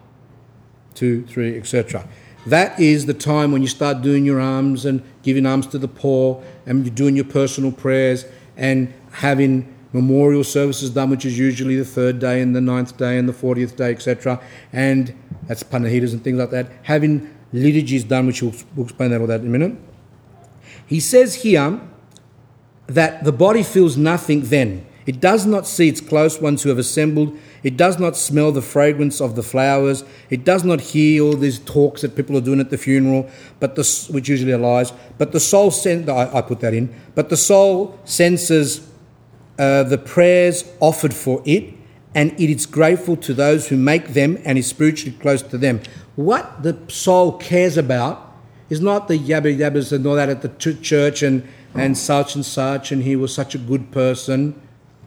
[0.94, 2.06] two, three, etc.
[2.46, 5.88] That is the time when you start doing your alms and giving alms to the
[5.88, 11.76] poor, and you're doing your personal prayers and having memorial services done, which is usually
[11.76, 14.40] the third day and the ninth day and the fortieth day, etc.
[14.72, 15.14] And
[15.46, 16.70] that's panikhidas and things like that.
[16.82, 19.76] Having liturgies done, which we'll, we'll explain that all that in a minute.
[20.94, 21.80] He says here
[22.86, 24.86] that the body feels nothing then.
[25.06, 28.62] It does not see its close ones who have assembled it does not smell the
[28.62, 30.04] fragrance of the flowers.
[30.30, 33.74] It does not hear all these talks that people are doing at the funeral, but
[33.74, 34.92] the, which usually are lies.
[35.18, 38.88] But the soul, sen- I, I put that in, but the soul senses
[39.58, 41.74] uh, the prayers offered for it,
[42.14, 45.80] and it is grateful to those who make them and is spiritually close to them.
[46.14, 48.23] What the soul cares about
[48.74, 52.44] is not the yabba yabbas and all that at the church and, and such and
[52.44, 54.60] such, and he was such a good person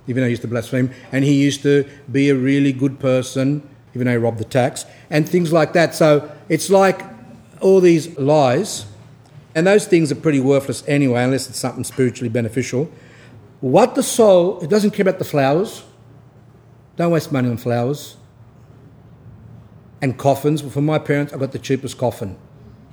[0.08, 3.62] even though he used to blaspheme, and he used to be a really good person.
[3.94, 5.96] even though he robbed the tax, and things like that.
[5.96, 7.02] So it's like
[7.62, 8.86] all these lies,
[9.56, 12.92] and those things are pretty worthless anyway, unless it's something spiritually beneficial.
[13.60, 15.84] What the soul, it doesn't care about the flowers.
[16.96, 18.18] Don't waste money on flowers.
[20.00, 20.62] And coffins.
[20.62, 22.38] For my parents, I got the cheapest coffin.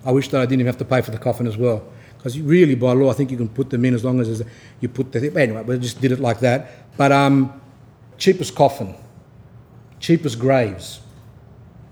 [0.04, 1.82] I wish that I didn't even have to pay for the coffin as well.
[2.16, 4.42] Because really, by law, I think you can put them in as long as
[4.80, 5.40] you put the.
[5.40, 6.96] Anyway, we just did it like that.
[6.96, 7.60] But um,
[8.16, 8.94] cheapest coffin,
[10.00, 11.00] cheapest graves.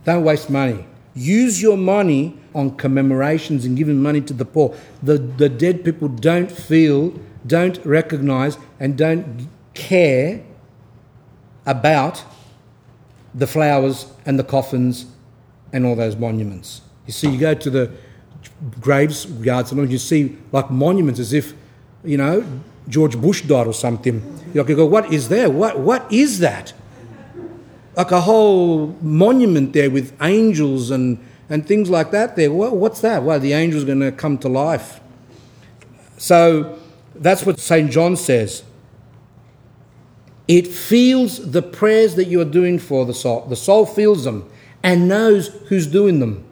[0.05, 0.87] Don't waste money.
[1.15, 4.75] Use your money on commemorations and giving money to the poor.
[5.03, 7.13] The, the dead people don't feel,
[7.47, 10.43] don't recognize, and don't care
[11.67, 12.25] about
[13.35, 15.07] the flowers and the coffins
[15.73, 16.83] and all those monuments.
[17.07, 17.91] You see, you go to the
[18.81, 21.55] graves yards sometimes you see like monuments as if,
[22.05, 22.45] you know,
[22.89, 24.23] George Bush died or something.
[24.55, 25.49] You go, what is there?
[25.51, 26.73] What, what is that?
[27.97, 32.53] Like a whole monument there with angels and, and things like that there.
[32.53, 33.23] Well, what's that?
[33.23, 35.01] Well, the angel's going to come to life.
[36.19, 36.79] So
[37.15, 37.91] that's what St.
[37.91, 38.65] John says.
[40.49, 43.47] It feels the prayers that you are doing for the soul.
[43.47, 44.51] The soul feels them
[44.83, 46.45] and knows who's doing them.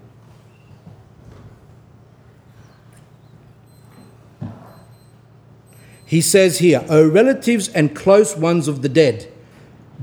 [6.11, 9.33] He says here, O relatives and close ones of the dead,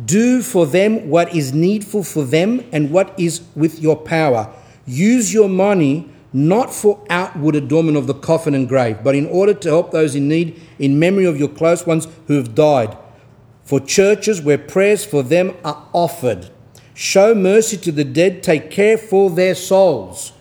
[0.05, 4.49] do for them what is needful for them and what is with your power.
[4.85, 9.53] Use your money not for outward adornment of the coffin and grave, but in order
[9.53, 12.97] to help those in need in memory of your close ones who have died.
[13.65, 16.49] For churches where prayers for them are offered.
[16.93, 20.31] Show mercy to the dead, take care for their souls.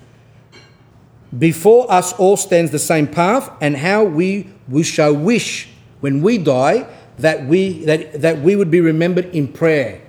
[1.36, 5.68] Before us all stands the same path, and how we, we shall wish
[6.00, 6.86] when we die
[7.18, 10.02] that we, that, that we would be remembered in prayer.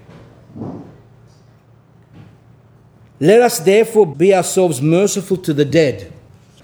[3.20, 6.14] Let us therefore be ourselves merciful to the dead.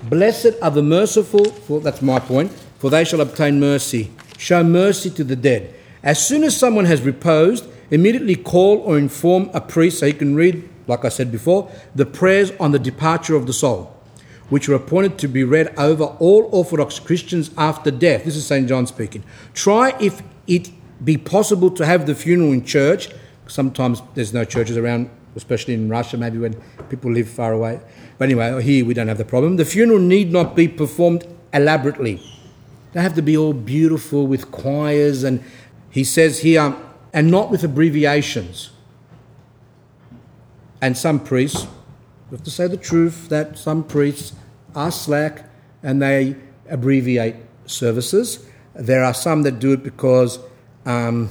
[0.03, 4.11] Blessed are the merciful, for that's my point, for they shall obtain mercy.
[4.37, 5.73] Show mercy to the dead.
[6.03, 10.35] As soon as someone has reposed, immediately call or inform a priest so he can
[10.35, 13.92] read, like I said before, the prayers on the departure of the soul
[14.49, 18.25] which were appointed to be read over all Orthodox Christians after death.
[18.25, 18.67] This is St.
[18.67, 19.23] John speaking.
[19.53, 20.69] Try if it
[21.03, 23.09] be possible to have the funeral in church.
[23.47, 26.53] Sometimes there's no churches around, especially in Russia, maybe when
[26.89, 27.79] people live far away.
[28.17, 29.57] But anyway, here we don't have the problem.
[29.57, 32.21] The funeral need not be performed elaborately.
[32.93, 35.43] They have to be all beautiful with choirs, and
[35.89, 36.75] he says here,
[37.11, 38.71] and not with abbreviations.
[40.81, 41.67] And some priests
[42.33, 44.33] we have to say the truth that some priests
[44.73, 45.47] are slack
[45.83, 46.35] and they
[46.67, 47.35] abbreviate
[47.67, 48.43] services.
[48.73, 50.39] There are some that do it because
[50.83, 51.29] um,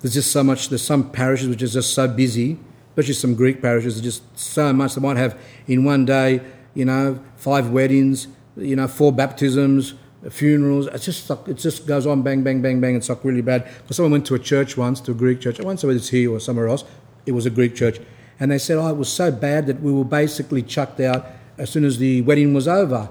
[0.00, 3.62] there's just so much, there's some parishes which are just so busy, especially some Greek
[3.62, 4.96] parishes, there's just so much.
[4.96, 5.38] They might have
[5.68, 6.40] in one day,
[6.74, 9.94] you know, five weddings, you know, four baptisms,
[10.30, 10.88] funerals.
[10.88, 12.96] It's just it just goes on bang, bang, bang, bang.
[12.96, 13.70] It's like really bad.
[13.82, 15.60] Because someone went to a church once, to a Greek church.
[15.60, 16.82] I won't say whether it's here or somewhere else.
[17.24, 18.00] It was a Greek church
[18.40, 21.70] and they said, oh, it was so bad that we were basically chucked out as
[21.70, 23.08] soon as the wedding was over.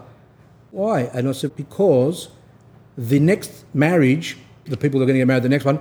[0.72, 1.02] Why?
[1.14, 2.30] And I said, because
[2.98, 5.80] the next marriage, the people that are going to get married, the next one,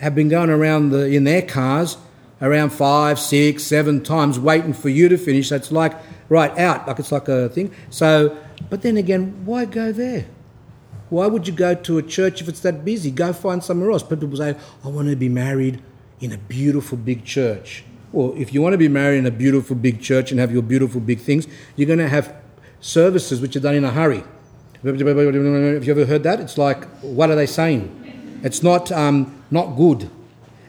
[0.00, 1.96] have been going around the, in their cars
[2.42, 5.48] around five, six, seven times waiting for you to finish.
[5.48, 5.94] So it's like,
[6.28, 6.86] right, out.
[6.86, 7.72] Like it's like a thing.
[7.90, 8.36] So,
[8.70, 10.26] but then again, why go there?
[11.10, 13.10] Why would you go to a church if it's that busy?
[13.10, 14.02] Go find somewhere else.
[14.02, 15.82] People say, I want to be married
[16.20, 17.84] in a beautiful big church.
[18.14, 20.62] Well, if you want to be married in a beautiful big church and have your
[20.62, 22.32] beautiful big things, you're going to have
[22.80, 24.22] services which are done in a hurry.
[24.84, 26.38] Have you ever heard that?
[26.38, 28.40] It's like, what are they saying?
[28.44, 30.08] It's not, um, not good.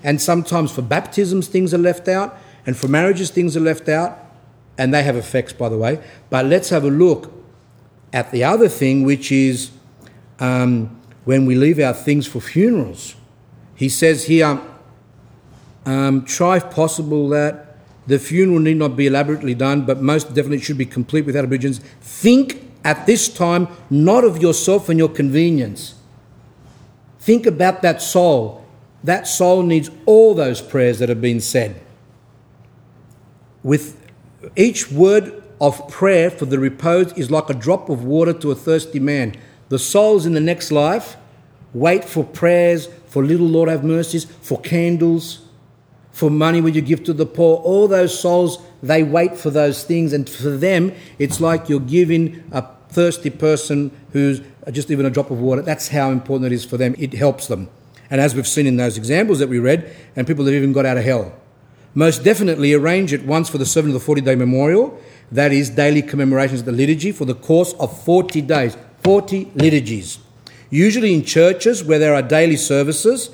[0.04, 4.18] And sometimes for baptisms, things are left out, and for marriages, things are left out,
[4.80, 6.04] and they have effects, by the way.
[6.32, 7.32] But let's have a look
[8.12, 9.70] at the other thing, which is
[10.40, 13.16] um, when we leave our things for funerals.
[13.76, 14.60] He says here,
[15.86, 20.60] um, try, if possible, that the funeral need not be elaborately done, but most definitely
[20.60, 21.80] should be complete without abridgments.
[22.02, 25.96] Think at this time not of yourself and your convenience.
[27.20, 28.64] Think about that soul.
[29.04, 31.82] That soul needs all those prayers that have been said.
[33.64, 34.00] With
[34.56, 38.56] each word of prayer for the repose is like a drop of water to a
[38.56, 39.36] thirsty man.
[39.70, 41.18] The souls in the next life
[41.74, 45.45] wait for prayers, for little Lord have mercies, for candles
[46.16, 47.58] for money when you give to the poor.
[47.58, 50.14] All those souls, they wait for those things.
[50.14, 54.40] And for them, it's like you're giving a thirsty person who's
[54.72, 55.62] just even a drop of water.
[55.62, 56.96] That's how important it is for them.
[56.98, 57.68] It helps them.
[58.10, 60.86] And as we've seen in those examples that we read, and people have even got
[60.86, 61.34] out of hell.
[61.94, 64.98] Most definitely arrange it once for the servant of the 40 day memorial,
[65.34, 68.78] that is, daily commemorations of the liturgy for the course of 40 days.
[69.04, 70.20] 40 liturgies.
[70.70, 73.32] Usually in churches where there are daily services,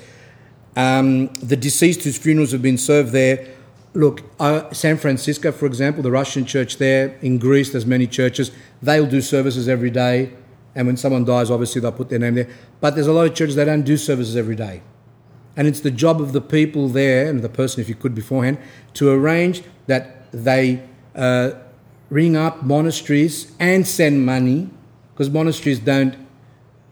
[0.76, 3.48] um, the deceased whose funerals have been served there.
[3.94, 8.50] Look, uh, San Francisco, for example, the Russian church there, in Greece, there's many churches,
[8.80, 10.32] they'll do services every day.
[10.74, 12.48] And when someone dies, obviously they'll put their name there.
[12.80, 14.80] But there's a lot of churches that don't do services every day.
[15.54, 18.56] And it's the job of the people there, and the person, if you could beforehand,
[18.94, 20.82] to arrange that they
[21.14, 21.50] uh,
[22.08, 24.70] ring up monasteries and send money,
[25.12, 26.16] because monasteries don't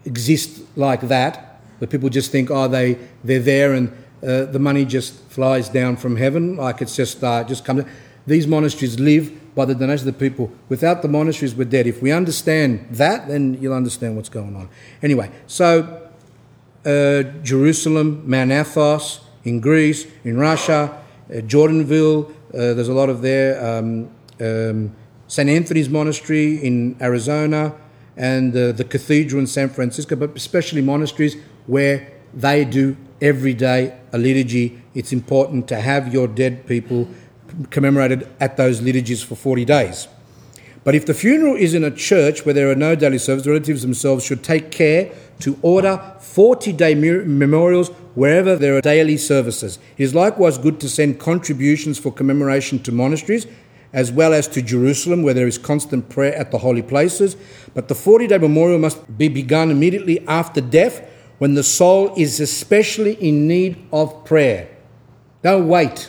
[0.05, 1.50] exist like that,
[1.81, 5.97] where people just think, oh, they, they're there and uh, the money just flies down
[5.97, 7.85] from heaven, like it's just, uh, just comes.
[8.27, 10.51] These monasteries live by the donation of the people.
[10.69, 11.87] Without the monasteries, we're dead.
[11.87, 14.69] If we understand that, then you'll understand what's going on.
[15.01, 16.07] Anyway, so
[16.85, 21.01] uh, Jerusalem, Mount Athos in Greece, in Russia,
[21.31, 24.95] uh, Jordanville, uh, there's a lot of there, um, um,
[25.27, 25.49] St.
[25.49, 27.73] Anthony's Monastery in Arizona,
[28.17, 31.37] and uh, the cathedral in San Francisco, but especially monasteries
[31.67, 34.81] where they do every day a liturgy.
[34.93, 37.07] It's important to have your dead people
[37.69, 40.07] commemorated at those liturgies for 40 days.
[40.83, 43.83] But if the funeral is in a church where there are no daily services, relatives
[43.83, 49.77] themselves should take care to order 40 day memorials wherever there are daily services.
[49.97, 53.45] It is likewise good to send contributions for commemoration to monasteries
[53.93, 57.35] as well as to Jerusalem, where there is constant prayer at the holy places.
[57.73, 61.07] But the 40 day memorial must be begun immediately after death
[61.41, 64.69] when the soul is especially in need of prayer.
[65.41, 66.07] Don't wait,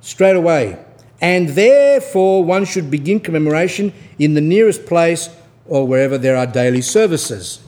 [0.00, 0.82] straight away.
[1.20, 5.28] And therefore, one should begin commemoration in the nearest place
[5.66, 7.60] or wherever there are daily services.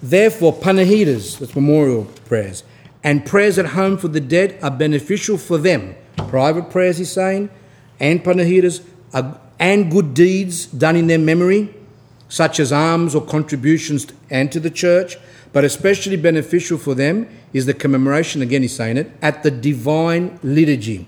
[0.00, 2.62] Therefore, panikhidas, that's memorial prayers,
[3.02, 5.96] and prayers at home for the dead are beneficial for them.
[6.28, 7.50] Private prayers, he's saying,
[7.98, 11.74] and panikhidas are, and good deeds done in their memory,
[12.28, 15.16] such as alms or contributions and to the church,
[15.52, 20.38] but especially beneficial for them is the commemoration, again he's saying it, at the divine
[20.42, 21.06] liturgy.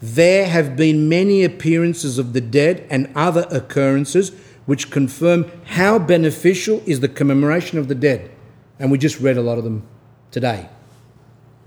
[0.00, 4.30] There have been many appearances of the dead and other occurrences
[4.66, 8.30] which confirm how beneficial is the commemoration of the dead.
[8.78, 9.86] And we just read a lot of them
[10.30, 10.68] today.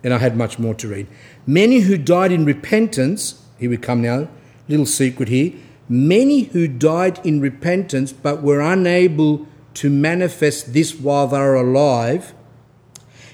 [0.04, 1.08] And I had much more to read.
[1.46, 4.30] Many who died in repentance, here we come now,
[4.68, 5.54] little secret here.
[5.90, 12.34] Many who died in repentance but were unable to manifest this while they are alive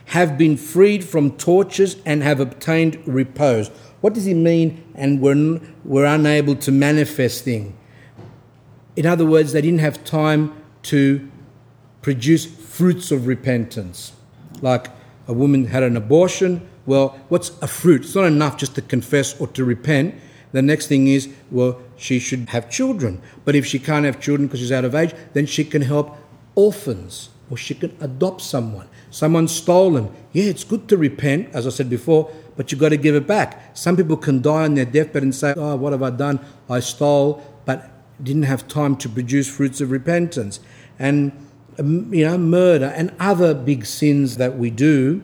[0.07, 3.67] have been freed from tortures and have obtained repose.
[3.99, 4.83] What does he mean?
[4.95, 7.77] And we're, we're unable to manifest thing.
[8.95, 11.29] In other words, they didn't have time to
[12.01, 14.13] produce fruits of repentance.
[14.61, 14.87] Like
[15.27, 16.67] a woman had an abortion.
[16.85, 18.05] Well, what's a fruit?
[18.05, 20.15] It's not enough just to confess or to repent.
[20.53, 23.21] The next thing is, well, she should have children.
[23.43, 26.17] But if she can't have children because she's out of age, then she can help
[26.57, 28.87] orphans or she can adopt someone.
[29.09, 30.11] Someone stolen.
[30.33, 33.25] Yeah, it's good to repent, as I said before, but you've got to give it
[33.25, 33.77] back.
[33.77, 36.39] Some people can die on their deathbed and say, Oh, what have I done?
[36.69, 37.89] I stole, but
[38.21, 40.59] didn't have time to produce fruits of repentance.
[40.99, 41.31] And,
[41.79, 45.21] um, you know, murder and other big sins that we do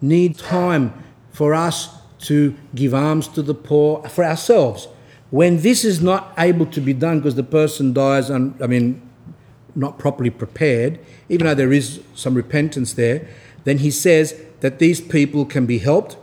[0.00, 0.92] need time
[1.30, 4.88] for us to give alms to the poor for ourselves.
[5.30, 9.00] When this is not able to be done because the person dies, and I mean,
[9.74, 13.26] not properly prepared, even though there is some repentance there,
[13.64, 16.16] then he says that these people can be helped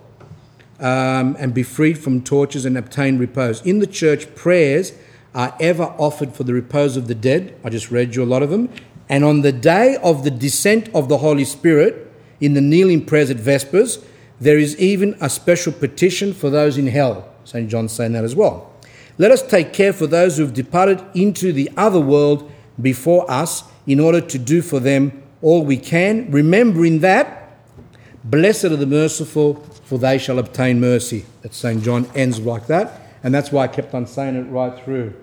[0.79, 3.61] um, and be freed from tortures and obtain repose.
[3.65, 4.93] In the church, prayers
[5.35, 7.55] are ever offered for the repose of the dead.
[7.63, 8.69] I just read you a lot of them.
[9.07, 13.29] And on the day of the descent of the Holy Spirit, in the kneeling prayers
[13.29, 14.03] at Vespers,
[14.39, 17.29] there is even a special petition for those in hell.
[17.43, 17.69] St.
[17.69, 18.71] John's saying that as well.
[19.17, 22.49] Let us take care for those who have departed into the other world
[22.81, 27.39] before us in order to do for them all we can, remembering that
[28.23, 31.25] blessed are the merciful, for they shall obtain mercy.
[31.41, 31.81] That St.
[31.81, 35.13] John ends like that, and that's why I kept on saying it right through.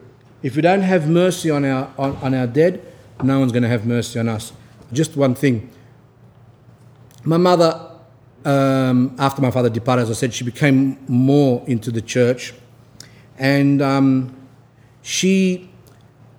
[0.43, 2.85] If we don't have mercy on our, on, on our dead,
[3.23, 4.53] no one's going to have mercy on us.
[4.93, 5.71] Just one thing.
[7.25, 7.91] My mother,
[8.45, 12.55] um, after my father departed, as I said, she became more into the church,
[13.39, 14.37] and um,
[15.03, 15.71] she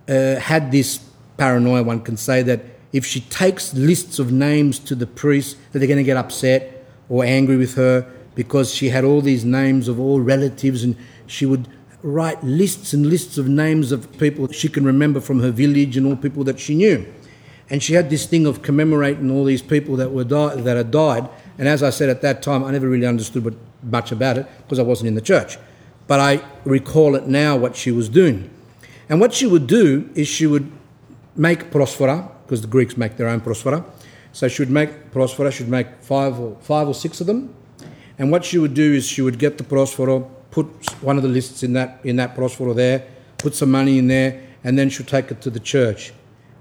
[0.07, 1.06] uh, had this
[1.37, 5.79] paranoia, one can say, that if she takes lists of names to the priest, that
[5.79, 9.87] they're going to get upset or angry with her because she had all these names
[9.87, 11.67] of all relatives and she would
[12.03, 16.05] write lists and lists of names of people she can remember from her village and
[16.05, 17.05] all people that she knew.
[17.69, 20.91] And she had this thing of commemorating all these people that were di- that had
[20.91, 21.27] died.
[21.57, 24.79] And as I said at that time, I never really understood much about it because
[24.79, 25.57] I wasn't in the church.
[26.07, 28.49] but I recall it now what she was doing.
[29.09, 30.71] And what she would do is she would
[31.37, 33.85] make prosphora, because the Greeks make their own prosphora.
[34.33, 37.53] So she would make prosphora, she'd make five or, five or six of them.
[38.19, 40.67] And what she would do is she would get the prosphora, put
[41.01, 43.05] one of the lists in that, in that prosphora there,
[43.37, 46.13] put some money in there, and then she'll take it to the church.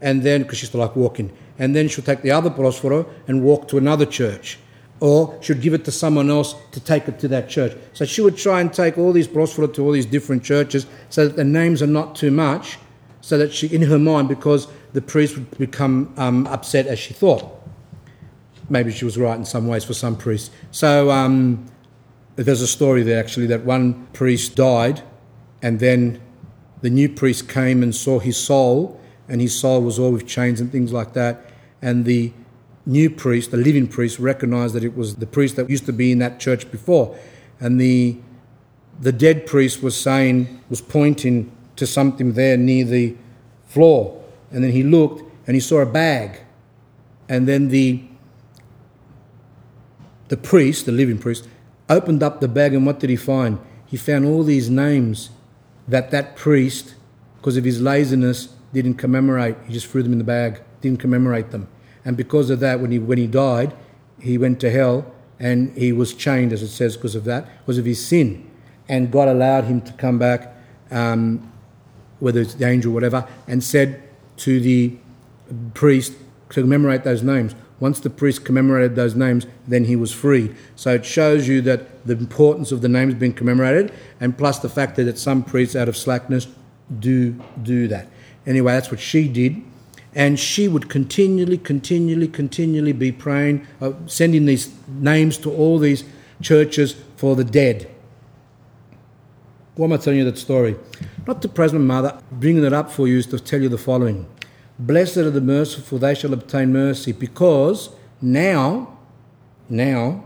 [0.03, 3.69] And then, because she's like walking, and then she'll take the other prosphora and walk
[3.69, 4.59] to another church.
[5.01, 7.77] Or she'd give it to someone else to take it to that church.
[7.93, 11.27] So she would try and take all these prosphora to all these different churches so
[11.27, 12.79] that the names are not too much,
[13.27, 17.13] so that she, in her mind, because the priest would become um, upset as she
[17.13, 17.61] thought.
[18.71, 20.51] Maybe she was right in some ways for some priests.
[20.71, 21.67] So um,
[22.37, 25.03] there's a story there actually that one priest died,
[25.61, 26.21] and then
[26.83, 30.61] the new priest came and saw his soul, and his soul was all with chains
[30.61, 31.51] and things like that.
[31.83, 32.33] And the
[32.87, 36.13] new priest, the living priest, recognized that it was the priest that used to be
[36.13, 37.19] in that church before.
[37.59, 38.19] And the
[39.01, 43.17] the dead priest was saying, was pointing to something there near the
[43.67, 44.23] floor.
[44.51, 46.41] And then he looked and he saw a bag.
[47.29, 48.03] And then the
[50.29, 51.49] the priest, the living priest,
[51.89, 53.61] opened up the bag and what did he find?
[53.87, 55.31] He found all these names
[55.87, 56.95] that that priest,
[57.37, 59.57] because of his laziness, didn't commemorate.
[59.67, 61.69] He just threw them in the bag, didn't commemorate them.
[62.05, 63.75] And because of that, when he, when he died,
[64.21, 67.79] he went to hell and he was chained, as it says, because of that, because
[67.79, 68.51] of his sin.
[68.89, 70.55] And God allowed him to come back,
[70.91, 71.53] um,
[72.21, 74.03] whether it's the angel or whatever, and said
[74.39, 74.97] to the
[75.75, 76.13] priest
[76.51, 77.55] to commemorate those names.
[77.79, 80.55] Once the priest commemorated those names, then he was free.
[80.77, 84.69] So it shows you that the importance of the names being commemorated, and plus the
[84.69, 86.47] fact that some priests, out of slackness,
[87.01, 88.09] do do that.
[88.47, 89.63] Anyway, that's what she did.
[90.15, 96.05] And she would continually, continually, continually be praying, uh, sending these names to all these
[96.41, 97.91] churches for the dead.
[99.75, 100.77] Why am I telling you that story?
[101.27, 103.79] Not to praise my mother, bringing it up for you is to tell you the
[103.79, 104.27] following.
[104.79, 107.91] Blessed are the merciful, they shall obtain mercy, because
[108.23, 108.97] now,
[109.69, 110.25] now,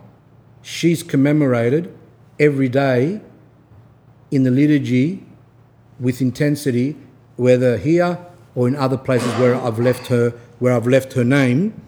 [0.60, 1.96] she's commemorated
[2.38, 3.22] every day
[4.30, 5.24] in the liturgy
[5.98, 6.96] with intensity,
[7.36, 8.18] whether here
[8.54, 11.80] or in other places where I've left her, where I've left her name,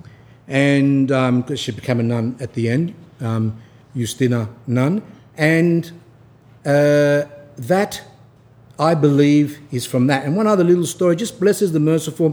[0.48, 3.60] and um, she became a nun at the end, um,
[3.94, 5.02] Justina nun,
[5.36, 5.90] and
[6.64, 7.24] uh,
[7.56, 8.02] that
[8.82, 10.24] I believe is from that.
[10.24, 12.28] And one other little story, just blesses the merciful.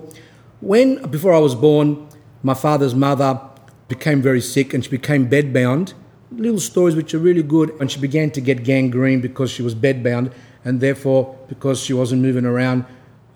[0.61, 2.07] When before I was born,
[2.41, 3.39] my father's mother
[3.87, 5.93] became very sick and she became bedbound.
[6.31, 9.73] Little stories which are really good, and she began to get gangrene because she was
[9.75, 10.31] bedbound,
[10.65, 12.85] and therefore because she wasn't moving around,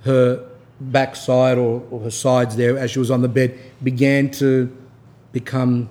[0.03, 0.48] her
[0.80, 4.75] backside or, or her sides there as she was on the bed began to
[5.32, 5.90] become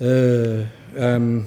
[0.00, 0.64] uh,
[0.98, 1.46] um,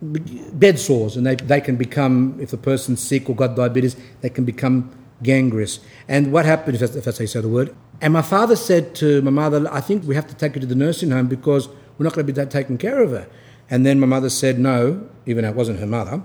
[0.00, 4.30] bed sores, and they, they can become, if the person's sick or got diabetes, they
[4.30, 4.90] can become
[5.22, 5.80] gangrenous.
[6.06, 9.30] And what happened, if if you say the word, and my father said to my
[9.30, 12.14] mother, I think we have to take her to the nursing home because we're not
[12.14, 13.28] going to be taking care of her.
[13.68, 16.22] And then my mother said no, even though it wasn't her mother.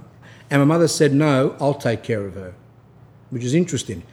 [0.50, 2.54] And my mother said, no, I'll take care of her,
[3.32, 4.04] which is interesting.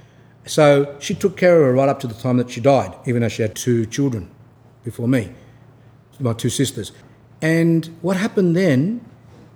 [0.47, 3.21] So she took care of her right up to the time that she died, even
[3.21, 4.31] though she had two children
[4.83, 5.33] before me,
[6.19, 6.93] my two sisters.
[7.43, 9.05] And what happened then,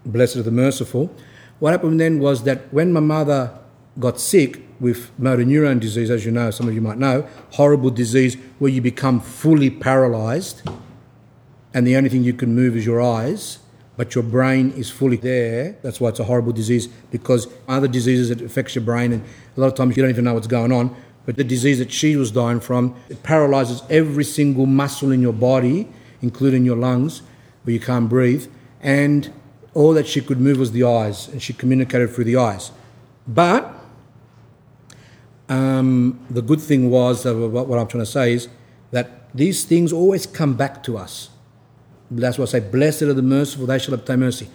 [0.04, 1.14] blessed are the merciful,
[1.58, 3.56] what happened then was that when my mother
[3.98, 7.90] got sick with motor neurone disease, as you know, some of you might know, horrible
[7.90, 10.62] disease where you become fully paralyzed
[11.72, 13.58] and the only thing you can move is your eyes
[13.96, 15.76] but your brain is fully there.
[15.82, 19.24] That's why it's a horrible disease because other diseases it affects your brain, and
[19.56, 20.94] a lot of times you don't even know what's going on.
[21.26, 25.32] But the disease that she was dying from, it paralyzes every single muscle in your
[25.32, 25.88] body,
[26.20, 27.22] including your lungs,
[27.62, 28.46] where you can't breathe.
[28.80, 29.32] And
[29.74, 32.70] all that she could move was the eyes, and she communicated through the eyes.
[33.26, 33.74] But
[35.48, 38.48] um, the good thing was, uh, what I'm trying to say is
[38.92, 41.30] that these things always come back to us.
[42.10, 44.48] That's why I say, Blessed are the merciful, they shall obtain mercy.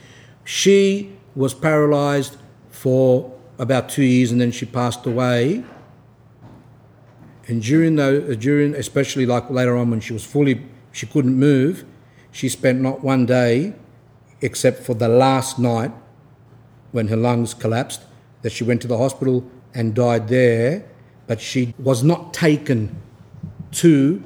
[0.46, 2.38] She was paralyzed
[2.70, 5.64] for about two years and then she passed away.
[7.48, 11.84] And during the, during, especially like later on when she was fully, she couldn't move,
[12.32, 13.74] she spent not one day,
[14.42, 15.92] except for the last night
[16.92, 18.02] when her lungs collapsed,
[18.42, 20.86] that she went to the hospital and died there,
[21.28, 22.96] but she was not taken
[23.72, 24.24] to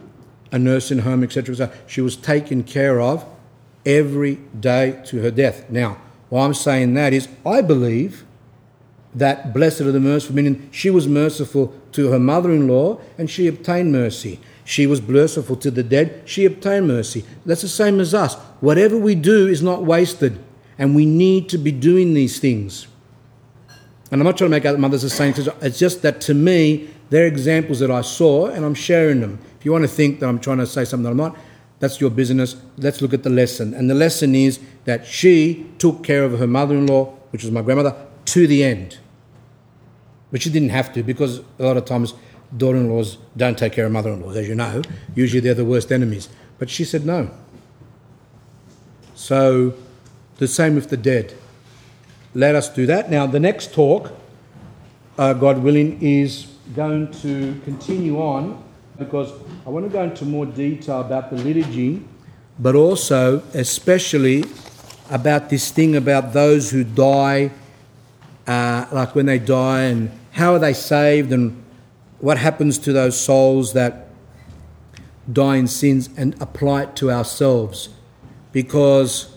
[0.51, 1.55] a nursing home, etc.
[1.55, 3.25] So she was taken care of
[3.85, 5.69] every day to her death.
[5.69, 5.97] Now,
[6.29, 8.25] why I'm saying that is I believe
[9.13, 13.29] that blessed are the merciful, meaning she was merciful to her mother in law and
[13.29, 14.39] she obtained mercy.
[14.65, 17.25] She was merciful to the dead, she obtained mercy.
[17.45, 18.35] That's the same as us.
[18.61, 20.39] Whatever we do is not wasted.
[20.77, 22.87] And we need to be doing these things.
[24.11, 26.89] And I'm not trying to make other mothers are saying, it's just that to me,
[27.09, 29.39] they're examples that I saw and I'm sharing them.
[29.59, 31.37] If you want to think that I'm trying to say something that I'm not,
[31.79, 32.55] that's your business.
[32.77, 33.73] Let's look at the lesson.
[33.73, 37.51] And the lesson is that she took care of her mother in law, which was
[37.51, 38.99] my grandmother, to the end.
[40.31, 42.13] But she didn't have to because a lot of times
[42.57, 44.81] daughter in laws don't take care of mother in laws, as you know.
[45.15, 46.29] Usually they're the worst enemies.
[46.59, 47.29] But she said no.
[49.15, 49.73] So
[50.37, 51.33] the same with the dead.
[52.33, 53.11] Let us do that.
[53.11, 54.11] Now, the next talk,
[55.17, 58.63] uh, God willing, is going to continue on
[58.97, 59.31] because
[59.65, 62.03] I want to go into more detail about the liturgy,
[62.59, 64.43] but also, especially,
[65.09, 67.51] about this thing about those who die,
[68.47, 71.62] uh, like when they die, and how are they saved, and
[72.23, 74.07] what happens to those souls that
[75.29, 77.89] die in sins, and apply it to ourselves.
[78.53, 79.35] Because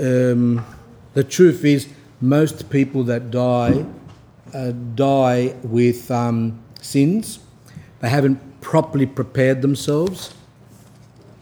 [0.00, 0.66] um,
[1.14, 1.86] the truth is,
[2.20, 3.86] most people that die
[4.52, 7.38] uh, die with um, sins.
[8.00, 10.34] They haven't properly prepared themselves,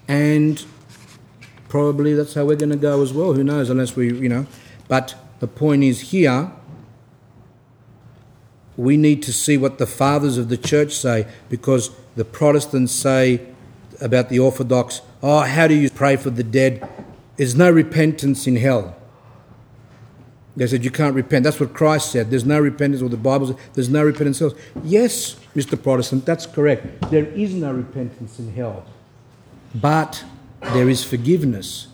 [0.07, 0.63] and
[1.71, 3.33] probably that's how we're going to go as well.
[3.33, 3.71] Who knows?
[3.71, 4.47] Unless we, you know.
[4.87, 6.53] But the point is here.
[8.81, 13.47] We need to see what the fathers of the church say because the Protestants say
[14.01, 16.89] about the Orthodox, oh, how do you pray for the dead?
[17.37, 18.97] There's no repentance in hell.
[20.57, 21.45] They said you can't repent.
[21.45, 22.31] That's what Christ said.
[22.31, 24.59] There's no repentance, or the Bible says there's no repentance in hell.
[24.83, 25.81] Yes, Mr.
[25.81, 27.11] Protestant, that's correct.
[27.11, 28.87] There is no repentance in hell.
[29.75, 30.25] But
[30.63, 31.89] there is forgiveness.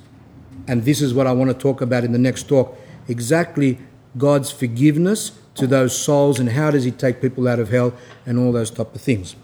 [0.68, 2.78] And this is what I want to talk about in the next talk.
[3.08, 3.80] Exactly
[4.16, 7.94] God's forgiveness to those souls and how does He take people out of hell
[8.24, 9.36] and all those type of things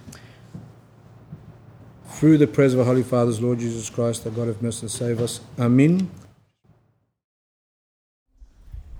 [2.22, 5.20] through the prayers of our Holy Fathers, Lord Jesus Christ, the God of mercy, save
[5.20, 5.40] us.
[5.58, 6.08] Amen.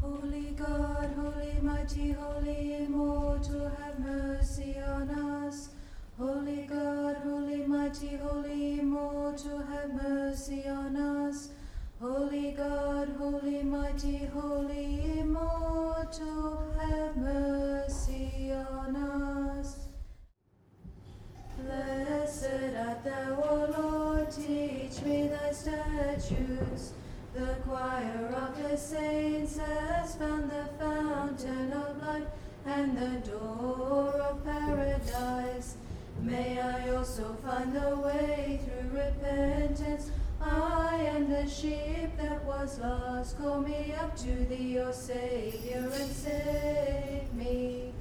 [0.01, 5.69] Holy God, holy, mighty, holy, immortal, have mercy on us.
[6.19, 10.72] Holy God, holy, mighty, holy, immortal, have mercy on us.
[12.03, 19.77] Holy God, holy, mighty, holy, immortal, have mercy on us.
[21.57, 26.93] Blessed art thou, O Lord, teach me thy statutes.
[27.35, 32.27] The choir of the saints has found the fountain of life
[32.67, 35.77] and the door of paradise.
[36.21, 40.11] May I also find the way through repentance.
[40.45, 43.39] I am the sheep that was lost.
[43.39, 47.93] Call me up to thee, O Savior, and save me.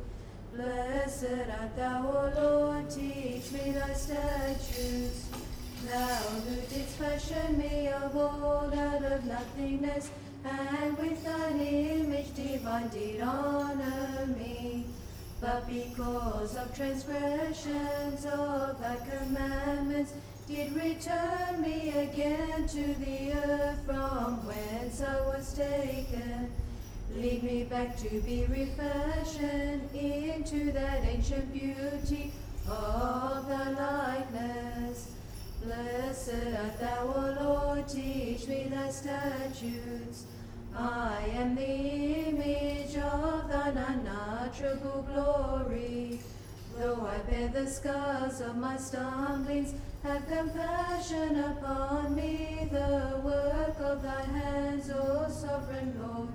[0.55, 5.29] Blessed art thou, O Lord, teach me thy statutes.
[5.89, 10.11] Thou who didst fashion me of old out of nothingness,
[10.43, 14.85] and with thine image divine did honor me.
[15.39, 20.13] But because of transgressions of thy commandments,
[20.51, 26.51] did return me again to the earth from whence I was taken.
[27.15, 32.33] Lead me back to be refashioned into that ancient beauty
[32.67, 35.11] of thy likeness.
[35.63, 40.25] Blessed art thou, O Lord, teach me thy statutes.
[40.75, 46.19] I am the image of thine unutterable glory.
[46.77, 54.01] Though I bear the scars of my stumblings, have compassion upon me, the work of
[54.01, 56.29] thy hands, O sovereign Lord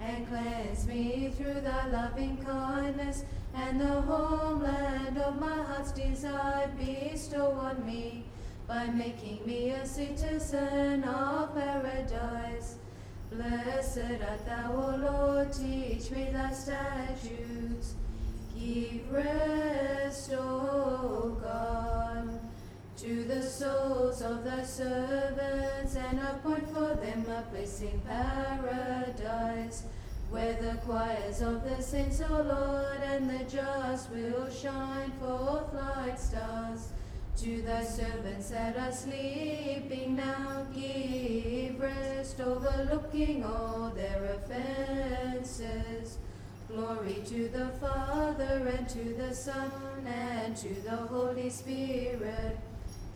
[0.00, 3.24] and cleanse me through thy loving kindness,
[3.54, 8.24] and the homeland of my heart's desire bestow on me,
[8.66, 12.76] by making me a citizen of paradise.
[13.30, 17.94] Blessed art thou, O Lord, teach me thy statutes.
[18.58, 22.40] Give rest, O God,
[23.00, 29.84] to the souls of thy servants, and appoint for them a place in paradise,
[30.28, 36.18] where the choirs of the saints, O Lord, and the just will shine forth like
[36.18, 36.88] stars.
[37.38, 46.18] To thy servants that are sleeping now, give rest, overlooking all their offenses.
[46.68, 49.72] Glory to the Father, and to the Son,
[50.06, 52.58] and to the Holy Spirit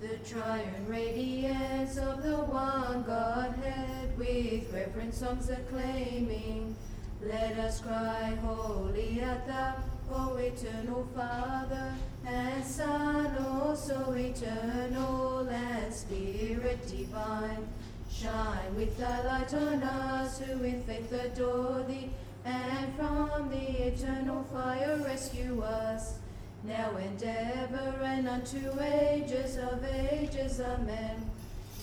[0.09, 6.77] the triune radiance of the one Godhead, with reverent songs acclaiming,
[7.23, 9.77] let us cry, Holy art thou,
[10.13, 11.95] O eternal Father,
[12.27, 17.67] and Son, also eternal, and Spirit divine.
[18.13, 22.11] Shine with thy light on us who with faith adore thee,
[22.45, 26.19] and from the eternal fire rescue us.
[26.67, 31.31] Now and ever and unto ages of ages, amen.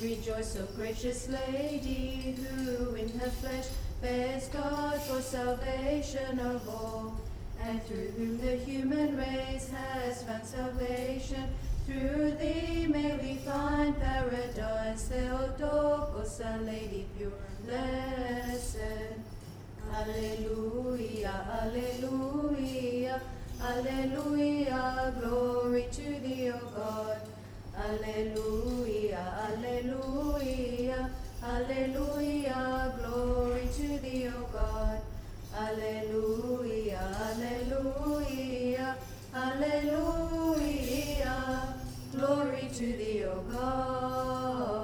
[0.02, 3.68] Rejoice, O gracious Lady, who in her flesh
[4.02, 7.22] bears God for salvation of all,
[7.62, 11.44] and through whom the human race has found salvation.
[11.86, 18.78] Through thee may we find paradise, Theotokos, our Lady pure and blessed.
[19.94, 23.22] Alleluia, Alleluia,
[23.64, 27.22] Alleluia, glory to thee, O God.
[27.78, 31.12] Alleluia, Alleluia,
[31.44, 35.00] Alleluia, glory to thee, O God.
[35.56, 38.96] Alleluia, Alleluia,
[39.36, 41.36] Alleluia,
[42.12, 44.81] glory to thee, O God.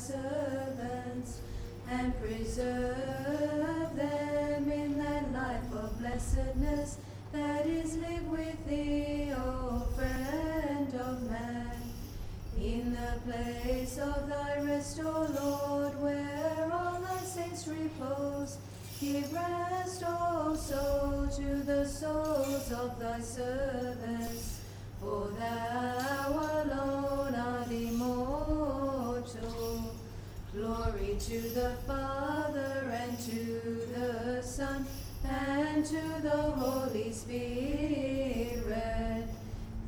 [0.00, 1.40] Servants,
[1.90, 6.96] and preserve them in that life of blessedness
[7.32, 11.70] that is live with thee, O friend of man.
[12.58, 18.58] In the place of thy rest, O Lord, where all thy saints repose,
[19.00, 24.60] give rest also to the souls of thy servants,
[25.00, 27.59] for thou alone art.
[30.52, 33.60] Glory to the Father and to
[33.94, 34.84] the Son
[35.24, 38.64] and to the Holy Spirit.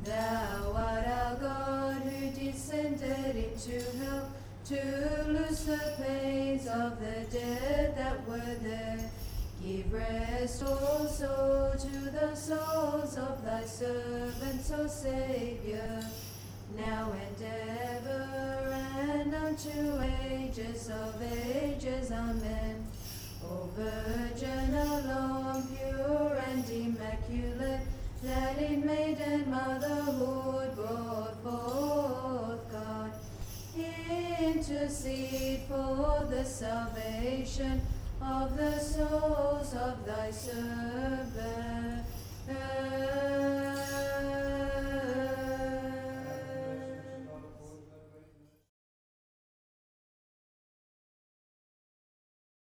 [0.05, 4.31] Thou art our God who descended into hell
[4.67, 9.11] to loose the pains of the dead that were there.
[9.61, 16.03] Give rest also to the souls of thy servants, O Saviour,
[16.75, 17.47] now and
[17.91, 22.11] ever and unto ages of ages.
[22.11, 22.87] Amen.
[23.43, 27.81] O Virgin alone, pure and immaculate,
[28.23, 33.11] that in maiden motherhood brought forth God.
[34.39, 37.81] Intercede for the salvation
[38.21, 41.73] of the souls of thy servants.